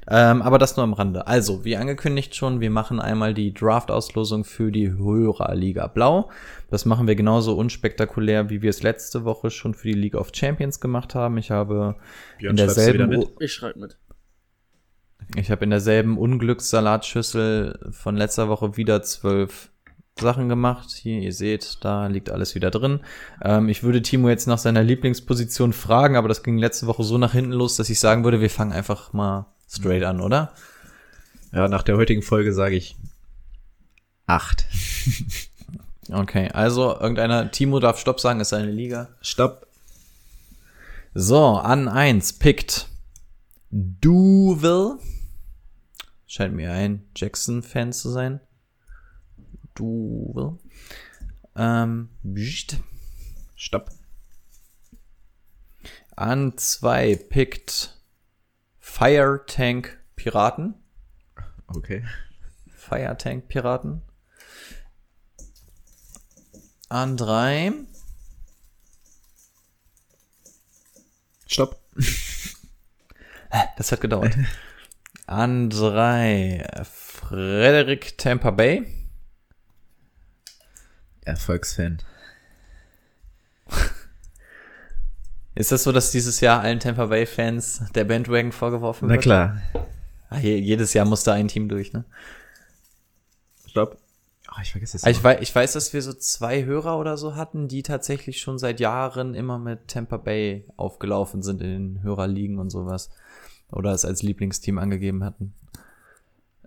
Ähm, 0.09 0.41
aber 0.41 0.57
das 0.57 0.75
nur 0.75 0.83
am 0.83 0.91
Rande. 0.91 1.25
Also, 1.27 1.63
wie 1.63 1.77
angekündigt 1.77 2.35
schon, 2.35 2.59
wir 2.59 2.69
machen 2.69 2.99
einmal 2.99 3.33
die 3.33 3.53
Draft-Auslosung 3.53 4.43
für 4.43 4.73
die 4.73 4.91
Hörerliga 4.91 5.87
Blau. 5.87 6.29
Das 6.69 6.85
machen 6.85 7.07
wir 7.07 7.15
genauso 7.15 7.55
unspektakulär, 7.55 8.49
wie 8.49 8.61
wir 8.61 8.69
es 8.69 8.83
letzte 8.83 9.25
Woche 9.25 9.51
schon 9.51 9.73
für 9.73 9.87
die 9.87 9.93
League 9.93 10.15
of 10.15 10.31
Champions 10.33 10.79
gemacht 10.79 11.15
haben. 11.15 11.37
Ich 11.37 11.51
habe 11.51 11.95
Björn, 12.39 12.51
in 12.51 12.55
derselben 12.57 13.09
mit? 13.09 13.29
Ich 13.39 13.53
schreibe 13.53 13.79
mit. 13.79 13.97
Ich 15.35 15.51
habe 15.51 15.63
in 15.63 15.69
derselben 15.69 16.17
Unglückssalatschüssel 16.17 17.91
von 17.91 18.15
letzter 18.15 18.49
Woche 18.49 18.77
wieder 18.77 19.01
zwölf 19.03 19.69
Sachen 20.19 20.49
gemacht. 20.49 20.91
Hier, 20.91 21.19
ihr 21.19 21.33
seht, 21.33 21.77
da 21.81 22.07
liegt 22.07 22.29
alles 22.29 22.55
wieder 22.55 22.69
drin. 22.69 22.99
Ähm, 23.41 23.69
ich 23.69 23.83
würde 23.83 24.01
Timo 24.01 24.29
jetzt 24.29 24.47
nach 24.47 24.57
seiner 24.57 24.83
Lieblingsposition 24.83 25.73
fragen, 25.73 26.15
aber 26.15 26.27
das 26.27 26.43
ging 26.43 26.57
letzte 26.57 26.87
Woche 26.87 27.03
so 27.03 27.17
nach 27.17 27.31
hinten 27.31 27.53
los, 27.53 27.77
dass 27.77 27.89
ich 27.89 27.99
sagen 27.99 28.23
würde, 28.23 28.41
wir 28.41 28.49
fangen 28.49 28.73
einfach 28.73 29.13
mal 29.13 29.47
straight 29.69 30.03
an, 30.03 30.21
oder? 30.21 30.53
Ja, 31.53 31.67
nach 31.67 31.83
der 31.83 31.97
heutigen 31.97 32.21
Folge 32.21 32.53
sage 32.53 32.75
ich 32.75 32.95
acht. 34.25 34.65
Okay, 36.09 36.49
also 36.51 36.99
irgendeiner, 36.99 37.51
Timo 37.51 37.79
darf 37.79 37.97
Stopp 37.97 38.19
sagen, 38.19 38.41
ist 38.41 38.49
seine 38.49 38.71
Liga. 38.71 39.09
Stopp. 39.21 39.67
So, 41.13 41.57
an 41.57 41.87
eins 41.87 42.33
pickt 42.33 42.89
Duvel. 43.69 44.97
Scheint 46.31 46.55
mir 46.55 46.71
ein 46.71 47.05
Jackson-Fan 47.13 47.91
zu 47.91 48.09
sein. 48.09 48.39
Duvel. 49.75 50.59
Ähm, 51.57 52.07
pst. 52.23 52.77
Stopp. 53.57 53.91
An 56.15 56.57
zwei 56.57 57.17
pickt 57.17 57.99
Fire 58.79 59.43
Tank 59.45 59.99
Piraten. 60.15 60.75
Okay. 61.67 62.05
Fire 62.77 63.17
Tank 63.17 63.49
Piraten. 63.49 64.01
An 66.87 67.17
drei 67.17 67.73
Stopp. 71.45 71.77
Das 73.75 73.91
hat 73.91 73.99
gedauert. 73.99 74.37
An 75.31 75.69
drei 75.69 76.61
Frederick 76.83 78.17
Tampa 78.17 78.51
Bay. 78.51 78.85
Erfolgsfan. 81.23 81.99
Ist 85.55 85.71
das 85.71 85.83
so, 85.83 85.93
dass 85.93 86.11
dieses 86.11 86.41
Jahr 86.41 86.59
allen 86.59 86.81
Tampa 86.81 87.05
Bay 87.05 87.25
Fans 87.25 87.81
der 87.95 88.03
Bandwagon 88.03 88.51
vorgeworfen 88.51 89.07
Na 89.07 89.13
wird? 89.13 89.23
klar. 89.23 89.61
Ah, 90.29 90.39
je, 90.39 90.57
jedes 90.57 90.93
Jahr 90.93 91.05
muss 91.05 91.23
da 91.23 91.31
ein 91.31 91.47
Team 91.47 91.69
durch, 91.69 91.93
ne? 91.93 92.03
Stopp. 93.67 93.99
Oh, 94.49 94.59
ich 94.61 94.71
vergesse 94.73 94.97
es. 94.97 95.05
Also 95.05 95.17
ich, 95.17 95.23
weiß, 95.23 95.39
ich 95.39 95.55
weiß, 95.55 95.71
dass 95.71 95.93
wir 95.93 96.01
so 96.01 96.11
zwei 96.11 96.65
Hörer 96.65 96.99
oder 96.99 97.15
so 97.15 97.37
hatten, 97.37 97.69
die 97.69 97.83
tatsächlich 97.83 98.41
schon 98.41 98.59
seit 98.59 98.81
Jahren 98.81 99.33
immer 99.35 99.59
mit 99.59 99.87
Tampa 99.87 100.17
Bay 100.17 100.65
aufgelaufen 100.75 101.41
sind 101.41 101.61
in 101.61 101.69
den 101.95 102.03
Hörerligen 102.03 102.59
und 102.59 102.69
sowas. 102.69 103.11
Oder 103.71 103.91
es 103.93 104.05
als 104.05 104.21
Lieblingsteam 104.21 104.77
angegeben 104.77 105.23
hatten. 105.23 105.53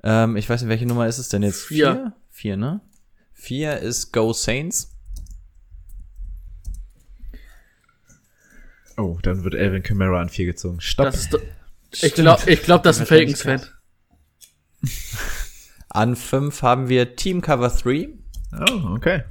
Ähm, 0.02 0.36
ich 0.36 0.48
weiß 0.48 0.62
nicht, 0.62 0.70
welche 0.70 0.86
Nummer 0.86 1.06
ist 1.06 1.18
es 1.18 1.28
denn 1.28 1.42
jetzt? 1.42 1.64
Vier. 1.64 2.12
Vier, 2.30 2.56
ne? 2.56 2.80
Vier 3.32 3.78
ist 3.78 4.12
Go 4.12 4.32
Saints. 4.32 4.90
Oh, 8.96 9.18
dann 9.22 9.42
wird 9.44 9.54
Elvin 9.54 9.82
Kamara 9.82 10.20
an 10.20 10.28
vier 10.28 10.46
gezogen. 10.46 10.80
Stopp. 10.80 11.06
Das 11.06 11.16
ist, 11.26 11.36
ich 12.02 12.14
glaube, 12.14 12.48
ich 12.50 12.62
glaub, 12.62 12.82
das 12.82 12.96
ist 12.96 13.02
ein 13.02 13.06
Falcons-Fan. 13.06 13.62
An 15.88 16.16
fünf 16.16 16.62
haben 16.62 16.88
wir 16.88 17.16
Team 17.16 17.40
Cover 17.40 17.68
3. 17.68 18.08
oh, 18.52 18.94
okay. 18.96 19.24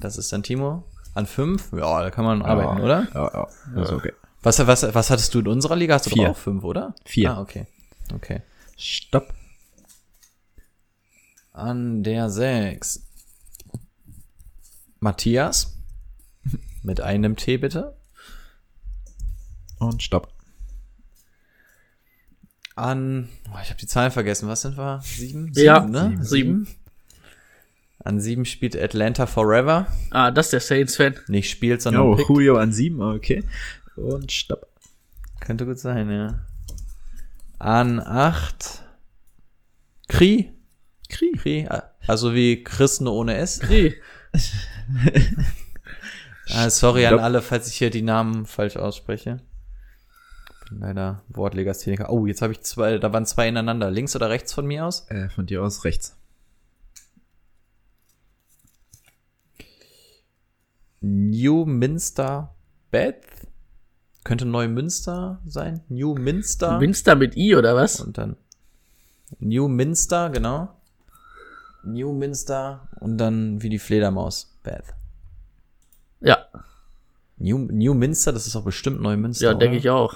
Das 0.00 0.16
ist 0.18 0.32
dann 0.32 0.42
Timo. 0.42 0.84
An 1.14 1.26
fünf, 1.26 1.72
ja, 1.72 2.02
da 2.02 2.10
kann 2.10 2.24
man 2.24 2.42
arbeiten, 2.42 2.78
Ja. 2.78 2.84
oder? 2.84 3.08
Ja, 3.14 3.30
ja. 3.34 3.48
Das 3.74 3.88
ist 3.88 3.94
okay. 3.94 4.12
Was, 4.42 4.58
was, 4.66 4.94
was 4.94 5.10
hattest 5.10 5.34
du 5.34 5.40
in 5.40 5.48
unserer 5.48 5.76
Liga? 5.76 5.94
Hast 5.94 6.06
du 6.06 6.10
Vier. 6.10 6.24
doch 6.24 6.30
auch 6.32 6.36
fünf, 6.38 6.62
oder? 6.64 6.94
Vier. 7.04 7.32
Ah, 7.32 7.40
okay. 7.40 7.66
Okay. 8.14 8.42
Stopp. 8.76 9.34
An 11.52 12.02
der 12.04 12.30
sechs 12.30 13.02
Matthias. 15.00 15.76
Mit 16.82 17.00
einem 17.00 17.36
T 17.36 17.56
bitte. 17.56 17.96
Und 19.78 20.02
stopp. 20.02 20.32
An, 22.76 23.28
oh, 23.52 23.58
ich 23.62 23.70
habe 23.70 23.80
die 23.80 23.86
Zahlen 23.86 24.12
vergessen. 24.12 24.48
Was 24.48 24.62
sind 24.62 24.76
wir? 24.76 25.00
Sieben? 25.02 25.50
Ja, 25.56 25.80
ne? 25.80 26.16
sieben. 26.20 26.68
An 28.04 28.20
sieben 28.20 28.44
spielt 28.44 28.76
Atlanta 28.80 29.26
Forever. 29.26 29.88
Ah, 30.10 30.30
das 30.30 30.46
ist 30.46 30.52
der 30.52 30.60
Saints-Fan. 30.60 31.16
Nicht 31.26 31.50
spielt, 31.50 31.82
sondern 31.82 32.02
Oh, 32.04 32.14
pickt. 32.14 32.28
Julio 32.28 32.56
an 32.56 32.72
sieben, 32.72 33.02
okay. 33.02 33.42
Und 33.98 34.32
stopp. 34.32 34.68
Könnte 35.40 35.66
gut 35.66 35.78
sein, 35.78 36.10
ja. 36.10 36.46
An 37.58 38.00
acht 38.00 38.82
Kri. 40.08 40.52
Krieg. 41.08 41.40
Kri. 41.40 41.68
Also 42.06 42.34
wie 42.34 42.62
Christen 42.64 43.06
ohne 43.06 43.36
S. 43.36 43.60
Nee. 43.68 43.94
Ah, 46.50 46.70
sorry 46.70 47.04
an 47.04 47.18
alle, 47.18 47.42
falls 47.42 47.68
ich 47.68 47.76
hier 47.76 47.90
die 47.90 48.00
Namen 48.00 48.46
falsch 48.46 48.78
ausspreche. 48.78 49.40
Bin 50.68 50.78
leider 50.80 51.22
Wortlegastheniker. 51.28 52.10
Oh, 52.10 52.26
jetzt 52.26 52.42
habe 52.42 52.52
ich 52.52 52.62
zwei, 52.62 52.96
da 52.98 53.12
waren 53.12 53.26
zwei 53.26 53.48
ineinander. 53.48 53.90
Links 53.90 54.16
oder 54.16 54.30
rechts 54.30 54.54
von 54.54 54.66
mir 54.66 54.86
aus? 54.86 55.10
Äh, 55.10 55.28
von 55.28 55.44
dir 55.44 55.62
aus 55.62 55.84
rechts. 55.84 56.16
New 61.00 61.64
Minster 61.64 62.54
Beth. 62.90 63.47
Könnte 64.28 64.44
Neumünster 64.44 65.40
sein. 65.46 65.80
New 65.88 66.14
Minster. 66.14 66.78
Minster 66.78 67.14
mit 67.14 67.34
I 67.34 67.56
oder 67.56 67.74
was? 67.74 67.98
Und 67.98 68.18
dann 68.18 68.36
New 69.40 69.68
Minster, 69.68 70.28
genau. 70.28 70.68
New 71.82 72.12
Minster 72.12 72.88
und 73.00 73.16
dann 73.16 73.62
wie 73.62 73.70
die 73.70 73.78
Fledermaus. 73.78 74.54
Beth. 74.62 74.84
Ja, 76.20 76.46
New, 77.38 77.58
New 77.70 77.94
Minster, 77.94 78.32
das 78.32 78.46
ist 78.46 78.54
auch 78.54 78.64
bestimmt 78.64 79.00
Neumünster. 79.00 79.46
ja, 79.46 79.54
denke 79.54 79.78
ich 79.78 79.88
auch. 79.88 80.14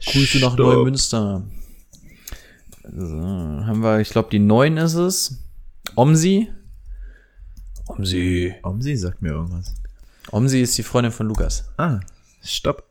Grüße 0.00 0.38
nach. 0.38 0.56
Neumünster. 0.56 1.42
So, 2.84 3.20
haben 3.20 3.82
wir, 3.82 4.00
ich 4.00 4.08
glaube, 4.08 4.30
die 4.30 4.38
9 4.38 4.78
ist 4.78 4.94
es. 4.94 5.44
Omsi. 5.94 6.50
Omsi. 7.86 8.54
Omsi 8.62 8.96
sagt 8.96 9.20
mir 9.20 9.32
irgendwas. 9.32 9.74
Omsi 10.30 10.62
ist 10.62 10.78
die 10.78 10.82
Freundin 10.82 11.12
von 11.12 11.26
Lukas. 11.26 11.68
Ah, 11.76 12.00
stopp. 12.54 12.84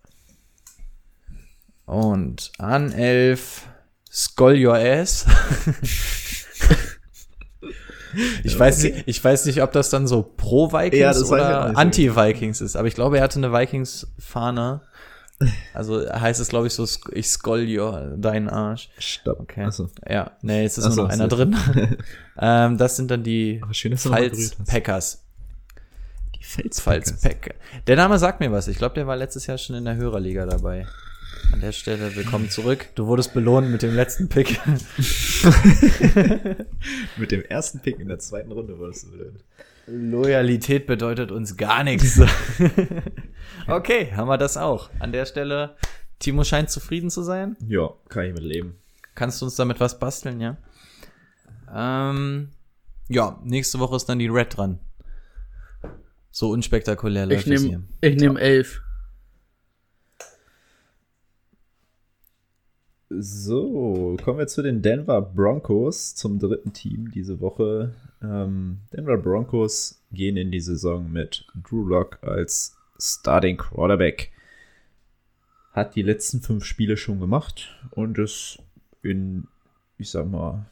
Und 1.85 2.51
an 2.57 2.91
11 2.91 3.63
Skull 4.11 4.65
Your 4.65 4.75
Ass. 4.75 5.25
ich, 8.43 8.57
weiß 8.57 8.83
nicht, 8.83 9.03
ich 9.05 9.23
weiß 9.23 9.45
nicht, 9.45 9.61
ob 9.61 9.71
das 9.71 9.89
dann 9.89 10.07
so 10.07 10.23
Ja, 10.99 11.09
weiß 11.09 11.21
ich 11.21 11.27
auch 11.27 11.31
oder 11.31 11.69
nicht. 11.69 11.77
anti-Vikings 11.77 12.61
ist. 12.61 12.75
Aber 12.75 12.87
ich 12.87 12.95
glaube, 12.95 13.17
er 13.17 13.23
hatte 13.23 13.39
eine 13.39 13.53
Vikings-Fahne. 13.53 14.81
Also 15.73 16.09
heißt 16.09 16.39
es, 16.39 16.47
glaube 16.47 16.67
ich, 16.67 16.73
so, 16.73 16.87
ich 17.11 17.29
skull 17.29 17.67
your, 17.69 18.15
deinen 18.17 18.49
Arsch. 18.49 18.89
Stopp. 18.97 19.39
Okay. 19.39 19.65
Achso. 19.65 19.89
Ja, 20.09 20.31
nee, 20.41 20.63
jetzt 20.63 20.79
ist 20.79 20.85
Ach 20.85 20.91
so, 20.91 21.01
nur 21.01 21.05
noch 21.05 21.13
einer 21.13 21.27
drin. 21.27 21.55
ähm, 22.39 22.77
das 22.77 22.95
sind 22.95 23.11
dann 23.11 23.23
die 23.23 23.59
Aber 23.61 23.73
schön, 23.73 23.91
dass 23.91 24.03
du 24.03 24.09
noch 24.09 24.15
mal 24.15 24.29
Pfalz 24.29 24.35
berührt 24.35 24.55
hast. 24.59 24.67
Packers. 24.67 25.23
Die 26.47 26.61
Pfalz 26.61 26.79
Felspackers. 26.79 27.21
Packer. 27.21 27.55
Der 27.87 27.95
Name 27.97 28.17
sagt 28.19 28.39
mir 28.39 28.51
was. 28.51 28.67
Ich 28.67 28.77
glaube, 28.77 28.95
der 28.95 29.05
war 29.05 29.17
letztes 29.17 29.47
Jahr 29.47 29.57
schon 29.57 29.75
in 29.75 29.85
der 29.85 29.95
Hörerliga 29.95 30.45
dabei. 30.45 30.87
An 31.51 31.59
der 31.59 31.73
Stelle 31.73 32.15
willkommen 32.15 32.49
zurück. 32.49 32.87
Du 32.95 33.07
wurdest 33.07 33.33
belohnt 33.33 33.69
mit 33.69 33.81
dem 33.81 33.93
letzten 33.93 34.29
Pick. 34.29 34.59
Mit 37.17 37.31
dem 37.31 37.43
ersten 37.43 37.79
Pick 37.79 37.99
in 37.99 38.07
der 38.07 38.19
zweiten 38.19 38.51
Runde 38.51 38.77
das 38.79 39.01
so 39.01 39.09
blöd. 39.09 39.43
Loyalität 39.87 40.87
bedeutet 40.87 41.31
uns 41.31 41.57
gar 41.57 41.83
nichts. 41.83 42.21
okay, 43.67 44.13
haben 44.15 44.27
wir 44.27 44.37
das 44.37 44.57
auch. 44.57 44.89
An 44.99 45.11
der 45.11 45.25
Stelle, 45.25 45.75
Timo 46.19 46.43
scheint 46.43 46.69
zufrieden 46.69 47.09
zu 47.09 47.23
sein. 47.23 47.57
Ja, 47.67 47.89
kann 48.09 48.25
ich 48.25 48.33
mit 48.33 48.43
leben. 48.43 48.77
Kannst 49.15 49.41
du 49.41 49.45
uns 49.45 49.55
damit 49.55 49.79
was 49.79 49.99
basteln, 49.99 50.39
ja? 50.41 50.57
Ähm, 51.73 52.51
ja, 53.09 53.39
nächste 53.43 53.79
Woche 53.79 53.95
ist 53.95 54.05
dann 54.05 54.19
die 54.19 54.27
Red 54.27 54.57
dran. 54.57 54.79
So 56.38 56.51
unspektakulär 56.51 57.25
läuft 57.25 57.47
Ich 57.47 57.51
es 57.51 57.63
nehme 57.63 57.83
ich 57.99 58.15
nehm 58.15 58.38
elf. 58.38 58.83
So, 63.09 64.15
kommen 64.23 64.38
wir 64.38 64.45
zu 64.45 64.61
den 64.61 64.83
Denver 64.83 65.19
Broncos, 65.19 66.13
zum 66.13 66.38
dritten 66.38 66.73
Team 66.73 67.09
diese 67.09 67.39
Woche. 67.41 67.95
Ähm, 68.21 68.81
Denver 68.93 69.17
Broncos 69.17 69.99
gehen 70.11 70.38
in 70.38 70.51
die 70.51 70.59
Saison 70.59 71.11
mit 71.11 71.47
Drew 71.67 71.83
Lock 71.88 72.19
als 72.21 72.77
Starting 72.99 73.57
Quarterback. 73.57 74.31
Hat 75.71 75.95
die 75.95 76.03
letzten 76.03 76.41
fünf 76.41 76.65
Spiele 76.65 76.97
schon 76.97 77.19
gemacht 77.19 77.75
und 77.89 78.19
es 78.19 78.59
in, 79.01 79.47
ich 79.97 80.11
sag 80.11 80.27
mal, 80.27 80.67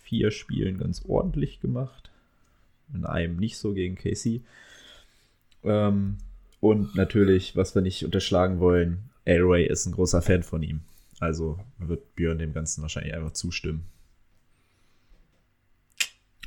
vier 0.00 0.30
Spielen 0.30 0.76
ganz 0.76 1.02
ordentlich 1.06 1.62
gemacht. 1.62 2.09
In 2.94 3.04
einem 3.04 3.36
nicht 3.36 3.58
so 3.58 3.72
gegen 3.72 3.96
Casey. 3.96 4.42
Ähm, 5.64 6.18
und 6.60 6.94
natürlich, 6.94 7.56
was 7.56 7.74
wir 7.74 7.82
nicht 7.82 8.04
unterschlagen 8.04 8.60
wollen, 8.60 9.10
Elway 9.24 9.66
ist 9.66 9.86
ein 9.86 9.92
großer 9.92 10.22
Fan 10.22 10.42
von 10.42 10.62
ihm. 10.62 10.80
Also 11.20 11.58
wird 11.78 12.14
Björn 12.16 12.38
dem 12.38 12.52
Ganzen 12.52 12.82
wahrscheinlich 12.82 13.14
einfach 13.14 13.32
zustimmen. 13.32 13.86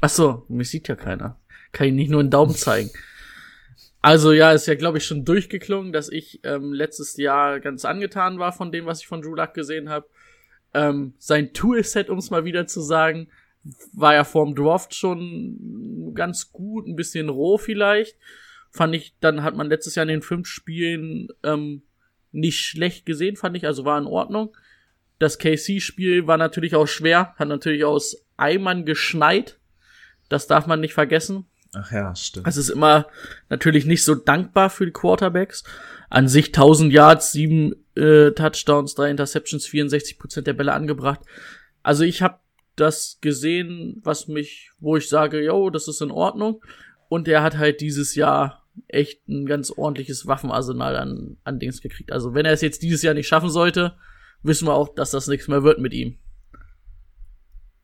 Ach 0.01 0.09
so, 0.09 0.45
mich 0.49 0.69
sieht 0.69 0.87
ja 0.87 0.95
keiner. 0.95 1.39
Kann 1.71 1.87
ich 1.87 1.93
nicht 1.93 2.09
nur 2.09 2.19
einen 2.19 2.29
Daumen 2.29 2.55
zeigen. 2.55 2.89
Also 4.01 4.33
ja, 4.33 4.51
ist 4.51 4.67
ja, 4.67 4.75
glaube 4.75 4.97
ich, 4.97 5.05
schon 5.05 5.23
durchgeklungen, 5.23 5.93
dass 5.93 6.09
ich 6.09 6.41
ähm, 6.43 6.73
letztes 6.73 7.15
Jahr 7.15 7.61
ganz 7.61 7.85
angetan 7.85 8.37
war 8.37 8.51
von 8.51 8.71
dem, 8.71 8.85
was 8.85 8.99
ich 8.99 9.07
von 9.07 9.21
Drew 9.21 9.33
Luck 9.33 9.53
gesehen 9.53 9.87
habe. 9.87 10.07
Ähm, 10.73 11.13
sein 11.19 11.53
Toolset, 11.53 12.09
um 12.09 12.17
es 12.17 12.29
mal 12.29 12.43
wieder 12.43 12.67
zu 12.67 12.81
sagen, 12.81 13.29
war 13.93 14.13
ja 14.13 14.23
vorm 14.23 14.55
Draft 14.55 14.93
schon 14.93 16.11
ganz 16.13 16.51
gut, 16.51 16.87
ein 16.87 16.95
bisschen 16.95 17.29
roh 17.29 17.57
vielleicht. 17.57 18.17
Fand 18.71 18.95
ich, 18.95 19.15
dann 19.19 19.43
hat 19.43 19.55
man 19.55 19.69
letztes 19.69 19.95
Jahr 19.95 20.03
in 20.03 20.09
den 20.09 20.21
fünf 20.21 20.47
Spielen 20.47 21.27
ähm, 21.43 21.83
nicht 22.31 22.59
schlecht 22.59 23.05
gesehen, 23.05 23.35
fand 23.35 23.55
ich, 23.55 23.65
also 23.65 23.85
war 23.85 23.99
in 23.99 24.07
Ordnung. 24.07 24.55
Das 25.19 25.37
KC-Spiel 25.37 26.27
war 26.27 26.37
natürlich 26.37 26.75
auch 26.75 26.87
schwer, 26.87 27.33
hat 27.35 27.47
natürlich 27.47 27.85
aus 27.85 28.25
Eimern 28.35 28.85
geschneit. 28.85 29.59
Das 30.27 30.47
darf 30.47 30.65
man 30.65 30.79
nicht 30.79 30.93
vergessen. 30.93 31.45
Ach 31.73 31.91
ja, 31.91 32.15
stimmt. 32.15 32.47
Es 32.47 32.57
ist 32.57 32.69
immer 32.69 33.07
natürlich 33.49 33.85
nicht 33.85 34.03
so 34.03 34.15
dankbar 34.15 34.69
für 34.69 34.85
die 34.85 34.91
Quarterbacks. 34.91 35.63
An 36.09 36.27
sich 36.27 36.47
1000 36.47 36.91
Yards, 36.91 37.31
7 37.31 37.73
äh, 37.95 38.31
Touchdowns, 38.31 38.95
3 38.95 39.11
Interceptions, 39.11 39.65
64 39.65 40.19
Prozent 40.19 40.47
der 40.47 40.53
Bälle 40.53 40.73
angebracht. 40.73 41.21
Also 41.81 42.03
ich 42.03 42.21
habe 42.21 42.39
das 42.75 43.19
gesehen, 43.21 44.01
was 44.03 44.27
mich, 44.27 44.71
wo 44.79 44.97
ich 44.97 45.09
sage, 45.09 45.43
yo, 45.43 45.69
das 45.69 45.87
ist 45.87 46.01
in 46.01 46.11
Ordnung. 46.11 46.63
Und 47.09 47.27
er 47.27 47.43
hat 47.43 47.57
halt 47.57 47.81
dieses 47.81 48.15
Jahr 48.15 48.63
echt 48.87 49.27
ein 49.27 49.45
ganz 49.45 49.71
ordentliches 49.71 50.25
Waffenarsenal 50.25 50.95
an, 50.95 51.37
an 51.43 51.59
Dings 51.59 51.81
gekriegt. 51.81 52.11
Also 52.11 52.33
wenn 52.33 52.45
er 52.45 52.53
es 52.53 52.61
jetzt 52.61 52.81
dieses 52.81 53.03
Jahr 53.03 53.13
nicht 53.13 53.27
schaffen 53.27 53.49
sollte, 53.49 53.95
wissen 54.41 54.67
wir 54.67 54.73
auch, 54.73 54.95
dass 54.95 55.11
das 55.11 55.27
nichts 55.27 55.47
mehr 55.47 55.63
wird 55.63 55.79
mit 55.79 55.93
ihm. 55.93 56.17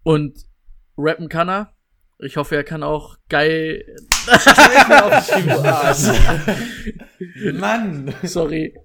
Und 0.03 0.45
rappen 0.97 1.29
kann 1.29 1.49
er. 1.49 1.73
Ich 2.21 2.35
hoffe, 2.35 2.55
er 2.55 2.63
kann 2.63 2.83
auch 2.83 3.17
geil. 3.29 3.85
Mann! 7.53 8.13
Sorry. 8.23 8.75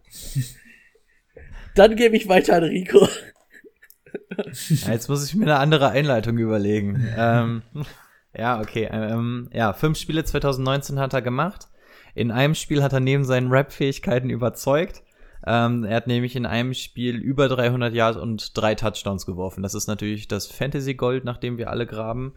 Dann 1.74 1.96
gebe 1.96 2.16
ich 2.16 2.28
weiter 2.28 2.56
an 2.56 2.64
Rico. 2.64 3.08
Ja, 4.36 4.92
jetzt 4.92 5.08
muss 5.08 5.26
ich 5.26 5.34
mir 5.34 5.44
eine 5.44 5.58
andere 5.58 5.88
Einleitung 5.90 6.38
überlegen. 6.38 7.06
ähm, 7.16 7.62
ja, 8.36 8.60
okay. 8.60 8.88
Ähm, 8.90 9.48
ja, 9.52 9.72
fünf 9.72 9.98
Spiele 9.98 10.24
2019 10.24 10.98
hat 10.98 11.14
er 11.14 11.22
gemacht. 11.22 11.68
In 12.14 12.30
einem 12.30 12.54
Spiel 12.54 12.82
hat 12.82 12.92
er 12.92 13.00
neben 13.00 13.24
seinen 13.24 13.50
Rap-Fähigkeiten 13.50 14.30
überzeugt. 14.30 15.02
Ähm, 15.46 15.84
er 15.84 15.96
hat 15.96 16.06
nämlich 16.06 16.36
in 16.36 16.46
einem 16.46 16.72
Spiel 16.74 17.16
über 17.16 17.48
300 17.48 17.92
Yards 17.92 18.16
und 18.16 18.56
drei 18.56 18.74
Touchdowns 18.74 19.26
geworfen. 19.26 19.62
Das 19.62 19.74
ist 19.74 19.88
natürlich 19.88 20.26
das 20.26 20.46
Fantasy-Gold, 20.46 21.24
nach 21.24 21.36
dem 21.36 21.58
wir 21.58 21.70
alle 21.70 21.86
graben. 21.86 22.34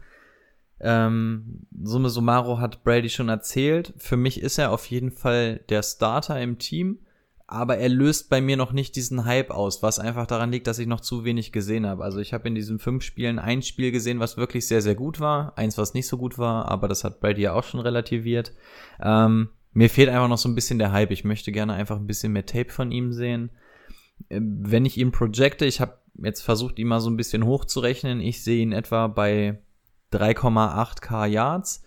Ähm, 0.80 1.66
Summe 1.82 2.10
Sumaro 2.10 2.58
hat 2.58 2.84
Brady 2.84 3.08
schon 3.08 3.28
erzählt. 3.28 3.94
Für 3.96 4.16
mich 4.16 4.40
ist 4.40 4.58
er 4.58 4.72
auf 4.72 4.86
jeden 4.86 5.10
Fall 5.10 5.60
der 5.68 5.82
Starter 5.82 6.40
im 6.40 6.58
Team, 6.58 6.98
aber 7.50 7.78
er 7.78 7.88
löst 7.88 8.28
bei 8.28 8.42
mir 8.42 8.58
noch 8.58 8.72
nicht 8.72 8.94
diesen 8.94 9.24
Hype 9.24 9.50
aus, 9.50 9.82
was 9.82 9.98
einfach 9.98 10.26
daran 10.26 10.52
liegt, 10.52 10.66
dass 10.66 10.78
ich 10.78 10.86
noch 10.86 11.00
zu 11.00 11.24
wenig 11.24 11.50
gesehen 11.50 11.86
habe. 11.86 12.04
Also 12.04 12.18
ich 12.18 12.34
habe 12.34 12.46
in 12.46 12.54
diesen 12.54 12.78
fünf 12.78 13.02
Spielen 13.02 13.38
ein 13.38 13.62
Spiel 13.62 13.90
gesehen, 13.90 14.20
was 14.20 14.36
wirklich 14.36 14.68
sehr, 14.68 14.82
sehr 14.82 14.94
gut 14.94 15.18
war, 15.18 15.56
eins, 15.56 15.78
was 15.78 15.94
nicht 15.94 16.06
so 16.06 16.18
gut 16.18 16.36
war, 16.36 16.70
aber 16.70 16.88
das 16.88 17.04
hat 17.04 17.20
Brady 17.20 17.40
ja 17.40 17.54
auch 17.54 17.64
schon 17.64 17.80
relativiert. 17.80 18.52
Ähm, 19.00 19.48
mir 19.72 19.88
fehlt 19.88 20.10
einfach 20.10 20.28
noch 20.28 20.36
so 20.36 20.46
ein 20.46 20.54
bisschen 20.54 20.78
der 20.78 20.92
Hype. 20.92 21.10
Ich 21.10 21.24
möchte 21.24 21.50
gerne 21.50 21.72
einfach 21.72 21.96
ein 21.96 22.06
bisschen 22.06 22.34
mehr 22.34 22.44
Tape 22.44 22.68
von 22.68 22.92
ihm 22.92 23.14
sehen. 23.14 23.50
Ähm, 24.28 24.58
Wenn 24.60 24.84
ich 24.84 24.98
ihn 24.98 25.10
projecte, 25.10 25.64
ich 25.64 25.80
habe 25.80 25.96
jetzt 26.22 26.42
versucht, 26.42 26.78
ihn 26.78 26.88
mal 26.88 27.00
so 27.00 27.08
ein 27.08 27.16
bisschen 27.16 27.46
hochzurechnen. 27.46 28.20
Ich 28.20 28.44
sehe 28.44 28.60
ihn 28.60 28.72
etwa 28.72 29.06
bei 29.06 29.58
3,8k 30.12 31.24
Yards. 31.26 31.82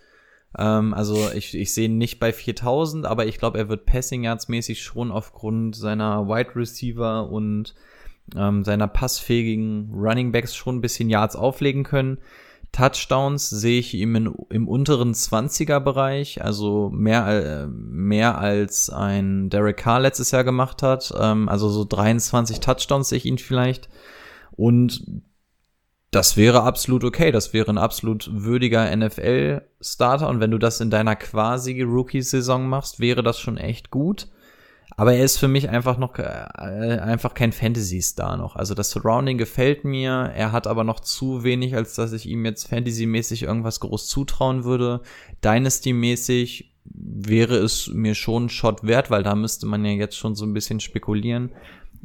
Ähm, 0.57 0.93
also 0.93 1.29
ich, 1.33 1.55
ich 1.55 1.73
sehe 1.73 1.85
ihn 1.85 1.97
nicht 1.97 2.19
bei 2.19 2.33
4000, 2.33 3.05
aber 3.05 3.25
ich 3.25 3.37
glaube, 3.37 3.57
er 3.57 3.69
wird 3.69 3.85
Passing 3.85 4.23
Yards 4.23 4.47
mäßig 4.47 4.81
schon 4.81 5.11
aufgrund 5.11 5.75
seiner 5.75 6.27
Wide 6.27 6.55
Receiver 6.55 7.29
und 7.29 7.75
ähm, 8.35 8.63
seiner 8.63 8.87
passfähigen 8.87 9.91
Running 9.93 10.31
Backs 10.31 10.55
schon 10.55 10.77
ein 10.77 10.81
bisschen 10.81 11.09
Yards 11.09 11.35
auflegen 11.35 11.83
können. 11.83 12.17
Touchdowns 12.71 13.49
sehe 13.49 13.79
ich 13.79 13.93
ihm 13.93 14.15
in, 14.15 14.33
im 14.49 14.67
unteren 14.67 15.13
20er 15.13 15.81
Bereich, 15.81 16.41
also 16.41 16.89
mehr, 16.89 17.27
äh, 17.27 17.67
mehr 17.67 18.37
als 18.37 18.89
ein 18.89 19.49
Derek 19.49 19.77
Carr 19.77 19.99
letztes 19.99 20.31
Jahr 20.31 20.45
gemacht 20.45 20.81
hat. 20.81 21.13
Ähm, 21.19 21.49
also 21.49 21.69
so 21.69 21.83
23 21.83 22.61
Touchdowns 22.61 23.09
sehe 23.09 23.17
ich 23.17 23.25
ihn 23.25 23.37
vielleicht. 23.37 23.89
Und 24.51 25.03
das 26.11 26.35
wäre 26.35 26.63
absolut 26.63 27.05
okay. 27.05 27.31
Das 27.31 27.53
wäre 27.53 27.71
ein 27.71 27.77
absolut 27.77 28.29
würdiger 28.31 28.95
NFL-Starter. 28.95 30.27
Und 30.27 30.41
wenn 30.41 30.51
du 30.51 30.57
das 30.57 30.81
in 30.81 30.89
deiner 30.89 31.15
quasi 31.15 31.81
Rookie-Saison 31.81 32.67
machst, 32.67 32.99
wäre 32.99 33.23
das 33.23 33.39
schon 33.39 33.57
echt 33.57 33.91
gut. 33.91 34.27
Aber 34.97 35.13
er 35.13 35.23
ist 35.23 35.37
für 35.37 35.47
mich 35.47 35.69
einfach 35.69 35.97
noch 35.97 36.19
äh, 36.19 36.23
einfach 36.23 37.33
kein 37.33 37.53
Fantasy-Star 37.53 38.35
noch. 38.35 38.57
Also 38.57 38.73
das 38.73 38.91
Surrounding 38.91 39.37
gefällt 39.37 39.85
mir. 39.85 40.31
Er 40.35 40.51
hat 40.51 40.67
aber 40.67 40.83
noch 40.83 40.99
zu 40.99 41.45
wenig, 41.45 41.75
als 41.75 41.95
dass 41.95 42.11
ich 42.11 42.25
ihm 42.25 42.43
jetzt 42.43 42.67
Fantasy-mäßig 42.67 43.43
irgendwas 43.43 43.79
groß 43.79 44.07
zutrauen 44.07 44.65
würde. 44.65 45.01
Dynasty-mäßig 45.45 46.71
wäre 46.83 47.55
es 47.55 47.87
mir 47.87 48.15
schon 48.15 48.45
ein 48.45 48.49
Shot 48.49 48.83
wert, 48.85 49.09
weil 49.09 49.23
da 49.23 49.33
müsste 49.33 49.65
man 49.65 49.85
ja 49.85 49.91
jetzt 49.91 50.17
schon 50.17 50.35
so 50.35 50.45
ein 50.45 50.53
bisschen 50.53 50.81
spekulieren. 50.81 51.51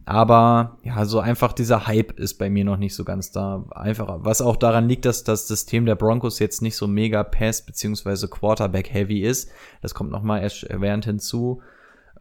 Aber 0.09 0.79
ja, 0.85 1.05
so 1.05 1.19
einfach 1.19 1.53
dieser 1.53 1.89
Hype 1.89 2.13
ist 2.13 2.35
bei 2.35 2.49
mir 2.49 2.65
noch 2.65 2.77
nicht 2.77 2.95
so 2.95 3.05
ganz 3.05 3.33
da. 3.33 3.65
Einfach, 3.73 4.19
was 4.21 4.41
auch 4.41 4.55
daran 4.55 4.89
liegt, 4.89 5.05
dass 5.05 5.25
das 5.25 5.49
System 5.49 5.85
der 5.85 5.97
Broncos 5.97 6.39
jetzt 6.39 6.63
nicht 6.63 6.77
so 6.77 6.87
mega 6.87 7.25
Pass- 7.25 7.67
beziehungsweise 7.67 8.29
Quarterback-heavy 8.29 9.23
ist. 9.23 9.51
Das 9.83 9.95
kommt 9.95 10.13
nochmal 10.13 10.49
erwähnt 10.69 11.07
hinzu. 11.07 11.61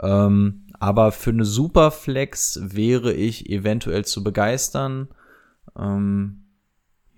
Ähm, 0.02 0.66
aber 0.80 1.12
für 1.12 1.30
eine 1.30 1.46
Superflex 1.46 2.60
wäre 2.64 3.14
ich 3.14 3.52
eventuell 3.52 4.04
zu 4.04 4.24
begeistern. 4.24 5.10
Ähm, 5.78 6.48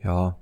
ja, 0.03 0.38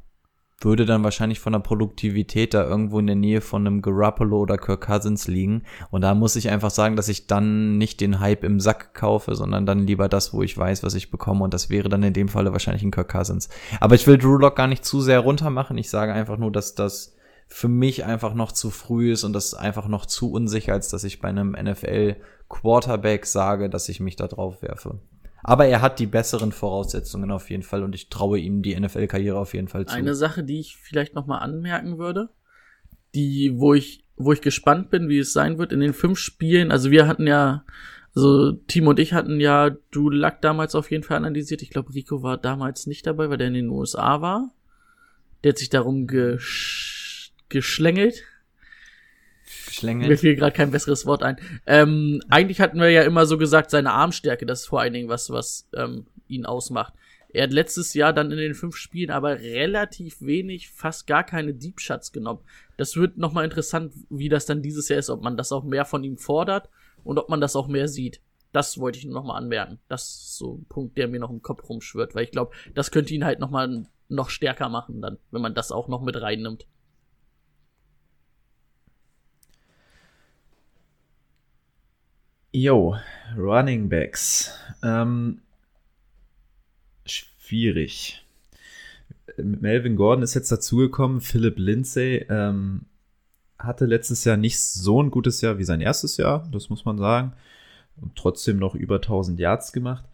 würde 0.60 0.86
dann 0.86 1.04
wahrscheinlich 1.04 1.40
von 1.40 1.54
der 1.54 1.60
Produktivität 1.60 2.54
da 2.54 2.64
irgendwo 2.64 3.00
in 3.00 3.08
der 3.08 3.16
Nähe 3.16 3.42
von 3.42 3.68
einem 3.68 3.82
Garoppolo 3.82 4.40
oder 4.40 4.58
Kirk 4.58 4.82
Cousins 4.88 5.28
liegen. 5.28 5.64
Und 5.92 6.02
da 6.02 6.16
muss 6.16 6.36
ich 6.36 6.50
einfach 6.50 6.72
sagen, 6.72 6.96
dass 6.96 7.10
ich 7.10 7.28
dann 7.28 7.78
nicht 7.78 8.00
den 8.00 8.20
Hype 8.20 8.44
im 8.44 8.60
Sack 8.60 8.94
kaufe, 8.94 9.36
sondern 9.36 9.66
dann 9.66 9.86
lieber 9.86 10.08
das, 10.08 10.34
wo 10.34 10.44
ich 10.44 10.58
weiß, 10.58 10.84
was 10.84 10.96
ich 10.96 11.12
bekomme. 11.12 11.44
Und 11.44 11.54
das 11.54 11.70
wäre 11.70 11.90
dann 11.90 12.04
in 12.04 12.14
dem 12.14 12.30
Falle 12.30 12.54
wahrscheinlich 12.54 12.84
ein 12.84 12.92
Kirk 12.92 13.10
Cousins. 13.10 13.50
Aber 13.82 13.96
ich 13.96 14.08
will 14.08 14.18
Drew 14.18 14.38
Lock 14.38 14.56
gar 14.56 14.68
nicht 14.68 14.86
zu 14.86 15.02
sehr 15.02 15.20
runter 15.20 15.50
machen. 15.50 15.78
Ich 15.78 15.90
sage 15.90 16.14
einfach 16.14 16.38
nur, 16.38 16.52
dass 16.52 16.74
das 16.74 17.16
für 17.48 17.68
mich 17.68 18.06
einfach 18.06 18.34
noch 18.34 18.52
zu 18.52 18.72
früh 18.72 19.12
ist 19.12 19.24
und 19.24 19.34
das 19.34 19.54
einfach 19.54 19.88
noch 19.88 20.06
zu 20.06 20.32
unsicher, 20.32 20.74
als 20.74 20.90
dass 20.90 21.04
ich 21.04 21.20
bei 21.20 21.30
einem 21.30 21.52
NFL 21.52 22.16
Quarterback 22.50 23.26
sage, 23.26 23.70
dass 23.70 23.90
ich 23.90 24.00
mich 24.00 24.16
da 24.16 24.28
drauf 24.28 24.62
werfe. 24.62 25.00
Aber 25.48 25.68
er 25.68 25.80
hat 25.80 26.00
die 26.00 26.08
besseren 26.08 26.52
Voraussetzungen 26.52 27.30
auf 27.30 27.52
jeden 27.52 27.62
Fall 27.62 27.84
und 27.84 27.94
ich 27.94 28.10
traue 28.10 28.40
ihm 28.40 28.64
die 28.64 28.76
NFL-Karriere 28.80 29.38
auf 29.38 29.54
jeden 29.54 29.68
Fall 29.68 29.86
zu. 29.86 29.94
Eine 29.94 30.16
Sache, 30.16 30.44
die 30.44 30.60
ich 30.60 30.76
vielleicht 30.76 31.14
noch 31.14 31.28
mal 31.28 31.38
anmerken 31.38 32.00
würde, 32.00 32.30
die, 33.14 33.54
wo 33.56 33.76
ich, 33.76 34.04
wo 34.16 34.34
ich 34.34 34.42
gespannt 34.42 34.90
bin, 34.90 35.08
wie 35.08 35.20
es 35.20 35.34
sein 35.34 35.60
wird 35.60 35.72
in 35.72 35.82
den 35.82 35.94
fünf 35.94 36.18
Spielen. 36.18 36.72
Also 36.72 36.90
wir 36.90 37.08
hatten 37.08 37.28
ja, 37.28 37.64
also 38.16 38.54
Timo 38.54 38.90
und 38.90 39.00
ich 39.00 39.14
hatten 39.14 39.40
ja 39.40 39.70
du 39.92 40.10
Luck 40.10 40.42
damals 40.42 40.74
auf 40.74 40.90
jeden 40.90 41.04
Fall 41.04 41.18
analysiert. 41.18 41.62
Ich 41.62 41.70
glaube, 41.70 41.94
Rico 41.94 42.24
war 42.24 42.38
damals 42.38 42.88
nicht 42.88 43.06
dabei, 43.06 43.30
weil 43.30 43.38
der 43.38 43.50
in 43.50 43.54
den 43.54 43.70
USA 43.70 44.22
war. 44.22 44.52
Der 45.44 45.52
hat 45.52 45.60
sich 45.60 45.70
darum 45.70 46.08
gesch 46.08 47.34
geschlängelt. 47.50 48.24
Geschlängelt. 49.66 50.10
Mir 50.10 50.18
fiel 50.18 50.36
gerade 50.36 50.56
kein 50.56 50.72
besseres 50.72 51.06
Wort 51.06 51.24
ein. 51.24 51.38
Ähm, 51.66 52.22
eigentlich 52.30 52.62
hatten 52.62 52.80
wir 52.80 52.90
ja 52.90 53.04
immer 53.04 53.26
so 53.26 53.38
gesagt, 53.38 53.72
seine 53.72 53.92
Armstärke, 53.92 54.46
das 54.46 54.62
ist 54.62 54.68
vor 54.68 54.82
allen 54.82 54.94
Dingen 54.94 55.10
was, 55.10 55.30
was 55.30 55.68
ähm, 55.76 56.06
ihn 56.28 56.46
ausmacht. 56.46 56.94
Er 57.36 57.44
hat 57.44 57.52
letztes 57.54 57.94
Jahr 57.94 58.14
dann 58.14 58.32
in 58.32 58.38
den 58.38 58.54
fünf 58.54 58.78
Spielen 58.78 59.12
aber 59.12 59.42
relativ 59.42 60.22
wenig, 60.22 60.70
fast 60.70 61.06
gar 61.06 61.26
keine 61.26 61.54
Deep 61.54 61.82
Shots 61.82 62.14
genommen. 62.14 62.40
Das 62.78 62.96
wird 62.96 63.18
nochmal 63.18 63.44
interessant, 63.44 63.94
wie 64.10 64.30
das 64.30 64.46
dann 64.46 64.62
dieses 64.62 64.88
Jahr 64.88 65.00
ist, 65.00 65.10
ob 65.10 65.22
man 65.22 65.36
das 65.36 65.52
auch 65.52 65.66
mehr 65.66 65.84
von 65.84 66.04
ihm 66.06 66.18
fordert 66.18 66.70
und 67.04 67.18
ob 67.18 67.28
man 67.28 67.42
das 67.42 67.58
auch 67.58 67.68
mehr 67.68 67.90
sieht. 67.90 68.22
Das 68.54 68.80
wollte 68.80 69.00
ich 69.00 69.06
nochmal 69.06 69.38
anmerken. 69.38 69.80
Das 69.90 70.04
ist 70.04 70.38
so 70.38 70.56
ein 70.56 70.66
Punkt, 70.70 70.98
der 70.98 71.10
mir 71.10 71.20
noch 71.20 71.30
im 71.30 71.42
Kopf 71.42 71.68
rumschwirrt, 71.68 72.16
weil 72.16 72.24
ich 72.24 72.32
glaube, 72.32 72.56
das 72.74 72.90
könnte 72.90 73.14
ihn 73.14 73.26
halt 73.26 73.40
nochmal 73.40 73.86
noch 74.08 74.30
stärker 74.30 74.70
machen 74.70 75.02
dann, 75.02 75.18
wenn 75.32 75.42
man 75.42 75.54
das 75.54 75.74
auch 75.74 75.90
noch 75.90 76.02
mit 76.02 76.22
reinnimmt. 76.22 76.66
Yo, 82.56 82.96
Running 83.36 83.90
Backs. 83.90 84.58
Ähm, 84.82 85.42
schwierig. 87.06 88.26
Melvin 89.36 89.98
Gordon 89.98 90.24
ist 90.24 90.36
jetzt 90.36 90.54
dazugekommen. 90.54 91.20
Philip 91.20 91.60
Lindsay 91.60 92.26
ähm, 92.30 92.86
hatte 93.60 93.86
letztes 93.86 94.24
Jahr 94.24 94.38
nicht 94.38 94.58
so 94.62 95.04
ein 95.04 95.12
gutes 95.12 95.42
Jahr 95.42 95.58
wie 95.58 95.66
sein 95.66 95.82
erstes 95.82 96.16
Jahr, 96.16 96.48
das 96.50 96.70
muss 96.70 96.86
man 96.86 96.98
sagen. 96.98 97.34
Und 97.98 98.16
trotzdem 98.16 98.58
noch 98.58 98.74
über 98.74 98.96
1000 98.96 99.38
Yards 99.38 99.74
gemacht. 99.74 100.06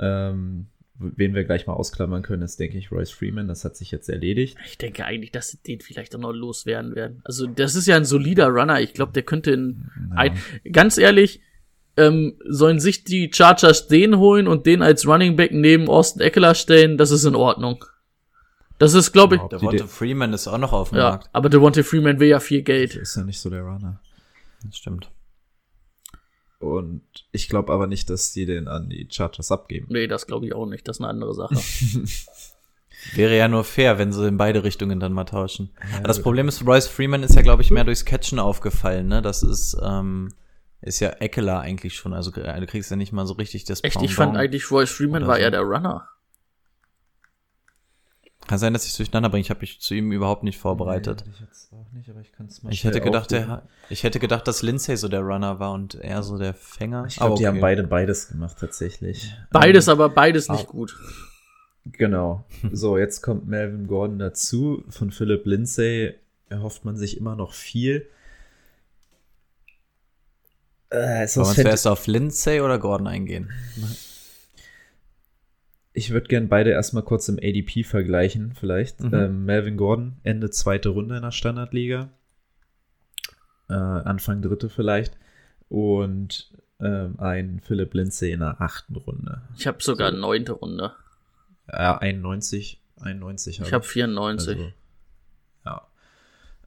Ähm, 0.00 0.66
wen 0.98 1.32
wir 1.32 1.44
gleich 1.44 1.68
mal 1.68 1.74
ausklammern 1.74 2.22
können, 2.22 2.42
ist, 2.42 2.58
denke 2.58 2.76
ich, 2.76 2.90
Royce 2.90 3.12
Freeman. 3.12 3.46
Das 3.46 3.64
hat 3.64 3.76
sich 3.76 3.92
jetzt 3.92 4.08
erledigt. 4.08 4.58
Ich 4.66 4.78
denke 4.78 5.04
eigentlich, 5.04 5.30
dass 5.30 5.50
sie 5.50 5.58
den 5.58 5.80
vielleicht 5.80 6.16
auch 6.16 6.20
noch 6.20 6.32
loswerden 6.32 6.96
werden. 6.96 7.20
Also, 7.22 7.46
das 7.46 7.76
ist 7.76 7.86
ja 7.86 7.94
ein 7.94 8.04
solider 8.04 8.48
Runner. 8.48 8.80
Ich 8.80 8.94
glaube, 8.94 9.12
der 9.12 9.22
könnte 9.22 9.52
in. 9.52 9.90
Ja. 10.10 10.16
Ein, 10.16 10.38
ganz 10.72 10.98
ehrlich, 10.98 11.40
ähm, 11.98 12.36
sollen 12.46 12.80
sich 12.80 13.04
die 13.04 13.30
Chargers 13.32 13.88
den 13.88 14.18
holen 14.18 14.48
und 14.48 14.64
den 14.66 14.80
als 14.82 15.06
Running 15.06 15.36
Back 15.36 15.52
neben 15.52 15.88
Austin 15.88 16.22
Eckler 16.22 16.54
stellen, 16.54 16.96
das 16.96 17.10
ist 17.10 17.24
in 17.24 17.34
Ordnung. 17.34 17.84
Das 18.78 18.94
ist, 18.94 19.12
glaube 19.12 19.36
ich. 19.36 19.42
Der 19.42 19.58
Devonta 19.58 19.86
Freeman 19.86 20.32
ist 20.32 20.46
auch 20.46 20.58
noch 20.58 20.72
auf 20.72 20.90
dem 20.90 20.98
Ja, 20.98 21.10
Markt. 21.10 21.28
aber 21.32 21.48
Devontae 21.48 21.82
Freeman 21.82 22.20
will 22.20 22.28
ja 22.28 22.38
viel 22.40 22.62
Geld. 22.62 22.94
Ist 22.94 23.16
ja 23.16 23.24
nicht 23.24 23.40
so 23.40 23.50
der 23.50 23.62
Runner. 23.62 24.00
Das 24.64 24.76
stimmt. 24.76 25.10
Und 26.60 27.02
ich 27.32 27.48
glaube 27.48 27.72
aber 27.72 27.86
nicht, 27.86 28.10
dass 28.10 28.32
die 28.32 28.46
den 28.46 28.66
an 28.68 28.88
die 28.88 29.06
Chargers 29.10 29.52
abgeben. 29.52 29.86
Nee, 29.90 30.06
das 30.06 30.26
glaube 30.26 30.46
ich 30.46 30.54
auch 30.54 30.66
nicht. 30.66 30.86
Das 30.88 30.96
ist 30.96 31.00
eine 31.00 31.08
andere 31.10 31.34
Sache. 31.34 31.54
Wäre 33.14 33.36
ja 33.36 33.46
nur 33.46 33.62
fair, 33.62 33.98
wenn 33.98 34.12
sie 34.12 34.26
in 34.26 34.36
beide 34.38 34.64
Richtungen 34.64 34.98
dann 34.98 35.12
mal 35.12 35.24
tauschen. 35.24 35.70
Aber 35.96 36.08
das 36.08 36.20
Problem 36.20 36.48
ist, 36.48 36.66
Royce 36.66 36.88
Freeman 36.88 37.22
ist 37.22 37.36
ja, 37.36 37.42
glaube 37.42 37.62
ich, 37.62 37.70
mehr 37.70 37.84
durchs 37.84 38.04
Catchen 38.04 38.40
aufgefallen, 38.40 39.06
ne? 39.06 39.22
Das 39.22 39.44
ist, 39.44 39.76
ähm, 39.80 40.32
ist 40.80 41.00
ja 41.00 41.10
Eckler 41.10 41.60
eigentlich 41.60 41.94
schon. 41.96 42.14
Also 42.14 42.30
du 42.30 42.66
kriegst 42.66 42.90
ja 42.90 42.96
nicht 42.96 43.12
mal 43.12 43.26
so 43.26 43.34
richtig 43.34 43.64
das 43.64 43.82
Echt, 43.82 43.96
ich 43.96 44.14
Pendant. 44.14 44.14
fand 44.14 44.36
eigentlich 44.36 44.70
Royce 44.70 44.90
Freeman 44.90 45.26
war 45.26 45.36
so. 45.36 45.42
eher 45.42 45.50
der 45.50 45.62
Runner. 45.62 46.08
Kann 48.46 48.58
sein, 48.58 48.72
dass 48.72 48.84
ich 48.84 48.92
es 48.92 48.96
durcheinander 48.96 49.28
bringe. 49.28 49.42
Ich 49.42 49.50
habe 49.50 49.60
mich 49.60 49.78
zu 49.78 49.94
ihm 49.94 50.10
überhaupt 50.10 50.42
nicht 50.42 50.58
vorbereitet. 50.58 51.22
Nee, 51.26 51.32
ich 51.34 51.40
jetzt 51.40 51.70
auch 51.72 51.92
nicht, 51.92 52.08
aber 52.08 52.20
ich 52.20 52.32
kann's 52.32 52.62
mal 52.62 52.72
Ich 52.72 52.80
schnell 52.80 52.94
hätte 52.94 53.04
gedacht, 53.04 53.30
aufrufen. 53.34 53.48
der, 53.48 53.62
ich 53.90 54.04
hätte 54.04 54.18
gedacht, 54.20 54.48
dass 54.48 54.62
Lindsay 54.62 54.96
so 54.96 55.08
der 55.08 55.20
Runner 55.20 55.60
war 55.60 55.72
und 55.72 55.96
er 55.96 56.22
so 56.22 56.38
der 56.38 56.54
Fänger. 56.54 57.04
Ich 57.06 57.16
glaube, 57.16 57.32
Aber 57.32 57.38
die 57.38 57.46
haben 57.46 57.56
okay. 57.56 57.60
beide 57.60 57.84
beides 57.84 58.28
gemacht 58.28 58.56
tatsächlich. 58.58 59.34
Beides, 59.50 59.86
Ähm, 59.88 59.92
aber 59.92 60.08
beides 60.08 60.48
nicht 60.48 60.66
ah. 60.66 60.70
gut. 60.70 60.96
Genau. 61.84 62.44
So, 62.72 62.96
jetzt 62.96 63.20
kommt 63.20 63.46
Melvin 63.48 63.86
Gordon 63.86 64.18
dazu. 64.18 64.82
Von 64.88 65.10
Philip 65.10 65.44
Lindsay 65.44 66.14
erhofft 66.48 66.84
man 66.86 66.96
sich 66.96 67.18
immer 67.18 67.36
noch 67.36 67.52
viel. 67.52 68.08
Äh, 70.90 70.96
Wollen 70.96 71.56
wir 71.56 71.64
zuerst 71.64 71.86
auf 71.86 72.06
Lindsay 72.06 72.60
oder 72.60 72.78
Gordon 72.78 73.06
eingehen? 73.06 73.50
ich 75.98 76.10
würde 76.10 76.28
gern 76.28 76.48
beide 76.48 76.70
erstmal 76.70 77.02
kurz 77.02 77.28
im 77.28 77.38
ADP 77.38 77.82
vergleichen, 77.82 78.54
vielleicht. 78.54 79.00
Mhm. 79.00 79.14
Ähm, 79.14 79.44
Melvin 79.44 79.76
Gordon, 79.76 80.16
Ende 80.22 80.48
zweite 80.50 80.90
Runde 80.90 81.16
in 81.16 81.22
der 81.22 81.32
Standardliga. 81.32 82.10
Äh, 83.68 83.74
Anfang 83.74 84.40
dritte 84.40 84.68
vielleicht. 84.68 85.18
Und 85.68 86.52
ähm, 86.80 87.18
ein 87.18 87.60
Philip 87.60 87.92
Lindsay 87.94 88.30
in 88.30 88.40
der 88.40 88.60
achten 88.60 88.94
Runde. 88.94 89.42
Ich 89.56 89.66
habe 89.66 89.82
sogar 89.82 90.12
neunte 90.12 90.52
Runde. 90.52 90.92
Ja, 91.70 91.98
91, 91.98 92.80
91 93.00 93.60
Ich 93.60 93.72
habe 93.72 93.84
94. 93.84 94.56
Also, 94.56 94.72
ja. 95.66 95.88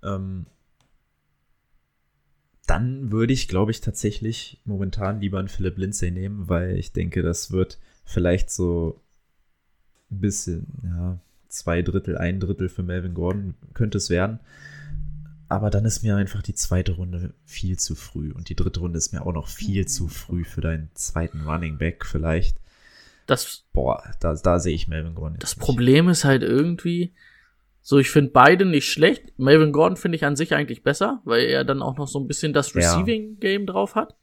Ähm, 0.04 0.46
dann 2.68 3.12
würde 3.12 3.34
ich, 3.34 3.48
glaube 3.48 3.72
ich, 3.72 3.82
tatsächlich 3.82 4.62
momentan 4.66 5.20
lieber 5.20 5.40
einen 5.40 5.48
Philipp 5.48 5.78
Lindsay 5.78 6.12
nehmen, 6.12 6.48
weil 6.48 6.78
ich 6.78 6.94
denke, 6.94 7.22
das 7.22 7.52
wird 7.52 7.80
vielleicht 8.06 8.50
so 8.50 9.02
ein 10.12 10.20
bisschen, 10.20 10.68
ja, 10.84 11.20
zwei 11.50 11.82
Drittel, 11.82 12.18
ein 12.18 12.40
Drittel 12.40 12.70
für 12.70 12.84
Melvin 12.84 13.14
Gordon 13.14 13.56
könnte 13.74 13.98
es 13.98 14.10
werden. 14.10 14.40
Aber 15.50 15.70
dann 15.70 15.84
ist 15.84 16.02
mir 16.02 16.16
einfach 16.16 16.42
die 16.42 16.56
zweite 16.56 16.94
Runde 16.94 17.34
viel 17.44 17.78
zu 17.78 17.94
früh. 17.96 18.32
Und 18.32 18.48
die 18.48 18.56
dritte 18.56 18.80
Runde 18.80 18.98
ist 18.98 19.12
mir 19.12 19.26
auch 19.26 19.34
noch 19.34 19.50
viel 19.50 19.86
zu 19.86 20.08
früh 20.08 20.46
für 20.46 20.62
deinen 20.62 20.90
zweiten 20.94 21.42
Running 21.42 21.78
Back 21.78 22.06
vielleicht. 22.06 22.58
Das, 23.28 23.66
Boah, 23.74 24.02
da, 24.22 24.34
da 24.34 24.60
sehe 24.60 24.74
ich 24.74 24.88
Melvin 24.88 25.14
Gordon 25.14 25.40
das 25.40 25.58
nicht. 25.58 25.66
Problem 25.66 26.08
ist 26.08 26.24
halt 26.24 26.44
irgendwie, 26.44 27.14
so 27.82 27.98
ich 27.98 28.10
finde 28.10 28.32
beide 28.32 28.66
nicht 28.66 28.90
schlecht. 28.92 29.38
Melvin 29.38 29.72
Gordon 29.72 29.98
finde 29.98 30.16
ich 30.16 30.26
an 30.26 30.36
sich 30.36 30.54
eigentlich 30.54 30.84
besser, 30.84 31.22
weil 31.26 31.46
er 31.46 31.64
dann 31.64 31.82
auch 31.82 31.98
noch 31.98 32.08
so 32.08 32.20
ein 32.20 32.28
bisschen 32.28 32.54
das 32.54 32.74
Ja. 32.74 32.80
Receiving 32.80 33.40
Game 33.40 33.66
drauf 33.66 33.96
hat. 33.96 34.16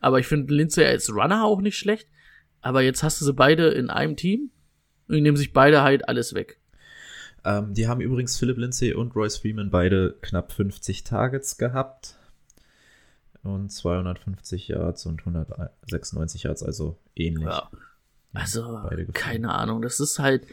Aber 0.00 0.18
ich 0.18 0.26
finde 0.26 0.52
Lindsay 0.52 0.84
als 0.84 1.12
Runner 1.14 1.44
auch 1.44 1.60
nicht 1.60 1.78
schlecht. 1.78 2.08
Aber 2.60 2.82
jetzt 2.82 3.02
hast 3.02 3.20
du 3.20 3.24
sie 3.24 3.32
beide 3.32 3.68
in 3.68 3.88
einem 3.90 4.16
Team 4.16 4.50
und 5.08 5.14
die 5.14 5.20
nehmen 5.20 5.36
sich 5.36 5.52
beide 5.52 5.82
halt 5.82 6.08
alles 6.08 6.34
weg. 6.34 6.58
Ähm, 7.44 7.74
die 7.74 7.88
haben 7.88 8.00
übrigens 8.00 8.38
Philip 8.38 8.56
Lindsay 8.56 8.92
und 8.94 9.14
Royce 9.16 9.38
Freeman 9.38 9.70
beide 9.70 10.16
knapp 10.22 10.52
50 10.52 11.04
Targets 11.04 11.58
gehabt. 11.58 12.16
Und 13.42 13.70
250 13.70 14.68
Yards 14.68 15.04
und 15.06 15.20
196 15.20 16.44
Yards, 16.44 16.62
also 16.62 16.98
ähnlich. 17.16 17.48
Ja. 17.48 17.68
Also, 18.34 18.80
keine 19.12 19.52
Ahnung, 19.52 19.82
das 19.82 19.98
ist 19.98 20.20
halt, 20.20 20.46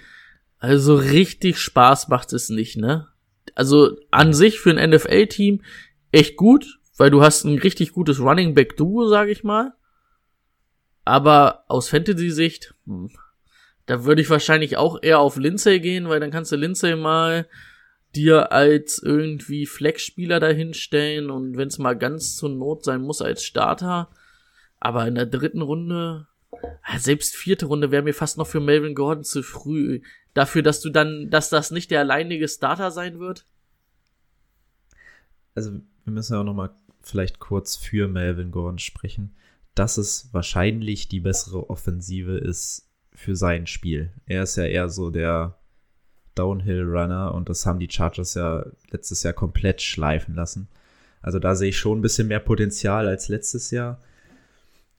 also 0.60 0.96
richtig 0.96 1.58
Spaß 1.58 2.10
macht 2.10 2.34
es 2.34 2.50
nicht, 2.50 2.78
ne? 2.78 3.08
Also 3.56 3.98
an 4.12 4.34
sich 4.34 4.60
für 4.60 4.72
ein 4.72 4.90
NFL-Team 4.90 5.64
echt 6.12 6.36
gut, 6.36 6.80
weil 6.98 7.10
du 7.10 7.22
hast 7.22 7.46
ein 7.46 7.58
richtig 7.58 7.94
gutes 7.94 8.20
Running 8.20 8.54
Back 8.54 8.78
Duo, 8.78 9.08
sag 9.08 9.30
ich 9.30 9.44
mal. 9.44 9.74
Aber 11.06 11.64
aus 11.68 11.90
Fantasy-Sicht, 11.90 12.76
hm, 12.86 13.10
da 13.86 14.04
würde 14.04 14.22
ich 14.22 14.30
wahrscheinlich 14.30 14.78
auch 14.78 15.02
eher 15.02 15.20
auf 15.20 15.38
Lindsay 15.38 15.80
gehen, 15.80 16.10
weil 16.10 16.20
dann 16.20 16.30
kannst 16.30 16.52
du 16.52 16.56
Lindsay 16.56 16.96
mal 16.96 17.48
dir 18.16 18.52
als 18.52 19.02
irgendwie 19.02 19.66
Flex-Spieler 19.66 20.40
dahinstellen 20.40 21.30
und 21.30 21.58
wenn 21.58 21.70
es 21.70 21.80
mal 21.80 21.98
ganz 21.98 22.36
zur 22.36 22.50
Not 22.50 22.84
sein 22.84 23.02
muss 23.02 23.22
als 23.22 23.44
Starter. 23.44 24.10
Aber 24.80 25.08
in 25.08 25.16
der 25.16 25.26
dritten 25.26 25.62
Runde, 25.62 26.28
selbst 26.98 27.36
vierte 27.36 27.68
Runde 27.68 27.92
wäre 27.92 28.04
mir 28.04 28.14
fast 28.14 28.38
noch 28.38 28.48
für 28.48 28.60
Melvin 28.60 28.96
Gordon 28.96 29.24
zu 29.24 29.44
früh. 29.44 30.02
Dafür, 30.34 30.62
dass 30.62 30.82
du 30.82 30.90
dann, 30.90 31.30
dass 31.30 31.50
das 31.50 31.72
nicht 31.72 31.92
der 31.92 32.00
alleinige 32.00 32.48
Starter 32.48 32.92
sein 32.92 33.20
wird. 33.20 33.46
Also, 35.56 35.72
wir 36.06 36.14
müssen 36.14 36.34
ja 36.34 36.40
auch 36.40 36.46
nochmal 36.46 36.72
vielleicht 37.02 37.40
kurz 37.40 37.76
für 37.76 38.08
Melvin 38.08 38.52
Gordon 38.52 38.80
sprechen, 38.80 39.36
dass 39.76 39.98
es 39.98 40.30
wahrscheinlich 40.32 41.08
die 41.08 41.20
bessere 41.20 41.70
Offensive 41.70 42.38
ist 42.38 42.90
für 43.14 43.36
sein 43.36 43.68
Spiel. 43.68 44.12
Er 44.26 44.44
ist 44.44 44.56
ja 44.56 44.66
eher 44.66 44.90
so 44.90 45.10
der 45.10 45.58
Downhill-Runner 46.36 47.34
und 47.34 47.50
das 47.50 47.66
haben 47.66 47.80
die 47.80 47.90
Chargers 47.90 48.36
ja 48.36 48.66
letztes 48.92 49.24
Jahr 49.24 49.34
komplett 49.34 49.82
schleifen 49.82 50.36
lassen. 50.36 50.70
Also 51.22 51.40
da 51.40 51.56
sehe 51.56 51.70
ich 51.70 51.78
schon 51.78 52.00
ein 52.00 52.02
bisschen 52.02 52.28
mehr 52.30 52.40
Potenzial 52.40 53.08
als 53.08 53.28
letztes 53.28 53.72
Jahr. 53.72 54.00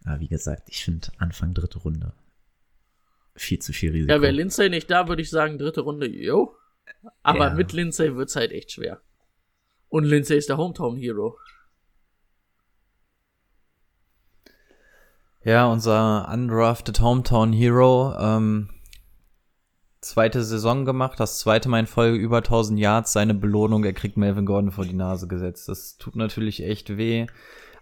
Aber 0.05 0.21
wie 0.21 0.29
gesagt, 0.29 0.69
ich 0.69 0.85
finde 0.85 1.09
Anfang 1.19 1.55
dritte 1.55 1.79
Runde 1.79 2.13
viel 3.37 3.59
zu 3.59 3.73
viel 3.73 3.93
Risiko. 3.93 4.13
Ja, 4.13 4.21
wäre 4.21 4.33
Lindsay 4.33 4.69
nicht 4.69 4.91
da, 4.91 5.09
würde 5.09 5.23
ich 5.23 5.31
sagen, 5.31 5.57
dritte 5.59 5.81
Runde, 5.83 6.07
yo. 6.09 6.55
Aber 7.23 7.49
Ja. 7.49 7.55
mit 7.55 7.73
Lindsay 7.73 8.15
wird's 8.17 8.37
halt 8.37 8.53
echt 8.53 8.73
schwer. 8.73 9.01
Und 9.89 10.05
Lindsay 10.05 10.37
ist 10.37 10.49
der 10.49 10.57
Hometown 10.59 10.97
Hero. 10.97 11.39
Ja, 15.43 15.67
unser 15.67 16.29
undrafted 16.33 17.01
Hometown 17.01 17.53
Hero, 17.53 18.15
ähm, 18.19 18.69
zweite 20.03 20.45
Saison 20.45 20.85
gemacht, 20.85 21.19
das 21.19 21.39
zweite 21.39 21.69
Mal 21.71 21.81
in 21.81 21.87
Folge 21.87 22.19
über 22.19 22.43
1000 22.43 22.79
Yards, 22.79 23.13
seine 23.13 23.33
Belohnung, 23.35 23.85
er 23.85 23.95
kriegt 23.95 24.17
Melvin 24.19 24.45
Gordon 24.45 24.71
vor 24.71 24.85
die 24.85 24.93
Nase 24.93 25.29
gesetzt. 25.29 25.69
Das 25.69 25.97
tut 25.97 26.15
natürlich 26.17 26.63
echt 26.63 26.97
weh. 26.97 27.27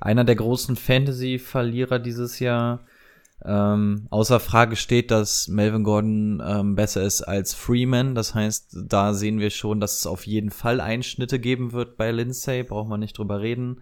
Einer 0.00 0.24
der 0.24 0.36
großen 0.36 0.76
Fantasy-Verlierer 0.76 1.98
dieses 1.98 2.38
Jahr. 2.38 2.84
Ähm, 3.44 4.06
außer 4.10 4.40
Frage 4.40 4.74
steht, 4.74 5.10
dass 5.10 5.48
Melvin 5.48 5.84
Gordon 5.84 6.42
ähm, 6.44 6.74
besser 6.74 7.02
ist 7.02 7.22
als 7.22 7.54
Freeman. 7.54 8.14
Das 8.14 8.34
heißt, 8.34 8.76
da 8.86 9.14
sehen 9.14 9.38
wir 9.38 9.50
schon, 9.50 9.80
dass 9.80 9.98
es 9.98 10.06
auf 10.06 10.26
jeden 10.26 10.50
Fall 10.50 10.80
Einschnitte 10.80 11.38
geben 11.38 11.72
wird 11.72 11.96
bei 11.96 12.10
Lindsay. 12.10 12.62
Braucht 12.64 12.88
man 12.88 13.00
nicht 13.00 13.16
drüber 13.16 13.40
reden. 13.40 13.80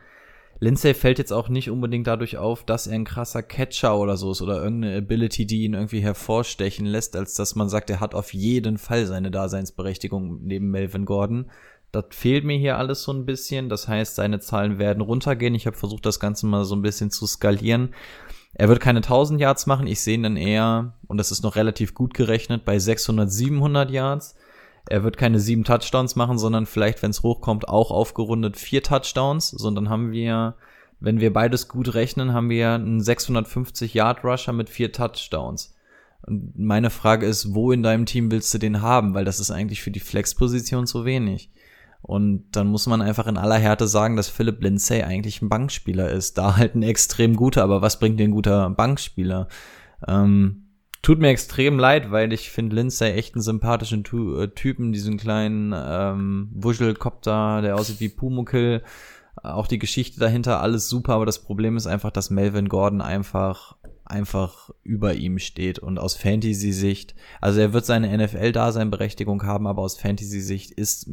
Lindsay 0.59 0.95
fällt 0.95 1.19
jetzt 1.19 1.33
auch 1.33 1.51
nicht 1.51 1.71
unbedingt 1.71 2.07
dadurch 2.07 2.39
auf, 2.39 2.65
dass 2.65 2.87
er 2.87 2.95
ein 2.95 3.05
krasser 3.05 3.43
Catcher 3.43 3.99
oder 3.99 4.17
so 4.17 4.31
ist 4.31 4.41
oder 4.41 4.63
irgendeine 4.63 4.97
Ability, 4.97 5.47
die 5.47 5.65
ihn 5.65 5.75
irgendwie 5.75 6.01
hervorstechen 6.01 6.87
lässt, 6.87 7.15
als 7.15 7.35
dass 7.35 7.55
man 7.55 7.69
sagt, 7.69 7.91
er 7.91 8.01
hat 8.01 8.15
auf 8.15 8.33
jeden 8.33 8.79
Fall 8.79 9.07
seine 9.07 9.31
Daseinsberechtigung 9.31 10.41
neben 10.43 10.71
Melvin 10.71 11.05
Gordon. 11.05 11.51
Das 11.93 12.05
fehlt 12.11 12.45
mir 12.45 12.59
hier 12.59 12.79
alles 12.79 13.03
so 13.03 13.13
ein 13.13 13.27
bisschen. 13.27 13.69
Das 13.69 13.89
heißt, 13.89 14.17
seine 14.17 14.41
Zahlen 14.41 14.79
werden 14.79 15.01
runtergehen. 15.01 15.55
Ich 15.55 15.67
habe 15.67 15.77
versucht, 15.77 16.05
das 16.05 16.21
Ganze 16.21 16.47
mal 16.47 16.65
so 16.65 16.75
ein 16.75 16.83
bisschen 16.83 17.11
zu 17.11 17.27
skalieren. 17.27 17.95
Er 18.55 18.69
wird 18.69 18.81
keine 18.81 18.99
1000 18.99 19.41
Yards 19.41 19.67
machen. 19.67 19.87
Ich 19.87 20.01
sehe 20.01 20.15
ihn 20.15 20.23
dann 20.23 20.37
eher, 20.37 20.95
und 21.07 21.19
das 21.19 21.31
ist 21.31 21.43
noch 21.43 21.57
relativ 21.57 21.95
gut 21.95 22.15
gerechnet, 22.15 22.65
bei 22.65 22.79
600, 22.79 23.31
700 23.31 23.91
Yards. 23.91 24.35
Er 24.89 25.05
wird 25.05 25.17
keine 25.17 25.41
sieben 25.41 25.65
Touchdowns 25.65 26.17
machen, 26.17 26.39
sondern 26.39 26.65
vielleicht, 26.65 27.03
wenn 27.03 27.11
es 27.11 27.23
hochkommt, 27.23 27.69
auch 27.69 27.91
aufgerundet 27.91 28.57
vier 28.57 28.83
Touchdowns. 28.83 29.51
So, 29.51 29.69
und 29.69 29.75
dann 29.75 29.89
haben 29.89 30.13
wir, 30.13 30.55
wenn 31.01 31.21
wir 31.21 31.33
beides 31.33 31.69
gut 31.69 31.95
rechnen, 31.95 32.33
haben 32.33 32.49
wir 32.49 32.71
einen 32.73 33.01
650 33.01 33.95
Yard 33.95 34.25
Rusher 34.25 34.53
mit 34.53 34.71
vier 34.71 34.93
Touchdowns. 34.93 35.75
Und 36.23 36.59
meine 36.59 36.91
Frage 36.91 37.27
ist, 37.27 37.55
wo 37.55 37.73
in 37.73 37.83
deinem 37.83 38.07
Team 38.07 38.31
willst 38.31 38.55
du 38.55 38.59
den 38.59 38.81
haben? 38.81 39.15
Weil 39.15 39.25
das 39.25 39.41
ist 39.41 39.51
eigentlich 39.51 39.83
für 39.83 39.91
die 39.91 40.01
Flex-Position 40.01 40.87
zu 40.87 41.05
wenig. 41.05 41.51
Und 42.07 42.45
dann 42.53 42.69
muss 42.69 42.87
man 42.87 43.03
einfach 43.03 43.27
in 43.27 43.37
aller 43.37 43.59
Härte 43.59 43.89
sagen, 43.89 44.15
dass 44.15 44.29
Philip 44.29 44.63
Lindsay 44.63 45.03
eigentlich 45.03 45.43
ein 45.43 45.49
Bankspieler 45.49 46.09
ist. 46.09 46.39
Da 46.39 46.57
halt 46.57 46.77
ein 46.77 46.85
extrem 46.85 47.35
guter, 47.35 47.65
aber 47.65 47.83
was 47.83 47.99
bringt 47.99 48.21
dir 48.21 48.29
ein 48.29 48.31
guter 48.31 48.71
Bankspieler? 48.71 49.49
Ähm, 50.07 50.69
tut 51.03 51.19
mir 51.19 51.31
extrem 51.31 51.81
leid, 51.81 52.13
weil 52.13 52.33
ich 52.33 52.51
finde 52.53 52.77
Lindsay 52.77 53.11
echt 53.11 53.35
einen 53.35 53.43
sympathischen 53.43 54.05
tu 54.05 54.39
äh, 54.39 54.55
Typen, 54.55 54.93
diesen 54.93 55.17
kleinen 55.17 55.75
ähm, 55.77 56.49
Wuschelkopter, 56.55 57.61
der 57.61 57.75
aussieht 57.75 57.99
wie 57.99 58.09
Pumuckl. 58.09 58.85
Auch 59.43 59.67
die 59.67 59.81
Geschichte 59.81 60.21
dahinter, 60.21 60.61
alles 60.61 60.89
super, 60.89 61.15
aber 61.15 61.27
das 61.27 61.43
Problem 61.43 61.77
ist 61.77 61.89
einfach, 61.89 62.13
dass 62.13 62.31
Melvin 62.31 62.69
Gordon 62.69 63.01
einfach 63.01 63.76
einfach 64.07 64.71
über 64.83 65.15
ihm 65.15 65.39
steht 65.39 65.79
und 65.79 65.99
aus 65.99 66.17
Fantasy-Sicht, 66.17 67.15
also 67.41 67.61
er 67.61 67.73
wird 67.73 67.87
seine 67.87 68.17
NFL-Daseinberechtigung 68.17 69.45
haben, 69.45 69.67
aber 69.67 69.83
aus 69.83 69.99
Fantasy-Sicht 69.99 70.71
ist, 70.73 71.09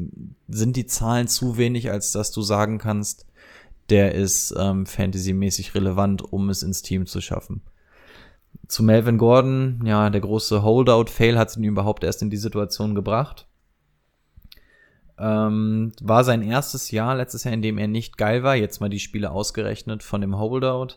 sind 0.48 0.76
die 0.76 0.86
Zahlen 0.86 1.28
zu 1.28 1.57
wenig, 1.57 1.91
als 1.91 2.11
dass 2.11 2.32
du 2.32 2.41
sagen 2.41 2.78
kannst, 2.78 3.26
der 3.90 4.15
ist 4.15 4.53
ähm, 4.57 4.86
Fantasy-mäßig 4.86 5.76
relevant, 5.76 6.22
um 6.22 6.49
es 6.49 6.64
ins 6.64 6.82
Team 6.82 7.06
zu 7.06 7.22
schaffen. 7.22 7.61
Zu 8.68 8.84
Melvin 8.84 9.18
Gordon, 9.18 9.82
ja, 9.86 10.10
der 10.10 10.22
große 10.22 10.64
Holdout-Fail 10.64 11.38
hat 11.38 11.56
ihn 11.57 11.64
überhaupt 11.64 12.03
erst 12.03 12.22
in 12.22 12.30
die 12.30 12.38
Situation 12.38 12.95
gebracht. 12.95 13.48
Ähm, 15.18 15.91
war 16.02 16.24
sein 16.24 16.41
erstes 16.41 16.91
Jahr, 16.91 17.15
letztes 17.15 17.44
Jahr, 17.44 17.53
in 17.53 17.61
dem 17.61 17.78
er 17.78 17.88
nicht 17.88 18.18
geil 18.18 18.44
war. 18.44 18.56
Jetzt 18.56 18.80
mal 18.80 18.90
die 18.90 18.99
Spiele 18.99 19.32
ausgerechnet 19.32 20.02
von 20.02 20.22
dem 20.22 20.38
Holdout. 20.38 20.95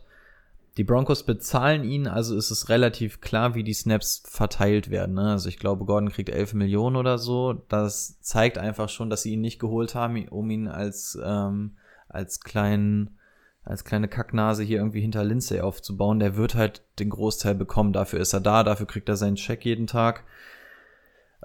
Die 0.77 0.85
Broncos 0.85 1.24
bezahlen 1.24 1.85
ihn, 1.85 2.07
also 2.07 2.36
ist 2.36 2.51
es 2.51 2.69
relativ 2.69 3.23
klar, 3.23 3.55
wie 3.55 3.65
die 3.65 3.73
Snaps 3.73 4.23
verteilt 4.27 4.90
werden. 4.90 5.15
Ne? 5.15 5.31
Also 5.31 5.48
ich 5.48 5.59
glaube, 5.59 5.86
Gordon 5.86 6.11
kriegt 6.11 6.28
11 6.28 6.53
Millionen 6.53 6.97
oder 6.97 7.16
so. 7.16 7.55
Das 7.69 8.20
zeigt 8.20 8.59
einfach 8.59 8.90
schon, 8.90 9.09
dass 9.09 9.23
sie 9.23 9.32
ihn 9.32 9.40
nicht 9.40 9.59
geholt 9.59 9.94
haben, 9.94 10.28
um 10.28 10.51
ihn 10.51 10.69
als, 10.69 11.19
ähm, 11.24 11.77
als 12.11 12.40
kleinen, 12.40 13.16
als 13.65 13.85
kleine 13.85 14.07
Kacknase 14.07 14.65
hier 14.65 14.77
irgendwie 14.78 15.01
hinter 15.01 15.24
Lindsay 15.24 15.62
aufzubauen. 15.62 16.19
Der 16.19 16.36
wird 16.36 16.55
halt 16.55 16.82
den 16.98 17.09
Großteil 17.09 17.55
bekommen. 17.55 17.94
Dafür 17.94 18.20
ist 18.20 18.35
er 18.35 18.40
da, 18.40 18.62
dafür 18.62 18.86
kriegt 18.86 19.09
er 19.09 19.16
seinen 19.16 19.36
Check 19.36 19.65
jeden 19.65 19.86
Tag. 19.86 20.24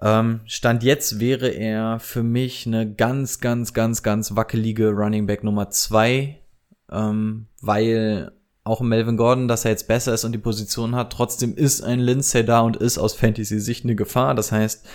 Ähm, 0.02 0.42
Stand 0.46 0.84
jetzt 0.84 1.22
wäre 1.22 1.48
er 1.48 2.00
für 2.00 2.24
mich 2.24 2.68
eine 2.68 2.92
ganz, 2.94 3.40
ganz, 3.40 3.74
ganz, 3.74 4.04
ganz 4.04 4.36
wackelige 4.36 4.90
Running 4.90 5.26
Back 5.26 5.46
Nummer 5.46 5.70
zwei, 5.70 6.42
ähm, 6.92 7.48
weil 7.62 8.34
auch 8.64 8.82
Melvin 8.82 9.18
Gordon, 9.18 9.48
dass 9.48 9.66
er 9.66 9.72
jetzt 9.72 9.88
besser 9.88 10.14
ist 10.14 10.24
und 10.24 10.34
die 10.34 10.38
Position 10.38 10.96
hat, 10.96 11.12
trotzdem 11.12 11.56
ist 11.56 11.82
ein 11.82 12.00
Lindsay 12.00 12.46
da 12.46 12.60
und 12.62 12.78
ist 12.78 12.98
aus 13.00 13.14
Fantasy-Sicht 13.16 13.84
eine 13.86 13.96
Gefahr. 13.96 14.36
Das 14.36 14.52
heißt, 14.52 14.86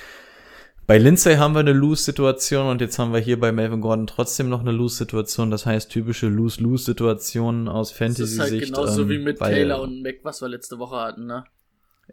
bei 0.87 0.99
Lindsay 0.99 1.35
haben 1.37 1.55
wir 1.55 1.61
eine 1.61 1.73
Lose-Situation 1.73 2.69
und 2.69 2.81
jetzt 2.81 2.97
haben 3.01 3.13
wir 3.13 3.19
hier 3.19 3.41
bei 3.41 3.51
Melvin 3.51 3.81
Gordon 3.81 4.07
trotzdem 4.07 4.49
noch 4.49 4.61
eine 4.61 4.71
Lose-Situation. 4.71 5.51
Das 5.51 5.67
heißt, 5.67 5.91
typische 5.91 6.29
Lose-Lose-Situationen 6.29 7.67
aus 7.69 7.89
Das 7.89 7.99
Fantasy-Sicht. 7.99 8.41
ist 8.41 8.51
halt 8.53 8.65
genauso 8.67 9.03
ähm, 9.03 9.09
wie 9.09 9.19
mit 9.19 9.41
weil- 9.41 9.53
Taylor 9.55 9.81
und 9.81 10.01
Mac, 10.03 10.17
was 10.23 10.41
wir 10.41 10.49
letzte 10.49 10.79
Woche 10.79 10.97
hatten, 10.97 11.27
ne? 11.27 11.45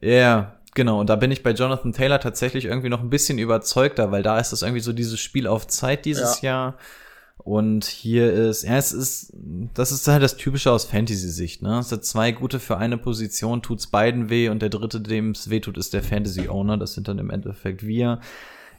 Ja, 0.01 0.55
genau. 0.73 0.99
Und 1.01 1.09
da 1.11 1.15
bin 1.15 1.29
ich 1.29 1.43
bei 1.43 1.51
Jonathan 1.51 1.93
Taylor 1.93 2.19
tatsächlich 2.19 2.65
irgendwie 2.65 2.89
noch 2.89 3.01
ein 3.01 3.11
bisschen 3.11 3.37
überzeugter, 3.37 4.11
weil 4.11 4.23
da 4.23 4.39
ist 4.39 4.51
das 4.51 4.63
irgendwie 4.63 4.81
so 4.81 4.91
dieses 4.91 5.19
Spiel 5.19 5.45
auf 5.45 5.67
Zeit 5.67 6.05
dieses 6.05 6.41
Jahr. 6.41 6.75
Und 7.37 7.85
hier 7.85 8.31
ist, 8.31 8.63
ja, 8.63 8.77
es 8.77 8.93
ist, 8.93 9.33
das 9.73 9.91
ist 9.91 10.07
halt 10.07 10.23
das 10.23 10.37
Typische 10.37 10.71
aus 10.71 10.85
Fantasy-Sicht, 10.85 11.61
ne? 11.61 11.79
Es 11.79 11.89
sind 11.89 12.05
zwei 12.05 12.31
gute 12.31 12.59
für 12.59 12.77
eine 12.77 12.97
Position, 12.97 13.61
tut's 13.61 13.87
beiden 13.87 14.29
weh 14.29 14.49
und 14.49 14.61
der 14.61 14.69
dritte, 14.69 15.01
dem 15.01 15.31
es 15.31 15.49
weh 15.49 15.59
tut, 15.59 15.77
ist 15.77 15.93
der 15.93 16.03
Fantasy-Owner. 16.03 16.77
Das 16.77 16.93
sind 16.93 17.07
dann 17.07 17.19
im 17.19 17.29
Endeffekt 17.29 17.85
wir. 17.85 18.21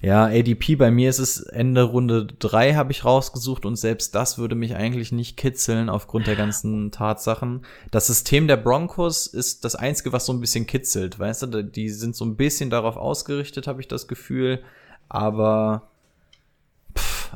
Ja, 0.00 0.26
ADP, 0.26 0.76
bei 0.76 0.90
mir 0.90 1.08
ist 1.08 1.18
es 1.18 1.40
Ende 1.40 1.82
Runde 1.82 2.26
drei 2.26 2.74
habe 2.74 2.92
ich 2.92 3.06
rausgesucht 3.06 3.64
und 3.64 3.76
selbst 3.76 4.14
das 4.14 4.36
würde 4.36 4.54
mich 4.54 4.76
eigentlich 4.76 5.12
nicht 5.12 5.38
kitzeln 5.38 5.88
aufgrund 5.88 6.26
der 6.26 6.36
ganzen 6.36 6.90
Tatsachen. 6.90 7.64
Das 7.90 8.08
System 8.08 8.46
der 8.46 8.58
Broncos 8.58 9.26
ist 9.26 9.64
das 9.64 9.74
einzige, 9.74 10.12
was 10.12 10.26
so 10.26 10.34
ein 10.34 10.40
bisschen 10.40 10.66
kitzelt, 10.66 11.18
weißt 11.18 11.44
du? 11.44 11.64
Die 11.64 11.88
sind 11.88 12.16
so 12.16 12.26
ein 12.26 12.36
bisschen 12.36 12.68
darauf 12.68 12.98
ausgerichtet, 12.98 13.66
habe 13.66 13.80
ich 13.80 13.88
das 13.88 14.06
Gefühl. 14.06 14.62
Aber 15.08 15.88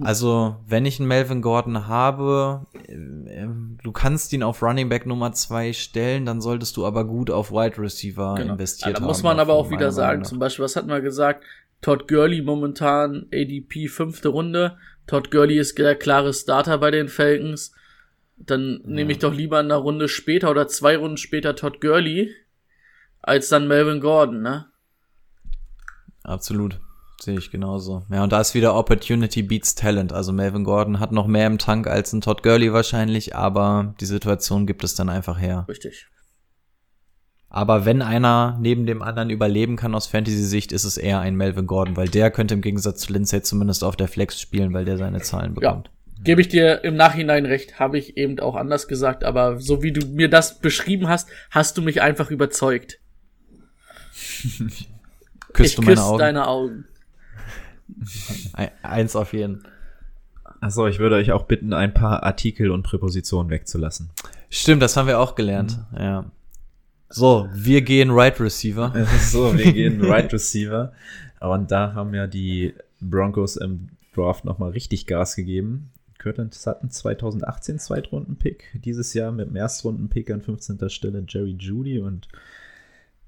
also, 0.02 0.56
wenn 0.66 0.86
ich 0.86 0.98
einen 0.98 1.08
Melvin 1.08 1.42
Gordon 1.42 1.86
habe, 1.88 2.66
äh, 2.86 3.46
du 3.82 3.92
kannst 3.92 4.32
ihn 4.32 4.42
auf 4.42 4.62
Running 4.62 4.88
Back 4.88 5.06
Nummer 5.06 5.32
zwei 5.32 5.72
stellen, 5.72 6.26
dann 6.26 6.40
solltest 6.40 6.76
du 6.76 6.86
aber 6.86 7.04
gut 7.04 7.30
auf 7.30 7.50
Wide 7.50 7.78
Receiver 7.78 8.34
Genau. 8.36 8.52
investiert 8.52 8.88
Ja, 8.88 8.92
da 8.94 9.00
haben. 9.00 9.06
muss 9.06 9.22
man 9.22 9.38
aber 9.40 9.54
auch 9.54 9.70
wieder 9.70 9.92
sagen, 9.92 10.24
zum 10.24 10.38
Beispiel, 10.38 10.64
was 10.64 10.76
hatten 10.76 10.88
wir 10.88 11.00
gesagt? 11.00 11.44
Todd 11.80 12.08
Gurley 12.08 12.42
momentan 12.42 13.26
ADP 13.32 13.88
fünfte 13.88 14.28
Runde. 14.28 14.76
Todd 15.06 15.30
Gurley 15.30 15.58
ist 15.58 15.78
der 15.78 15.94
klare 15.94 16.34
Starter 16.34 16.78
bei 16.78 16.90
den 16.90 17.08
Falcons. 17.08 17.72
Dann 18.36 18.80
nehme 18.84 19.12
ich 19.12 19.18
doch 19.18 19.32
lieber 19.34 19.58
eine 19.58 19.74
Runde 19.76 20.08
später 20.08 20.50
oder 20.50 20.68
zwei 20.68 20.96
Runden 20.96 21.16
später 21.16 21.54
Todd 21.56 21.80
Gurley 21.80 22.34
als 23.22 23.48
dann 23.48 23.68
Melvin 23.68 24.00
Gordon, 24.00 24.42
ne? 24.42 24.66
Absolut. 26.22 26.78
Sehe 27.20 27.38
ich 27.38 27.50
genauso. 27.50 28.04
Ja, 28.10 28.22
und 28.22 28.32
da 28.32 28.40
ist 28.40 28.54
wieder 28.54 28.74
Opportunity 28.74 29.42
beats 29.42 29.74
Talent. 29.74 30.12
Also 30.12 30.32
Melvin 30.32 30.62
Gordon 30.62 31.00
hat 31.00 31.10
noch 31.10 31.26
mehr 31.26 31.48
im 31.48 31.58
Tank 31.58 31.88
als 31.88 32.12
ein 32.12 32.20
Todd 32.20 32.44
Gurley 32.44 32.72
wahrscheinlich, 32.72 33.34
aber 33.34 33.94
die 34.00 34.06
Situation 34.06 34.66
gibt 34.66 34.84
es 34.84 34.94
dann 34.94 35.08
einfach 35.08 35.40
her. 35.40 35.66
Richtig. 35.68 36.06
Aber 37.50 37.84
wenn 37.86 38.02
einer 38.02 38.56
neben 38.60 38.86
dem 38.86 39.02
anderen 39.02 39.30
überleben 39.30 39.76
kann 39.76 39.94
aus 39.94 40.06
Fantasy-Sicht, 40.06 40.70
ist 40.70 40.84
es 40.84 40.96
eher 40.96 41.18
ein 41.20 41.34
Melvin 41.34 41.66
Gordon, 41.66 41.96
weil 41.96 42.08
der 42.08 42.30
könnte 42.30 42.54
im 42.54 42.60
Gegensatz 42.60 43.00
zu 43.00 43.12
Lindsay 43.12 43.42
zumindest 43.42 43.82
auf 43.82 43.96
der 43.96 44.06
Flex 44.06 44.40
spielen, 44.40 44.72
weil 44.74 44.84
der 44.84 44.98
seine 44.98 45.20
Zahlen 45.20 45.54
bekommt. 45.54 45.90
Gebe 46.22 46.40
ich 46.40 46.48
dir 46.48 46.84
im 46.84 46.96
Nachhinein 46.96 47.46
recht, 47.46 47.78
habe 47.78 47.96
ich 47.98 48.16
eben 48.16 48.38
auch 48.40 48.54
anders 48.54 48.86
gesagt, 48.86 49.24
aber 49.24 49.60
so 49.60 49.82
wie 49.82 49.92
du 49.92 50.06
mir 50.06 50.28
das 50.28 50.58
beschrieben 50.58 51.08
hast, 51.08 51.28
hast 51.50 51.78
du 51.78 51.82
mich 51.82 52.02
einfach 52.02 52.30
überzeugt. 52.30 53.00
Küsst 55.52 55.70
ich 55.70 55.74
du 55.76 55.82
meine 55.82 55.94
küsse 55.94 56.04
Augen? 56.04 56.18
deine 56.18 56.46
Augen. 56.48 56.84
Ein- 58.52 58.70
Eins 58.82 59.16
auf 59.16 59.32
jeden. 59.32 59.62
Achso, 60.60 60.86
ich 60.86 60.98
würde 60.98 61.16
euch 61.16 61.30
auch 61.32 61.44
bitten, 61.44 61.72
ein 61.72 61.94
paar 61.94 62.22
Artikel 62.24 62.70
und 62.70 62.82
Präpositionen 62.82 63.50
wegzulassen. 63.50 64.10
Stimmt, 64.50 64.82
das 64.82 64.96
haben 64.96 65.06
wir 65.06 65.20
auch 65.20 65.34
gelernt. 65.34 65.78
Ja. 65.96 66.24
So, 67.10 67.48
wir 67.54 67.82
gehen 67.82 68.10
Right 68.10 68.38
Receiver. 68.40 68.92
so, 69.20 69.56
wir 69.56 69.72
gehen 69.72 70.04
Right 70.04 70.32
Receiver. 70.32 70.92
Und 71.40 71.70
da 71.70 71.94
haben 71.94 72.14
ja 72.14 72.26
die 72.26 72.74
Broncos 73.00 73.56
im 73.56 73.88
Draft 74.14 74.44
nochmal 74.44 74.70
richtig 74.70 75.06
Gas 75.06 75.36
gegeben. 75.36 75.90
Kirtland 76.18 76.52
Sutton 76.52 76.90
2018 76.90 77.78
Zweitrunden-Pick. 77.78 78.80
Dieses 78.84 79.14
Jahr 79.14 79.30
mit 79.30 79.48
dem 79.48 79.54
Erstrunden-Pick 79.56 80.30
an 80.32 80.42
15. 80.42 80.90
Stelle 80.90 81.24
Jerry 81.28 81.56
Judy 81.58 82.00
und 82.00 82.26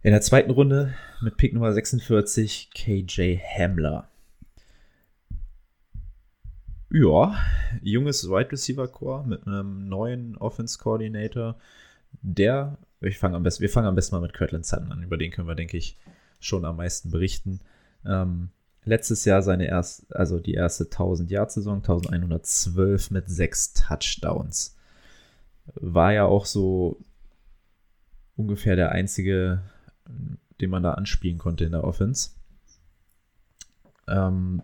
in 0.03 0.11
der 0.11 0.23
zweiten 0.23 0.51
Runde 0.51 0.95
mit 1.21 1.37
Pick 1.37 1.53
Nummer 1.55 1.73
46 1.73 2.71
KJ 2.75 3.37
Hamler. 3.39 4.09
Ja, 6.93 7.37
junges 7.83 8.29
Wide 8.29 8.51
Receiver 8.51 8.89
Core 8.89 9.25
mit 9.25 9.47
einem 9.47 9.89
neuen 9.89 10.37
Offense 10.37 10.77
Coordinator. 10.77 11.57
Der, 12.23 12.79
ich 13.01 13.17
fange 13.17 13.37
am 13.37 13.45
besten, 13.45 13.63
wir 13.63 13.71
fangen 13.71 13.87
am 13.87 13.95
besten 13.95 14.17
mal 14.17 14.21
mit 14.21 14.35
Kirtland 14.35 14.67
Sutton 14.67 14.91
an. 14.91 15.03
Über 15.05 15.17
den 15.17 15.31
können 15.31 15.47
wir, 15.47 15.55
denke 15.55 15.77
ich, 15.77 15.97
schon 16.41 16.65
am 16.65 16.79
meisten 16.79 17.13
berichten. 17.13 17.61
Ähm, 18.05 18.49
letztes 18.85 19.25
Jahr 19.25 19.43
seine 19.43 19.69
erste, 19.69 20.05
also 20.17 20.41
die 20.41 20.55
erste 20.55 20.85
1000 20.85 21.31
Yard 21.31 21.53
Saison, 21.53 21.77
1112 21.77 23.13
mit 23.13 23.29
sechs 23.29 23.73
Touchdowns. 23.73 24.77
War 25.75 26.13
ja 26.13 26.25
auch 26.25 26.45
so 26.45 26.99
ungefähr 28.35 28.75
der 28.75 28.91
einzige, 28.91 29.63
den 30.61 30.71
man 30.71 30.83
da 30.83 30.95
anspielen 30.95 31.39
konnte 31.39 31.65
in 31.65 31.73
der 31.73 31.85
Offense. 31.85 32.31
Ähm, 34.09 34.63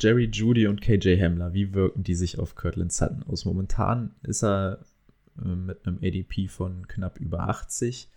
Jerry 0.00 0.28
Judy 0.32 0.66
und 0.66 0.80
KJ 0.80 1.20
Hamler, 1.20 1.52
wie 1.52 1.74
wirken 1.74 2.02
die 2.02 2.14
sich 2.14 2.38
auf 2.38 2.54
Kirtland 2.54 2.92
Sutton 2.92 3.22
aus? 3.24 3.44
Momentan 3.44 4.14
ist 4.22 4.42
er 4.42 4.80
äh, 5.42 5.48
mit 5.48 5.86
einem 5.86 5.98
ADP 6.02 6.48
von 6.48 6.86
knapp 6.88 7.18
über 7.18 7.48
80. 7.48 8.08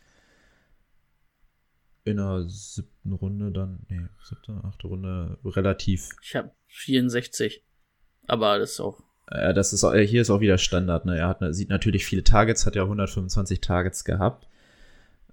In 2.06 2.18
der 2.18 2.46
siebten 2.48 3.12
Runde 3.14 3.52
dann, 3.52 3.80
nee, 3.90 4.06
siebte, 4.24 4.62
achte 4.64 4.88
Runde 4.88 5.38
relativ. 5.44 6.10
Ich 6.22 6.36
habe 6.36 6.52
64. 6.68 7.64
Aber 8.28 8.60
das 8.60 8.72
ist 8.72 8.80
auch. 8.80 9.02
Ja, 9.30 9.52
das 9.52 9.74
ist 9.74 9.84
äh, 9.84 10.08
hier 10.08 10.22
ist 10.22 10.30
auch 10.30 10.40
wieder 10.40 10.58
Standard. 10.58 11.06
Ne? 11.06 11.18
Er 11.18 11.28
hat, 11.28 11.40
sieht 11.54 11.70
natürlich 11.70 12.06
viele 12.06 12.24
Targets, 12.24 12.66
hat 12.66 12.76
ja 12.76 12.84
125 12.84 13.60
Targets 13.60 14.06
gehabt. 14.06 14.48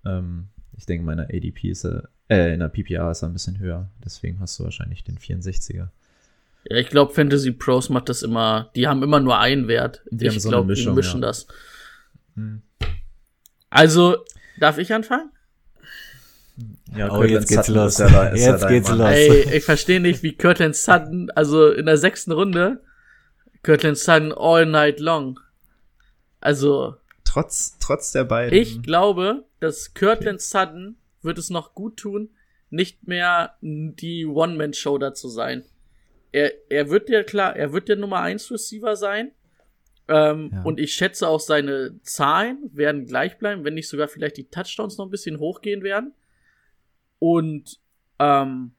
Ähm, 0.05 0.49
ich 0.77 0.87
denke, 0.87 1.05
meiner 1.05 1.25
ADP 1.25 1.71
ist 1.71 1.85
er, 1.85 2.09
äh, 2.29 2.53
in 2.53 2.61
der 2.61 2.69
PPR 2.69 3.11
ist 3.11 3.23
er 3.23 3.29
ein 3.29 3.35
bisschen 3.35 3.61
höher. 3.61 3.89
Deswegen 4.05 4.41
hast 4.41 4.59
du 4.59 4.65
wahrscheinlich 4.65 5.05
den 5.05 5.19
64er. 5.19 5.91
Ja, 6.69 6.77
ich 6.78 6.89
glaube, 6.89 7.12
Fantasy 7.12 7.53
Pros 7.53 7.89
macht 7.91 8.09
das 8.09 8.23
immer, 8.23 8.70
die 8.74 8.86
haben 8.89 9.03
immer 9.03 9.20
nur 9.20 9.39
einen 9.39 9.69
Wert. 9.69 10.03
Die 10.11 10.28
haben 10.28 10.36
ich 10.36 10.43
so 10.43 10.49
eine 10.49 10.57
glaube, 10.57 10.74
die 10.74 10.81
Mischung, 10.81 10.95
mischen 10.95 11.20
ja. 11.20 11.27
das. 11.28 11.47
Hm. 12.36 12.62
Also, 13.70 14.16
darf 14.59 14.78
ich 14.78 14.93
anfangen? 14.93 15.31
Ja, 16.97 17.07
Oh, 17.11 17.19
Kirtland 17.20 17.31
jetzt 17.31 17.49
geht's 17.49 17.66
Sutton 17.66 17.74
los. 17.82 17.95
da- 17.97 18.35
Jetzt 18.35 18.69
geht's 18.69 18.89
Mann. 18.89 18.99
los. 18.99 19.09
Ey, 19.09 19.57
ich 19.57 19.65
verstehe 19.65 20.01
nicht, 20.01 20.23
wie 20.23 20.32
Kirtland 20.36 20.77
Sutton, 20.77 21.31
also 21.35 21.70
in 21.70 21.86
der 21.86 21.97
sechsten 21.99 22.32
Runde, 22.32 22.81
Kirtland 23.62 23.99
Sutton 23.99 24.32
all 24.32 24.65
night 24.66 25.01
long. 25.01 25.41
Also, 26.41 26.97
Trotz, 27.24 27.77
trotz 27.81 28.12
der 28.12 28.24
beiden. 28.24 28.57
ich 28.57 28.82
glaube, 28.82 29.45
dass 29.61 29.93
Kirtland 29.95 30.41
Sutton 30.41 30.97
wird 31.23 31.39
es 31.39 31.51
noch 31.51 31.74
gut 31.74 31.97
tun, 31.97 32.31
nicht 32.70 33.09
mehr 33.09 33.55
die 33.61 34.24
One-Man-Show 34.27 34.99
da 34.99 35.15
zu 35.15 35.28
sein. 35.28 35.65
Er, 36.35 36.52
er 36.69 36.90
wird 36.90 37.09
ja 37.09 37.23
klar, 37.23 37.55
er 37.55 37.73
wird 37.73 37.89
der 37.89 37.94
Nummer 37.94 38.20
1 38.20 38.51
Receiver 38.51 38.97
sein. 38.97 39.31
Ähm, 40.09 40.51
Ja. 40.52 40.62
Und 40.62 40.81
ich 40.81 40.93
schätze 40.93 41.28
auch 41.28 41.39
seine 41.39 42.01
Zahlen 42.02 42.59
werden 42.73 43.06
gleich 43.06 43.39
bleiben, 43.39 43.65
wenn 43.65 43.74
nicht 43.74 43.89
sogar 43.89 44.09
vielleicht 44.09 44.36
die 44.36 44.51
Touchdowns 44.51 44.98
noch 44.98 45.06
ein 45.06 45.11
bisschen 45.11 45.39
hochgehen 45.39 45.85
werden. 45.85 46.12
Und 47.20 47.78
ähm, 48.19 48.73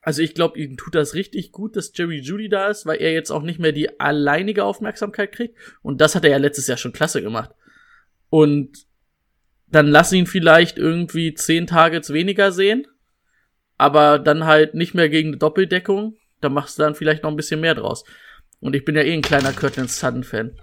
also 0.00 0.22
ich 0.22 0.34
glaube, 0.34 0.58
ihm 0.58 0.78
tut 0.78 0.94
das 0.94 1.14
richtig 1.14 1.52
gut, 1.52 1.76
dass 1.76 1.92
Jerry 1.94 2.20
Judy 2.20 2.48
da 2.48 2.68
ist, 2.68 2.86
weil 2.86 3.02
er 3.02 3.12
jetzt 3.12 3.30
auch 3.30 3.42
nicht 3.42 3.58
mehr 3.58 3.72
die 3.72 4.00
alleinige 4.00 4.64
Aufmerksamkeit 4.64 5.32
kriegt. 5.32 5.54
Und 5.82 6.00
das 6.00 6.14
hat 6.14 6.24
er 6.24 6.30
ja 6.30 6.38
letztes 6.38 6.66
Jahr 6.66 6.78
schon 6.78 6.92
klasse 6.92 7.20
gemacht. 7.20 7.50
Und 8.30 8.86
dann 9.66 9.86
lass 9.86 10.12
ihn 10.14 10.26
vielleicht 10.26 10.78
irgendwie 10.78 11.34
zehn 11.34 11.66
Targets 11.66 12.12
weniger 12.12 12.52
sehen, 12.52 12.86
aber 13.76 14.18
dann 14.18 14.46
halt 14.46 14.74
nicht 14.74 14.94
mehr 14.94 15.10
gegen 15.10 15.28
eine 15.28 15.36
Doppeldeckung. 15.36 16.16
Da 16.46 16.50
machst 16.50 16.78
du 16.78 16.84
dann 16.84 16.94
vielleicht 16.94 17.24
noch 17.24 17.30
ein 17.30 17.36
bisschen 17.36 17.60
mehr 17.60 17.74
draus. 17.74 18.04
Und 18.60 18.76
ich 18.76 18.84
bin 18.84 18.94
ja 18.94 19.02
eh 19.02 19.12
ein 19.12 19.20
kleiner 19.20 19.52
Kirtland 19.52 19.90
Sutton-Fan. 19.90 20.56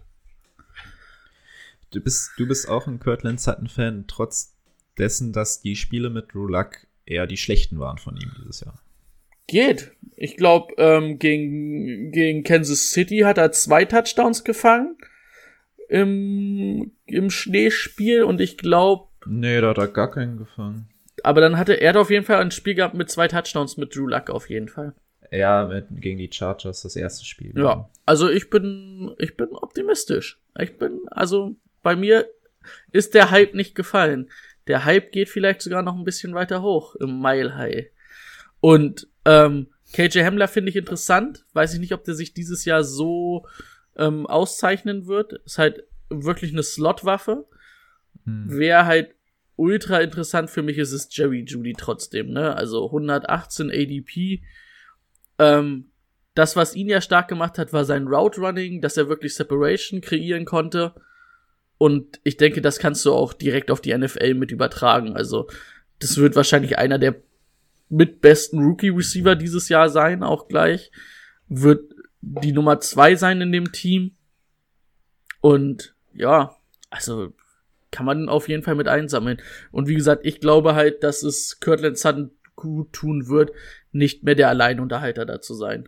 Du 1.92 2.00
bist, 2.00 2.32
du 2.38 2.48
bist 2.48 2.70
auch 2.70 2.88
ein 2.88 3.02
Kirtland 3.02 3.42
Sutton-Fan, 3.42 4.06
trotz 4.08 4.56
dessen, 4.98 5.34
dass 5.34 5.60
die 5.60 5.76
Spiele 5.76 6.10
mit 6.10 6.34
Drew 6.34 6.48
Luck 6.48 6.88
eher 7.06 7.28
die 7.28 7.36
schlechten 7.36 7.80
waren 7.80 7.98
von 7.98 8.16
ihm 8.16 8.32
dieses 8.40 8.62
Jahr. 8.62 8.80
Geht. 9.48 9.92
Ich 10.16 10.38
glaube, 10.38 10.74
ähm, 10.78 11.20
gegen, 11.20 12.12
gegen 12.14 12.44
Kansas 12.44 12.92
City 12.92 13.20
hat 13.20 13.38
er 13.38 13.52
zwei 13.52 13.84
Touchdowns 13.84 14.46
gefangen 14.46 14.98
im, 15.90 16.94
im 17.08 17.30
Schneespiel 17.30 18.24
und 18.24 18.40
ich 18.40 18.58
glaube, 18.58 19.10
Nee, 19.26 19.60
da 19.60 19.70
hat 19.72 19.78
er 19.80 19.90
gar 19.90 20.10
keinen 20.12 20.38
gefangen. 20.38 20.88
aber 21.24 21.42
dann 21.42 21.58
hatte 21.58 21.74
er 21.74 22.00
auf 22.00 22.10
jeden 22.10 22.26
Fall 22.26 22.40
ein 22.42 22.52
Spiel 22.52 22.74
gehabt 22.76 22.96
mit 22.96 23.10
zwei 23.10 23.28
Touchdowns 23.28 23.76
mit 23.76 23.94
Drew 23.96 24.08
Luck 24.08 24.30
auf 24.30 24.50
jeden 24.50 24.70
Fall. 24.70 24.94
Ja, 25.34 25.66
mit, 25.66 25.88
gegen 25.90 26.20
die 26.20 26.30
Chargers 26.32 26.84
das 26.84 26.96
erste 26.96 27.26
Spiel. 27.26 27.54
Ja, 27.58 27.90
also 28.06 28.30
ich 28.30 28.52
bin, 28.52 29.16
ich 29.18 29.36
bin 29.36 29.50
optimistisch. 29.50 30.40
Ich 30.60 30.78
bin, 30.78 31.02
also 31.08 31.56
bei 31.82 31.96
mir 31.96 32.30
ist 32.92 33.16
der 33.16 33.32
Hype 33.32 33.56
nicht 33.56 33.74
gefallen. 33.74 34.30
Der 34.68 34.86
Hype 34.86 35.12
geht 35.12 35.30
vielleicht 35.30 35.64
sogar 35.64 35.82
noch 35.82 35.96
ein 35.96 36.04
bisschen 36.04 36.36
weiter 36.36 36.62
hoch 36.62 36.96
im 36.96 37.20
Mile 37.20 37.56
High. 37.56 37.88
Und 38.60 39.08
ähm, 39.26 39.68
KJ 39.92 40.24
Hamler 40.24 40.48
finde 40.48 40.70
ich 40.70 40.76
interessant. 40.76 41.46
Weiß 41.54 41.74
ich 41.74 41.80
nicht, 41.80 41.94
ob 41.94 42.04
der 42.04 42.14
sich 42.14 42.36
dieses 42.36 42.64
Jahr 42.66 42.84
so 42.84 43.48
ähm, 43.98 44.28
auszeichnen 44.28 45.08
wird. 45.08 45.34
Ist 45.46 45.58
halt 45.58 45.84
wirklich 46.10 46.52
eine 46.52 46.64
Slotwaffe. 46.64 47.46
Hm. 48.26 48.46
Wer 48.50 48.86
halt 48.86 49.16
ultra 49.56 50.00
interessant 50.00 50.52
für 50.52 50.62
mich 50.62 50.78
ist, 50.78 50.92
ist 50.92 51.18
Jerry 51.18 51.44
Judy 51.44 51.74
trotzdem, 51.74 52.32
ne? 52.32 52.56
Also 52.56 52.86
118 52.86 53.72
ADP. 53.72 54.44
Ähm, 55.40 55.90
das, 56.36 56.56
was 56.56 56.76
ihn 56.76 56.88
ja 56.88 57.02
stark 57.02 57.28
gemacht 57.28 57.58
hat, 57.58 57.74
war 57.74 57.86
sein 57.86 58.08
Route 58.08 58.42
Running, 58.42 58.82
dass 58.82 58.98
er 58.98 59.10
wirklich 59.10 59.36
Separation 59.36 60.02
kreieren 60.02 60.46
konnte. 60.46 60.94
Und 61.78 62.20
ich 62.24 62.38
denke, 62.38 62.62
das 62.62 62.80
kannst 62.80 63.06
du 63.06 63.14
auch 63.14 63.34
direkt 63.34 63.70
auf 63.70 63.82
die 63.82 63.96
NFL 63.96 64.34
mit 64.36 64.52
übertragen. 64.52 65.16
Also, 65.16 65.48
das 66.00 66.18
wird 66.18 66.36
wahrscheinlich 66.36 66.78
einer 66.78 66.98
der 66.98 67.16
mit 67.90 68.22
besten 68.22 68.64
Rookie 68.64 68.90
Receiver 68.90 69.36
dieses 69.36 69.70
Jahr 69.70 69.90
sein, 69.90 70.24
auch 70.24 70.48
gleich. 70.48 70.92
Wird 71.48 71.94
die 72.22 72.52
Nummer 72.52 72.80
zwei 72.80 73.16
sein 73.16 73.42
in 73.42 73.52
dem 73.52 73.72
Team. 73.72 74.16
Und 75.42 75.94
ja, 76.14 76.56
also 76.90 77.34
kann 77.92 78.06
man 78.06 78.30
auf 78.30 78.50
jeden 78.50 78.64
Fall 78.64 78.76
mit 78.76 78.88
einsammeln. 78.88 79.42
Und 79.72 79.88
wie 79.88 79.96
gesagt, 79.96 80.26
ich 80.26 80.40
glaube 80.40 80.74
halt, 80.74 81.04
dass 81.04 81.22
es 81.22 81.60
Kirtland 81.60 81.98
Sutton 81.98 82.32
gut 82.56 82.94
tun 82.94 83.28
wird, 83.28 83.52
nicht 83.94 84.24
mehr 84.24 84.36
der 84.36 84.50
Alleinunterhalter 84.50 85.26
da 85.26 85.42
zu 85.42 85.54
sein. 85.54 85.88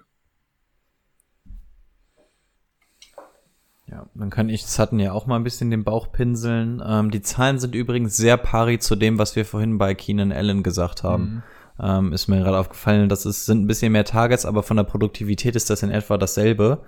Ja, 3.87 4.07
dann 4.15 4.29
kann 4.29 4.49
ich 4.49 4.65
Sutton 4.65 4.99
ja 4.99 5.11
auch 5.11 5.27
mal 5.27 5.35
ein 5.35 5.43
bisschen 5.43 5.69
den 5.69 5.83
Bauch 5.83 6.11
pinseln. 6.11 6.81
Ähm, 6.85 7.11
die 7.11 7.21
Zahlen 7.21 7.59
sind 7.59 7.75
übrigens 7.75 8.17
sehr 8.17 8.37
pari 8.37 8.79
zu 8.79 8.95
dem, 8.95 9.19
was 9.19 9.35
wir 9.35 9.45
vorhin 9.45 9.77
bei 9.77 9.93
Keenan 9.93 10.31
Allen 10.31 10.63
gesagt 10.63 11.03
haben. 11.03 11.43
Ähm, 11.79 12.13
ist 12.13 12.27
mir 12.27 12.39
gerade 12.39 12.57
aufgefallen, 12.57 13.09
das 13.09 13.25
ist, 13.25 13.45
sind 13.45 13.63
ein 13.63 13.67
bisschen 13.67 13.91
mehr 13.91 14.05
Targets, 14.05 14.45
aber 14.45 14.63
von 14.63 14.77
der 14.77 14.85
Produktivität 14.85 15.55
ist 15.55 15.69
das 15.69 15.83
in 15.83 15.91
etwa 15.91 16.17
dasselbe. 16.17 16.83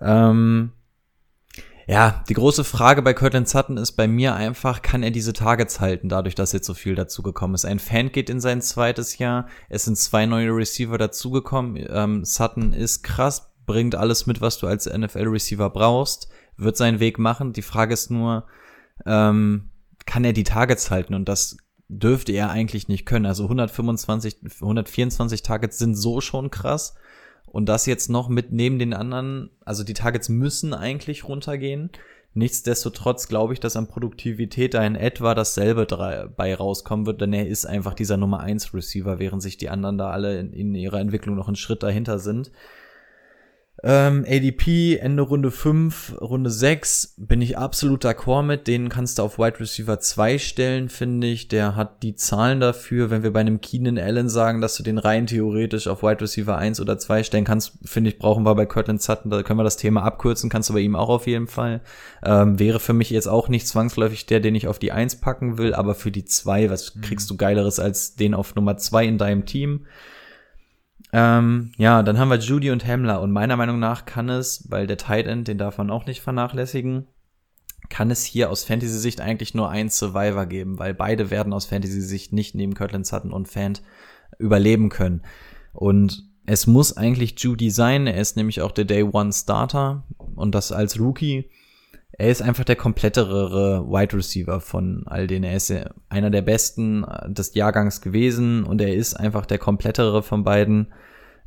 Ähm, 0.00 0.72
ja, 1.86 2.24
die 2.28 2.34
große 2.34 2.64
Frage 2.64 3.02
bei 3.02 3.14
Cortland 3.14 3.48
Sutton 3.48 3.76
ist 3.76 3.92
bei 3.92 4.08
mir 4.08 4.34
einfach, 4.34 4.82
kann 4.82 5.02
er 5.02 5.10
diese 5.10 5.32
Targets 5.32 5.80
halten, 5.80 6.08
dadurch, 6.08 6.34
dass 6.34 6.52
jetzt 6.52 6.66
so 6.66 6.74
viel 6.74 6.94
dazugekommen 6.94 7.54
ist. 7.54 7.64
Ein 7.64 7.78
Fan 7.78 8.10
geht 8.10 8.30
in 8.30 8.40
sein 8.40 8.62
zweites 8.62 9.18
Jahr, 9.18 9.48
es 9.68 9.84
sind 9.84 9.96
zwei 9.98 10.26
neue 10.26 10.50
Receiver 10.50 10.98
dazugekommen. 10.98 11.84
Ähm, 11.88 12.24
Sutton 12.24 12.72
ist 12.72 13.02
krass, 13.02 13.50
bringt 13.66 13.94
alles 13.94 14.26
mit, 14.26 14.40
was 14.40 14.58
du 14.58 14.66
als 14.66 14.86
NFL-Receiver 14.86 15.70
brauchst, 15.70 16.28
wird 16.56 16.76
seinen 16.76 17.00
Weg 17.00 17.18
machen. 17.18 17.52
Die 17.52 17.62
Frage 17.62 17.94
ist 17.94 18.10
nur, 18.10 18.46
ähm, 19.06 19.70
kann 20.06 20.24
er 20.24 20.32
die 20.32 20.44
Targets 20.44 20.90
halten? 20.90 21.14
Und 21.14 21.28
das 21.28 21.56
dürfte 21.88 22.32
er 22.32 22.50
eigentlich 22.50 22.88
nicht 22.88 23.06
können. 23.06 23.26
Also 23.26 23.44
125, 23.44 24.38
124 24.60 25.42
Targets 25.42 25.78
sind 25.78 25.94
so 25.94 26.20
schon 26.20 26.50
krass. 26.50 26.94
Und 27.54 27.68
das 27.68 27.86
jetzt 27.86 28.10
noch 28.10 28.28
mit 28.28 28.50
neben 28.50 28.80
den 28.80 28.92
anderen, 28.92 29.48
also 29.64 29.84
die 29.84 29.94
Targets 29.94 30.28
müssen 30.28 30.74
eigentlich 30.74 31.28
runtergehen. 31.28 31.88
Nichtsdestotrotz 32.32 33.28
glaube 33.28 33.52
ich, 33.52 33.60
dass 33.60 33.76
an 33.76 33.86
Produktivität 33.86 34.74
da 34.74 34.84
in 34.84 34.96
etwa 34.96 35.36
dasselbe 35.36 35.86
bei 36.36 36.52
rauskommen 36.52 37.06
wird, 37.06 37.20
denn 37.20 37.32
er 37.32 37.46
ist 37.46 37.64
einfach 37.64 37.94
dieser 37.94 38.16
Nummer 38.16 38.40
1 38.40 38.74
Receiver, 38.74 39.20
während 39.20 39.40
sich 39.40 39.56
die 39.56 39.68
anderen 39.68 39.98
da 39.98 40.10
alle 40.10 40.40
in, 40.40 40.52
in 40.52 40.74
ihrer 40.74 40.98
Entwicklung 40.98 41.36
noch 41.36 41.46
einen 41.46 41.54
Schritt 41.54 41.84
dahinter 41.84 42.18
sind. 42.18 42.50
Ähm, 43.82 44.24
ADP, 44.26 44.98
Ende 44.98 45.22
Runde 45.22 45.50
5, 45.50 46.14
Runde 46.20 46.48
6, 46.48 47.16
bin 47.18 47.42
ich 47.42 47.58
absolut 47.58 48.04
d'accord 48.04 48.42
mit. 48.42 48.68
Den 48.68 48.88
kannst 48.88 49.18
du 49.18 49.22
auf 49.24 49.38
Wide 49.38 49.58
Receiver 49.58 49.98
2 49.98 50.38
stellen, 50.38 50.88
finde 50.88 51.26
ich. 51.26 51.48
Der 51.48 51.74
hat 51.74 52.02
die 52.02 52.14
Zahlen 52.14 52.60
dafür. 52.60 53.10
Wenn 53.10 53.24
wir 53.24 53.32
bei 53.32 53.40
einem 53.40 53.60
Keenan 53.60 53.98
Allen 53.98 54.28
sagen, 54.28 54.60
dass 54.60 54.76
du 54.76 54.84
den 54.84 54.98
rein 54.98 55.26
theoretisch 55.26 55.88
auf 55.88 56.02
Wide 56.02 56.20
Receiver 56.20 56.56
1 56.56 56.80
oder 56.80 56.98
2 56.98 57.24
stellen 57.24 57.44
kannst, 57.44 57.72
finde 57.84 58.10
ich, 58.10 58.18
brauchen 58.18 58.44
wir 58.44 58.54
bei 58.54 58.64
Cortland 58.64 59.02
Sutton, 59.02 59.30
da 59.30 59.42
können 59.42 59.58
wir 59.58 59.64
das 59.64 59.76
Thema 59.76 60.04
abkürzen, 60.04 60.48
kannst 60.48 60.70
du 60.70 60.74
bei 60.74 60.80
ihm 60.80 60.94
auch 60.94 61.08
auf 61.08 61.26
jeden 61.26 61.48
Fall. 61.48 61.80
Ähm, 62.24 62.60
wäre 62.60 62.78
für 62.78 62.94
mich 62.94 63.10
jetzt 63.10 63.26
auch 63.26 63.48
nicht 63.48 63.66
zwangsläufig 63.66 64.24
der, 64.26 64.38
den 64.38 64.54
ich 64.54 64.68
auf 64.68 64.78
die 64.78 64.92
1 64.92 65.16
packen 65.16 65.58
will, 65.58 65.74
aber 65.74 65.94
für 65.96 66.12
die 66.12 66.24
2, 66.24 66.70
was 66.70 67.00
kriegst 67.02 67.28
du 67.28 67.36
geileres 67.36 67.80
als 67.80 68.14
den 68.14 68.34
auf 68.34 68.54
Nummer 68.54 68.76
2 68.76 69.04
in 69.04 69.18
deinem 69.18 69.46
Team? 69.46 69.86
Ähm, 71.16 71.70
ja, 71.76 72.02
dann 72.02 72.18
haben 72.18 72.28
wir 72.28 72.38
Judy 72.38 72.72
und 72.72 72.84
Hamler 72.84 73.20
und 73.20 73.30
meiner 73.30 73.56
Meinung 73.56 73.78
nach 73.78 74.04
kann 74.04 74.28
es, 74.28 74.68
weil 74.68 74.88
der 74.88 74.96
Tight 74.96 75.28
End, 75.28 75.46
den 75.46 75.58
darf 75.58 75.78
man 75.78 75.88
auch 75.88 76.06
nicht 76.06 76.20
vernachlässigen, 76.20 77.06
kann 77.88 78.10
es 78.10 78.24
hier 78.24 78.50
aus 78.50 78.64
Fantasy-Sicht 78.64 79.20
eigentlich 79.20 79.54
nur 79.54 79.70
einen 79.70 79.90
Survivor 79.90 80.46
geben, 80.46 80.76
weil 80.80 80.92
beide 80.92 81.30
werden 81.30 81.52
aus 81.52 81.66
Fantasy-Sicht 81.66 82.32
nicht 82.32 82.56
neben 82.56 82.74
Kirtland 82.74 83.06
Sutton 83.06 83.32
und 83.32 83.46
Fant 83.46 83.80
überleben 84.40 84.88
können. 84.88 85.22
Und 85.72 86.24
es 86.46 86.66
muss 86.66 86.96
eigentlich 86.96 87.38
Judy 87.38 87.70
sein, 87.70 88.08
er 88.08 88.20
ist 88.20 88.36
nämlich 88.36 88.60
auch 88.60 88.72
der 88.72 88.84
Day 88.84 89.04
One 89.04 89.32
Starter 89.32 90.02
und 90.34 90.52
das 90.52 90.72
als 90.72 90.98
Rookie. 90.98 91.48
Er 92.16 92.30
ist 92.30 92.42
einfach 92.42 92.64
der 92.64 92.76
komplettere 92.76 93.84
Wide 93.88 94.16
Receiver 94.16 94.60
von 94.60 95.02
all 95.06 95.26
denen. 95.26 95.44
Er 95.44 95.56
ist 95.56 95.72
einer 96.08 96.30
der 96.30 96.42
besten 96.42 97.04
des 97.26 97.54
Jahrgangs 97.54 98.00
gewesen 98.00 98.64
und 98.64 98.80
er 98.80 98.94
ist 98.94 99.14
einfach 99.14 99.46
der 99.46 99.58
komplettere 99.58 100.22
von 100.22 100.44
beiden. 100.44 100.92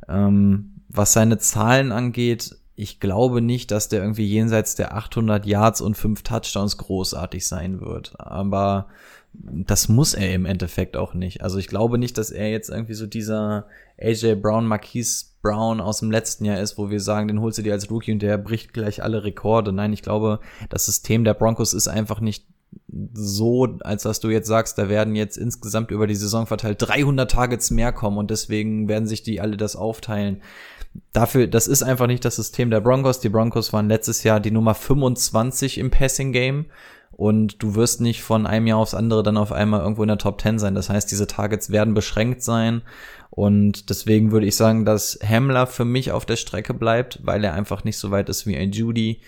Ähm, 0.08 0.82
was 0.88 1.12
seine 1.12 1.38
Zahlen 1.38 1.92
angeht, 1.92 2.56
ich 2.74 3.00
glaube 3.00 3.40
nicht, 3.40 3.70
dass 3.70 3.88
der 3.88 4.02
irgendwie 4.02 4.26
jenseits 4.26 4.74
der 4.74 4.94
800 4.94 5.46
Yards 5.46 5.80
und 5.80 5.96
5 5.96 6.22
Touchdowns 6.22 6.76
großartig 6.76 7.46
sein 7.46 7.80
wird. 7.80 8.14
Aber 8.20 8.88
das 9.32 9.88
muss 9.88 10.14
er 10.14 10.32
im 10.32 10.46
Endeffekt 10.46 10.96
auch 10.96 11.14
nicht. 11.14 11.42
Also 11.42 11.58
ich 11.58 11.68
glaube 11.68 11.98
nicht, 11.98 12.18
dass 12.18 12.30
er 12.30 12.50
jetzt 12.50 12.70
irgendwie 12.70 12.94
so 12.94 13.06
dieser 13.06 13.66
AJ 14.00 14.36
Brown, 14.36 14.66
Marquise 14.66 15.26
Brown 15.42 15.80
aus 15.80 16.00
dem 16.00 16.10
letzten 16.10 16.44
Jahr 16.44 16.60
ist, 16.60 16.78
wo 16.78 16.90
wir 16.90 17.00
sagen, 17.00 17.28
den 17.28 17.40
holst 17.40 17.58
du 17.58 17.62
dir 17.62 17.72
als 17.72 17.90
Rookie 17.90 18.12
und 18.12 18.20
der 18.20 18.38
bricht 18.38 18.72
gleich 18.72 19.02
alle 19.02 19.24
Rekorde. 19.24 19.72
Nein, 19.72 19.92
ich 19.92 20.02
glaube, 20.02 20.40
das 20.68 20.86
System 20.86 21.24
der 21.24 21.34
Broncos 21.34 21.74
ist 21.74 21.88
einfach 21.88 22.20
nicht 22.20 22.46
so, 23.12 23.78
als 23.80 24.02
dass 24.02 24.20
du 24.20 24.28
jetzt 24.28 24.48
sagst, 24.48 24.78
da 24.78 24.88
werden 24.88 25.14
jetzt 25.14 25.36
insgesamt 25.36 25.90
über 25.90 26.06
die 26.06 26.14
Saison 26.14 26.46
verteilt 26.46 26.78
300 26.80 27.30
Targets 27.30 27.70
mehr 27.70 27.92
kommen 27.92 28.18
und 28.18 28.30
deswegen 28.30 28.88
werden 28.88 29.06
sich 29.06 29.22
die 29.22 29.40
alle 29.40 29.56
das 29.56 29.76
aufteilen. 29.76 30.42
Dafür, 31.12 31.46
das 31.46 31.68
ist 31.68 31.82
einfach 31.82 32.06
nicht 32.06 32.24
das 32.24 32.36
System 32.36 32.70
der 32.70 32.80
Broncos. 32.80 33.20
Die 33.20 33.28
Broncos 33.28 33.72
waren 33.72 33.88
letztes 33.88 34.24
Jahr 34.24 34.40
die 34.40 34.50
Nummer 34.50 34.74
25 34.74 35.78
im 35.78 35.90
Passing 35.90 36.32
Game 36.32 36.66
und 37.12 37.62
du 37.62 37.74
wirst 37.74 38.00
nicht 38.00 38.22
von 38.22 38.46
einem 38.46 38.66
Jahr 38.66 38.78
aufs 38.78 38.94
andere 38.94 39.22
dann 39.22 39.36
auf 39.36 39.52
einmal 39.52 39.80
irgendwo 39.80 40.02
in 40.02 40.08
der 40.08 40.18
Top 40.18 40.40
10 40.40 40.58
sein. 40.58 40.74
Das 40.74 40.88
heißt, 40.88 41.10
diese 41.10 41.26
Targets 41.26 41.70
werden 41.70 41.94
beschränkt 41.94 42.42
sein 42.42 42.82
und 43.38 43.88
deswegen 43.88 44.32
würde 44.32 44.46
ich 44.46 44.56
sagen, 44.56 44.84
dass 44.84 45.16
Hamler 45.22 45.68
für 45.68 45.84
mich 45.84 46.10
auf 46.10 46.26
der 46.26 46.34
Strecke 46.34 46.74
bleibt, 46.74 47.20
weil 47.22 47.44
er 47.44 47.54
einfach 47.54 47.84
nicht 47.84 47.96
so 47.96 48.10
weit 48.10 48.28
ist 48.28 48.48
wie 48.48 48.56
ein 48.56 48.72
Judy. 48.72 49.20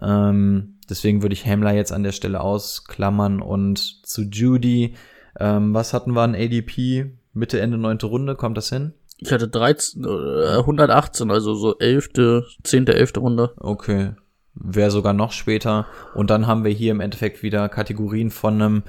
Ähm, 0.00 0.76
deswegen 0.88 1.22
würde 1.22 1.32
ich 1.32 1.46
Hamler 1.46 1.72
jetzt 1.72 1.90
an 1.90 2.04
der 2.04 2.12
Stelle 2.12 2.42
ausklammern 2.42 3.42
und 3.42 4.06
zu 4.06 4.22
Judy. 4.22 4.94
Ähm, 5.36 5.74
was 5.74 5.92
hatten 5.92 6.12
wir 6.12 6.20
an 6.20 6.36
ADP? 6.36 7.10
Mitte, 7.32 7.60
Ende 7.60 7.76
neunte 7.76 8.06
Runde, 8.06 8.36
kommt 8.36 8.56
das 8.56 8.68
hin? 8.68 8.92
Ich 9.18 9.32
hatte 9.32 9.48
13, 9.48 10.04
äh, 10.04 10.58
118, 10.58 11.32
also 11.32 11.54
so 11.54 11.76
elfte, 11.80 12.46
zehnte, 12.62 12.94
elfte 12.94 13.18
Runde. 13.18 13.50
Okay. 13.56 14.12
Wäre 14.54 14.92
sogar 14.92 15.12
noch 15.12 15.32
später. 15.32 15.88
Und 16.14 16.30
dann 16.30 16.46
haben 16.46 16.62
wir 16.62 16.70
hier 16.70 16.92
im 16.92 17.00
Endeffekt 17.00 17.42
wieder 17.42 17.68
Kategorien 17.68 18.30
von 18.30 18.62
einem 18.62 18.82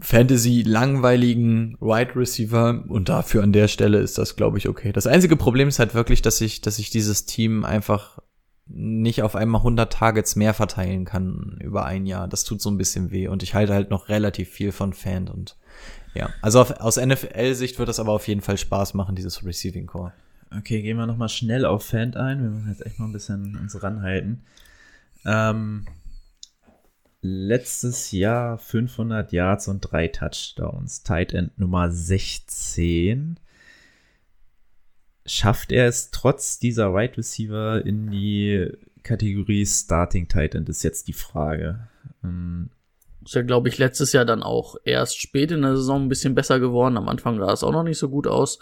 Fantasy 0.00 0.62
langweiligen 0.62 1.76
Wide 1.80 2.16
Receiver 2.16 2.84
und 2.88 3.08
dafür 3.08 3.42
an 3.42 3.52
der 3.52 3.68
Stelle 3.68 3.98
ist 3.98 4.18
das 4.18 4.36
glaube 4.36 4.58
ich 4.58 4.68
okay. 4.68 4.92
Das 4.92 5.06
einzige 5.06 5.36
Problem 5.36 5.68
ist 5.68 5.78
halt 5.78 5.94
wirklich, 5.94 6.22
dass 6.22 6.40
ich 6.40 6.60
dass 6.60 6.78
ich 6.78 6.90
dieses 6.90 7.26
Team 7.26 7.64
einfach 7.64 8.18
nicht 8.66 9.22
auf 9.22 9.34
einmal 9.34 9.60
100 9.60 9.92
Targets 9.92 10.36
mehr 10.36 10.52
verteilen 10.52 11.04
kann 11.04 11.58
über 11.60 11.86
ein 11.86 12.04
Jahr. 12.04 12.28
Das 12.28 12.44
tut 12.44 12.60
so 12.60 12.70
ein 12.70 12.76
bisschen 12.76 13.10
weh 13.10 13.28
und 13.28 13.42
ich 13.42 13.54
halte 13.54 13.72
halt 13.72 13.90
noch 13.90 14.08
relativ 14.08 14.50
viel 14.50 14.72
von 14.72 14.92
Fan 14.92 15.28
und 15.28 15.56
ja, 16.14 16.30
also 16.42 16.60
auf, 16.60 16.70
aus 16.80 16.96
NFL-Sicht 16.96 17.78
wird 17.78 17.88
das 17.88 18.00
aber 18.00 18.12
auf 18.12 18.26
jeden 18.28 18.40
Fall 18.40 18.58
Spaß 18.58 18.94
machen, 18.94 19.14
dieses 19.14 19.44
Receiving 19.44 19.86
Core. 19.86 20.12
Okay, 20.56 20.82
gehen 20.82 20.96
wir 20.96 21.06
nochmal 21.06 21.28
schnell 21.28 21.64
auf 21.64 21.84
Fan 21.84 22.14
ein. 22.14 22.42
Wir 22.42 22.50
müssen 22.50 22.68
jetzt 22.68 22.84
echt 22.84 22.98
mal 22.98 23.06
ein 23.06 23.12
bisschen 23.12 23.56
uns 23.56 23.82
ranhalten. 23.82 24.42
Ähm, 25.26 25.86
letztes 27.20 28.12
Jahr 28.12 28.58
500 28.58 29.32
Yards 29.32 29.68
und 29.68 29.80
drei 29.80 30.08
Touchdowns. 30.08 31.02
Tight 31.02 31.32
End 31.32 31.58
Nummer 31.58 31.90
16. 31.90 33.38
Schafft 35.26 35.72
er 35.72 35.86
es 35.86 36.10
trotz 36.10 36.58
dieser 36.58 36.90
Wide 36.90 36.96
right 36.96 37.18
Receiver 37.18 37.84
in 37.84 38.10
die 38.10 38.70
Kategorie 39.02 39.66
Starting 39.66 40.28
Tight 40.28 40.54
End, 40.54 40.68
ist 40.68 40.82
jetzt 40.82 41.08
die 41.08 41.12
Frage. 41.12 41.88
Ähm, 42.24 42.70
ist 43.24 43.34
ja, 43.34 43.42
glaube 43.42 43.68
ich, 43.68 43.78
letztes 43.78 44.12
Jahr 44.12 44.24
dann 44.24 44.42
auch 44.42 44.76
erst 44.84 45.20
spät 45.20 45.50
in 45.50 45.62
der 45.62 45.76
Saison 45.76 46.04
ein 46.04 46.08
bisschen 46.08 46.34
besser 46.34 46.60
geworden. 46.60 46.96
Am 46.96 47.08
Anfang 47.08 47.38
sah 47.38 47.52
es 47.52 47.62
auch 47.62 47.72
noch 47.72 47.82
nicht 47.82 47.98
so 47.98 48.08
gut 48.08 48.26
aus. 48.26 48.58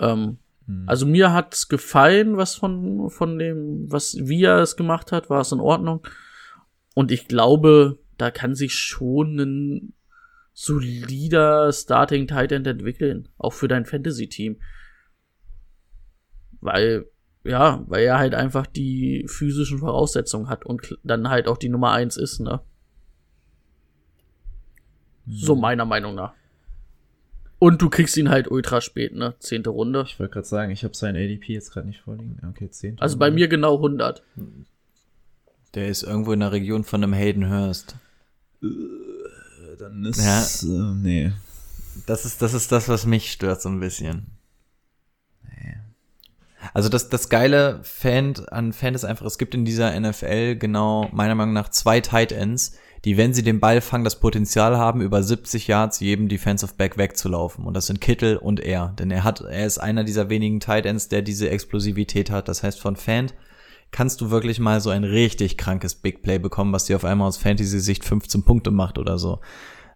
Ähm, 0.00 0.38
hm. 0.66 0.84
Also 0.86 1.04
mir 1.04 1.32
hat's 1.32 1.68
gefallen, 1.68 2.36
was 2.36 2.54
von, 2.54 3.10
von 3.10 3.38
dem, 3.38 3.90
was 3.90 4.16
wie 4.18 4.44
er 4.44 4.58
es 4.58 4.76
gemacht 4.76 5.12
hat, 5.12 5.28
war 5.28 5.40
es 5.40 5.52
in 5.52 5.60
Ordnung. 5.60 6.06
Und 6.94 7.10
ich 7.10 7.28
glaube, 7.28 7.98
da 8.18 8.30
kann 8.30 8.54
sich 8.54 8.74
schon 8.74 9.38
ein 9.38 9.92
solider 10.52 11.72
Starting 11.72 12.26
Tight 12.26 12.52
End 12.52 12.66
entwickeln, 12.66 13.28
auch 13.38 13.52
für 13.52 13.68
dein 13.68 13.86
Fantasy 13.86 14.28
Team. 14.28 14.60
Weil 16.60 17.06
ja, 17.44 17.82
weil 17.88 18.04
er 18.04 18.18
halt 18.18 18.34
einfach 18.34 18.66
die 18.66 19.24
physischen 19.26 19.78
Voraussetzungen 19.78 20.48
hat 20.48 20.64
und 20.64 20.98
dann 21.02 21.28
halt 21.28 21.48
auch 21.48 21.58
die 21.58 21.68
Nummer 21.68 21.90
eins 21.92 22.16
ist, 22.16 22.40
ne? 22.40 22.60
So 25.26 25.54
hm. 25.54 25.60
meiner 25.60 25.84
Meinung 25.84 26.14
nach. 26.14 26.34
Und 27.58 27.80
du 27.80 27.90
kriegst 27.90 28.16
ihn 28.16 28.28
halt 28.28 28.50
ultra 28.50 28.80
spät, 28.80 29.14
ne? 29.14 29.34
Zehnte 29.38 29.70
Runde. 29.70 30.04
Ich 30.06 30.18
wollte 30.18 30.32
gerade 30.32 30.46
sagen, 30.46 30.72
ich 30.72 30.84
habe 30.84 30.96
seinen 30.96 31.16
ADP 31.16 31.52
jetzt 31.52 31.72
gerade 31.72 31.86
nicht 31.86 32.00
vorliegen. 32.00 32.40
Okay, 32.48 32.70
zehnte. 32.70 33.02
Also 33.02 33.18
bei 33.18 33.30
mir 33.30 33.48
genau 33.48 33.76
100. 33.76 34.22
Der 35.74 35.88
ist 35.88 36.02
irgendwo 36.02 36.32
in 36.32 36.40
der 36.40 36.52
Region 36.52 36.84
von 36.84 37.02
einem 37.02 37.14
Hayden 37.14 37.50
Hurst. 37.50 37.96
Äh, 38.62 38.66
dann 39.78 40.04
ist 40.04 40.22
ja, 40.22 40.42
äh, 40.68 40.94
nee. 40.94 41.32
Das 42.06 42.24
ist 42.24 42.42
das 42.42 42.54
ist 42.54 42.72
das, 42.72 42.88
was 42.88 43.06
mich 43.06 43.32
stört 43.32 43.62
so 43.62 43.68
ein 43.68 43.80
bisschen. 43.80 44.26
Nee. 45.44 45.76
Also 46.74 46.88
das 46.88 47.08
das 47.08 47.28
geile 47.28 47.80
Fan 47.82 48.34
an 48.50 48.72
Fan 48.72 48.94
ist 48.94 49.04
einfach, 49.04 49.26
es 49.26 49.38
gibt 49.38 49.54
in 49.54 49.64
dieser 49.64 49.98
NFL 49.98 50.56
genau 50.56 51.08
meiner 51.12 51.34
Meinung 51.34 51.54
nach 51.54 51.70
zwei 51.70 52.00
Tight 52.00 52.32
Ends, 52.32 52.72
die, 53.04 53.16
wenn 53.16 53.34
sie 53.34 53.42
den 53.42 53.58
Ball 53.58 53.80
fangen, 53.80 54.04
das 54.04 54.20
Potenzial 54.20 54.76
haben, 54.76 55.00
über 55.00 55.22
70 55.22 55.66
Yards 55.66 56.00
jedem 56.00 56.28
Defensive 56.28 56.74
Back 56.76 56.98
wegzulaufen. 56.98 57.64
Und 57.64 57.74
das 57.74 57.86
sind 57.86 58.00
Kittel 58.00 58.36
und 58.36 58.60
er. 58.60 58.94
Denn 58.98 59.10
er 59.10 59.24
hat, 59.24 59.40
er 59.40 59.66
ist 59.66 59.78
einer 59.78 60.04
dieser 60.04 60.28
wenigen 60.30 60.60
Tight 60.60 60.86
Ends, 60.86 61.08
der 61.08 61.22
diese 61.22 61.50
Explosivität 61.50 62.30
hat. 62.30 62.46
Das 62.46 62.62
heißt, 62.62 62.80
von 62.80 62.94
Fan 62.94 63.32
kannst 63.92 64.20
du 64.20 64.30
wirklich 64.30 64.58
mal 64.58 64.80
so 64.80 64.90
ein 64.90 65.04
richtig 65.04 65.56
krankes 65.56 65.94
Big 65.94 66.22
Play 66.22 66.38
bekommen, 66.38 66.72
was 66.72 66.86
dir 66.86 66.96
auf 66.96 67.04
einmal 67.04 67.28
aus 67.28 67.36
Fantasy-Sicht 67.36 68.04
15 68.04 68.42
Punkte 68.42 68.70
macht 68.70 68.98
oder 68.98 69.18
so. 69.18 69.40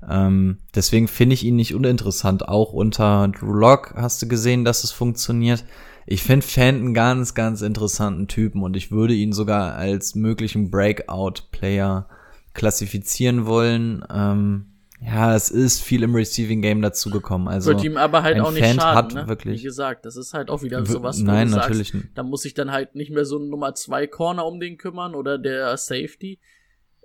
Ähm, 0.09 0.59
deswegen 0.75 1.09
finde 1.09 1.35
ich 1.35 1.45
ihn 1.45 1.57
nicht 1.57 1.75
uninteressant. 1.75 2.47
Auch 2.47 2.73
unter 2.73 3.29
Drew 3.29 3.53
Lock 3.53 3.95
hast 3.97 4.23
du 4.23 4.29
gesehen, 4.29 4.65
dass 4.65 4.85
es 4.85 4.93
funktioniert. 4.93 5.65
Ich 6.07 6.23
finde 6.23 6.47
Fan 6.47 6.77
einen 6.77 6.95
ganz, 6.95 7.35
ganz 7.35 7.63
interessanten 7.63 8.29
Typen 8.29 8.63
und 8.63 8.77
ich 8.77 8.93
würde 8.93 9.15
ihn 9.15 9.33
sogar 9.33 9.75
als 9.75 10.15
möglichen 10.15 10.71
Breakout-Player 10.71 12.07
klassifizieren 12.55 13.47
wollen. 13.47 14.05
Ähm, 14.13 14.67
ja, 15.01 15.35
es 15.35 15.51
ist 15.51 15.83
viel 15.83 16.03
im 16.03 16.15
Receiving 16.15 16.63
Game 16.63 16.81
dazugekommen. 16.81 17.49
Also 17.49 17.71
wird 17.71 17.85
ihm 17.85 17.97
aber 17.97 18.23
halt 18.23 18.41
auch 18.41 18.51
nicht 18.51 18.65
Fan 18.65 18.77
schaden, 18.77 18.97
hat 18.97 19.15
ne? 19.15 19.29
wirklich. 19.29 19.61
Wie 19.61 19.65
gesagt, 19.65 20.07
das 20.07 20.17
ist 20.17 20.33
halt 20.33 20.49
auch 20.49 20.63
wieder 20.63 20.85
sowas. 20.87 21.19
Nein, 21.19 21.51
natürlich 21.51 21.89
sagst, 21.89 21.95
nicht. 21.95 22.19
Da 22.19 22.23
muss 22.23 22.43
sich 22.43 22.55
dann 22.55 22.73
halt 22.73 22.95
nicht 22.95 23.11
mehr 23.11 23.25
so 23.25 23.39
ein 23.39 23.49
Nummer 23.49 23.75
zwei 23.75 24.07
Corner 24.07 24.47
um 24.47 24.59
den 24.59 24.79
kümmern 24.79 25.15
oder 25.15 25.39
der 25.39 25.77
Safety 25.77 26.41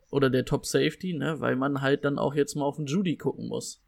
oder 0.09 0.29
der 0.29 0.45
Top 0.45 0.65
Safety, 0.65 1.13
ne, 1.13 1.39
weil 1.39 1.55
man 1.55 1.81
halt 1.81 2.05
dann 2.05 2.17
auch 2.17 2.33
jetzt 2.33 2.55
mal 2.55 2.65
auf 2.65 2.77
den 2.77 2.85
Judy 2.85 3.17
gucken 3.17 3.47
muss. 3.47 3.81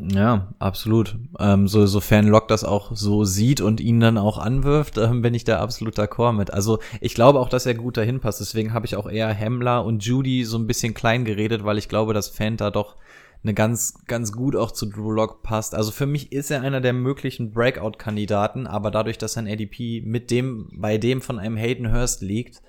Ja, 0.00 0.54
absolut. 0.60 1.18
Ähm, 1.40 1.66
so, 1.66 1.84
sofern 1.86 2.28
Locke 2.28 2.46
das 2.46 2.62
auch 2.62 2.92
so 2.94 3.24
sieht 3.24 3.60
und 3.60 3.80
ihn 3.80 3.98
dann 3.98 4.16
auch 4.16 4.38
anwirft, 4.38 4.96
ähm, 4.96 5.22
bin 5.22 5.34
ich 5.34 5.42
da 5.42 5.58
absolut 5.58 5.98
d'accord 5.98 6.32
mit. 6.34 6.54
Also 6.54 6.78
ich 7.00 7.14
glaube 7.14 7.40
auch, 7.40 7.48
dass 7.48 7.66
er 7.66 7.74
gut 7.74 7.96
dahin 7.96 8.20
passt. 8.20 8.40
Deswegen 8.40 8.72
habe 8.72 8.86
ich 8.86 8.94
auch 8.94 9.10
eher 9.10 9.28
Hemmler 9.28 9.84
und 9.84 10.04
Judy 10.04 10.44
so 10.44 10.56
ein 10.56 10.68
bisschen 10.68 10.94
klein 10.94 11.24
geredet, 11.24 11.64
weil 11.64 11.78
ich 11.78 11.88
glaube, 11.88 12.14
dass 12.14 12.28
Fanta 12.28 12.70
doch 12.70 12.94
eine 13.42 13.54
ganz, 13.54 14.04
ganz 14.06 14.30
gut 14.32 14.54
auch 14.54 14.70
zu 14.70 14.86
Drew 14.86 15.10
Lock 15.10 15.42
passt. 15.42 15.74
Also 15.74 15.90
für 15.90 16.06
mich 16.06 16.30
ist 16.30 16.52
er 16.52 16.62
einer 16.62 16.80
der 16.80 16.92
möglichen 16.92 17.50
Breakout-Kandidaten, 17.52 18.68
aber 18.68 18.92
dadurch, 18.92 19.18
dass 19.18 19.32
sein 19.32 19.48
ADP 19.48 20.02
mit 20.04 20.30
dem, 20.30 20.70
bei 20.76 20.98
dem 20.98 21.22
von 21.22 21.40
einem 21.40 21.56
Hayden 21.56 21.92
Hurst 21.92 22.22
liegt, 22.22 22.62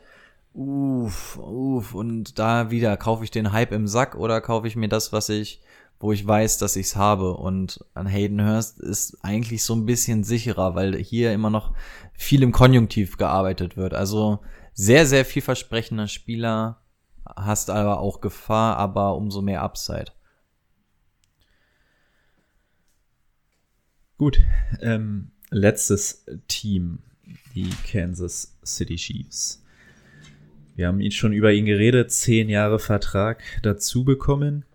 uff, 0.53 1.37
uff, 1.37 1.93
und 1.93 2.39
da 2.39 2.71
wieder, 2.71 2.97
kaufe 2.97 3.23
ich 3.23 3.31
den 3.31 3.51
Hype 3.51 3.71
im 3.71 3.87
Sack 3.87 4.15
oder 4.15 4.41
kaufe 4.41 4.67
ich 4.67 4.75
mir 4.75 4.89
das, 4.89 5.13
was 5.13 5.29
ich 5.29 5.61
wo 5.99 6.13
ich 6.13 6.25
weiß, 6.25 6.57
dass 6.57 6.75
ich 6.75 6.87
es 6.87 6.95
habe. 6.95 7.35
Und 7.35 7.83
an 7.93 8.07
Hayden 8.07 8.45
Hurst 8.45 8.79
ist 8.79 9.17
eigentlich 9.21 9.63
so 9.63 9.75
ein 9.75 9.85
bisschen 9.85 10.23
sicherer, 10.23 10.75
weil 10.75 10.95
hier 10.97 11.33
immer 11.33 11.49
noch 11.49 11.73
viel 12.13 12.41
im 12.41 12.51
Konjunktiv 12.51 13.17
gearbeitet 13.17 13.75
wird. 13.75 13.93
Also 13.93 14.39
sehr, 14.73 15.05
sehr 15.05 15.25
vielversprechender 15.25 16.07
Spieler, 16.07 16.81
hast 17.25 17.69
aber 17.69 17.99
auch 17.99 18.21
Gefahr, 18.21 18.77
aber 18.77 19.15
umso 19.15 19.41
mehr 19.41 19.61
Upside. 19.61 20.11
Gut, 24.17 24.41
ähm, 24.81 25.31
letztes 25.49 26.25
Team, 26.47 26.99
die 27.55 27.69
Kansas 27.89 28.57
City 28.65 28.95
Chiefs. 28.95 29.63
Wir 30.75 30.87
haben 30.87 31.01
ihn 31.01 31.11
schon 31.11 31.33
über 31.33 31.51
ihn 31.51 31.65
geredet, 31.65 32.11
zehn 32.11 32.49
Jahre 32.49 32.79
Vertrag 32.79 33.41
dazu 33.63 34.05
bekommen 34.05 34.65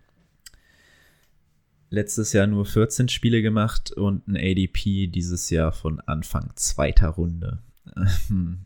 letztes 1.95 2.33
Jahr 2.33 2.47
nur 2.47 2.67
14 2.67 3.09
Spiele 3.09 3.41
gemacht 3.41 3.93
und 3.93 4.29
ein 4.29 4.37
ADP 4.37 5.07
dieses 5.07 5.51
Jahr 5.51 5.73
von 5.73 6.01
Anfang 6.01 6.51
zweiter 6.55 7.09
Runde. 7.09 7.63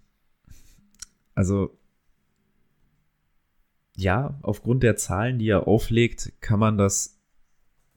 Also 1.34 1.78
ja, 3.96 4.36
aufgrund 4.42 4.82
der 4.82 4.96
Zahlen, 4.96 5.38
die 5.38 5.48
er 5.48 5.68
auflegt, 5.68 6.32
kann 6.40 6.58
man 6.58 6.78
das 6.78 7.20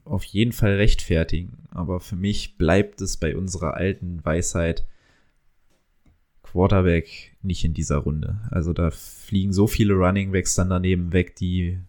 auf 0.04 0.24
jeden 0.24 0.52
Fall 0.52 0.76
rechtfertigen. 0.76 1.68
Aber 1.72 2.00
für 2.00 2.16
mich 2.16 2.60
bleibt 2.60 3.02
es 3.02 3.18
bei 3.18 3.36
unserer 3.36 3.74
alten 3.74 4.24
Weisheit 4.24 4.86
Quarterback 6.44 7.36
nicht 7.42 7.64
in 7.64 7.74
dieser 7.74 7.98
Runde. 7.98 8.42
Also 8.52 8.74
da 8.74 8.92
fliegen 8.92 9.54
so 9.54 9.68
viele 9.68 9.94
Running 9.94 10.32
Backs 10.32 10.54
dann 10.56 10.70
daneben 10.70 11.14
weg, 11.14 11.36
die 11.36 11.80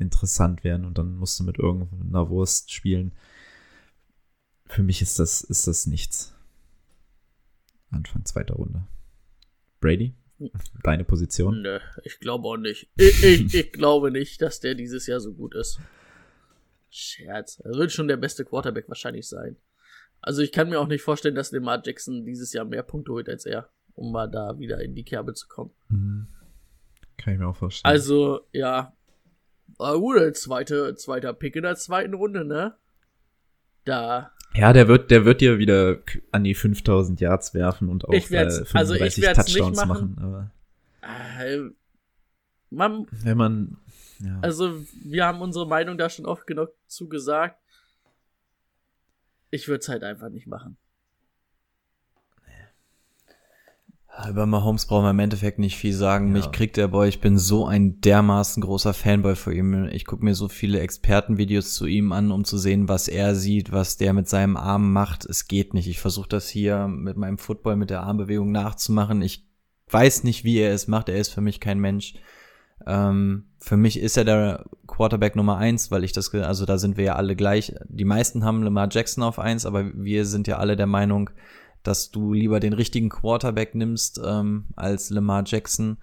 interessant 0.00 0.64
wären 0.64 0.84
und 0.84 0.98
dann 0.98 1.16
musst 1.16 1.38
du 1.38 1.44
mit 1.44 1.58
irgendeiner 1.58 2.28
Wurst 2.28 2.72
spielen. 2.72 3.12
Für 4.66 4.82
mich 4.82 5.02
ist 5.02 5.18
das, 5.18 5.42
ist 5.42 5.66
das 5.66 5.86
nichts. 5.86 6.34
Anfang 7.90 8.24
zweiter 8.24 8.54
Runde. 8.54 8.86
Brady? 9.80 10.14
Deine 10.82 11.04
Position? 11.04 11.62
Nö, 11.62 11.78
ich 12.04 12.18
glaube 12.18 12.48
auch 12.48 12.56
nicht. 12.56 12.88
Ich, 12.96 13.22
ich, 13.22 13.54
ich 13.54 13.72
glaube 13.72 14.10
nicht, 14.10 14.40
dass 14.40 14.60
der 14.60 14.74
dieses 14.74 15.06
Jahr 15.06 15.20
so 15.20 15.34
gut 15.34 15.54
ist. 15.54 15.80
Scherz. 16.88 17.60
Er 17.60 17.72
wird 17.72 17.92
schon 17.92 18.08
der 18.08 18.16
beste 18.16 18.44
Quarterback 18.44 18.88
wahrscheinlich 18.88 19.28
sein. 19.28 19.56
Also 20.22 20.42
ich 20.42 20.52
kann 20.52 20.68
mir 20.68 20.80
auch 20.80 20.86
nicht 20.86 21.02
vorstellen, 21.02 21.34
dass 21.34 21.52
Lamar 21.52 21.82
Jackson 21.84 22.24
dieses 22.24 22.52
Jahr 22.52 22.64
mehr 22.64 22.82
Punkte 22.82 23.12
holt 23.12 23.28
als 23.28 23.44
er, 23.46 23.70
um 23.94 24.12
mal 24.12 24.28
da 24.28 24.58
wieder 24.58 24.80
in 24.80 24.94
die 24.94 25.04
Kerbe 25.04 25.34
zu 25.34 25.46
kommen. 25.48 25.72
Mhm. 25.88 26.28
Kann 27.16 27.34
ich 27.34 27.38
mir 27.38 27.48
auch 27.48 27.56
vorstellen. 27.56 27.92
Also, 27.92 28.40
ja, 28.52 28.96
Ah, 29.80 29.94
gut, 29.94 30.36
zweite, 30.36 30.94
zweiter 30.94 31.32
Pick 31.32 31.56
in 31.56 31.62
der 31.62 31.76
zweiten 31.76 32.14
Runde, 32.14 32.44
ne? 32.44 32.74
Da. 33.84 34.32
Ja, 34.54 34.72
der 34.72 34.88
wird, 34.88 35.10
der 35.10 35.24
wird 35.24 35.40
dir 35.40 35.58
wieder 35.58 35.98
an 36.32 36.44
die 36.44 36.54
5000 36.54 37.20
Yards 37.20 37.54
werfen 37.54 37.88
und 37.88 38.04
auch 38.04 38.12
ich 38.12 38.30
werd's, 38.30 38.58
äh, 38.60 38.64
35 38.64 38.74
also 38.74 38.94
ich 38.94 39.14
Touchdowns 39.14 39.78
nicht 39.78 39.88
machen. 39.88 40.16
machen 40.16 40.18
aber 40.20 40.50
äh, 41.44 41.70
man, 42.70 43.06
wenn 43.10 43.36
man, 43.36 43.76
ja. 44.20 44.38
also 44.42 44.84
wir 45.04 45.24
haben 45.24 45.40
unsere 45.40 45.66
Meinung 45.66 45.98
da 45.98 46.08
schon 46.08 46.26
oft 46.26 46.46
genug 46.46 46.70
zugesagt. 46.86 47.58
Ich 49.50 49.66
würde 49.68 49.80
es 49.80 49.88
halt 49.88 50.04
einfach 50.04 50.28
nicht 50.28 50.46
machen. 50.46 50.76
Über 54.28 54.44
Mahomes 54.44 54.86
brauchen 54.86 55.04
wir 55.04 55.10
im 55.10 55.18
Endeffekt 55.18 55.58
nicht 55.58 55.76
viel 55.76 55.94
sagen. 55.94 56.28
Ja. 56.28 56.32
Mich 56.32 56.52
kriegt 56.52 56.76
der 56.76 56.88
Boy, 56.88 57.08
ich 57.08 57.20
bin 57.20 57.38
so 57.38 57.66
ein 57.66 58.00
dermaßen 58.00 58.62
großer 58.62 58.92
Fanboy 58.92 59.36
von 59.36 59.52
ihm. 59.52 59.84
Ich 59.86 60.04
gucke 60.04 60.24
mir 60.24 60.34
so 60.34 60.48
viele 60.48 60.80
Expertenvideos 60.80 61.74
zu 61.74 61.86
ihm 61.86 62.12
an, 62.12 62.30
um 62.30 62.44
zu 62.44 62.58
sehen, 62.58 62.88
was 62.88 63.08
er 63.08 63.34
sieht, 63.34 63.72
was 63.72 63.96
der 63.96 64.12
mit 64.12 64.28
seinem 64.28 64.56
Arm 64.56 64.92
macht. 64.92 65.24
Es 65.24 65.48
geht 65.48 65.74
nicht. 65.74 65.88
Ich 65.88 66.00
versuche 66.00 66.28
das 66.28 66.48
hier 66.48 66.88
mit 66.88 67.16
meinem 67.16 67.38
Football, 67.38 67.76
mit 67.76 67.90
der 67.90 68.02
Armbewegung 68.02 68.50
nachzumachen. 68.50 69.22
Ich 69.22 69.46
weiß 69.88 70.24
nicht, 70.24 70.44
wie 70.44 70.58
er 70.58 70.74
es 70.74 70.88
macht. 70.88 71.08
Er 71.08 71.16
ist 71.16 71.32
für 71.32 71.40
mich 71.40 71.60
kein 71.60 71.78
Mensch. 71.78 72.14
Ähm, 72.86 73.44
für 73.58 73.76
mich 73.76 73.98
ist 73.98 74.16
er 74.16 74.24
der 74.24 74.64
Quarterback 74.86 75.36
Nummer 75.36 75.56
eins, 75.56 75.90
weil 75.90 76.04
ich 76.04 76.12
das, 76.12 76.34
also 76.34 76.66
da 76.66 76.78
sind 76.78 76.96
wir 76.96 77.04
ja 77.04 77.16
alle 77.16 77.36
gleich. 77.36 77.74
Die 77.88 78.04
meisten 78.04 78.44
haben 78.44 78.62
Lamar 78.62 78.88
Jackson 78.90 79.22
auf 79.22 79.38
eins, 79.38 79.66
aber 79.66 79.84
wir 79.94 80.24
sind 80.26 80.48
ja 80.48 80.58
alle 80.58 80.76
der 80.76 80.86
Meinung, 80.86 81.30
dass 81.82 82.10
du 82.10 82.32
lieber 82.32 82.60
den 82.60 82.72
richtigen 82.72 83.08
Quarterback 83.08 83.74
nimmst 83.74 84.20
ähm, 84.24 84.66
als 84.76 85.10
Lamar 85.10 85.44
Jackson. 85.46 85.98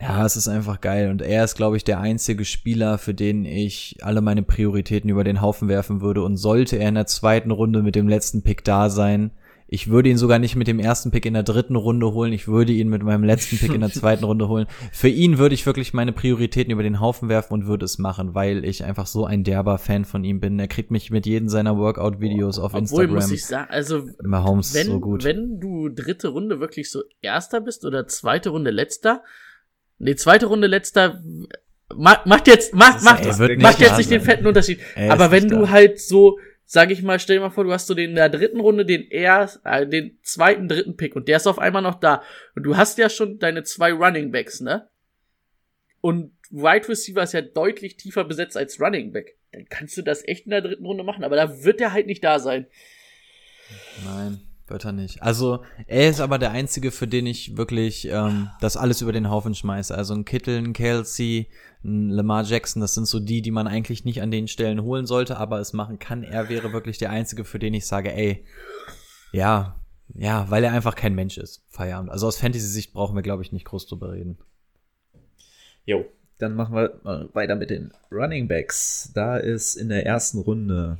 Ja, 0.00 0.24
es 0.24 0.36
ist 0.36 0.48
einfach 0.48 0.80
geil. 0.80 1.10
Und 1.10 1.22
er 1.22 1.44
ist, 1.44 1.56
glaube 1.56 1.76
ich, 1.76 1.84
der 1.84 2.00
einzige 2.00 2.44
Spieler, 2.44 2.98
für 2.98 3.14
den 3.14 3.44
ich 3.44 3.96
alle 4.02 4.20
meine 4.20 4.42
Prioritäten 4.42 5.10
über 5.10 5.24
den 5.24 5.40
Haufen 5.40 5.68
werfen 5.68 6.00
würde. 6.00 6.22
Und 6.22 6.36
sollte 6.36 6.76
er 6.76 6.88
in 6.88 6.94
der 6.94 7.06
zweiten 7.06 7.50
Runde 7.50 7.82
mit 7.82 7.96
dem 7.96 8.08
letzten 8.08 8.42
Pick 8.42 8.64
da 8.64 8.90
sein, 8.90 9.32
ich 9.70 9.90
würde 9.90 10.08
ihn 10.08 10.16
sogar 10.16 10.38
nicht 10.38 10.56
mit 10.56 10.66
dem 10.66 10.78
ersten 10.78 11.10
Pick 11.10 11.26
in 11.26 11.34
der 11.34 11.42
dritten 11.42 11.76
Runde 11.76 12.10
holen. 12.12 12.32
Ich 12.32 12.48
würde 12.48 12.72
ihn 12.72 12.88
mit 12.88 13.02
meinem 13.02 13.22
letzten 13.22 13.58
Pick 13.58 13.74
in 13.74 13.82
der 13.82 13.90
zweiten 13.92 14.24
Runde 14.24 14.48
holen. 14.48 14.66
Für 14.92 15.08
ihn 15.08 15.36
würde 15.36 15.54
ich 15.54 15.66
wirklich 15.66 15.92
meine 15.92 16.12
Prioritäten 16.12 16.72
über 16.72 16.82
den 16.82 17.00
Haufen 17.00 17.28
werfen 17.28 17.52
und 17.52 17.66
würde 17.66 17.84
es 17.84 17.98
machen, 17.98 18.34
weil 18.34 18.64
ich 18.64 18.82
einfach 18.82 19.06
so 19.06 19.26
ein 19.26 19.44
derber 19.44 19.76
Fan 19.76 20.06
von 20.06 20.24
ihm 20.24 20.40
bin. 20.40 20.58
Er 20.58 20.68
kriegt 20.68 20.90
mich 20.90 21.10
mit 21.10 21.26
jedem 21.26 21.50
seiner 21.50 21.76
Workout-Videos 21.76 22.58
auf 22.58 22.72
Obwohl, 22.72 22.80
Instagram. 23.04 23.14
muss 23.14 23.30
ich 23.30 23.44
sagen, 23.44 23.68
also 23.70 24.04
Mahomes 24.22 24.72
wenn, 24.72 24.86
so 24.86 25.00
gut. 25.00 25.24
wenn 25.24 25.60
du 25.60 25.90
dritte 25.90 26.28
Runde 26.28 26.60
wirklich 26.60 26.90
so 26.90 27.02
erster 27.20 27.60
bist 27.60 27.84
oder 27.84 28.06
zweite 28.06 28.48
Runde 28.48 28.70
letzter, 28.70 29.22
nee, 29.98 30.14
zweite 30.14 30.46
Runde 30.46 30.66
letzter, 30.66 31.22
ma- 31.94 32.22
macht 32.24 32.46
jetzt, 32.46 32.74
macht, 32.74 33.02
macht, 33.04 33.24
macht 33.60 33.80
jetzt 33.80 33.98
nicht 33.98 34.10
den 34.10 34.20
fetten 34.22 34.46
Unterschied. 34.46 34.78
Er 34.94 35.12
Aber 35.12 35.30
wenn 35.30 35.48
du 35.48 35.60
da. 35.62 35.68
halt 35.70 36.00
so, 36.00 36.38
sag 36.70 36.90
ich 36.90 37.02
mal, 37.02 37.18
stell 37.18 37.36
dir 37.36 37.40
mal 37.40 37.50
vor, 37.50 37.64
du 37.64 37.72
hast 37.72 37.86
so 37.86 37.94
den 37.94 38.10
in 38.10 38.16
der 38.16 38.28
dritten 38.28 38.60
Runde 38.60 38.84
den 38.84 39.08
erst, 39.08 39.60
äh, 39.64 39.86
den 39.86 40.18
zweiten, 40.22 40.68
dritten 40.68 40.98
Pick 40.98 41.16
und 41.16 41.26
der 41.26 41.38
ist 41.38 41.46
auf 41.46 41.58
einmal 41.58 41.80
noch 41.80 41.94
da. 41.94 42.22
Und 42.54 42.64
du 42.64 42.76
hast 42.76 42.98
ja 42.98 43.08
schon 43.08 43.38
deine 43.38 43.62
zwei 43.62 43.90
Running 43.90 44.30
Backs, 44.30 44.60
ne? 44.60 44.86
Und 46.02 46.32
Wide 46.50 46.86
Receiver 46.86 47.22
ist 47.22 47.32
ja 47.32 47.40
deutlich 47.40 47.96
tiefer 47.96 48.24
besetzt 48.24 48.56
als 48.58 48.78
Running 48.80 49.12
Back. 49.12 49.38
Dann 49.50 49.64
kannst 49.70 49.96
du 49.96 50.02
das 50.02 50.28
echt 50.28 50.44
in 50.44 50.50
der 50.50 50.60
dritten 50.60 50.84
Runde 50.84 51.04
machen, 51.04 51.24
aber 51.24 51.36
da 51.36 51.64
wird 51.64 51.80
er 51.80 51.94
halt 51.94 52.06
nicht 52.06 52.22
da 52.22 52.38
sein. 52.38 52.66
Nein, 54.04 54.42
wird 54.70 54.84
er 54.84 54.92
nicht. 54.92 55.22
Also, 55.22 55.64
er 55.86 56.08
ist 56.08 56.20
aber 56.20 56.38
der 56.38 56.50
Einzige, 56.50 56.90
für 56.90 57.06
den 57.06 57.26
ich 57.26 57.56
wirklich 57.56 58.08
ähm, 58.08 58.48
das 58.60 58.76
alles 58.76 59.00
über 59.00 59.12
den 59.12 59.30
Haufen 59.30 59.54
schmeiße. 59.54 59.94
Also 59.94 60.14
ein 60.14 60.24
Kittel, 60.24 60.58
ein 60.58 60.72
Kelsey, 60.72 61.48
ein 61.84 62.10
Lamar 62.10 62.44
Jackson, 62.44 62.80
das 62.80 62.94
sind 62.94 63.06
so 63.06 63.20
die, 63.20 63.42
die 63.42 63.50
man 63.50 63.66
eigentlich 63.66 64.04
nicht 64.04 64.22
an 64.22 64.30
den 64.30 64.48
Stellen 64.48 64.82
holen 64.82 65.06
sollte, 65.06 65.36
aber 65.38 65.60
es 65.60 65.72
machen 65.72 65.98
kann. 65.98 66.22
Er 66.22 66.48
wäre 66.48 66.72
wirklich 66.72 66.98
der 66.98 67.10
Einzige, 67.10 67.44
für 67.44 67.58
den 67.58 67.74
ich 67.74 67.86
sage, 67.86 68.12
ey, 68.12 68.44
ja, 69.32 69.76
ja, 70.14 70.50
weil 70.50 70.64
er 70.64 70.72
einfach 70.72 70.94
kein 70.94 71.14
Mensch 71.14 71.38
ist. 71.38 71.64
Feierabend. 71.68 72.10
Also 72.10 72.26
aus 72.26 72.38
Fantasy-Sicht 72.38 72.92
brauchen 72.92 73.14
wir, 73.14 73.22
glaube 73.22 73.42
ich, 73.42 73.52
nicht 73.52 73.66
groß 73.66 73.86
drüber 73.86 74.12
reden. 74.12 74.38
Jo, 75.84 76.06
dann 76.38 76.54
machen 76.54 76.74
wir 76.74 77.00
weiter 77.32 77.56
mit 77.56 77.70
den 77.70 77.92
Running 78.10 78.48
Backs. 78.48 79.10
Da 79.14 79.36
ist 79.36 79.74
in 79.74 79.88
der 79.88 80.06
ersten 80.06 80.38
Runde 80.38 80.98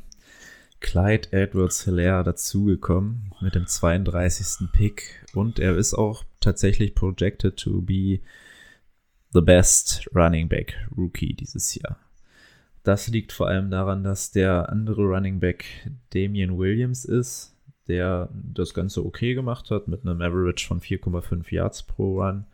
Clyde 0.80 1.32
Edwards 1.32 1.84
Hilaire 1.84 2.22
dazugekommen 2.24 3.32
mit 3.40 3.54
dem 3.54 3.66
32. 3.66 4.68
Pick 4.72 5.26
und 5.34 5.58
er 5.58 5.76
ist 5.76 5.94
auch 5.94 6.24
tatsächlich 6.40 6.94
projected 6.94 7.56
to 7.56 7.80
be 7.82 8.20
the 9.32 9.40
best 9.40 10.08
Running 10.14 10.48
Back 10.48 10.74
Rookie 10.96 11.34
dieses 11.34 11.74
Jahr. 11.74 11.98
Das 12.84 13.08
liegt 13.08 13.32
vor 13.32 13.48
allem 13.48 13.70
daran, 13.70 14.04
dass 14.04 14.30
der 14.30 14.68
andere 14.70 15.02
Running 15.02 15.40
Back 15.40 15.64
Damian 16.14 16.56
Williams 16.56 17.04
ist, 17.04 17.54
der 17.88 18.28
das 18.32 18.72
Ganze 18.72 19.04
okay 19.04 19.34
gemacht 19.34 19.70
hat 19.70 19.88
mit 19.88 20.02
einem 20.06 20.22
Average 20.22 20.66
von 20.66 20.80
4,5 20.80 21.52
Yards 21.52 21.82
pro 21.82 22.22
Run 22.22 22.44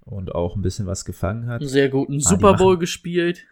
und 0.00 0.34
auch 0.34 0.56
ein 0.56 0.62
bisschen 0.62 0.86
was 0.86 1.04
gefangen 1.04 1.46
hat. 1.46 1.62
Sehr 1.62 1.88
guten 1.88 2.16
Ah, 2.16 2.20
Super 2.30 2.54
Bowl 2.54 2.72
machen- 2.74 2.80
gespielt. 2.80 3.44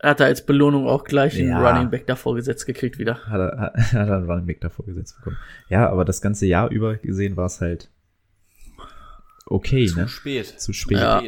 Er 0.00 0.10
hat 0.10 0.20
er 0.20 0.26
als 0.26 0.46
Belohnung 0.46 0.86
auch 0.86 1.04
gleich 1.04 1.36
einen 1.38 1.48
Ja. 1.48 1.70
Running 1.70 1.90
Back 1.90 2.06
davor 2.06 2.36
gesetzt 2.36 2.66
gekriegt 2.66 2.98
wieder. 2.98 3.16
hat 3.26 3.40
er, 3.40 3.58
hat 3.58 3.76
hat 3.92 4.08
er 4.08 4.16
einen 4.16 4.30
Running 4.30 4.46
Back 4.46 4.60
davor 4.60 4.86
gesetzt 4.86 5.16
bekommen. 5.16 5.36
Ja, 5.68 5.88
aber 5.88 6.04
das 6.04 6.20
ganze 6.20 6.46
Jahr 6.46 6.70
über 6.70 6.96
gesehen 6.96 7.36
war 7.36 7.46
es 7.46 7.60
halt 7.60 7.90
okay, 9.46 9.90
ne? 9.96 10.08
spät. 10.08 10.46
Zu 10.46 10.72
spät. 10.72 10.98
Ja. 10.98 11.22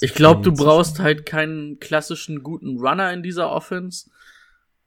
Ich 0.00 0.14
glaube, 0.14 0.42
du 0.42 0.52
brauchst 0.52 0.98
halt 0.98 1.26
keinen 1.26 1.78
klassischen 1.78 2.42
guten 2.42 2.78
Runner 2.78 3.12
in 3.12 3.22
dieser 3.22 3.50
Offense. 3.50 4.10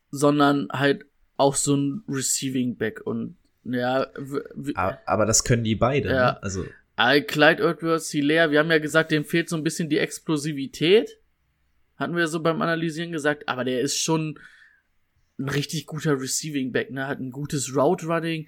sondern 0.09 0.67
halt 0.71 1.05
auch 1.37 1.55
so 1.55 1.75
ein 1.75 2.03
Receiving 2.07 2.77
Back 2.77 3.01
und 3.05 3.37
ja, 3.63 4.07
aber 5.05 5.25
das 5.25 5.43
können 5.43 5.63
die 5.63 5.75
beide, 5.75 6.09
ja. 6.09 6.31
ne? 6.31 6.43
Also 6.43 6.65
Clyde 6.95 7.63
Edwards 7.63 8.09
Hilaire, 8.09 8.49
wir 8.49 8.59
haben 8.59 8.71
ja 8.71 8.79
gesagt, 8.79 9.11
dem 9.11 9.25
fehlt 9.25 9.49
so 9.49 9.55
ein 9.55 9.63
bisschen 9.63 9.89
die 9.89 9.99
Explosivität. 9.99 11.19
Hatten 11.97 12.15
wir 12.15 12.27
so 12.27 12.41
beim 12.41 12.61
Analysieren 12.61 13.11
gesagt, 13.11 13.49
aber 13.49 13.63
der 13.63 13.81
ist 13.81 13.97
schon 13.97 14.39
ein 15.39 15.49
richtig 15.49 15.85
guter 15.85 16.19
Receiving 16.19 16.71
Back, 16.71 16.91
ne? 16.91 17.07
Hat 17.07 17.19
ein 17.19 17.31
gutes 17.31 17.75
Route 17.75 18.07
Running. 18.07 18.47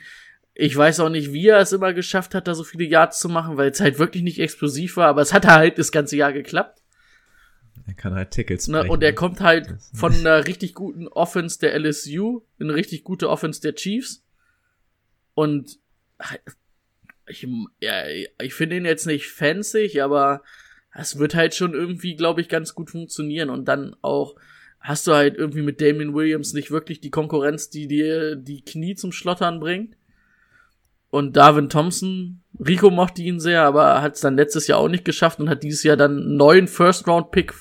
Ich 0.54 0.76
weiß 0.76 1.00
auch 1.00 1.10
nicht, 1.10 1.32
wie 1.32 1.48
er 1.48 1.60
es 1.60 1.72
immer 1.72 1.94
geschafft 1.94 2.36
hat, 2.36 2.48
da 2.48 2.54
so 2.54 2.64
viele 2.64 2.86
Yards 2.86 3.20
zu 3.20 3.30
machen, 3.30 3.58
weil 3.58 3.70
es 3.72 3.80
halt 3.80 4.00
wirklich 4.00 4.24
nicht 4.24 4.40
explosiv 4.40 4.98
war, 4.98 5.08
aber 5.08 5.22
es 5.22 5.34
hat 5.34 5.46
halt 5.46 5.78
das 5.78 5.92
ganze 5.92 6.18
Jahr 6.18 6.34
geklappt. 6.34 6.82
Er 7.88 7.94
kann 7.94 8.14
halt 8.14 8.32
Tickets 8.32 8.68
ne? 8.68 8.84
Und 8.84 9.02
er 9.02 9.14
kommt 9.14 9.40
halt 9.42 9.76
von 9.94 10.14
einer 10.14 10.46
richtig 10.46 10.74
guten 10.74 11.08
Offense 11.08 11.60
der 11.60 11.80
LSU 11.80 12.42
in 12.60 12.68
eine 12.68 12.76
richtig 12.76 13.04
gute 13.04 13.30
Offense 13.30 13.62
der 13.62 13.74
Chiefs. 13.74 14.24
Und 15.34 15.80
ich, 17.28 17.48
ja, 17.80 18.04
ich 18.42 18.54
finde 18.54 18.78
ihn 18.78 18.86
jetzt 18.86 19.08
nicht 19.08 19.28
fancy, 19.28 20.02
aber 20.02 20.44
es 20.94 21.20
wird 21.20 21.36
halt 21.36 21.56
schon 21.56 21.74
irgendwie, 21.74 22.16
glaube 22.16 22.42
ich, 22.42 22.50
ganz 22.50 22.74
gut 22.74 22.90
funktionieren. 22.90 23.50
Und 23.50 23.68
dann 23.68 23.96
auch 24.02 24.36
hast 24.80 25.08
du 25.08 25.14
halt 25.14 25.38
irgendwie 25.38 25.62
mit 25.62 25.82
Damien 25.82 26.14
Williams 26.14 26.54
nicht 26.54 26.72
wirklich 26.72 27.02
die 27.02 27.12
Konkurrenz, 27.12 27.70
die 27.70 27.88
dir 27.88 28.36
die 28.36 28.64
Knie 28.64 28.96
zum 28.96 29.12
Schlottern 29.12 29.60
bringt. 29.60 29.96
Und 31.10 31.36
Darwin 31.36 31.70
Thompson, 31.70 32.44
Rico 32.60 32.92
mochte 32.92 33.24
ihn 33.24 33.40
sehr, 33.40 33.64
aber 33.64 34.02
hat 34.02 34.16
es 34.16 34.22
dann 34.22 34.36
letztes 34.36 34.68
Jahr 34.68 34.80
auch 34.80 34.90
nicht 34.90 35.06
geschafft 35.06 35.40
und 35.40 35.50
hat 35.50 35.64
dieses 35.64 35.82
Jahr 35.84 35.98
dann 35.98 36.18
einen 36.18 36.38
neuen 36.38 36.68
First-Round-Pick, 36.68 37.54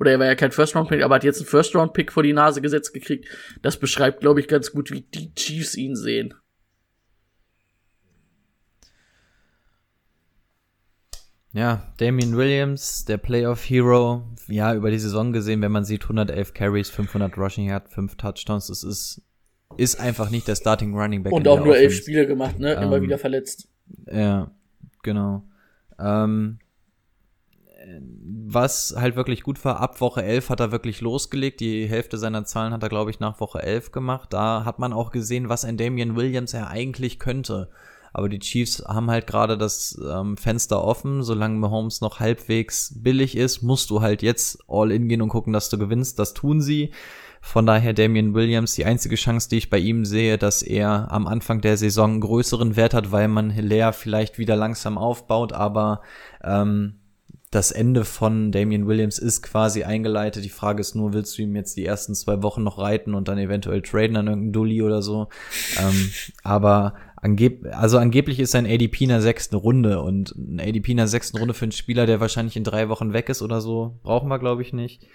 oder 0.00 0.12
er 0.12 0.18
war 0.18 0.26
ja 0.26 0.34
kein 0.34 0.52
First-Round-Pick, 0.52 1.02
aber 1.02 1.16
hat 1.16 1.24
jetzt 1.24 1.38
einen 1.38 1.48
First-Round-Pick 1.48 2.12
vor 2.12 2.22
die 2.22 2.32
Nase 2.32 2.62
gesetzt 2.62 2.94
gekriegt. 2.94 3.28
Das 3.60 3.78
beschreibt, 3.78 4.20
glaube 4.20 4.40
ich, 4.40 4.48
ganz 4.48 4.72
gut, 4.72 4.90
wie 4.90 5.02
die 5.02 5.34
Chiefs 5.34 5.76
ihn 5.76 5.96
sehen. 5.96 6.32
Ja, 11.54 11.84
Damien 11.98 12.36
Williams, 12.36 13.04
der 13.04 13.16
Playoff 13.16 13.62
Hero, 13.70 14.24
ja, 14.48 14.74
über 14.74 14.90
die 14.90 14.98
Saison 14.98 15.32
gesehen, 15.32 15.62
wenn 15.62 15.70
man 15.70 15.84
sieht, 15.84 16.02
111 16.02 16.52
Carries, 16.52 16.90
500 16.90 17.38
Rushing 17.38 17.68
Yard, 17.68 17.88
5 17.88 18.16
Touchdowns, 18.16 18.66
das 18.66 18.82
ist, 18.82 19.22
ist 19.76 20.00
einfach 20.00 20.30
nicht 20.30 20.48
der 20.48 20.56
Starting 20.56 20.98
Running 20.98 21.22
Back. 21.22 21.32
Und 21.32 21.46
auch 21.46 21.64
nur 21.64 21.76
elf 21.76 21.94
Spiele 21.94 22.26
gemacht, 22.26 22.58
ne, 22.58 22.72
immer 22.74 22.96
ähm, 22.96 23.02
wieder 23.04 23.18
verletzt. 23.18 23.68
Ja, 24.10 24.50
genau. 25.04 25.44
Ähm, 26.00 26.58
was 28.16 28.94
halt 28.96 29.14
wirklich 29.14 29.44
gut 29.44 29.64
war, 29.64 29.78
ab 29.78 30.00
Woche 30.00 30.24
11 30.24 30.50
hat 30.50 30.58
er 30.58 30.72
wirklich 30.72 31.00
losgelegt. 31.00 31.60
Die 31.60 31.86
Hälfte 31.86 32.18
seiner 32.18 32.44
Zahlen 32.44 32.72
hat 32.72 32.82
er, 32.82 32.88
glaube 32.88 33.10
ich, 33.10 33.20
nach 33.20 33.38
Woche 33.40 33.62
11 33.62 33.92
gemacht. 33.92 34.32
Da 34.32 34.64
hat 34.64 34.80
man 34.80 34.92
auch 34.92 35.12
gesehen, 35.12 35.48
was 35.48 35.64
ein 35.64 35.76
Damien 35.76 36.16
Williams 36.16 36.54
er 36.54 36.68
eigentlich 36.68 37.18
könnte. 37.18 37.68
Aber 38.14 38.28
die 38.28 38.38
Chiefs 38.38 38.82
haben 38.86 39.10
halt 39.10 39.26
gerade 39.26 39.58
das 39.58 40.00
ähm, 40.08 40.36
Fenster 40.36 40.82
offen. 40.82 41.24
Solange 41.24 41.58
Mahomes 41.58 42.00
noch 42.00 42.20
halbwegs 42.20 42.94
billig 42.96 43.36
ist, 43.36 43.62
musst 43.62 43.90
du 43.90 44.00
halt 44.00 44.22
jetzt 44.22 44.60
all 44.68 44.92
in 44.92 45.08
gehen 45.08 45.20
und 45.20 45.28
gucken, 45.28 45.52
dass 45.52 45.68
du 45.68 45.76
gewinnst. 45.76 46.18
Das 46.20 46.32
tun 46.32 46.60
sie. 46.60 46.92
Von 47.42 47.66
daher 47.66 47.92
Damian 47.92 48.32
Williams, 48.32 48.74
die 48.74 48.86
einzige 48.86 49.16
Chance, 49.16 49.48
die 49.50 49.58
ich 49.58 49.68
bei 49.68 49.78
ihm 49.78 50.04
sehe, 50.04 50.38
dass 50.38 50.62
er 50.62 51.10
am 51.10 51.26
Anfang 51.26 51.60
der 51.60 51.76
Saison 51.76 52.12
einen 52.12 52.20
größeren 52.20 52.76
Wert 52.76 52.94
hat, 52.94 53.12
weil 53.12 53.28
man 53.28 53.50
Hilaire 53.50 53.92
vielleicht 53.92 54.38
wieder 54.38 54.56
langsam 54.56 54.96
aufbaut, 54.96 55.52
aber 55.52 56.00
ähm, 56.42 56.94
das 57.54 57.70
Ende 57.70 58.04
von 58.04 58.50
Damian 58.50 58.86
Williams 58.86 59.18
ist 59.18 59.42
quasi 59.42 59.84
eingeleitet. 59.84 60.44
Die 60.44 60.48
Frage 60.48 60.80
ist 60.80 60.94
nur, 60.94 61.12
willst 61.12 61.36
du 61.38 61.42
ihm 61.42 61.54
jetzt 61.54 61.76
die 61.76 61.86
ersten 61.86 62.14
zwei 62.14 62.42
Wochen 62.42 62.62
noch 62.62 62.78
reiten 62.78 63.14
und 63.14 63.28
dann 63.28 63.38
eventuell 63.38 63.82
traden 63.82 64.16
an 64.16 64.26
irgendeinen 64.26 64.52
Dulli 64.52 64.82
oder 64.82 65.02
so? 65.02 65.28
ähm, 65.78 66.10
aber 66.42 66.94
Angeb 67.24 67.66
also 67.72 67.96
angeblich 67.96 68.38
ist 68.38 68.54
ein 68.54 68.66
ADP 68.66 69.04
in 69.04 69.08
der 69.08 69.22
sechsten 69.22 69.56
Runde 69.56 70.02
und 70.02 70.34
ein 70.36 70.60
ADP 70.60 70.90
in 70.90 70.98
der 70.98 71.08
sechsten 71.08 71.38
Runde 71.38 71.54
für 71.54 71.64
einen 71.64 71.72
Spieler, 71.72 72.04
der 72.04 72.20
wahrscheinlich 72.20 72.56
in 72.56 72.64
drei 72.64 72.90
Wochen 72.90 73.14
weg 73.14 73.30
ist 73.30 73.40
oder 73.40 73.62
so, 73.62 73.98
brauchen 74.02 74.28
wir, 74.28 74.38
glaube 74.38 74.60
ich, 74.60 74.74
nicht. 74.74 75.08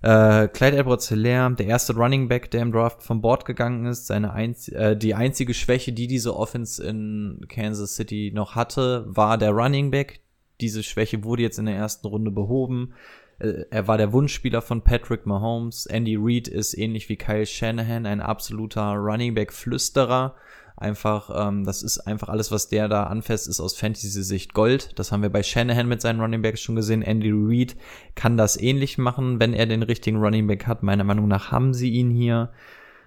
Äh, 0.00 0.48
Clyde 0.48 0.78
Edwards 0.78 1.10
Hilaire, 1.10 1.54
der 1.54 1.66
erste 1.66 1.94
Running 1.94 2.26
Back, 2.28 2.50
der 2.50 2.62
im 2.62 2.72
Draft 2.72 3.02
vom 3.02 3.20
Board 3.20 3.44
gegangen 3.44 3.84
ist, 3.84 4.06
seine 4.06 4.32
einz 4.32 4.68
äh, 4.68 4.96
die 4.96 5.14
einzige 5.14 5.52
Schwäche, 5.52 5.92
die 5.92 6.06
diese 6.06 6.34
Offense 6.34 6.82
in 6.82 7.44
Kansas 7.48 7.96
City 7.96 8.32
noch 8.34 8.54
hatte, 8.54 9.04
war 9.06 9.36
der 9.36 9.50
Running 9.50 9.90
Back. 9.90 10.20
Diese 10.62 10.82
Schwäche 10.82 11.22
wurde 11.22 11.42
jetzt 11.42 11.58
in 11.58 11.66
der 11.66 11.76
ersten 11.76 12.06
Runde 12.06 12.30
behoben. 12.30 12.94
Äh, 13.38 13.66
er 13.70 13.86
war 13.86 13.98
der 13.98 14.14
Wunschspieler 14.14 14.62
von 14.62 14.82
Patrick 14.82 15.26
Mahomes. 15.26 15.84
Andy 15.84 16.16
Reid 16.18 16.48
ist 16.48 16.78
ähnlich 16.78 17.10
wie 17.10 17.16
Kyle 17.16 17.44
Shanahan 17.44 18.06
ein 18.06 18.22
absoluter 18.22 18.94
Running 18.94 19.34
Back 19.34 19.52
Flüsterer. 19.52 20.34
Einfach, 20.82 21.30
ähm, 21.32 21.64
das 21.64 21.84
ist 21.84 22.00
einfach 22.00 22.28
alles, 22.28 22.50
was 22.50 22.68
der 22.68 22.88
da 22.88 23.04
anfasst, 23.04 23.46
ist 23.46 23.60
aus 23.60 23.76
Fantasy-Sicht 23.76 24.52
Gold. 24.52 24.98
Das 24.98 25.12
haben 25.12 25.22
wir 25.22 25.30
bei 25.30 25.44
Shanahan 25.44 25.86
mit 25.86 26.02
seinen 26.02 26.20
Running 26.20 26.42
Backs 26.42 26.60
schon 26.60 26.74
gesehen. 26.74 27.02
Andy 27.02 27.30
Reid 27.32 27.76
kann 28.16 28.36
das 28.36 28.60
ähnlich 28.60 28.98
machen, 28.98 29.38
wenn 29.38 29.54
er 29.54 29.66
den 29.66 29.84
richtigen 29.84 30.18
Running 30.18 30.48
Back 30.48 30.66
hat. 30.66 30.82
Meiner 30.82 31.04
Meinung 31.04 31.28
nach 31.28 31.52
haben 31.52 31.72
sie 31.72 31.90
ihn 31.90 32.10
hier. 32.10 32.50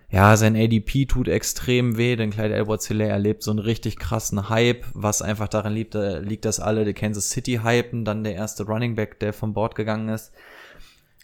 Ja, 0.09 0.37
sein 0.37 0.55
ADP 0.55 1.07
tut 1.07 1.27
extrem 1.27 1.97
weh, 1.97 2.15
denn 2.15 2.29
Clyde 2.29 2.55
Edwards 2.55 2.87
Hilaire 2.87 3.11
erlebt 3.11 3.43
so 3.43 3.51
einen 3.51 3.59
richtig 3.59 3.97
krassen 3.97 4.47
Hype, 4.49 4.85
was 4.93 5.21
einfach 5.21 5.49
daran 5.49 5.73
liegt, 5.73 5.95
äh, 5.95 6.19
liegt, 6.19 6.45
dass 6.45 6.61
alle 6.61 6.85
die 6.85 6.93
Kansas 6.93 7.29
City 7.31 7.59
hypen, 7.63 8.05
dann 8.05 8.23
der 8.23 8.35
erste 8.35 8.63
Running 8.63 8.95
Back, 8.95 9.19
der 9.19 9.33
vom 9.33 9.53
Board 9.53 9.75
gegangen 9.75 10.07
ist. 10.07 10.31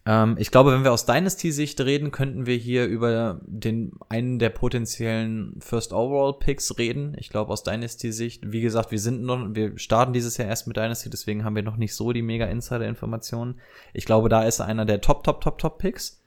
Ähm, 0.06 0.36
ich 0.40 0.50
glaube, 0.50 0.72
wenn 0.72 0.84
wir 0.84 0.92
aus 0.92 1.06
Dynasty-Sicht 1.06 1.80
reden, 1.82 2.12
könnten 2.12 2.46
wir 2.46 2.56
hier 2.56 2.86
über 2.86 3.40
den 3.46 3.92
einen 4.10 4.40
der 4.40 4.50
potenziellen 4.50 5.60
First 5.60 5.94
Overall 5.94 6.40
Picks 6.40 6.78
reden. 6.78 7.16
Ich 7.18 7.30
glaube, 7.30 7.52
aus 7.52 7.64
Dynasty-Sicht, 7.64 8.52
wie 8.52 8.62
gesagt, 8.62 8.92
wir 8.92 9.00
sind 9.00 9.22
noch, 9.22 9.54
wir 9.54 9.78
starten 9.78 10.14
dieses 10.14 10.38
Jahr 10.38 10.48
erst 10.48 10.68
mit 10.68 10.78
Dynasty, 10.78 11.10
deswegen 11.10 11.44
haben 11.44 11.56
wir 11.56 11.64
noch 11.64 11.78
nicht 11.78 11.96
so 11.96 12.14
die 12.14 12.24
mega 12.24 12.46
Insider-Informationen. 12.46 13.60
Ich 13.94 14.06
glaube, 14.06 14.30
da 14.30 14.44
ist 14.44 14.60
er 14.60 14.66
einer 14.66 14.86
der 14.86 15.02
Top, 15.02 15.24
Top, 15.24 15.42
Top, 15.42 15.60
Top 15.60 15.78
Picks. 15.78 16.24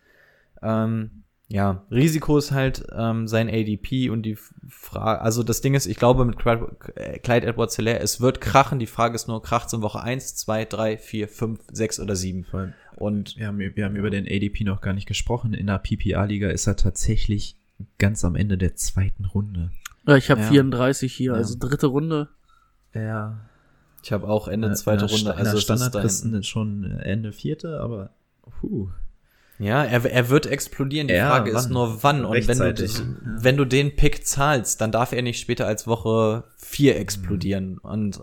Ähm, 0.63 1.24
ja, 1.49 1.85
Risiko 1.91 2.39
ist 2.39 2.53
halt 2.53 2.87
ähm, 2.97 3.29
sein 3.29 3.49
ADP 3.49 4.11
und 4.11 4.23
die 4.23 4.37
Frage, 4.69 5.21
also 5.21 5.43
das 5.43 5.61
Ding 5.61 5.75
ist, 5.75 5.87
ich 5.87 5.97
glaube 5.97 6.25
mit 6.25 6.39
Clyde 6.39 7.47
Edwards 7.47 7.77
Hilaire, 7.77 8.01
es 8.01 8.21
wird 8.21 8.41
krachen, 8.41 8.79
die 8.79 8.87
Frage 8.87 9.15
ist 9.15 9.29
nur, 9.29 9.43
kracht 9.43 9.73
in 9.73 9.83
Woche 9.83 10.01
1, 10.03 10.37
2, 10.37 10.65
3, 10.65 10.99
4, 10.99 11.29
5, 11.29 11.61
6 11.71 12.01
oder 12.01 12.17
7. 12.17 12.45
Voll. 12.45 12.73
Und 12.97 13.37
wir 13.37 13.49
haben, 13.49 13.59
wir 13.59 13.85
haben 13.85 13.97
über 13.97 14.11
den 14.11 14.25
ADP 14.27 14.65
noch 14.65 14.81
gar 14.81 14.95
nicht 14.95 15.07
gesprochen. 15.07 15.53
In 15.53 15.67
der 15.67 15.79
PPA-Liga 15.79 16.49
ist 16.49 16.67
er 16.67 16.77
tatsächlich 16.77 17.57
ganz 17.99 18.25
am 18.25 18.37
Ende 18.37 18.57
der 18.57 18.77
zweiten 18.77 19.25
Runde. 19.25 19.71
Ja, 20.07 20.17
ich 20.17 20.31
habe 20.31 20.41
ja. 20.43 20.49
34 20.49 21.13
hier, 21.13 21.33
ja. 21.33 21.37
also 21.37 21.57
dritte 21.59 21.87
Runde. 21.87 22.29
Ja. 22.95 23.41
Ich 24.03 24.13
habe 24.13 24.29
auch 24.29 24.49
Ende 24.49 24.73
zweite 24.75 25.07
Runde. 25.07 25.35
Also 25.35 25.59
Standardlisten 25.59 26.43
schon 26.43 26.85
Ende 26.85 27.33
vierte, 27.33 27.81
aber 27.81 28.11
puh. 28.61 28.91
Ja, 29.59 29.85
er, 29.85 30.05
er 30.05 30.29
wird 30.31 30.47
explodieren. 30.47 31.07
Die 31.07 31.15
ja, 31.15 31.29
Frage 31.29 31.53
wann? 31.53 31.61
ist 31.61 31.71
nur 31.71 32.03
wann. 32.03 32.25
Und 32.25 32.49
wenn 32.49 32.59
du, 32.59 32.85
ja. 32.85 33.01
wenn 33.25 33.57
du 33.57 33.65
den 33.65 33.95
Pick 33.95 34.27
zahlst, 34.27 34.81
dann 34.81 34.91
darf 34.91 35.13
er 35.13 35.23
nicht 35.23 35.39
später 35.39 35.67
als 35.67 35.87
Woche 35.87 36.45
4 36.57 36.99
explodieren. 36.99 37.75
Mhm. 37.75 37.79
Und 37.83 38.23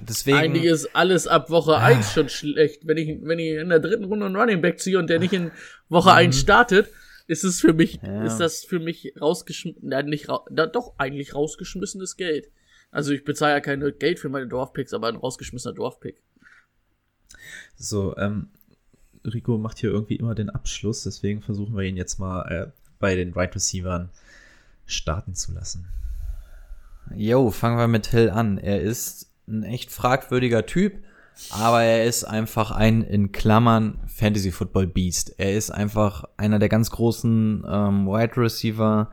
deswegen. 0.00 0.38
Eigentlich 0.38 0.64
ist 0.64 0.96
alles 0.96 1.26
ab 1.26 1.50
Woche 1.50 1.76
ah. 1.76 1.84
1 1.84 2.12
schon 2.12 2.28
schlecht. 2.30 2.86
Wenn 2.86 2.96
ich, 2.96 3.18
wenn 3.22 3.38
ich 3.38 3.56
in 3.56 3.68
der 3.68 3.80
dritten 3.80 4.04
Runde 4.04 4.26
einen 4.26 4.36
Running 4.36 4.62
Back 4.62 4.80
ziehe 4.80 4.98
und 4.98 5.10
der 5.10 5.18
nicht 5.18 5.34
in 5.34 5.50
Woche 5.90 6.10
mhm. 6.10 6.16
1 6.16 6.40
startet, 6.40 6.88
ist 7.26 7.44
es 7.44 7.60
für 7.60 7.74
mich, 7.74 8.00
ja. 8.02 8.24
ist 8.24 8.38
das 8.38 8.64
für 8.64 8.78
mich 8.78 9.14
rausgeschmissen, 9.20 9.90
ja, 9.90 10.02
nicht 10.02 10.28
ra 10.28 10.44
da, 10.50 10.66
doch 10.66 10.94
eigentlich 10.98 11.34
rausgeschmissenes 11.34 12.16
Geld. 12.16 12.48
Also 12.90 13.12
ich 13.12 13.24
bezahle 13.24 13.54
ja 13.54 13.60
kein 13.60 13.80
Geld 13.98 14.18
für 14.18 14.28
meine 14.28 14.48
Dorfpicks, 14.48 14.92
aber 14.92 15.08
ein 15.08 15.16
rausgeschmissener 15.16 15.74
Dorfpick. 15.74 16.22
So, 17.76 18.16
ähm, 18.16 18.50
Rico 19.24 19.58
macht 19.58 19.78
hier 19.78 19.90
irgendwie 19.90 20.16
immer 20.16 20.34
den 20.34 20.50
Abschluss, 20.50 21.02
deswegen 21.02 21.42
versuchen 21.42 21.76
wir 21.76 21.84
ihn 21.84 21.96
jetzt 21.96 22.18
mal 22.18 22.42
äh, 22.50 22.70
bei 22.98 23.14
den 23.14 23.32
Right 23.32 23.54
Receivern 23.54 24.10
starten 24.86 25.34
zu 25.34 25.52
lassen. 25.52 25.86
Jo, 27.14 27.50
fangen 27.50 27.78
wir 27.78 27.88
mit 27.88 28.06
Hill 28.06 28.30
an. 28.30 28.58
Er 28.58 28.80
ist 28.80 29.30
ein 29.48 29.64
echt 29.64 29.90
fragwürdiger 29.90 30.66
Typ, 30.66 30.94
aber 31.50 31.82
er 31.82 32.04
ist 32.04 32.24
einfach 32.24 32.70
ein 32.70 33.02
in 33.02 33.32
Klammern 33.32 33.98
Fantasy 34.06 34.52
Football 34.52 34.86
Beast. 34.86 35.34
Er 35.38 35.54
ist 35.54 35.70
einfach 35.70 36.24
einer 36.36 36.58
der 36.58 36.68
ganz 36.68 36.90
großen 36.90 37.64
ähm, 37.68 38.06
Wide 38.06 38.36
Receiver. 38.36 39.10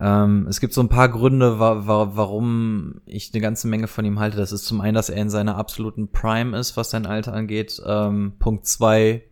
Ähm, 0.00 0.46
es 0.48 0.60
gibt 0.60 0.72
so 0.72 0.80
ein 0.80 0.88
paar 0.88 1.08
Gründe, 1.08 1.58
wa 1.58 1.86
wa 1.86 2.12
warum 2.14 3.00
ich 3.06 3.30
eine 3.32 3.42
ganze 3.42 3.68
Menge 3.68 3.88
von 3.88 4.04
ihm 4.04 4.18
halte. 4.18 4.36
Das 4.36 4.52
ist 4.52 4.64
zum 4.64 4.80
einen, 4.80 4.94
dass 4.94 5.10
er 5.10 5.20
in 5.20 5.30
seiner 5.30 5.56
absoluten 5.56 6.08
Prime 6.08 6.56
ist, 6.56 6.76
was 6.76 6.90
sein 6.90 7.06
Alter 7.06 7.34
angeht. 7.34 7.80
Ähm, 7.84 8.34
Punkt 8.38 8.66
zwei, 8.66 9.22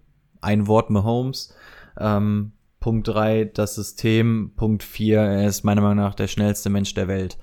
ein 0.41 0.66
Wort 0.66 0.91
Mahomes. 0.91 1.55
Ähm, 1.99 2.53
Punkt 2.78 3.09
drei, 3.09 3.45
das 3.45 3.74
System. 3.74 4.53
Punkt 4.57 4.82
vier, 4.82 5.20
er 5.20 5.49
ist 5.49 5.65
meiner 5.65 5.82
Meinung 5.82 6.05
nach 6.05 6.15
der 6.15 6.28
schnellste 6.28 6.70
Mensch 6.70 6.95
der 6.95 7.09
Welt. 7.09 7.39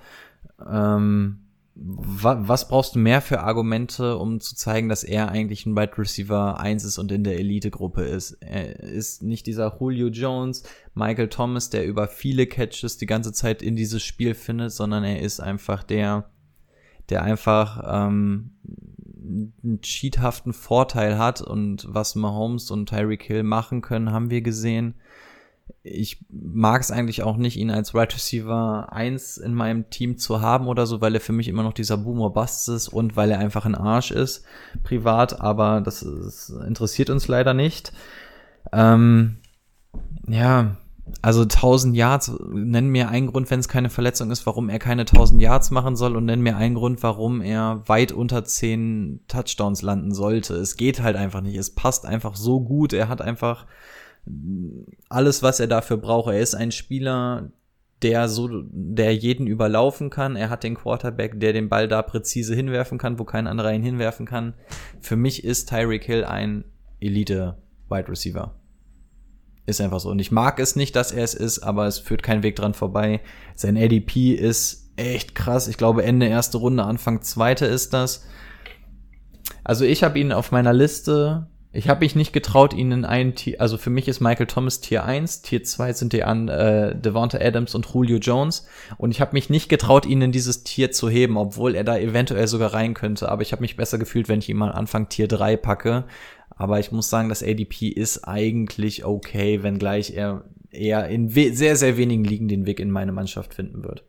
Ähm, 0.70 1.47
was 1.80 2.68
brauchst 2.68 2.96
du 2.96 3.00
mehr 3.00 3.22
für 3.22 3.42
Argumente, 3.42 4.18
um 4.18 4.40
zu 4.40 4.56
zeigen, 4.56 4.90
dass 4.90 5.04
er 5.04 5.30
eigentlich 5.30 5.66
ein 5.66 5.76
Wide 5.76 5.98
Receiver 5.98 6.60
1 6.60 6.84
ist 6.84 6.98
und 6.98 7.12
in 7.12 7.24
der 7.24 7.38
Elite-Gruppe 7.38 8.04
ist? 8.04 8.32
Er 8.42 8.80
ist 8.80 9.22
nicht 9.22 9.46
dieser 9.46 9.78
Julio 9.80 10.08
Jones, 10.08 10.64
Michael 10.96 11.30
Thomas, 11.30 11.70
der 11.70 11.86
über 11.86 12.08
viele 12.08 12.48
Catches 12.48 12.98
die 12.98 13.06
ganze 13.06 13.32
Zeit 13.32 13.62
in 13.62 13.76
dieses 13.76 14.02
Spiel 14.02 14.34
findet, 14.34 14.72
sondern 14.72 15.04
er 15.04 15.22
ist 15.22 15.40
einfach 15.40 15.84
der, 15.84 16.30
der 17.10 17.24
einfach 17.24 17.84
ähm, 17.86 18.56
einen 19.64 19.82
cheathaften 19.82 20.54
Vorteil 20.54 21.20
hat 21.20 21.42
und 21.42 21.86
was 21.90 22.16
Mahomes 22.16 22.72
und 22.72 22.90
Tyreek 22.90 23.24
Hill 23.24 23.44
machen 23.44 23.82
können, 23.82 24.12
haben 24.12 24.32
wir 24.32 24.42
gesehen 24.42 24.96
ich 25.84 26.26
mag 26.30 26.82
es 26.82 26.92
eigentlich 26.92 27.24
auch 27.24 27.38
nicht, 27.38 27.58
ihn 27.58 27.72
als 27.72 27.96
Right 27.96 28.14
Receiver 28.14 28.92
1 28.92 29.38
in 29.38 29.54
meinem 29.54 29.90
Team 29.90 30.18
zu 30.18 30.42
haben 30.42 30.68
oder 30.68 30.86
so, 30.86 31.02
weil 31.02 31.16
er 31.16 31.22
für 31.22 31.34
mich 31.34 31.48
immer 31.48 31.64
noch 31.64 31.74
dieser 31.74 31.98
Boomer 31.98 32.30
Bust 32.30 32.70
ist 32.70 32.90
und 32.90 33.16
weil 33.16 33.32
er 33.32 33.40
einfach 33.40 33.66
ein 33.66 33.76
Arsch 33.76 34.12
ist, 34.12 34.44
privat, 34.84 35.40
aber 35.42 35.82
das, 35.82 36.04
ist, 36.04 36.50
interessiert 36.50 37.10
uns 37.10 37.28
leider 37.28 37.54
nicht. 37.54 37.94
Ähm, 38.74 39.38
ja, 40.28 40.78
also 41.22 41.44
1000 41.44 41.96
Yards, 41.96 42.32
nenn 42.52 42.90
mir 42.90 43.10
einen 43.10 43.28
Grund, 43.28 43.50
wenn 43.50 43.60
es 43.60 43.70
keine 43.70 43.90
Verletzung 43.90 44.30
ist, 44.30 44.46
warum 44.46 44.70
er 44.70 44.80
keine 44.80 45.04
1000 45.04 45.42
Yards 45.42 45.72
machen 45.72 45.96
soll 45.96 46.18
und 46.18 46.26
nenn 46.26 46.42
mir 46.42 46.58
einen 46.58 46.76
Grund, 46.76 47.02
warum 47.02 47.42
er 47.42 47.84
weit 47.88 48.12
unter 48.12 48.44
10 48.44 49.22
Touchdowns 49.28 49.82
landen 49.82 50.14
sollte. 50.14 50.56
Es 50.56 50.76
geht 50.76 51.02
halt 51.02 51.16
einfach 51.16 51.42
nicht. 51.42 51.56
Es 51.56 51.74
passt 51.74 52.06
einfach 52.06 52.36
so 52.36 52.60
gut. 52.60 52.92
Er 52.92 53.08
hat 53.08 53.22
einfach 53.22 53.66
alles, 55.10 55.44
was 55.44 55.60
er 55.60 55.68
dafür 55.68 55.98
braucht. 55.98 56.34
Er 56.34 56.40
ist 56.40 56.56
ein 56.56 56.72
Spieler, 56.72 57.52
der 58.02 58.30
so, 58.30 58.50
der 58.70 59.16
jeden 59.16 59.48
überlaufen 59.48 60.10
kann. 60.10 60.36
Er 60.36 60.50
hat 60.50 60.64
den 60.64 60.76
Quarterback, 60.76 61.40
der 61.40 61.54
den 61.54 61.70
Ball 61.70 61.88
da 61.88 62.02
präzise 62.02 62.56
hinwerfen 62.56 62.98
kann, 62.98 63.20
wo 63.20 63.24
kein 63.24 63.48
anderer 63.48 63.74
ihn 63.74 63.84
hinwerfen 63.84 64.26
kann. 64.26 64.54
Für 65.02 65.16
mich 65.16 65.44
ist 65.44 65.70
Tyreek 65.70 66.04
Hill 66.04 66.24
ein 66.24 66.64
Elite 67.00 67.58
Wide 67.90 68.10
Receiver. 68.10 68.56
Ist 69.66 69.82
einfach 69.82 70.00
so. 70.00 70.10
Und 70.10 70.20
ich 70.20 70.32
mag 70.32 70.60
es 70.60 70.76
nicht, 70.76 70.96
dass 70.96 71.12
er 71.12 71.24
es 71.24 71.34
ist, 71.34 71.60
aber 71.60 71.88
es 71.88 72.00
führt 72.00 72.24
kein 72.24 72.44
Weg 72.44 72.56
dran 72.56 72.74
vorbei. 72.74 73.22
Sein 73.56 73.78
ADP 73.78 74.34
ist 74.34 74.92
echt 74.96 75.36
krass. 75.36 75.68
Ich 75.68 75.78
glaube, 75.78 76.04
Ende 76.04 76.28
erste 76.28 76.58
Runde, 76.58 76.84
Anfang 76.84 77.22
zweite 77.22 77.66
ist 77.66 77.94
das. 77.94 78.26
Also 79.64 79.84
ich 79.84 80.04
habe 80.04 80.20
ihn 80.20 80.32
auf 80.32 80.52
meiner 80.52 80.74
Liste 80.74 81.48
ich 81.78 81.90
habe 81.90 82.00
mich 82.00 82.16
nicht 82.16 82.34
getraut, 82.34 82.74
ihn 82.74 82.92
in 82.92 83.06
ein 83.06 83.36
Tier, 83.36 83.62
also 83.62 83.78
für 83.78 83.92
mich 83.92 84.08
ist 84.08 84.20
Michael 84.20 84.48
Thomas 84.48 84.82
Tier 84.82 85.06
1, 85.06 85.44
Tier 85.44 85.64
2 85.64 85.94
sind 85.94 86.12
die 86.12 86.24
an 86.24 86.48
äh, 86.48 87.00
Devonta 87.00 87.38
Adams 87.38 87.76
und 87.76 87.86
Julio 87.94 88.18
Jones. 88.18 88.66
Und 88.98 89.12
ich 89.12 89.22
habe 89.22 89.34
mich 89.34 89.52
nicht 89.52 89.70
getraut, 89.70 90.08
ihn 90.08 90.24
in 90.24 90.32
dieses 90.32 90.64
Tier 90.64 90.92
zu 90.92 91.08
heben, 91.08 91.38
obwohl 91.38 91.76
er 91.76 91.84
da 91.84 91.96
eventuell 91.96 92.48
sogar 92.48 92.74
rein 92.74 92.96
könnte, 92.96 93.30
aber 93.30 93.44
ich 93.44 93.52
habe 93.52 93.62
mich 93.62 93.78
besser 93.78 94.00
gefühlt, 94.00 94.28
wenn 94.28 94.40
ich 94.40 94.50
ihn 94.50 94.58
mal 94.58 94.72
Anfang 94.72 95.08
Tier 95.08 95.28
3 95.28 95.56
packe, 95.56 96.06
aber 96.50 96.80
ich 96.80 96.92
muss 96.92 97.12
sagen, 97.12 97.30
das 97.30 97.44
ADP 97.44 97.90
ist 97.90 98.28
eigentlich 98.28 99.06
okay, 99.06 99.62
wenngleich 99.62 100.16
er 100.16 100.46
eher 100.72 101.08
in 101.08 101.30
sehr, 101.30 101.76
sehr 101.76 101.96
wenigen 101.98 102.24
Ligen 102.24 102.48
den 102.48 102.66
Weg 102.66 102.80
in 102.80 102.90
meine 102.90 103.12
Mannschaft 103.12 103.54
finden 103.54 103.84
wird. 103.84 104.04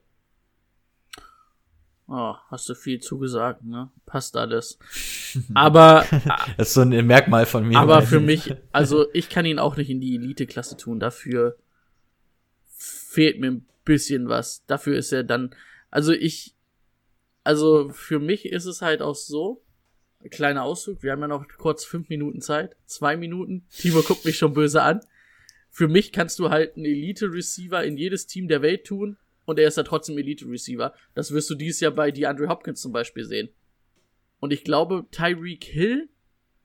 Oh, 2.10 2.34
hast 2.48 2.66
du 2.70 2.74
viel 2.74 3.00
zugesagt, 3.00 3.64
ne? 3.64 3.90
Passt 4.06 4.34
alles. 4.38 4.78
Aber. 5.54 6.06
das 6.56 6.68
ist 6.68 6.74
so 6.74 6.80
ein 6.80 7.06
Merkmal 7.06 7.44
von 7.44 7.68
mir. 7.68 7.78
Aber 7.78 8.00
für 8.00 8.20
mich, 8.20 8.54
also 8.72 9.06
ich 9.12 9.28
kann 9.28 9.44
ihn 9.44 9.58
auch 9.58 9.76
nicht 9.76 9.90
in 9.90 10.00
die 10.00 10.16
Elite-Klasse 10.16 10.78
tun. 10.78 11.00
Dafür 11.00 11.58
fehlt 12.66 13.40
mir 13.40 13.50
ein 13.50 13.66
bisschen 13.84 14.30
was. 14.30 14.64
Dafür 14.66 14.96
ist 14.96 15.12
er 15.12 15.22
dann. 15.22 15.54
Also 15.90 16.12
ich. 16.12 16.54
Also 17.44 17.90
für 17.90 18.18
mich 18.18 18.46
ist 18.46 18.64
es 18.64 18.80
halt 18.80 19.02
auch 19.02 19.14
so. 19.14 19.62
Kleiner 20.30 20.64
Auszug. 20.64 21.02
Wir 21.02 21.12
haben 21.12 21.20
ja 21.20 21.28
noch 21.28 21.46
kurz 21.58 21.84
fünf 21.84 22.08
Minuten 22.08 22.40
Zeit. 22.40 22.74
Zwei 22.86 23.18
Minuten. 23.18 23.66
Timo 23.70 24.00
guckt 24.00 24.24
mich 24.24 24.38
schon 24.38 24.54
böse 24.54 24.82
an. 24.82 25.00
Für 25.70 25.88
mich 25.88 26.10
kannst 26.12 26.38
du 26.38 26.48
halt 26.48 26.76
einen 26.76 26.86
Elite-Receiver 26.86 27.84
in 27.84 27.98
jedes 27.98 28.26
Team 28.26 28.48
der 28.48 28.62
Welt 28.62 28.86
tun 28.86 29.18
und 29.48 29.58
er 29.58 29.66
ist 29.66 29.78
ja 29.78 29.82
trotzdem 29.82 30.18
Elite-Receiver. 30.18 30.92
Das 31.14 31.32
wirst 31.32 31.48
du 31.48 31.54
dieses 31.54 31.80
Jahr 31.80 31.92
bei 31.92 32.10
DeAndre 32.10 32.48
Hopkins 32.48 32.82
zum 32.82 32.92
Beispiel 32.92 33.24
sehen. 33.24 33.48
Und 34.40 34.52
ich 34.52 34.62
glaube, 34.62 35.06
Tyreek 35.10 35.64
Hill 35.64 36.10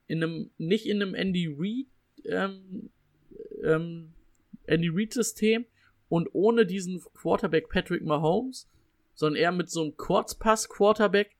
in 0.07 0.21
einem, 0.21 0.51
nicht 0.57 0.85
in 0.85 1.01
einem 1.01 1.15
Andy 1.15 1.47
Reid, 1.47 1.85
ähm, 2.25 2.89
ähm, 3.63 4.11
Andy 4.65 4.89
Reid-System 4.89 5.65
und 6.09 6.27
ohne 6.33 6.65
diesen 6.65 7.01
Quarterback 7.13 7.69
Patrick 7.69 8.03
Mahomes, 8.03 8.69
sondern 9.13 9.41
eher 9.41 9.53
mit 9.53 9.69
so 9.69 9.81
einem 9.81 9.95
Kurzpass-Quarterback, 9.95 11.37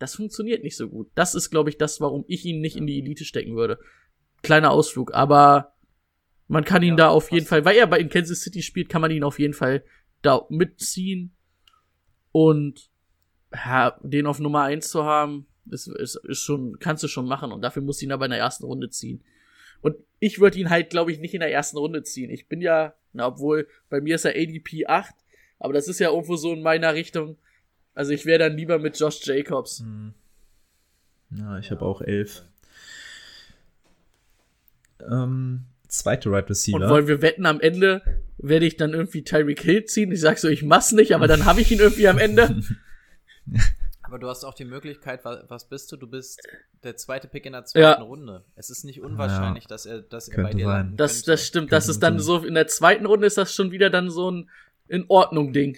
das 0.00 0.16
funktioniert 0.16 0.64
nicht 0.64 0.76
so 0.76 0.88
gut. 0.88 1.08
Das 1.14 1.36
ist, 1.36 1.50
glaube 1.50 1.70
ich, 1.70 1.78
das, 1.78 2.00
warum 2.00 2.24
ich 2.26 2.44
ihn 2.44 2.60
nicht 2.60 2.74
in 2.74 2.88
die 2.88 2.98
Elite 2.98 3.24
stecken 3.24 3.54
würde. 3.54 3.78
Kleiner 4.42 4.72
Ausflug, 4.72 5.14
aber 5.14 5.74
man 6.48 6.64
kann 6.64 6.82
ihn 6.82 6.90
ja, 6.90 6.96
da 6.96 7.08
auf 7.10 7.30
jeden 7.30 7.46
Fall, 7.46 7.64
weil 7.64 7.76
er 7.76 7.86
bei 7.86 8.00
in 8.00 8.08
Kansas 8.08 8.40
City 8.40 8.62
spielt, 8.62 8.88
kann 8.88 9.00
man 9.00 9.12
ihn 9.12 9.22
auf 9.22 9.38
jeden 9.38 9.54
Fall 9.54 9.84
da 10.26 10.46
mitziehen 10.48 11.34
und 12.32 12.90
ja, 13.52 13.98
den 14.02 14.26
auf 14.26 14.38
Nummer 14.38 14.62
eins 14.62 14.90
zu 14.90 15.04
haben, 15.04 15.46
ist, 15.70 15.86
ist, 15.86 16.16
ist 16.16 16.40
schon, 16.40 16.78
kannst 16.78 17.02
du 17.02 17.08
schon 17.08 17.26
machen 17.26 17.52
und 17.52 17.62
dafür 17.62 17.82
musst 17.82 18.00
du 18.00 18.06
ihn 18.06 18.12
aber 18.12 18.26
in 18.26 18.30
der 18.30 18.40
ersten 18.40 18.64
Runde 18.64 18.90
ziehen. 18.90 19.22
Und 19.80 19.96
ich 20.20 20.40
würde 20.40 20.58
ihn 20.58 20.70
halt, 20.70 20.90
glaube 20.90 21.12
ich, 21.12 21.18
nicht 21.18 21.34
in 21.34 21.40
der 21.40 21.52
ersten 21.52 21.78
Runde 21.78 22.02
ziehen. 22.02 22.30
Ich 22.30 22.48
bin 22.48 22.60
ja, 22.60 22.94
na, 23.12 23.26
obwohl 23.26 23.68
bei 23.88 24.00
mir 24.00 24.14
ist 24.14 24.24
er 24.24 24.32
ADP 24.32 24.86
8, 24.86 25.14
aber 25.58 25.72
das 25.72 25.88
ist 25.88 25.98
ja 25.98 26.10
irgendwo 26.10 26.36
so 26.36 26.52
in 26.52 26.62
meiner 26.62 26.94
Richtung. 26.94 27.38
Also 27.94 28.12
ich 28.12 28.26
wäre 28.26 28.38
dann 28.38 28.56
lieber 28.56 28.78
mit 28.78 28.98
Josh 28.98 29.24
Jacobs. 29.24 29.80
Hm. 29.80 30.14
Ja, 31.30 31.58
ich 31.58 31.70
habe 31.70 31.82
auch 31.84 32.02
11. 32.02 32.44
Ähm, 35.10 35.64
zweite 35.88 36.30
Right 36.30 36.48
Receiver. 36.48 36.76
Und 36.76 36.88
wollen 36.88 37.08
wir 37.08 37.22
wetten, 37.22 37.46
am 37.46 37.60
Ende 37.60 38.02
werde 38.48 38.66
ich 38.66 38.76
dann 38.76 38.92
irgendwie 38.94 39.24
Tyreek 39.24 39.60
Hill 39.60 39.84
ziehen? 39.84 40.12
Ich 40.12 40.20
sag 40.20 40.38
so, 40.38 40.48
ich 40.48 40.62
mach's 40.62 40.92
nicht, 40.92 41.14
aber 41.14 41.26
dann 41.28 41.44
habe 41.44 41.60
ich 41.60 41.70
ihn 41.70 41.80
irgendwie 41.80 42.08
am 42.08 42.18
Ende. 42.18 42.60
Aber 44.02 44.20
du 44.20 44.28
hast 44.28 44.44
auch 44.44 44.54
die 44.54 44.64
Möglichkeit, 44.64 45.24
was 45.24 45.68
bist 45.68 45.90
du? 45.90 45.96
Du 45.96 46.06
bist 46.06 46.40
der 46.84 46.96
zweite 46.96 47.26
Pick 47.26 47.44
in 47.44 47.54
der 47.54 47.64
zweiten 47.64 48.00
ja. 48.00 48.06
Runde. 48.06 48.44
Es 48.54 48.70
ist 48.70 48.84
nicht 48.84 49.00
unwahrscheinlich, 49.00 49.64
ja. 49.64 49.68
dass 49.68 49.84
er, 49.84 50.02
dass 50.02 50.28
er 50.28 50.44
bei 50.44 50.52
dir 50.52 50.66
sein. 50.66 50.96
Das, 50.96 51.22
das 51.22 51.44
stimmt. 51.44 51.72
das 51.72 51.88
ist 51.88 52.04
dann 52.04 52.20
so, 52.20 52.38
in 52.44 52.54
der 52.54 52.68
zweiten 52.68 53.04
Runde 53.04 53.26
ist 53.26 53.36
das 53.36 53.52
schon 53.52 53.72
wieder 53.72 53.90
dann 53.90 54.08
so 54.08 54.30
ein 54.30 54.48
in 54.86 55.06
Ordnung 55.08 55.52
Ding. 55.52 55.76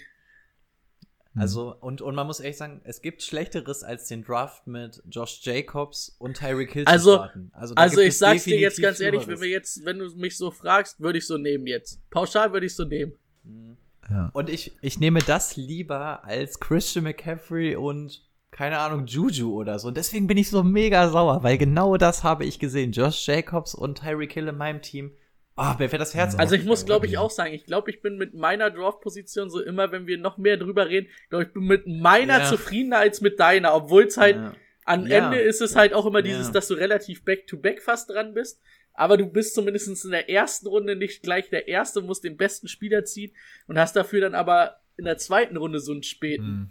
Mhm. 1.38 1.42
Also, 1.42 1.74
und, 1.80 2.02
und 2.02 2.14
man 2.14 2.26
muss 2.26 2.40
ehrlich 2.40 2.56
sagen, 2.56 2.80
es 2.84 3.00
gibt 3.00 3.22
Schlechteres 3.22 3.84
als 3.84 4.08
den 4.08 4.24
Draft 4.24 4.66
mit 4.66 5.00
Josh 5.08 5.40
Jacobs 5.42 6.16
und 6.18 6.36
Tyreek 6.36 6.72
Hill 6.72 6.84
also, 6.86 7.10
zu 7.10 7.16
starten. 7.16 7.50
Also, 7.54 7.74
also 7.76 8.00
ich 8.00 8.18
sag's 8.18 8.44
dir 8.44 8.58
jetzt 8.58 8.82
ganz 8.82 9.00
ehrlich, 9.00 9.26
wenn 9.26 9.40
wir 9.40 9.48
jetzt, 9.48 9.84
wenn 9.84 9.98
du 9.98 10.10
mich 10.16 10.36
so 10.36 10.50
fragst, 10.50 11.00
würde 11.00 11.18
ich 11.18 11.26
so 11.26 11.38
nehmen 11.38 11.66
jetzt. 11.66 12.00
Pauschal 12.10 12.52
würde 12.52 12.66
ich 12.66 12.74
so 12.74 12.84
nehmen. 12.84 13.12
Mhm. 13.44 13.76
Ja. 14.10 14.30
Und 14.32 14.48
ich, 14.48 14.76
ich 14.80 14.98
nehme 14.98 15.20
das 15.20 15.56
lieber 15.56 16.24
als 16.24 16.58
Christian 16.58 17.04
McCaffrey 17.04 17.76
und 17.76 18.26
keine 18.50 18.78
Ahnung, 18.78 19.06
Juju 19.06 19.52
oder 19.54 19.78
so. 19.78 19.88
Und 19.88 19.96
deswegen 19.96 20.26
bin 20.26 20.38
ich 20.38 20.50
so 20.50 20.64
mega 20.64 21.10
sauer, 21.10 21.42
weil 21.42 21.58
genau 21.58 21.96
das 21.98 22.24
habe 22.24 22.44
ich 22.44 22.58
gesehen. 22.58 22.92
Josh 22.92 23.28
Jacobs 23.28 23.74
und 23.74 23.98
Tyreek 23.98 24.32
Hill 24.32 24.48
in 24.48 24.56
meinem 24.56 24.82
Team 24.82 25.12
Ah, 25.58 25.74
oh, 25.74 25.78
mir 25.78 25.88
fährt 25.88 26.00
das 26.00 26.14
Herz 26.14 26.36
Also 26.36 26.54
ich 26.54 26.64
muss, 26.64 26.86
glaube 26.86 27.06
ich, 27.06 27.18
auch 27.18 27.30
sagen, 27.30 27.52
ich 27.52 27.64
glaube, 27.64 27.90
ich 27.90 28.00
bin 28.00 28.16
mit 28.16 28.32
meiner 28.32 28.70
Draft-Position 28.70 29.50
so 29.50 29.60
immer, 29.60 29.90
wenn 29.90 30.06
wir 30.06 30.16
noch 30.16 30.38
mehr 30.38 30.56
drüber 30.56 30.88
reden, 30.88 31.08
glaube 31.30 31.44
ich, 31.44 31.52
bin 31.52 31.64
mit 31.64 31.86
meiner 31.86 32.40
ja. 32.40 32.44
zufriedener 32.44 32.98
als 32.98 33.20
mit 33.20 33.40
deiner, 33.40 33.74
obwohl 33.74 34.04
es 34.04 34.16
halt 34.16 34.36
ja. 34.36 34.54
am 34.84 35.06
ja. 35.06 35.18
Ende 35.18 35.38
ist 35.40 35.60
es 35.60 35.74
halt 35.74 35.94
auch 35.94 36.06
immer 36.06 36.22
dieses, 36.22 36.52
dass 36.52 36.68
du 36.68 36.74
relativ 36.74 37.24
back-to-back 37.24 37.78
-back 37.78 37.82
fast 37.82 38.08
dran 38.10 38.34
bist, 38.34 38.62
aber 38.94 39.16
du 39.16 39.26
bist 39.26 39.54
zumindest 39.54 40.04
in 40.04 40.10
der 40.12 40.30
ersten 40.30 40.68
Runde 40.68 40.94
nicht 40.94 41.22
gleich 41.22 41.50
der 41.50 41.66
Erste, 41.66 42.02
musst 42.02 42.22
den 42.22 42.36
besten 42.36 42.68
Spieler 42.68 43.04
ziehen 43.04 43.32
und 43.66 43.78
hast 43.78 43.96
dafür 43.96 44.20
dann 44.20 44.36
aber 44.36 44.80
in 44.96 45.06
der 45.06 45.18
zweiten 45.18 45.56
Runde 45.56 45.80
so 45.80 45.92
einen 45.92 46.02
späten. 46.02 46.44
Hm. 46.44 46.70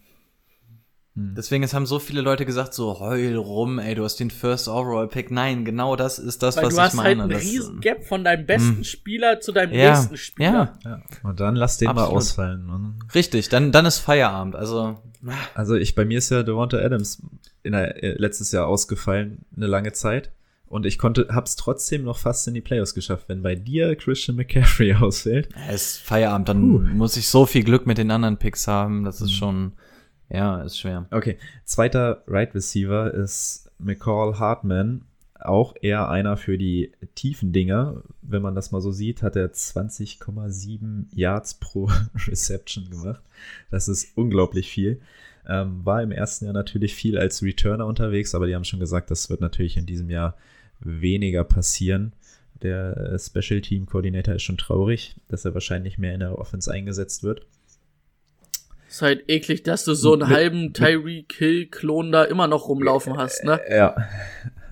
Hm. 1.18 1.34
Deswegen 1.36 1.64
es 1.64 1.74
haben 1.74 1.88
so 1.88 1.98
viele 1.98 2.22
Leute 2.22 2.46
gesagt, 2.46 2.76
so 2.76 3.00
heul 3.00 3.36
rum, 3.36 3.80
ey, 3.80 3.96
du 3.96 4.04
hast 4.04 4.20
den 4.20 4.30
First 4.30 4.68
Overall 4.68 5.08
Pick. 5.08 5.32
Nein, 5.32 5.66
genau 5.66 5.96
das 5.96 6.20
ist 6.20 6.44
das, 6.44 6.58
Weil 6.58 6.66
was 6.66 6.94
ich 6.94 6.94
meine. 6.94 6.94
Du 6.94 6.94
hast 6.94 6.98
halt 7.00 7.22
einen 7.22 7.32
riesen 7.32 7.80
Gap 7.82 8.06
von 8.06 8.24
deinem 8.24 8.46
besten 8.46 8.78
hm. 8.78 8.84
Spieler 8.84 9.40
zu 9.40 9.52
deinem 9.52 9.74
ja, 9.74 9.90
nächsten 9.90 10.16
Spieler. 10.16 10.78
Ja. 10.84 10.90
ja. 10.92 11.02
Und 11.24 11.40
dann 11.40 11.56
lass 11.56 11.78
den 11.78 11.88
Absolut. 11.88 12.12
mal 12.12 12.16
ausfallen. 12.16 12.68
Ne? 12.68 12.94
Richtig, 13.16 13.50
dann, 13.50 13.72
dann 13.72 13.88
ist 13.88 13.98
Feierabend. 13.98 14.56
Also, 14.56 15.00
also 15.56 15.76
ich, 15.76 15.96
bei 15.96 16.06
mir 16.06 16.20
ist 16.20 16.30
ja 16.30 16.44
Devonta 16.44 16.78
Adams 16.78 17.24
in 17.64 17.72
der, 17.72 18.04
äh, 18.04 18.14
letztes 18.18 18.52
Jahr 18.52 18.68
ausgefallen, 18.68 19.40
eine 19.56 19.66
lange 19.66 19.94
Zeit. 19.94 20.32
Und 20.68 20.86
ich 20.86 21.00
konnte, 21.00 21.30
hab's 21.32 21.56
trotzdem 21.56 22.04
noch 22.04 22.18
fast 22.18 22.48
in 22.48 22.54
die 22.54 22.62
Playoffs 22.62 22.94
geschafft. 22.94 23.30
Wenn 23.30 23.42
bei 23.42 23.56
dir 23.56 23.96
Christian 23.96 24.36
McCaffrey 24.36 24.94
ausfällt. 25.00 25.50
Es 25.68 25.94
ist 25.94 25.98
Feierabend, 26.00 26.50
dann 26.50 26.64
uh. 26.64 26.80
muss 26.80 27.18
ich 27.18 27.28
so 27.28 27.46
viel 27.46 27.64
Glück 27.64 27.88
mit 27.88 27.98
den 27.98 28.12
anderen 28.12 28.38
Picks 28.38 28.68
haben. 28.68 29.04
Das 29.04 29.22
ist 29.22 29.32
mhm. 29.32 29.36
schon, 29.36 29.72
ja, 30.30 30.62
ist 30.62 30.80
schwer. 30.80 31.08
Okay, 31.12 31.38
zweiter 31.64 32.24
Right 32.28 32.54
Receiver 32.54 33.14
ist 33.14 33.72
McCall 33.80 34.40
Hartman. 34.40 35.04
Auch 35.40 35.76
eher 35.82 36.10
einer 36.10 36.36
für 36.36 36.58
die 36.58 36.92
tiefen 37.16 37.54
Dinger. 37.54 38.02
Wenn 38.22 38.42
man 38.42 38.56
das 38.56 38.72
mal 38.72 38.82
so 38.82 38.92
sieht, 38.92 39.22
hat 39.22 39.36
er 39.36 39.54
20,7 39.54 41.06
Yards 41.14 41.56
pro 41.56 41.90
Reception 42.28 42.90
gemacht. 42.90 43.22
Das 43.70 43.88
ist 43.88 44.18
unglaublich 44.18 44.70
viel. 44.70 45.00
Ähm, 45.48 45.86
war 45.86 46.02
im 46.02 46.12
ersten 46.12 46.46
Jahr 46.46 46.54
natürlich 46.54 46.94
viel 46.94 47.18
als 47.18 47.42
Returner 47.42 47.86
unterwegs, 47.86 48.36
aber 48.36 48.48
die 48.48 48.56
haben 48.56 48.66
schon 48.66 48.80
gesagt, 48.80 49.12
das 49.12 49.30
wird 49.30 49.40
natürlich 49.40 49.78
in 49.78 49.86
diesem 49.86 50.10
Jahr 50.10 50.36
weniger 50.80 51.44
passieren. 51.44 52.14
Der 52.62 53.18
Special 53.20 53.62
Team 53.62 53.86
Coordinator 53.86 54.36
ist 54.36 54.44
schon 54.44 54.58
traurig, 54.58 55.16
dass 55.28 55.46
er 55.46 55.54
wahrscheinlich 55.54 55.98
mehr 55.98 56.14
in 56.14 56.20
der 56.20 56.38
Offense 56.38 56.72
eingesetzt 56.72 57.24
wird. 57.24 57.46
Ist 58.98 59.04
halt 59.04 59.26
eklig, 59.28 59.62
dass 59.62 59.86
du 59.86 59.94
so 59.94 60.14
einen 60.14 60.28
halben 60.28 60.74
Tyreek 60.74 61.32
Hill-Klon 61.32 62.12
da 62.12 62.24
immer 62.24 62.48
noch 62.48 62.68
rumlaufen 62.68 63.16
hast, 63.16 63.44
ne? 63.44 63.62
Ja. 63.70 63.96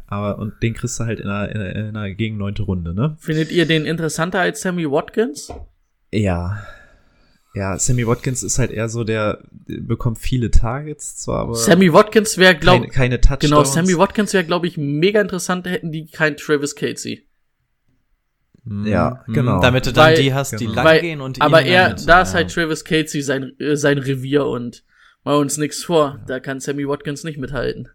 Aber, 0.07 0.39
und 0.39 0.63
den 0.63 0.73
kriegst 0.73 0.99
du 0.99 1.03
halt 1.03 1.19
in 1.19 1.27
einer, 1.27 1.47
in 1.49 1.61
einer, 1.61 1.75
in 1.75 1.95
einer 1.95 2.09
gegen 2.15 2.35
neunte 2.37 2.63
Runde, 2.63 2.95
ne? 2.95 3.15
Findet 3.19 3.51
ihr 3.51 3.67
den 3.67 3.85
interessanter 3.85 4.39
als 4.39 4.61
Sammy 4.61 4.89
Watkins? 4.89 5.53
Ja. 6.11 6.65
Ja, 7.53 7.77
Sammy 7.77 8.07
Watkins 8.07 8.41
ist 8.41 8.57
halt 8.57 8.71
eher 8.71 8.89
so 8.89 9.03
der, 9.03 9.43
der 9.51 9.81
bekommt 9.81 10.17
viele 10.17 10.49
Targets 10.49 11.17
zwar, 11.17 11.41
aber 11.41 11.53
Sammy 11.53 11.93
Watkins 11.93 12.39
wäre, 12.39 12.55
keine, 12.55 12.79
glaub, 12.79 12.91
keine 12.91 13.21
Touchdowns. 13.21 13.41
genau, 13.41 13.63
Sammy 13.63 13.95
Watkins 13.95 14.33
wäre, 14.33 14.43
glaube 14.43 14.65
ich, 14.65 14.75
mega 14.75 15.21
interessant, 15.21 15.67
hätten 15.67 15.91
die 15.91 16.07
kein 16.07 16.35
Travis 16.35 16.75
Casey. 16.75 17.27
Ja, 18.85 19.23
Mhm. 19.27 19.33
genau. 19.33 19.61
Damit 19.61 19.85
du 19.85 19.93
dann 19.93 20.07
Weil- 20.07 20.15
die 20.21 20.33
hast, 20.33 20.53
die 20.53 20.65
genau. 20.65 20.73
lang 20.75 20.85
Weil, 20.85 21.01
gehen 21.01 21.21
und 21.21 21.39
aber 21.41 21.61
er, 21.63 21.89
damit, 21.89 22.07
da 22.09 22.21
ist 22.21 22.29
ja. 22.29 22.35
halt 22.35 22.51
Travis 22.53 22.83
Casey 22.83 23.21
sein, 23.21 23.51
äh, 23.59 23.75
sein 23.75 23.97
Revier 23.99 24.45
und 24.45 24.83
machen 25.23 25.39
uns 25.41 25.57
nichts 25.57 25.83
vor. 25.83 26.19
Da 26.27 26.39
kann 26.39 26.59
Sammy 26.59 26.87
Watkins 26.87 27.23
nicht 27.23 27.37
mithalten. 27.37 27.89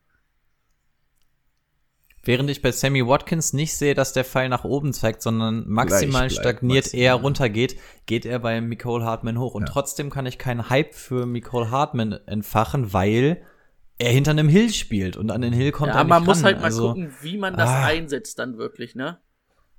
Während 2.22 2.50
ich 2.50 2.60
bei 2.60 2.70
Sammy 2.70 3.06
Watkins 3.06 3.54
nicht 3.54 3.74
sehe, 3.74 3.94
dass 3.94 4.12
der 4.12 4.24
Pfeil 4.24 4.50
nach 4.50 4.64
oben 4.64 4.92
zeigt, 4.92 5.22
sondern 5.22 5.66
maximal 5.66 6.28
Gleich 6.28 6.38
stagniert, 6.38 6.84
maximal. 6.84 7.02
eher 7.02 7.14
runtergeht, 7.14 7.76
geht 8.04 8.26
er 8.26 8.38
bei 8.40 8.60
Nicole 8.60 9.04
Hartman 9.04 9.38
hoch. 9.38 9.54
Und 9.54 9.62
Ja. 9.66 9.72
trotzdem 9.72 10.10
kann 10.10 10.26
ich 10.26 10.36
keinen 10.36 10.68
Hype 10.68 10.94
für 10.94 11.26
Nicole 11.26 11.70
Hartman 11.70 12.12
entfachen, 12.26 12.92
weil 12.92 13.42
er 13.98 14.10
hinter 14.12 14.32
einem 14.32 14.48
Hill 14.50 14.70
spielt 14.70 15.16
und 15.16 15.30
an 15.30 15.40
den 15.40 15.54
Hill 15.54 15.72
kommt 15.72 15.88
Ja, 15.88 15.94
er 15.94 16.00
aber 16.00 16.04
nicht 16.04 16.10
man 16.20 16.24
muss 16.26 16.38
ran. 16.38 16.44
halt 16.44 16.56
mal 16.58 16.64
also, 16.64 16.88
gucken, 16.88 17.14
wie 17.22 17.38
man 17.38 17.56
das 17.56 17.70
Ah. 17.70 17.86
einsetzt 17.86 18.38
dann 18.38 18.58
wirklich, 18.58 18.94
ne? 18.94 19.18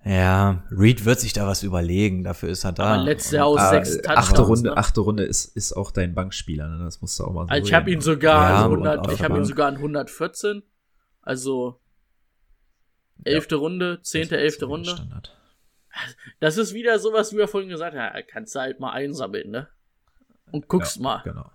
Ja, 0.03 0.63
Reed 0.71 1.05
wird 1.05 1.19
sich 1.19 1.31
da 1.33 1.45
was 1.45 1.61
überlegen, 1.61 2.23
dafür 2.23 2.49
ist 2.49 2.63
er 2.63 2.71
da. 2.71 2.95
Aber 2.95 3.03
letztes 3.03 3.33
Jahr 3.33 3.45
aus 3.45 3.59
Ah, 3.59 3.69
sechs 3.69 3.95
äh, 3.97 4.01
Touchdowns. 4.01 4.17
achte 4.29 4.41
Runde, 4.41 4.69
ne? 4.71 4.77
achte 4.77 5.01
Runde 5.01 5.23
ist, 5.23 5.45
ist 5.55 5.73
auch 5.73 5.91
dein 5.91 6.15
Bankspieler, 6.15 6.67
ne? 6.67 6.83
Das 6.83 7.01
musst 7.01 7.19
du 7.19 7.23
auch 7.25 7.33
mal 7.33 7.43
so 7.45 7.49
Also 7.49 7.67
ich 7.67 7.73
habe 7.73 7.91
ihn 7.91 8.01
sogar 8.01 8.49
Ja, 8.49 8.65
an 8.65 8.71
und 8.71 8.87
100, 8.87 8.99
auf 8.99 9.11
ich 9.11 9.19
der 9.19 9.29
habe 9.29 9.37
ihn 9.37 9.45
sogar 9.45 9.67
an 9.67 9.75
114. 9.75 10.63
Also 11.21 11.79
elfte 13.23 13.55
Runde, 13.57 13.99
zehnte, 14.01 14.37
elfte 14.37 14.65
Runde. 14.65 14.89
Standard. 14.89 15.37
Das 16.39 16.57
ist 16.57 16.73
wieder 16.73 16.97
sowas, 16.97 17.31
wie 17.33 17.37
wir 17.37 17.47
vorhin 17.47 17.69
gesagt 17.69 17.95
haben, 17.95 18.23
kannst 18.27 18.55
du 18.55 18.59
halt 18.59 18.79
mal 18.79 18.91
einsammeln, 18.93 19.51
ne? 19.51 19.67
Und 20.51 20.67
guckst 20.67 20.95
ja, 20.97 21.03
mal. 21.03 21.21
Genau. 21.23 21.51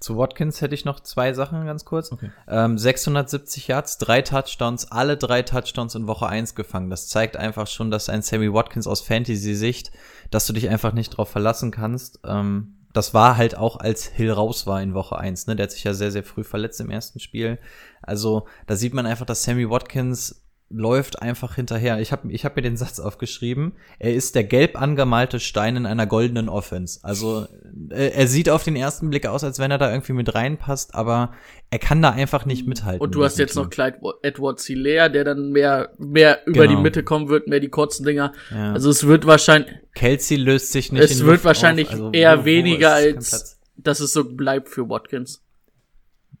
Zu 0.00 0.16
Watkins 0.16 0.62
hätte 0.62 0.74
ich 0.74 0.86
noch 0.86 1.00
zwei 1.00 1.34
Sachen 1.34 1.66
ganz 1.66 1.84
kurz. 1.84 2.10
Okay. 2.10 2.30
Ähm, 2.48 2.78
670 2.78 3.68
Yards, 3.68 3.98
drei 3.98 4.22
Touchdowns, 4.22 4.90
alle 4.90 5.18
drei 5.18 5.42
Touchdowns 5.42 5.94
in 5.94 6.06
Woche 6.06 6.26
1 6.26 6.54
gefangen. 6.54 6.88
Das 6.88 7.08
zeigt 7.08 7.36
einfach 7.36 7.66
schon, 7.66 7.90
dass 7.90 8.08
ein 8.08 8.22
Sammy 8.22 8.50
Watkins 8.52 8.86
aus 8.86 9.02
Fantasy-Sicht, 9.02 9.92
dass 10.30 10.46
du 10.46 10.54
dich 10.54 10.70
einfach 10.70 10.94
nicht 10.94 11.10
drauf 11.10 11.28
verlassen 11.28 11.70
kannst. 11.70 12.20
Ähm, 12.24 12.78
das 12.94 13.12
war 13.12 13.36
halt 13.36 13.56
auch, 13.56 13.76
als 13.76 14.06
Hill 14.06 14.32
raus 14.32 14.66
war 14.66 14.82
in 14.82 14.94
Woche 14.94 15.18
1. 15.18 15.46
Ne? 15.46 15.56
Der 15.56 15.64
hat 15.64 15.72
sich 15.72 15.84
ja 15.84 15.92
sehr, 15.92 16.10
sehr 16.10 16.24
früh 16.24 16.44
verletzt 16.44 16.80
im 16.80 16.90
ersten 16.90 17.20
Spiel. 17.20 17.58
Also 18.00 18.46
da 18.66 18.76
sieht 18.76 18.94
man 18.94 19.04
einfach, 19.04 19.26
dass 19.26 19.44
Sammy 19.44 19.68
Watkins 19.68 20.42
läuft 20.72 21.20
einfach 21.20 21.56
hinterher. 21.56 21.98
Ich 22.00 22.12
habe 22.12 22.30
ich 22.30 22.44
hab 22.44 22.54
mir 22.54 22.62
den 22.62 22.76
Satz 22.76 23.00
aufgeschrieben. 23.00 23.72
Er 23.98 24.14
ist 24.14 24.36
der 24.36 24.44
gelb 24.44 24.80
angemalte 24.80 25.40
Stein 25.40 25.74
in 25.76 25.84
einer 25.84 26.06
goldenen 26.06 26.48
Offense. 26.48 27.00
Also 27.02 27.46
äh, 27.90 28.10
er 28.10 28.28
sieht 28.28 28.48
auf 28.48 28.62
den 28.62 28.76
ersten 28.76 29.10
Blick 29.10 29.26
aus, 29.26 29.42
als 29.42 29.58
wenn 29.58 29.72
er 29.72 29.78
da 29.78 29.90
irgendwie 29.90 30.12
mit 30.12 30.32
reinpasst, 30.32 30.94
aber 30.94 31.34
er 31.70 31.80
kann 31.80 32.00
da 32.02 32.10
einfach 32.10 32.46
nicht 32.46 32.68
mithalten. 32.68 33.00
Und 33.00 33.16
du 33.16 33.24
hast 33.24 33.38
jetzt 33.38 33.56
noch 33.56 33.64
Team. 33.64 33.70
Clyde 33.70 33.98
Edwards 34.22 34.64
Hilaire, 34.64 35.10
der 35.10 35.24
dann 35.24 35.50
mehr, 35.50 35.90
mehr 35.98 36.40
über 36.46 36.66
Genau. 36.66 36.76
die 36.76 36.82
Mitte 36.82 37.02
kommen 37.02 37.28
wird, 37.28 37.48
mehr 37.48 37.60
die 37.60 37.68
kurzen 37.68 38.06
Dinger. 38.06 38.32
Ja. 38.52 38.72
Also 38.72 38.90
es 38.90 39.04
wird 39.06 39.26
wahrscheinlich, 39.26 39.72
Kelsey 39.94 40.36
löst 40.36 40.70
sich 40.70 40.92
nicht. 40.92 41.02
es 41.02 41.24
wird 41.24 41.44
wahrscheinlich. 41.44 41.90
Also 41.90 42.12
eher 42.12 42.42
wo 42.42 42.44
weniger 42.44 42.92
als, 42.94 43.58
dass 43.76 43.98
es 43.98 44.12
so 44.12 44.22
bleibt 44.24 44.68
für 44.68 44.88
Watkins. 44.88 45.42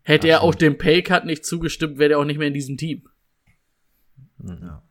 Hätte 0.02 0.28
er 0.28 0.42
auch 0.42 0.54
dem 0.54 0.78
Paycut 0.78 1.24
nicht 1.24 1.44
zugestimmt, 1.44 1.98
wäre 1.98 2.12
er 2.12 2.18
auch 2.20 2.24
nicht 2.24 2.38
mehr 2.38 2.48
in 2.48 2.54
diesem 2.54 2.76
Team. 2.76 3.02
Ja. 4.46 4.82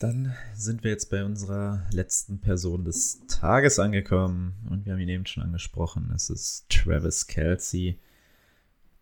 Dann 0.00 0.34
sind 0.54 0.82
wir 0.82 0.90
jetzt 0.90 1.10
bei 1.10 1.24
unserer 1.24 1.86
letzten 1.92 2.40
Person 2.40 2.86
des 2.86 3.20
Tages 3.28 3.78
angekommen 3.78 4.54
und 4.70 4.86
wir 4.86 4.94
haben 4.94 5.00
ihn 5.00 5.10
eben 5.10 5.26
schon 5.26 5.42
angesprochen. 5.42 6.10
Es 6.14 6.30
ist 6.30 6.70
Travis 6.70 7.26
Kelsey, 7.26 7.98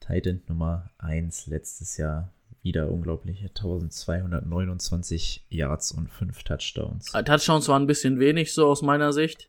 Titan 0.00 0.42
Nummer 0.48 0.90
1 0.98 1.46
letztes 1.46 1.98
Jahr. 1.98 2.32
Wieder 2.62 2.90
unglaubliche 2.90 3.46
1229 3.46 5.46
Yards 5.48 5.92
und 5.92 6.10
5 6.10 6.42
Touchdowns. 6.42 7.14
Äh, 7.14 7.22
Touchdowns 7.22 7.68
waren 7.68 7.84
ein 7.84 7.86
bisschen 7.86 8.18
wenig, 8.18 8.52
so 8.52 8.66
aus 8.66 8.82
meiner 8.82 9.12
Sicht. 9.12 9.48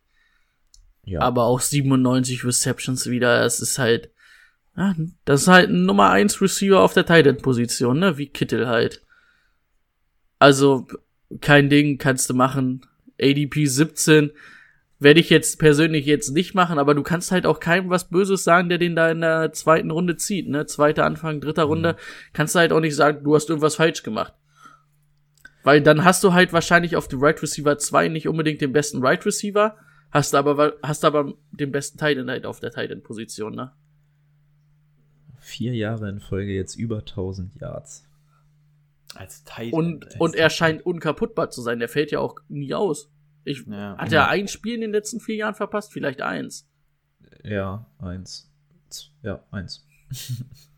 Ja, 1.03 1.21
Aber 1.21 1.45
auch 1.45 1.61
97 1.61 2.45
Receptions 2.45 3.07
wieder. 3.07 3.43
Es 3.43 3.59
ist 3.59 3.79
halt, 3.79 4.11
ja, 4.79 4.95
das 5.25 5.41
ist 5.41 5.47
halt 5.49 5.69
ein 5.69 5.85
Nummer 5.85 6.09
1 6.09 6.41
Receiver 6.41 6.79
auf 6.79 6.93
der 6.93 7.05
Tight 7.05 7.27
End 7.27 7.41
Position, 7.41 7.99
ne? 7.99 8.17
Wie 8.17 8.27
Kittel 8.27 8.65
halt. 8.65 9.03
Also, 10.39 10.87
kein 11.41 11.69
Ding, 11.69 11.97
kannst 11.97 12.29
du 12.29 12.33
machen. 12.33 12.85
ADP 13.21 13.65
17 13.65 14.31
werde 14.97 15.19
ich 15.19 15.29
jetzt 15.29 15.59
persönlich 15.59 16.05
jetzt 16.05 16.29
nicht 16.29 16.55
machen, 16.55 16.79
aber 16.79 16.95
du 16.95 17.03
kannst 17.03 17.33
halt 17.33 17.45
auch 17.45 17.59
keinem 17.59 17.89
was 17.89 18.09
Böses 18.09 18.45
sagen, 18.45 18.69
der 18.69 18.77
den 18.77 18.95
da 18.95 19.11
in 19.11 19.19
der 19.19 19.51
zweiten 19.51 19.91
Runde 19.91 20.15
zieht, 20.15 20.47
ne? 20.47 20.65
Zweiter 20.65 21.03
Anfang, 21.03 21.41
dritter 21.41 21.63
Runde. 21.63 21.97
Kannst 22.31 22.55
du 22.55 22.59
halt 22.59 22.71
auch 22.71 22.79
nicht 22.79 22.95
sagen, 22.95 23.25
du 23.25 23.35
hast 23.35 23.49
irgendwas 23.49 23.75
falsch 23.75 24.01
gemacht. 24.01 24.33
Weil 25.63 25.81
dann 25.81 26.05
hast 26.05 26.23
du 26.23 26.31
halt 26.31 26.53
wahrscheinlich 26.53 26.95
auf 26.95 27.09
dem 27.09 27.21
Right 27.21 27.43
Receiver 27.43 27.77
2 27.77 28.07
nicht 28.07 28.29
unbedingt 28.29 28.61
den 28.61 28.71
besten 28.71 29.05
Right 29.05 29.25
Receiver, 29.25 29.75
hast 30.09 30.33
aber, 30.35 30.75
hast 30.81 31.03
aber 31.03 31.33
den 31.51 31.73
besten 31.73 31.97
Tight 31.97 32.17
End 32.17 32.29
halt 32.29 32.45
auf 32.45 32.61
der 32.61 32.71
Tight 32.71 32.91
End 32.91 33.03
Position, 33.03 33.55
ne? 33.55 33.73
Vier 35.49 35.73
Jahre 35.75 36.07
in 36.09 36.19
Folge 36.19 36.53
jetzt 36.53 36.75
über 36.75 36.99
1000 36.99 37.55
Yards. 37.59 38.05
Als 39.15 39.43
Titan. 39.43 39.73
Und, 39.73 40.19
und 40.19 40.35
er 40.35 40.49
scheint 40.49 40.85
unkaputtbar 40.85 41.49
zu 41.49 41.61
sein, 41.61 41.79
der 41.79 41.89
fällt 41.89 42.11
ja 42.11 42.19
auch 42.19 42.35
nie 42.47 42.73
aus. 42.73 43.09
Ich, 43.43 43.65
Ja. 43.65 43.97
hat 43.97 44.11
er 44.13 44.29
ein 44.29 44.47
Spiel 44.47 44.75
in 44.75 44.81
den 44.81 44.91
letzten 44.91 45.19
vier 45.19 45.35
Jahren 45.35 45.55
verpasst? 45.55 45.91
Vielleicht 45.91 46.21
eins. 46.21 46.67
Ja, 47.43 47.85
eins. 47.99 48.51
Ja, 49.23 49.43
eins. 49.51 49.85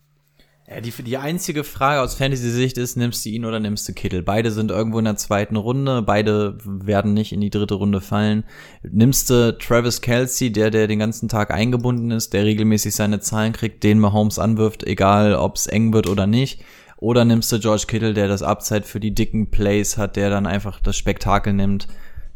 Ja, 0.73 0.79
die, 0.79 0.91
die 0.91 1.17
einzige 1.17 1.65
Frage 1.65 1.99
aus 1.99 2.15
Fantasy-Sicht 2.15 2.77
ist, 2.77 2.95
nimmst 2.95 3.25
du 3.25 3.29
ihn 3.29 3.43
oder 3.43 3.59
nimmst 3.59 3.89
du 3.89 3.93
Kittel? 3.93 4.21
Beide 4.21 4.51
sind 4.51 4.71
irgendwo 4.71 4.99
in 4.99 5.05
der 5.05 5.17
zweiten 5.17 5.57
Runde, 5.57 6.01
beide 6.01 6.57
werden 6.63 7.13
nicht 7.13 7.33
in 7.33 7.41
die 7.41 7.49
dritte 7.49 7.73
Runde 7.73 7.99
fallen. 7.99 8.45
Nimmst 8.81 9.29
du 9.29 9.57
Travis 9.57 9.99
Kelsey, 9.99 10.49
der, 10.49 10.71
der 10.71 10.87
den 10.87 10.99
ganzen 10.99 11.27
Tag 11.27 11.51
eingebunden 11.51 12.11
ist, 12.11 12.31
der 12.31 12.45
regelmäßig 12.45 12.95
seine 12.95 13.19
Zahlen 13.19 13.51
kriegt, 13.51 13.83
den 13.83 13.99
Mahomes 13.99 14.39
anwirft, 14.39 14.83
egal 14.83 15.35
ob 15.35 15.57
es 15.57 15.67
eng 15.67 15.91
wird 15.91 16.07
oder 16.07 16.25
nicht. 16.25 16.63
Oder 16.95 17.25
nimmst 17.25 17.51
du 17.51 17.59
George 17.59 17.83
Kittle, 17.87 18.13
der 18.13 18.29
das 18.29 18.41
Upside 18.41 18.83
für 18.83 19.01
die 19.01 19.13
dicken 19.13 19.51
Plays 19.51 19.97
hat, 19.97 20.15
der 20.15 20.29
dann 20.29 20.45
einfach 20.45 20.79
das 20.79 20.95
Spektakel 20.95 21.51
nimmt. 21.51 21.89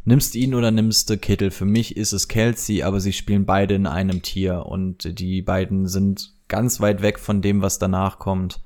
Nimmst 0.03 0.33
du 0.33 0.39
ihn 0.39 0.55
oder 0.55 0.71
nimmst 0.71 1.09
du 1.09 1.17
Kittel? 1.17 1.51
Für 1.51 1.65
mich 1.65 1.95
ist 1.95 2.11
es 2.11 2.27
Kelsey, 2.27 2.83
aber 2.83 2.99
sie 2.99 3.13
spielen 3.13 3.45
beide 3.45 3.75
in 3.75 3.87
einem 3.87 4.23
Tier 4.23 4.65
und 4.65 5.19
die 5.19 5.41
beiden 5.41 5.87
sind 5.87 6.34
ganz 6.47 6.79
weit 6.79 7.01
weg 7.01 7.19
von 7.19 7.41
dem, 7.41 7.61
was 7.61 7.79
danach 7.79 8.19
kommt. 8.19 8.61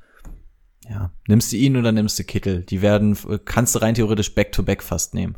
Ja, 0.90 1.12
nimmst 1.28 1.52
du 1.52 1.58
ihn 1.58 1.78
oder 1.78 1.92
nimmst 1.92 2.18
du 2.18 2.24
Kittel? 2.24 2.64
Die 2.64 2.82
werden, 2.82 3.18
kannst 3.46 3.76
du 3.76 3.80
rein 3.80 3.94
theoretisch 3.94 4.34
Back-to-Back 4.34 4.82
fast 4.82 5.14
nehmen. 5.14 5.38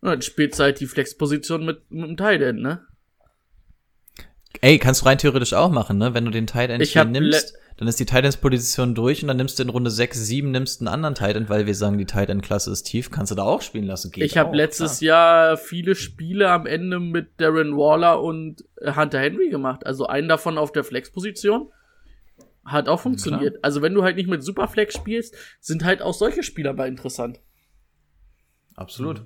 Und 0.00 0.08
dann 0.08 0.22
spielt 0.22 0.58
halt 0.58 0.80
die 0.80 0.86
Flexposition 0.86 1.64
mit, 1.64 1.90
mit 1.90 2.08
dem 2.08 2.16
Tight 2.16 2.42
End, 2.42 2.60
ne? 2.60 2.84
Ey, 4.60 4.78
kannst 4.78 5.00
du 5.00 5.06
rein 5.06 5.18
theoretisch 5.18 5.54
auch 5.54 5.70
machen, 5.70 5.96
ne? 5.96 6.12
Wenn 6.12 6.24
du 6.24 6.30
den 6.30 6.46
Tight 6.46 6.70
End 6.70 6.82
Ich 6.82 6.92
hier 6.92 7.04
nimmst, 7.04 7.54
dann 7.82 7.88
ist 7.88 7.98
die 7.98 8.06
Tight 8.06 8.24
Ends 8.24 8.36
Position 8.36 8.94
durch 8.94 9.22
und 9.22 9.28
dann 9.28 9.38
nimmst 9.38 9.58
du 9.58 9.64
in 9.64 9.68
Runde 9.68 9.90
6, 9.90 10.16
7 10.16 10.52
nimmst 10.52 10.80
einen 10.80 10.86
anderen 10.86 11.16
Tight 11.16 11.34
End, 11.34 11.48
weil 11.48 11.66
wir 11.66 11.74
sagen, 11.74 11.98
die 11.98 12.04
Tight 12.04 12.30
End 12.30 12.40
Klasse 12.40 12.70
ist 12.70 12.84
tief, 12.84 13.10
kannst 13.10 13.32
du 13.32 13.34
da 13.34 13.42
auch 13.42 13.60
spielen 13.60 13.86
lassen. 13.86 14.12
Geht 14.12 14.22
ich 14.22 14.38
habe 14.38 14.56
letztes 14.56 15.00
klar. 15.00 15.48
Jahr 15.48 15.56
viele 15.56 15.96
Spiele 15.96 16.48
am 16.48 16.66
Ende 16.66 17.00
mit 17.00 17.40
Darren 17.40 17.76
Waller 17.76 18.22
und 18.22 18.64
äh, 18.76 18.94
Hunter 18.94 19.18
Henry 19.18 19.48
gemacht. 19.48 19.84
Also 19.84 20.06
einen 20.06 20.28
davon 20.28 20.58
auf 20.58 20.70
der 20.70 20.84
Flexposition. 20.84 21.72
Hat 22.64 22.86
auch 22.88 23.00
funktioniert. 23.00 23.58
Also 23.64 23.82
wenn 23.82 23.94
du 23.94 24.04
halt 24.04 24.14
nicht 24.14 24.28
mit 24.28 24.44
Superflex 24.44 24.94
spielst, 24.94 25.34
sind 25.58 25.82
halt 25.82 26.02
auch 26.02 26.14
solche 26.14 26.44
Spieler 26.44 26.74
mal 26.74 26.86
interessant. 26.86 27.40
Absolut. 28.76 29.24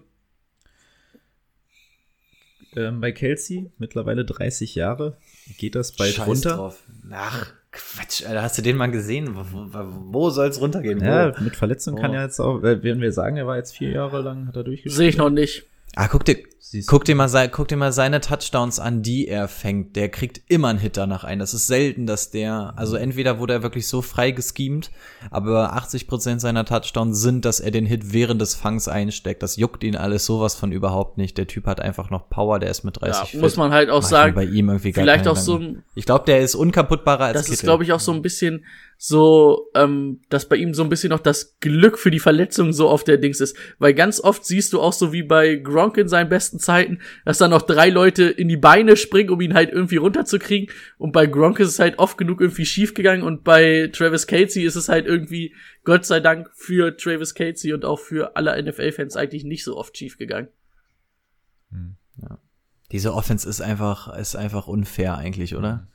Ähm, 2.74 3.02
bei 3.02 3.12
Kelsey, 3.12 3.70
mittlerweile 3.76 4.24
30 4.24 4.74
Jahre, 4.74 5.18
geht 5.58 5.74
das 5.74 5.92
bald 5.92 6.14
Scheiß 6.14 6.26
runter. 6.26 6.56
Drauf. 6.56 6.82
Ach, 7.10 7.52
Quatsch, 7.76 8.24
Alter, 8.26 8.42
hast 8.42 8.56
du 8.56 8.62
den 8.62 8.76
mal 8.76 8.90
gesehen? 8.90 9.36
Wo, 9.36 9.42
wo, 9.52 9.84
wo 10.12 10.30
soll's 10.30 10.60
runtergehen? 10.60 11.02
Ja, 11.04 11.32
mit 11.40 11.56
Verletzung 11.56 11.94
Oh. 11.94 12.00
kann 12.00 12.12
ja 12.12 12.22
jetzt 12.22 12.40
auch, 12.40 12.58
äh, 12.62 12.82
werden 12.82 13.02
wir 13.02 13.12
sagen, 13.12 13.36
er 13.36 13.46
war 13.46 13.56
jetzt 13.56 13.76
vier 13.76 13.90
Jahre 13.90 14.22
lang, 14.22 14.46
hat 14.48 14.56
er 14.56 14.64
durchgespielt. 14.64 14.94
Sehe 14.96 15.08
ich 15.08 15.16
noch 15.18 15.30
nicht. 15.30 15.64
Ah, 15.96 16.08
guck 16.08 16.24
dir, 16.24 16.36
Siehst 16.68 16.88
guck 16.88 17.04
dir 17.04 17.14
mal, 17.14 17.48
guck 17.50 17.68
dir 17.68 17.76
mal 17.76 17.92
seine 17.92 18.20
Touchdowns 18.20 18.80
an, 18.80 19.00
die 19.00 19.28
er 19.28 19.46
fängt. 19.46 19.94
Der 19.94 20.08
kriegt 20.08 20.42
immer 20.48 20.66
einen 20.66 20.80
Hit 20.80 20.96
danach 20.96 21.22
ein. 21.22 21.38
Das 21.38 21.54
ist 21.54 21.68
selten, 21.68 22.06
dass 22.06 22.32
der, 22.32 22.74
also 22.76 22.96
entweder 22.96 23.38
wurde 23.38 23.52
er 23.54 23.62
wirklich 23.62 23.86
so 23.86 24.02
frei 24.02 24.32
geschemt, 24.32 24.90
aber 25.30 25.76
80% 25.76 26.40
seiner 26.40 26.64
Touchdowns 26.64 27.20
sind, 27.20 27.44
dass 27.44 27.60
er 27.60 27.70
den 27.70 27.86
Hit 27.86 28.12
während 28.12 28.40
des 28.40 28.56
Fangs 28.56 28.88
einsteckt. 28.88 29.44
Das 29.44 29.56
juckt 29.56 29.84
ihn 29.84 29.94
alles 29.94 30.26
sowas 30.26 30.56
von 30.56 30.72
überhaupt 30.72 31.18
nicht. 31.18 31.38
Der 31.38 31.46
Typ 31.46 31.66
hat 31.66 31.80
einfach 31.80 32.10
noch 32.10 32.28
Power, 32.28 32.58
der 32.58 32.70
ist 32.70 32.82
mit 32.82 33.00
30 33.00 33.34
Ja, 33.34 33.40
muss 33.40 33.56
man 33.56 33.70
halt 33.70 33.88
auch 33.88 34.02
Mach 34.02 34.08
sagen, 34.08 34.34
bei 34.34 34.44
ihm 34.44 34.68
irgendwie 34.68 34.92
vielleicht 34.92 35.28
auch 35.28 35.36
so 35.36 35.58
ein, 35.58 35.84
Ich 35.94 36.04
glaube, 36.04 36.24
der 36.26 36.40
ist 36.40 36.56
unkaputtbarer 36.56 37.26
als 37.26 37.38
das 37.38 37.48
ist 37.48 37.50
Kittel. 37.60 37.66
glaube 37.68 37.84
ich 37.84 37.92
auch 37.92 38.00
so 38.00 38.12
ein 38.12 38.22
bisschen 38.22 38.64
so, 38.98 39.70
ähm, 39.74 40.20
dass 40.30 40.48
bei 40.48 40.56
ihm 40.56 40.72
so 40.72 40.82
ein 40.82 40.88
bisschen 40.88 41.10
noch 41.10 41.20
das 41.20 41.58
Glück 41.60 41.98
für 41.98 42.10
die 42.10 42.18
Verletzung 42.18 42.72
so 42.72 42.88
auf 42.88 43.04
der 43.04 43.18
Dings 43.18 43.40
ist. 43.40 43.56
Weil 43.78 43.94
ganz 43.94 44.20
oft 44.20 44.44
siehst 44.44 44.72
du 44.72 44.80
auch 44.80 44.92
so 44.92 45.12
wie 45.12 45.22
bei 45.22 45.56
Gronk 45.56 45.98
in 45.98 46.08
seinen 46.08 46.28
besten 46.28 46.58
Zeiten, 46.58 47.00
dass 47.24 47.38
da 47.38 47.48
noch 47.48 47.62
drei 47.62 47.90
Leute 47.90 48.24
in 48.24 48.48
die 48.48 48.56
Beine 48.56 48.96
springen, 48.96 49.30
um 49.30 49.40
ihn 49.40 49.54
halt 49.54 49.70
irgendwie 49.70 49.96
runterzukriegen. 49.96 50.74
Und 50.98 51.12
bei 51.12 51.26
Gronk 51.26 51.60
ist 51.60 51.68
es 51.68 51.78
halt 51.78 51.98
oft 51.98 52.16
genug 52.16 52.40
irgendwie 52.40 52.66
schief 52.66 52.94
gegangen 52.94 53.22
und 53.22 53.44
bei 53.44 53.90
Travis 53.92 54.26
Casey 54.26 54.64
ist 54.64 54.76
es 54.76 54.88
halt 54.88 55.06
irgendwie, 55.06 55.54
Gott 55.84 56.06
sei 56.06 56.20
Dank, 56.20 56.48
für 56.54 56.96
Travis 56.96 57.34
Casey 57.34 57.72
und 57.72 57.84
auch 57.84 57.98
für 57.98 58.36
alle 58.36 58.60
NFL-Fans 58.62 59.16
eigentlich 59.16 59.44
nicht 59.44 59.64
so 59.64 59.76
oft 59.76 59.96
schief 59.96 60.16
gegangen. 60.16 60.48
Diese 62.92 63.12
Offense 63.14 63.48
ist 63.48 63.60
einfach, 63.60 64.16
ist 64.16 64.36
einfach 64.36 64.68
unfair 64.68 65.18
eigentlich, 65.18 65.56
oder? 65.56 65.88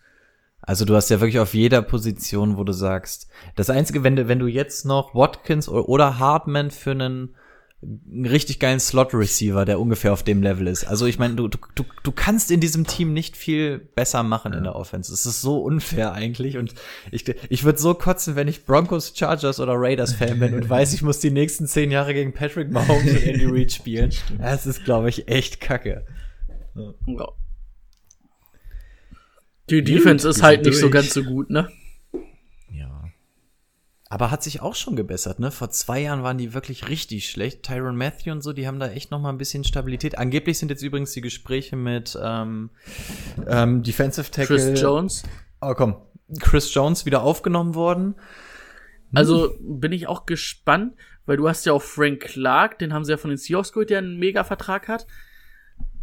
Also 0.62 0.86
du 0.86 0.96
hast 0.96 1.10
ja 1.10 1.20
wirklich 1.20 1.40
auf 1.40 1.54
jeder 1.54 1.82
Position, 1.82 2.58
wo 2.58 2.64
du 2.64 2.72
sagst, 2.72 3.28
das 3.56 3.70
einzige, 3.70 4.04
wenn 4.04 4.16
du, 4.16 4.28
wenn 4.28 4.40
du 4.40 4.48
jetzt 4.48 4.86
noch 4.86 5.16
Watkins 5.16 5.68
oder, 5.68 6.20
Hartman 6.20 6.72
für 6.72 6.92
einen, 6.92 7.36
richtig 7.84 8.60
geilen 8.60 8.80
Slot-Receiver, 8.80 9.66
der 9.66 9.80
ungefähr 9.80 10.14
auf 10.14 10.22
dem 10.22 10.44
Level 10.44 10.68
ist. 10.68 10.84
Also 10.84 11.08
ich 11.08 11.18
meine, 11.18 11.36
du, 11.36 11.48
du, 11.48 11.58
du, 12.04 12.12
kannst 12.12 12.52
in 12.52 12.60
diesem 12.60 12.86
Team 12.86 13.12
nicht 13.12 13.36
viel 13.36 13.80
besser 13.80 14.22
machen 14.22 14.54
in 14.54 14.64
der 14.64 14.76
Offense. 14.76 15.12
Es 15.12 15.26
ist 15.26 15.42
so 15.42 15.64
unfair 15.64 16.14
eigentlich 16.14 16.58
und 16.58 16.76
ich, 17.12 17.28
ich 17.50 17.64
würde 17.64 17.80
so 17.80 17.96
kotzen, 17.96 18.36
wenn 18.36 18.48
ich 18.48 18.66
Broncos, 18.66 19.14
Chargers 19.16 19.60
oder 19.60 19.74
Raiders 19.76 20.14
Fan 20.14 20.40
bin 20.40 20.54
und 20.54 20.70
weiß, 20.70 20.94
ich 20.94 21.02
muss 21.02 21.20
die 21.20 21.32
nächsten 21.32 21.66
zehn 21.66 21.90
Jahre 21.90 22.14
gegen 22.14 22.34
Patrick 22.34 22.70
Mahomes 22.70 23.14
und 23.14 23.24
Andy 23.24 23.46
Reid 23.46 23.72
spielen. 23.72 24.12
Das 24.38 24.68
ist, 24.68 24.86
glaube 24.86 25.10
ich, 25.10 25.28
echt 25.28 25.60
kacke. 25.60 26.06
Ja. 26.76 27.28
Die 29.72 29.84
Defense 29.84 30.28
ist 30.28 30.44
halt 30.44 30.66
nicht 30.66 30.78
so 30.78 30.90
ganz 30.90 31.14
so 31.14 31.24
gut, 31.24 31.50
ne? 31.50 31.70
Ja. 32.70 33.06
Aber 34.10 34.30
hat 34.30 34.44
sich 34.44 34.62
auch 34.62 34.76
schon 34.76 34.98
gebessert, 34.98 35.40
ne? 35.40 35.50
Vor 35.50 35.70
zwei 35.70 36.02
Jahren 36.02 36.24
waren 36.24 36.38
die 36.38 36.54
wirklich 36.54 36.90
richtig 36.90 37.30
schlecht. 37.30 37.64
Tyron 37.64 37.96
Matthew 37.96 38.32
und 38.32 38.42
so, 38.42 38.52
die 38.52 38.68
haben 38.68 38.80
da 38.80 38.90
echt 38.90 39.12
noch 39.12 39.22
mal 39.22 39.30
ein 39.30 39.38
bisschen 39.38 39.64
Stabilität. 39.64 40.18
Angeblich 40.18 40.60
sind 40.60 40.70
jetzt 40.70 40.84
übrigens 40.84 41.14
die 41.14 41.22
Gespräche 41.22 41.78
mit 41.78 42.18
ähm, 42.22 42.70
ähm, 43.48 43.82
Defensive 43.82 44.30
Tackle. 44.30 44.58
Chris 44.58 44.82
Jones. 44.82 45.24
Oh 45.62 45.74
komm, 45.74 45.96
Chris 46.40 46.74
Jones 46.74 47.06
wieder 47.06 47.24
aufgenommen 47.24 47.74
worden. 47.74 48.16
Also 49.14 49.56
bin 49.60 49.92
ich 49.92 50.08
auch 50.08 50.26
gespannt, 50.26 50.96
weil 51.26 51.38
du 51.38 51.48
hast 51.48 51.66
ja 51.66 51.74
auch 51.74 51.82
Frank 51.82 52.22
Clark, 52.22 52.80
den 52.80 52.94
haben 52.94 53.04
sie 53.04 53.12
ja 53.12 53.18
von 53.18 53.30
den 53.30 53.38
Seahawks 53.38 53.72
geholt, 53.72 53.90
der 53.90 54.00
einen 54.00 54.18
Mega-Vertrag 54.18 54.88
hat. 54.88 55.06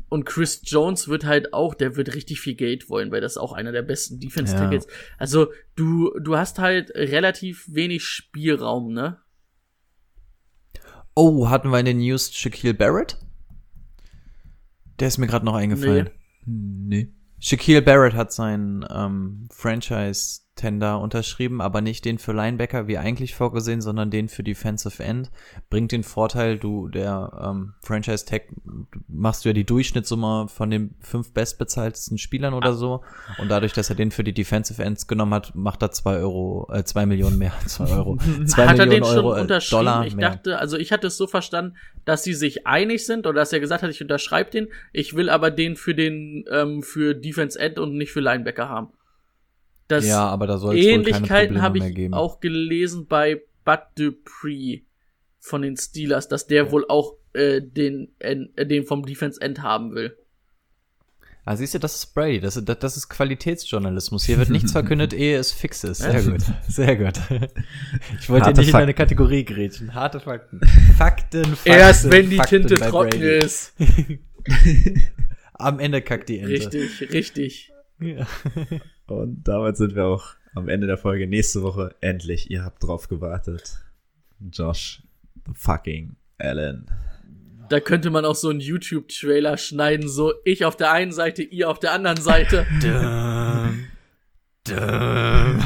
Und 0.09 0.25
Chris 0.25 0.63
Jones 0.65 1.09
wird 1.09 1.25
halt 1.25 1.53
auch, 1.53 1.75
der 1.75 1.97
wird 1.97 2.15
richtig 2.15 2.41
viel 2.41 2.55
Geld 2.55 2.89
wollen, 2.89 3.11
weil 3.11 3.21
das 3.21 3.33
ist 3.33 3.39
auch 3.39 3.53
einer 3.53 3.73
der 3.73 3.83
besten 3.83 4.19
Defense-Tackles. 4.19 4.87
Also 5.19 5.49
du, 5.77 6.19
du 6.19 6.37
hast 6.37 6.59
halt 6.59 6.91
relativ 6.95 7.67
wenig 7.69 8.05
Spielraum, 8.05 8.93
ne? 8.93 9.19
Oh, 11.15 11.51
hatten 11.51 11.71
wir 11.71 11.81
in 11.81 11.87
den 11.87 11.99
News 11.99 12.33
Shaquille 12.33 12.75
Barrett? 12.75 13.19
Der 14.99 15.09
ist 15.09 15.19
mir 15.19 15.27
gerade 15.27 15.45
noch 15.45 15.55
eingefallen. 15.55 16.11
Nee. 16.47 17.13
Shaquille 17.39 17.83
Barrett 17.83 18.15
hat 18.15 18.33
seinen 18.33 18.85
ähm, 18.91 19.49
Franchise-Tender 20.59 21.01
unterschrieben, 21.01 21.61
aber 21.61 21.81
nicht 21.81 22.05
den 22.05 22.19
für 22.19 22.33
Linebacker 22.33 22.89
wie 22.89 22.99
eigentlich 22.99 23.35
vorgesehen, 23.35 23.81
sondern 23.81 24.11
den 24.11 24.29
für 24.29 24.43
Defensive 24.43 25.03
End. 25.03 25.31
Bringt 25.71 25.93
den 25.93 26.03
Vorteil, 26.03 26.59
du, 26.59 26.89
der 26.89 27.33
ähm, 27.43 27.75
Franchise-Tag, 27.83 28.43
machst 29.09 29.45
du 29.45 29.51
ja 29.51 29.53
die 29.53 29.65
Durchschnittssumme 29.65 30.49
von 30.49 30.71
den 30.71 30.95
fünf 31.01 31.33
bestbezahltesten 31.33 32.19
Spielern 32.19 32.55
oder 32.55 32.75
so. 32.75 33.03
Und 33.39 33.51
dadurch, 33.51 33.73
dass 33.73 33.89
er 33.91 33.97
den 33.97 34.11
für 34.11 34.25
die 34.25 34.35
Defensive 34.35 34.83
Ends 34.83 35.07
genommen 35.07 35.35
hat, 35.35 35.55
macht 35.55 35.83
er 35.83 35.91
zwei 35.93 36.17
Euro, 36.17 36.69
äh, 36.73 36.85
zwei 36.85 37.07
Millionen 37.07 37.39
mehr, 37.39 37.53
zwei 37.67 37.91
Euro. 37.91 38.19
Zwei 38.47 38.67
hat 38.67 38.79
er 38.79 38.87
Millionen 38.87 39.03
den 39.03 39.05
schon 39.05 39.25
Euro, 39.25 39.37
äh, 39.37 39.41
unterschrieben? 39.43 39.85
Dollar 39.85 40.07
ich 40.07 40.17
mehr. 40.17 40.31
dachte, 40.31 40.59
also 40.59 40.77
ich 40.77 40.93
hatte 40.93 41.07
es 41.07 41.17
so 41.17 41.27
verstanden, 41.27 41.77
dass 42.05 42.23
sie 42.25 42.35
sich 42.35 42.67
einig 42.67 43.05
sind 43.05 43.27
oder 43.27 43.41
dass 43.41 43.53
er 43.53 43.61
gesagt 43.61 43.83
hat, 43.83 43.91
ich 43.91 44.01
unterschreibe 44.01 44.51
den, 44.51 44.69
ich 44.93 45.15
will 45.15 45.29
aber 45.29 45.51
den 45.51 45.77
für 45.77 45.95
den, 45.95 46.45
ähm, 46.51 46.83
für 46.83 47.15
Defense 47.15 47.59
End 47.59 47.79
und 47.79 47.97
nicht 47.97 48.13
für 48.13 48.21
Linebacker 48.21 48.69
haben. 48.69 48.89
Das 49.89 50.06
ja, 50.06 50.27
aber 50.27 50.47
da 50.47 50.59
soll 50.59 50.78
es 50.78 50.85
Ähnlichkeiten 50.85 51.62
habe 51.62 51.78
ich 51.78 52.12
auch 52.12 52.40
gelesen 52.40 53.06
bei 53.06 53.43
Bud 53.65 53.81
Dupree 53.97 54.82
von 55.40 55.62
den 55.62 55.77
Steelers, 55.77 56.28
dass 56.28 56.47
der 56.47 56.70
wohl 56.70 56.85
auch 56.89 57.15
äh, 57.32 57.60
den, 57.62 58.12
äh, 58.19 58.36
den 58.66 58.85
vom 58.85 59.05
Defense 59.05 59.40
End 59.40 59.62
haben 59.62 59.94
will. 59.94 60.16
Ah, 61.47 61.56
siehst 61.56 61.73
du, 61.73 61.78
das 61.78 61.94
ist 61.94 62.15
Brady. 62.15 62.40
Das, 62.40 62.62
das, 62.62 62.78
das 62.78 62.97
ist 62.98 63.09
Qualitätsjournalismus. 63.09 64.24
Hier 64.24 64.36
wird 64.36 64.51
nichts 64.51 64.73
verkündet, 64.73 65.15
ehe 65.15 65.39
es 65.39 65.51
fix 65.51 65.82
ist. 65.82 66.02
Sehr 66.02 66.23
gut. 66.23 66.43
Sehr 66.69 66.97
gut. 66.97 67.15
Ich 68.20 68.28
wollte 68.28 68.47
Harte 68.47 68.60
nicht 68.60 68.69
in 68.69 68.73
Fakten. 68.73 68.82
eine 68.82 68.94
Kategorie 68.94 69.44
grätschen. 69.44 69.94
Harte 69.94 70.20
Fakten. 70.20 70.60
Fakten, 70.98 71.44
Fakten. 71.56 71.70
Erst 71.73 72.10
wenn 72.10 72.28
die 72.28 72.36
Fakten 72.36 72.66
Tinte 72.66 72.77
trocken 72.77 73.20
Brady. 73.20 73.39
ist. 73.39 73.73
Am 75.55 75.78
Ende 75.78 76.02
kackt 76.02 76.28
die 76.28 76.40
Ente. 76.40 76.52
Richtig, 76.52 77.12
richtig. 77.12 77.73
Ja. 78.01 78.27
Und 79.11 79.45
damit 79.45 79.77
sind 79.77 79.95
wir 79.95 80.07
auch 80.07 80.35
am 80.55 80.69
Ende 80.69 80.87
der 80.87 80.99
Folge. 80.99 81.27
Nächste 81.27 81.63
Woche 81.63 81.95
endlich. 82.01 82.51
Ihr 82.51 82.65
habt 82.65 82.83
drauf 82.83 83.09
gewartet. 83.09 83.79
Josh 84.53 85.03
the 85.47 85.53
fucking 85.55 86.17
Allen. 86.39 86.91
Da 87.69 87.81
könnte 87.81 88.11
man 88.11 88.25
auch 88.25 88.35
so 88.35 88.49
einen 88.49 88.61
YouTube-Trailer 88.61 89.59
schneiden, 89.59 90.09
so 90.09 90.33
ich 90.45 90.65
auf 90.65 90.77
der 90.77 90.91
einen 90.93 91.13
Seite, 91.13 91.43
ihr 91.43 91.69
auf 91.69 91.79
der 91.79 91.93
anderen 91.93 92.21
Seite. 92.21 92.67
Dum, 92.83 94.77
dum, 94.77 95.63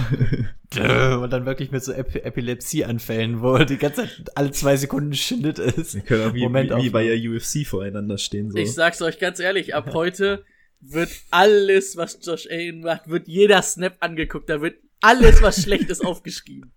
dum. 0.75 1.23
Und 1.23 1.33
dann 1.33 1.45
wirklich 1.45 1.73
mit 1.73 1.83
so 1.83 1.93
Ep 1.93 2.15
Epilepsieanfällen, 2.15 3.43
wo 3.43 3.59
die 3.59 3.77
ganze 3.77 4.03
Zeit 4.03 4.25
alle 4.37 4.53
zwei 4.53 4.77
Sekunden 4.77 5.13
Schnitt 5.15 5.59
ist. 5.59 5.95
Wir 5.95 6.03
können 6.03 6.31
auch 6.31 6.35
wie, 6.35 6.43
Moment 6.43 6.71
wie, 6.71 6.85
wie 6.85 6.91
bei 6.91 7.05
der 7.05 7.17
UFC 7.17 7.67
voreinander 7.67 8.17
stehen. 8.17 8.51
So. 8.51 8.59
Ich 8.59 8.73
sag's 8.73 9.03
euch 9.03 9.19
ganz 9.19 9.41
ehrlich, 9.41 9.75
ab 9.75 9.91
heute 9.93 10.45
wird 10.83 11.11
alles, 11.31 11.97
was 11.97 12.19
Josh 12.23 12.47
Allen 12.51 12.81
macht, 12.83 13.09
wird 13.09 13.29
jeder 13.29 13.63
Snap 13.63 13.97
angeguckt. 14.01 14.51
Da 14.51 14.61
wird 14.61 14.77
alles, 15.01 15.41
was 15.43 15.63
schlecht 15.63 15.89
ist, 15.91 16.05
aufgeschrieben. 16.05 16.73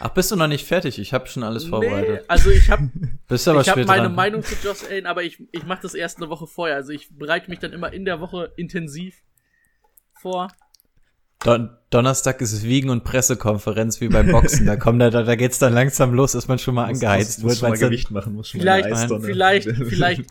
Ach, 0.00 0.10
bist 0.10 0.30
du 0.30 0.36
noch 0.36 0.46
nicht 0.48 0.66
fertig? 0.66 0.98
Ich 0.98 1.14
habe 1.14 1.26
schon 1.26 1.42
alles 1.42 1.64
vorbereitet. 1.64 2.20
Nee, 2.22 2.24
also 2.28 2.50
ich 2.50 2.68
habe 2.70 2.90
ich 3.30 3.46
hab 3.46 3.76
meine 3.86 4.02
dran. 4.02 4.14
Meinung 4.14 4.42
zu 4.42 4.54
Josh 4.62 4.84
Allen, 4.90 5.06
aber 5.06 5.22
ich, 5.22 5.38
ich 5.52 5.64
mache 5.64 5.82
das 5.82 5.94
erst 5.94 6.18
eine 6.18 6.28
Woche 6.28 6.46
vorher. 6.46 6.76
Also 6.76 6.92
ich 6.92 7.08
bereite 7.16 7.48
mich 7.48 7.60
dann 7.60 7.72
immer 7.72 7.92
in 7.92 8.04
der 8.04 8.20
Woche 8.20 8.52
intensiv 8.56 9.22
vor. 10.20 10.48
Don 11.40 11.70
Donnerstag 11.90 12.40
ist 12.40 12.62
Wiegen- 12.62 12.90
und 12.90 13.04
Pressekonferenz 13.04 14.00
wie 14.00 14.08
beim 14.08 14.30
Boxen. 14.32 14.66
Da 14.66 14.76
kommt 14.76 15.00
da, 15.00 15.10
da, 15.10 15.22
da 15.22 15.34
geht's 15.36 15.58
dann 15.58 15.72
langsam 15.74 16.12
los, 16.14 16.32
dass 16.32 16.48
man 16.48 16.58
schon 16.58 16.74
mal 16.74 16.86
Muss- 16.88 16.96
angeheizt 17.02 17.42
muss, 17.42 17.42
muss 17.42 17.50
wird. 17.52 17.58
schon 17.60 17.68
mal 17.70 17.78
Gewicht 17.88 18.10
machen, 18.10 18.34
muss 18.34 18.48
schon 18.48 18.60
Vielleicht, 18.60 18.88
mal 18.90 19.20
vielleicht, 19.20 19.68
vielleicht, 19.68 20.24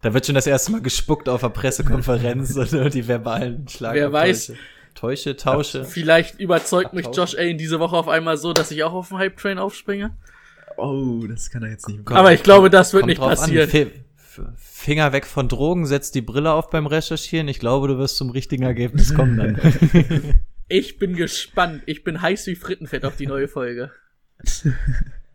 Da, 0.00 0.14
wird 0.14 0.24
schon 0.24 0.36
das 0.36 0.46
erste 0.46 0.70
Mal 0.70 0.80
gespuckt 0.80 1.28
auf 1.28 1.40
der 1.40 1.48
Pressekonferenz 1.48 2.56
und 2.72 2.94
die 2.94 3.08
verbalen 3.08 3.66
Schlagen. 3.68 3.96
Wer 3.96 4.12
weiß. 4.12 4.52
Täusche, 4.94 5.36
tausche. 5.36 5.84
vielleicht 5.84 6.40
überzeugt 6.40 6.94
mich. 6.94 7.06
Josh 7.12 7.36
Allen 7.36 7.58
diese 7.58 7.80
Woche 7.80 7.96
auf 7.96 8.08
einmal 8.08 8.38
so, 8.38 8.52
dass 8.52 8.70
ich 8.70 8.82
auch 8.84 8.92
auf 8.92 9.08
den 9.08 9.18
Hype-Train 9.18 9.58
aufspringe. 9.58 10.16
Oh, 10.78 11.22
das 11.28 11.50
kann 11.50 11.62
er 11.64 11.70
jetzt 11.70 11.88
nicht. 11.88 12.00
Aber 12.10 12.32
ich 12.32 12.42
glaube, 12.42 12.70
das 12.70 12.92
wird 12.92 13.02
Kommt 13.02 13.08
nicht 13.08 13.20
passieren. 13.20 13.90
Finger 14.56 15.12
weg 15.12 15.26
von 15.26 15.48
Drogen, 15.48 15.86
setz 15.86 16.12
die 16.12 16.22
Brille 16.22 16.52
auf 16.52 16.70
beim 16.70 16.86
Recherchieren. 16.86 17.48
Ich 17.48 17.58
glaube, 17.58 17.88
du 17.88 17.98
wirst 17.98 18.16
zum 18.16 18.30
richtigen 18.30 18.62
Ergebnis 18.62 19.14
kommen 19.14 19.36
dann. 19.36 20.40
Ich 20.68 20.98
bin 20.98 21.14
gespannt. 21.14 21.84
Ich 21.86 22.02
bin 22.02 22.20
heiß 22.20 22.48
wie 22.48 22.56
Frittenfett 22.56 23.04
auf 23.04 23.14
die 23.14 23.28
neue 23.28 23.46
Folge. 23.46 23.92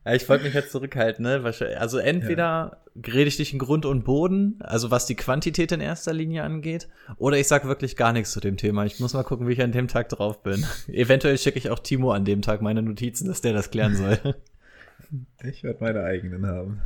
Ja, 0.05 0.13
ich 0.15 0.27
wollte 0.27 0.45
mich 0.45 0.53
jetzt 0.55 0.71
zurückhalten, 0.71 1.23
ne? 1.23 1.43
Also 1.77 1.97
entweder 1.99 2.77
rede 2.95 3.27
ich 3.27 3.37
dich 3.37 3.53
in 3.53 3.59
Grund 3.59 3.85
und 3.85 4.03
Boden, 4.03 4.55
also 4.59 4.89
was 4.89 5.05
die 5.05 5.15
Quantität 5.15 5.71
in 5.71 5.79
erster 5.79 6.11
Linie 6.11 6.43
angeht, 6.43 6.87
oder 7.17 7.37
ich 7.37 7.47
sag 7.47 7.65
wirklich 7.67 7.95
gar 7.95 8.11
nichts 8.11 8.31
zu 8.31 8.39
dem 8.39 8.57
Thema. 8.57 8.83
Ich 8.85 8.99
muss 8.99 9.13
mal 9.13 9.23
gucken, 9.23 9.47
wie 9.47 9.53
ich 9.53 9.61
an 9.61 9.71
dem 9.71 9.87
Tag 9.87 10.09
drauf 10.09 10.41
bin. 10.41 10.65
Eventuell 10.87 11.37
schicke 11.37 11.59
ich 11.59 11.69
auch 11.69 11.79
Timo 11.79 12.11
an 12.11 12.25
dem 12.25 12.41
Tag 12.41 12.61
meine 12.63 12.81
Notizen, 12.81 13.27
dass 13.27 13.41
der 13.41 13.53
das 13.53 13.69
klären 13.71 13.95
soll. 13.95 14.17
Ich 15.43 15.61
werde 15.63 15.83
meine 15.83 16.03
eigenen 16.03 16.45
haben. 16.45 16.81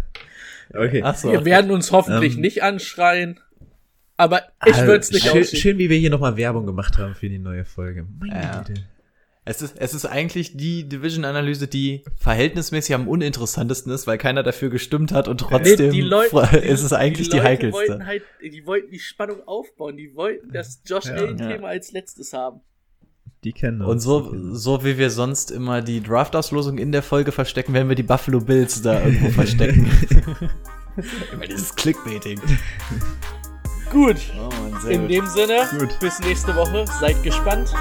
Okay. 0.73 1.01
Ach 1.03 1.15
so. 1.15 1.31
Wir 1.31 1.45
werden 1.45 1.69
uns 1.69 1.91
hoffentlich 1.91 2.35
Ähm. 2.35 2.41
nicht 2.41 2.63
anschreien. 2.63 3.39
Aber 4.17 4.39
ich 4.65 4.73
Also, 4.73 4.87
würde 4.87 4.99
es 5.01 5.11
nicht 5.11 5.27
schön, 5.27 5.43
schön, 5.43 5.77
wie 5.77 5.89
wir 5.91 5.97
hier 5.97 6.09
nochmal 6.09 6.35
Werbung 6.35 6.65
gemacht 6.65 6.97
haben 6.97 7.13
für 7.13 7.29
die 7.29 7.37
neue 7.37 7.65
Folge. 7.65 8.07
Meine 8.19 8.33
Ja. 8.41 8.63
Güte. 8.63 8.81
Es 9.47 9.61
ist, 9.61 9.75
es 9.77 9.93
ist 9.93 10.05
eigentlich 10.05 10.57
die 10.57 10.89
Division-Analyse, 10.89 11.67
die 11.67 12.03
verhältnismäßig 12.17 12.95
am 12.95 13.07
uninteressantesten 13.07 13.91
ist, 13.93 14.07
weil 14.07 14.17
keiner 14.17 14.41
dafür 14.41 14.71
gestimmt 14.71 15.11
hat 15.11 15.27
und 15.27 15.39
trotzdem 15.39 15.91
die 15.91 16.01
Leute, 16.01 16.57
ist 16.57 16.81
es 16.81 16.93
eigentlich 16.93 17.29
die, 17.29 17.37
Leute 17.37 17.47
heikelste. 17.49 17.77
Wollten 17.77 18.05
halt, 18.07 18.23
die 18.41 18.65
wollten 18.65 18.89
die 18.89 18.99
Spannung 18.99 19.47
aufbauen. 19.47 19.97
Die 19.97 20.15
wollten 20.15 20.51
das 20.51 20.81
Josh 20.85 21.05
Ja. 21.05 21.13
Allen-Thema 21.13 21.67
als 21.67 21.91
letztes 21.91 22.33
haben. 22.33 22.61
Die 23.43 23.53
kennen 23.53 23.83
uns. 23.83 24.07
Und 24.07 24.33
die 24.33 24.37
so, 24.53 24.55
so 24.55 24.83
wie 24.83 24.97
wir 24.97 25.11
sonst 25.11 25.51
immer 25.51 25.83
die 25.83 26.01
Draft-Auslosung 26.01 26.79
in 26.79 26.91
der 26.91 27.03
Folge 27.03 27.31
verstecken, 27.31 27.75
werden 27.75 27.87
wir 27.87 27.95
die 27.95 28.01
Buffalo 28.01 28.39
Bills 28.39 28.81
da 28.81 29.05
irgendwo 29.05 29.29
verstecken. 29.29 29.85
immer 31.33 31.45
dieses 31.45 31.75
Clickbaiting. 31.75 32.41
Gut. 33.91 34.17
Oh 34.39 34.49
Mann, 34.49 34.91
In 34.91 35.01
gut. 35.01 35.11
dem 35.11 35.27
Sinne, 35.27 35.67
Gut. 35.77 35.99
bis 35.99 36.19
nächste 36.21 36.55
Woche. 36.55 36.85
Seid 36.99 37.21
gespannt. 37.21 37.71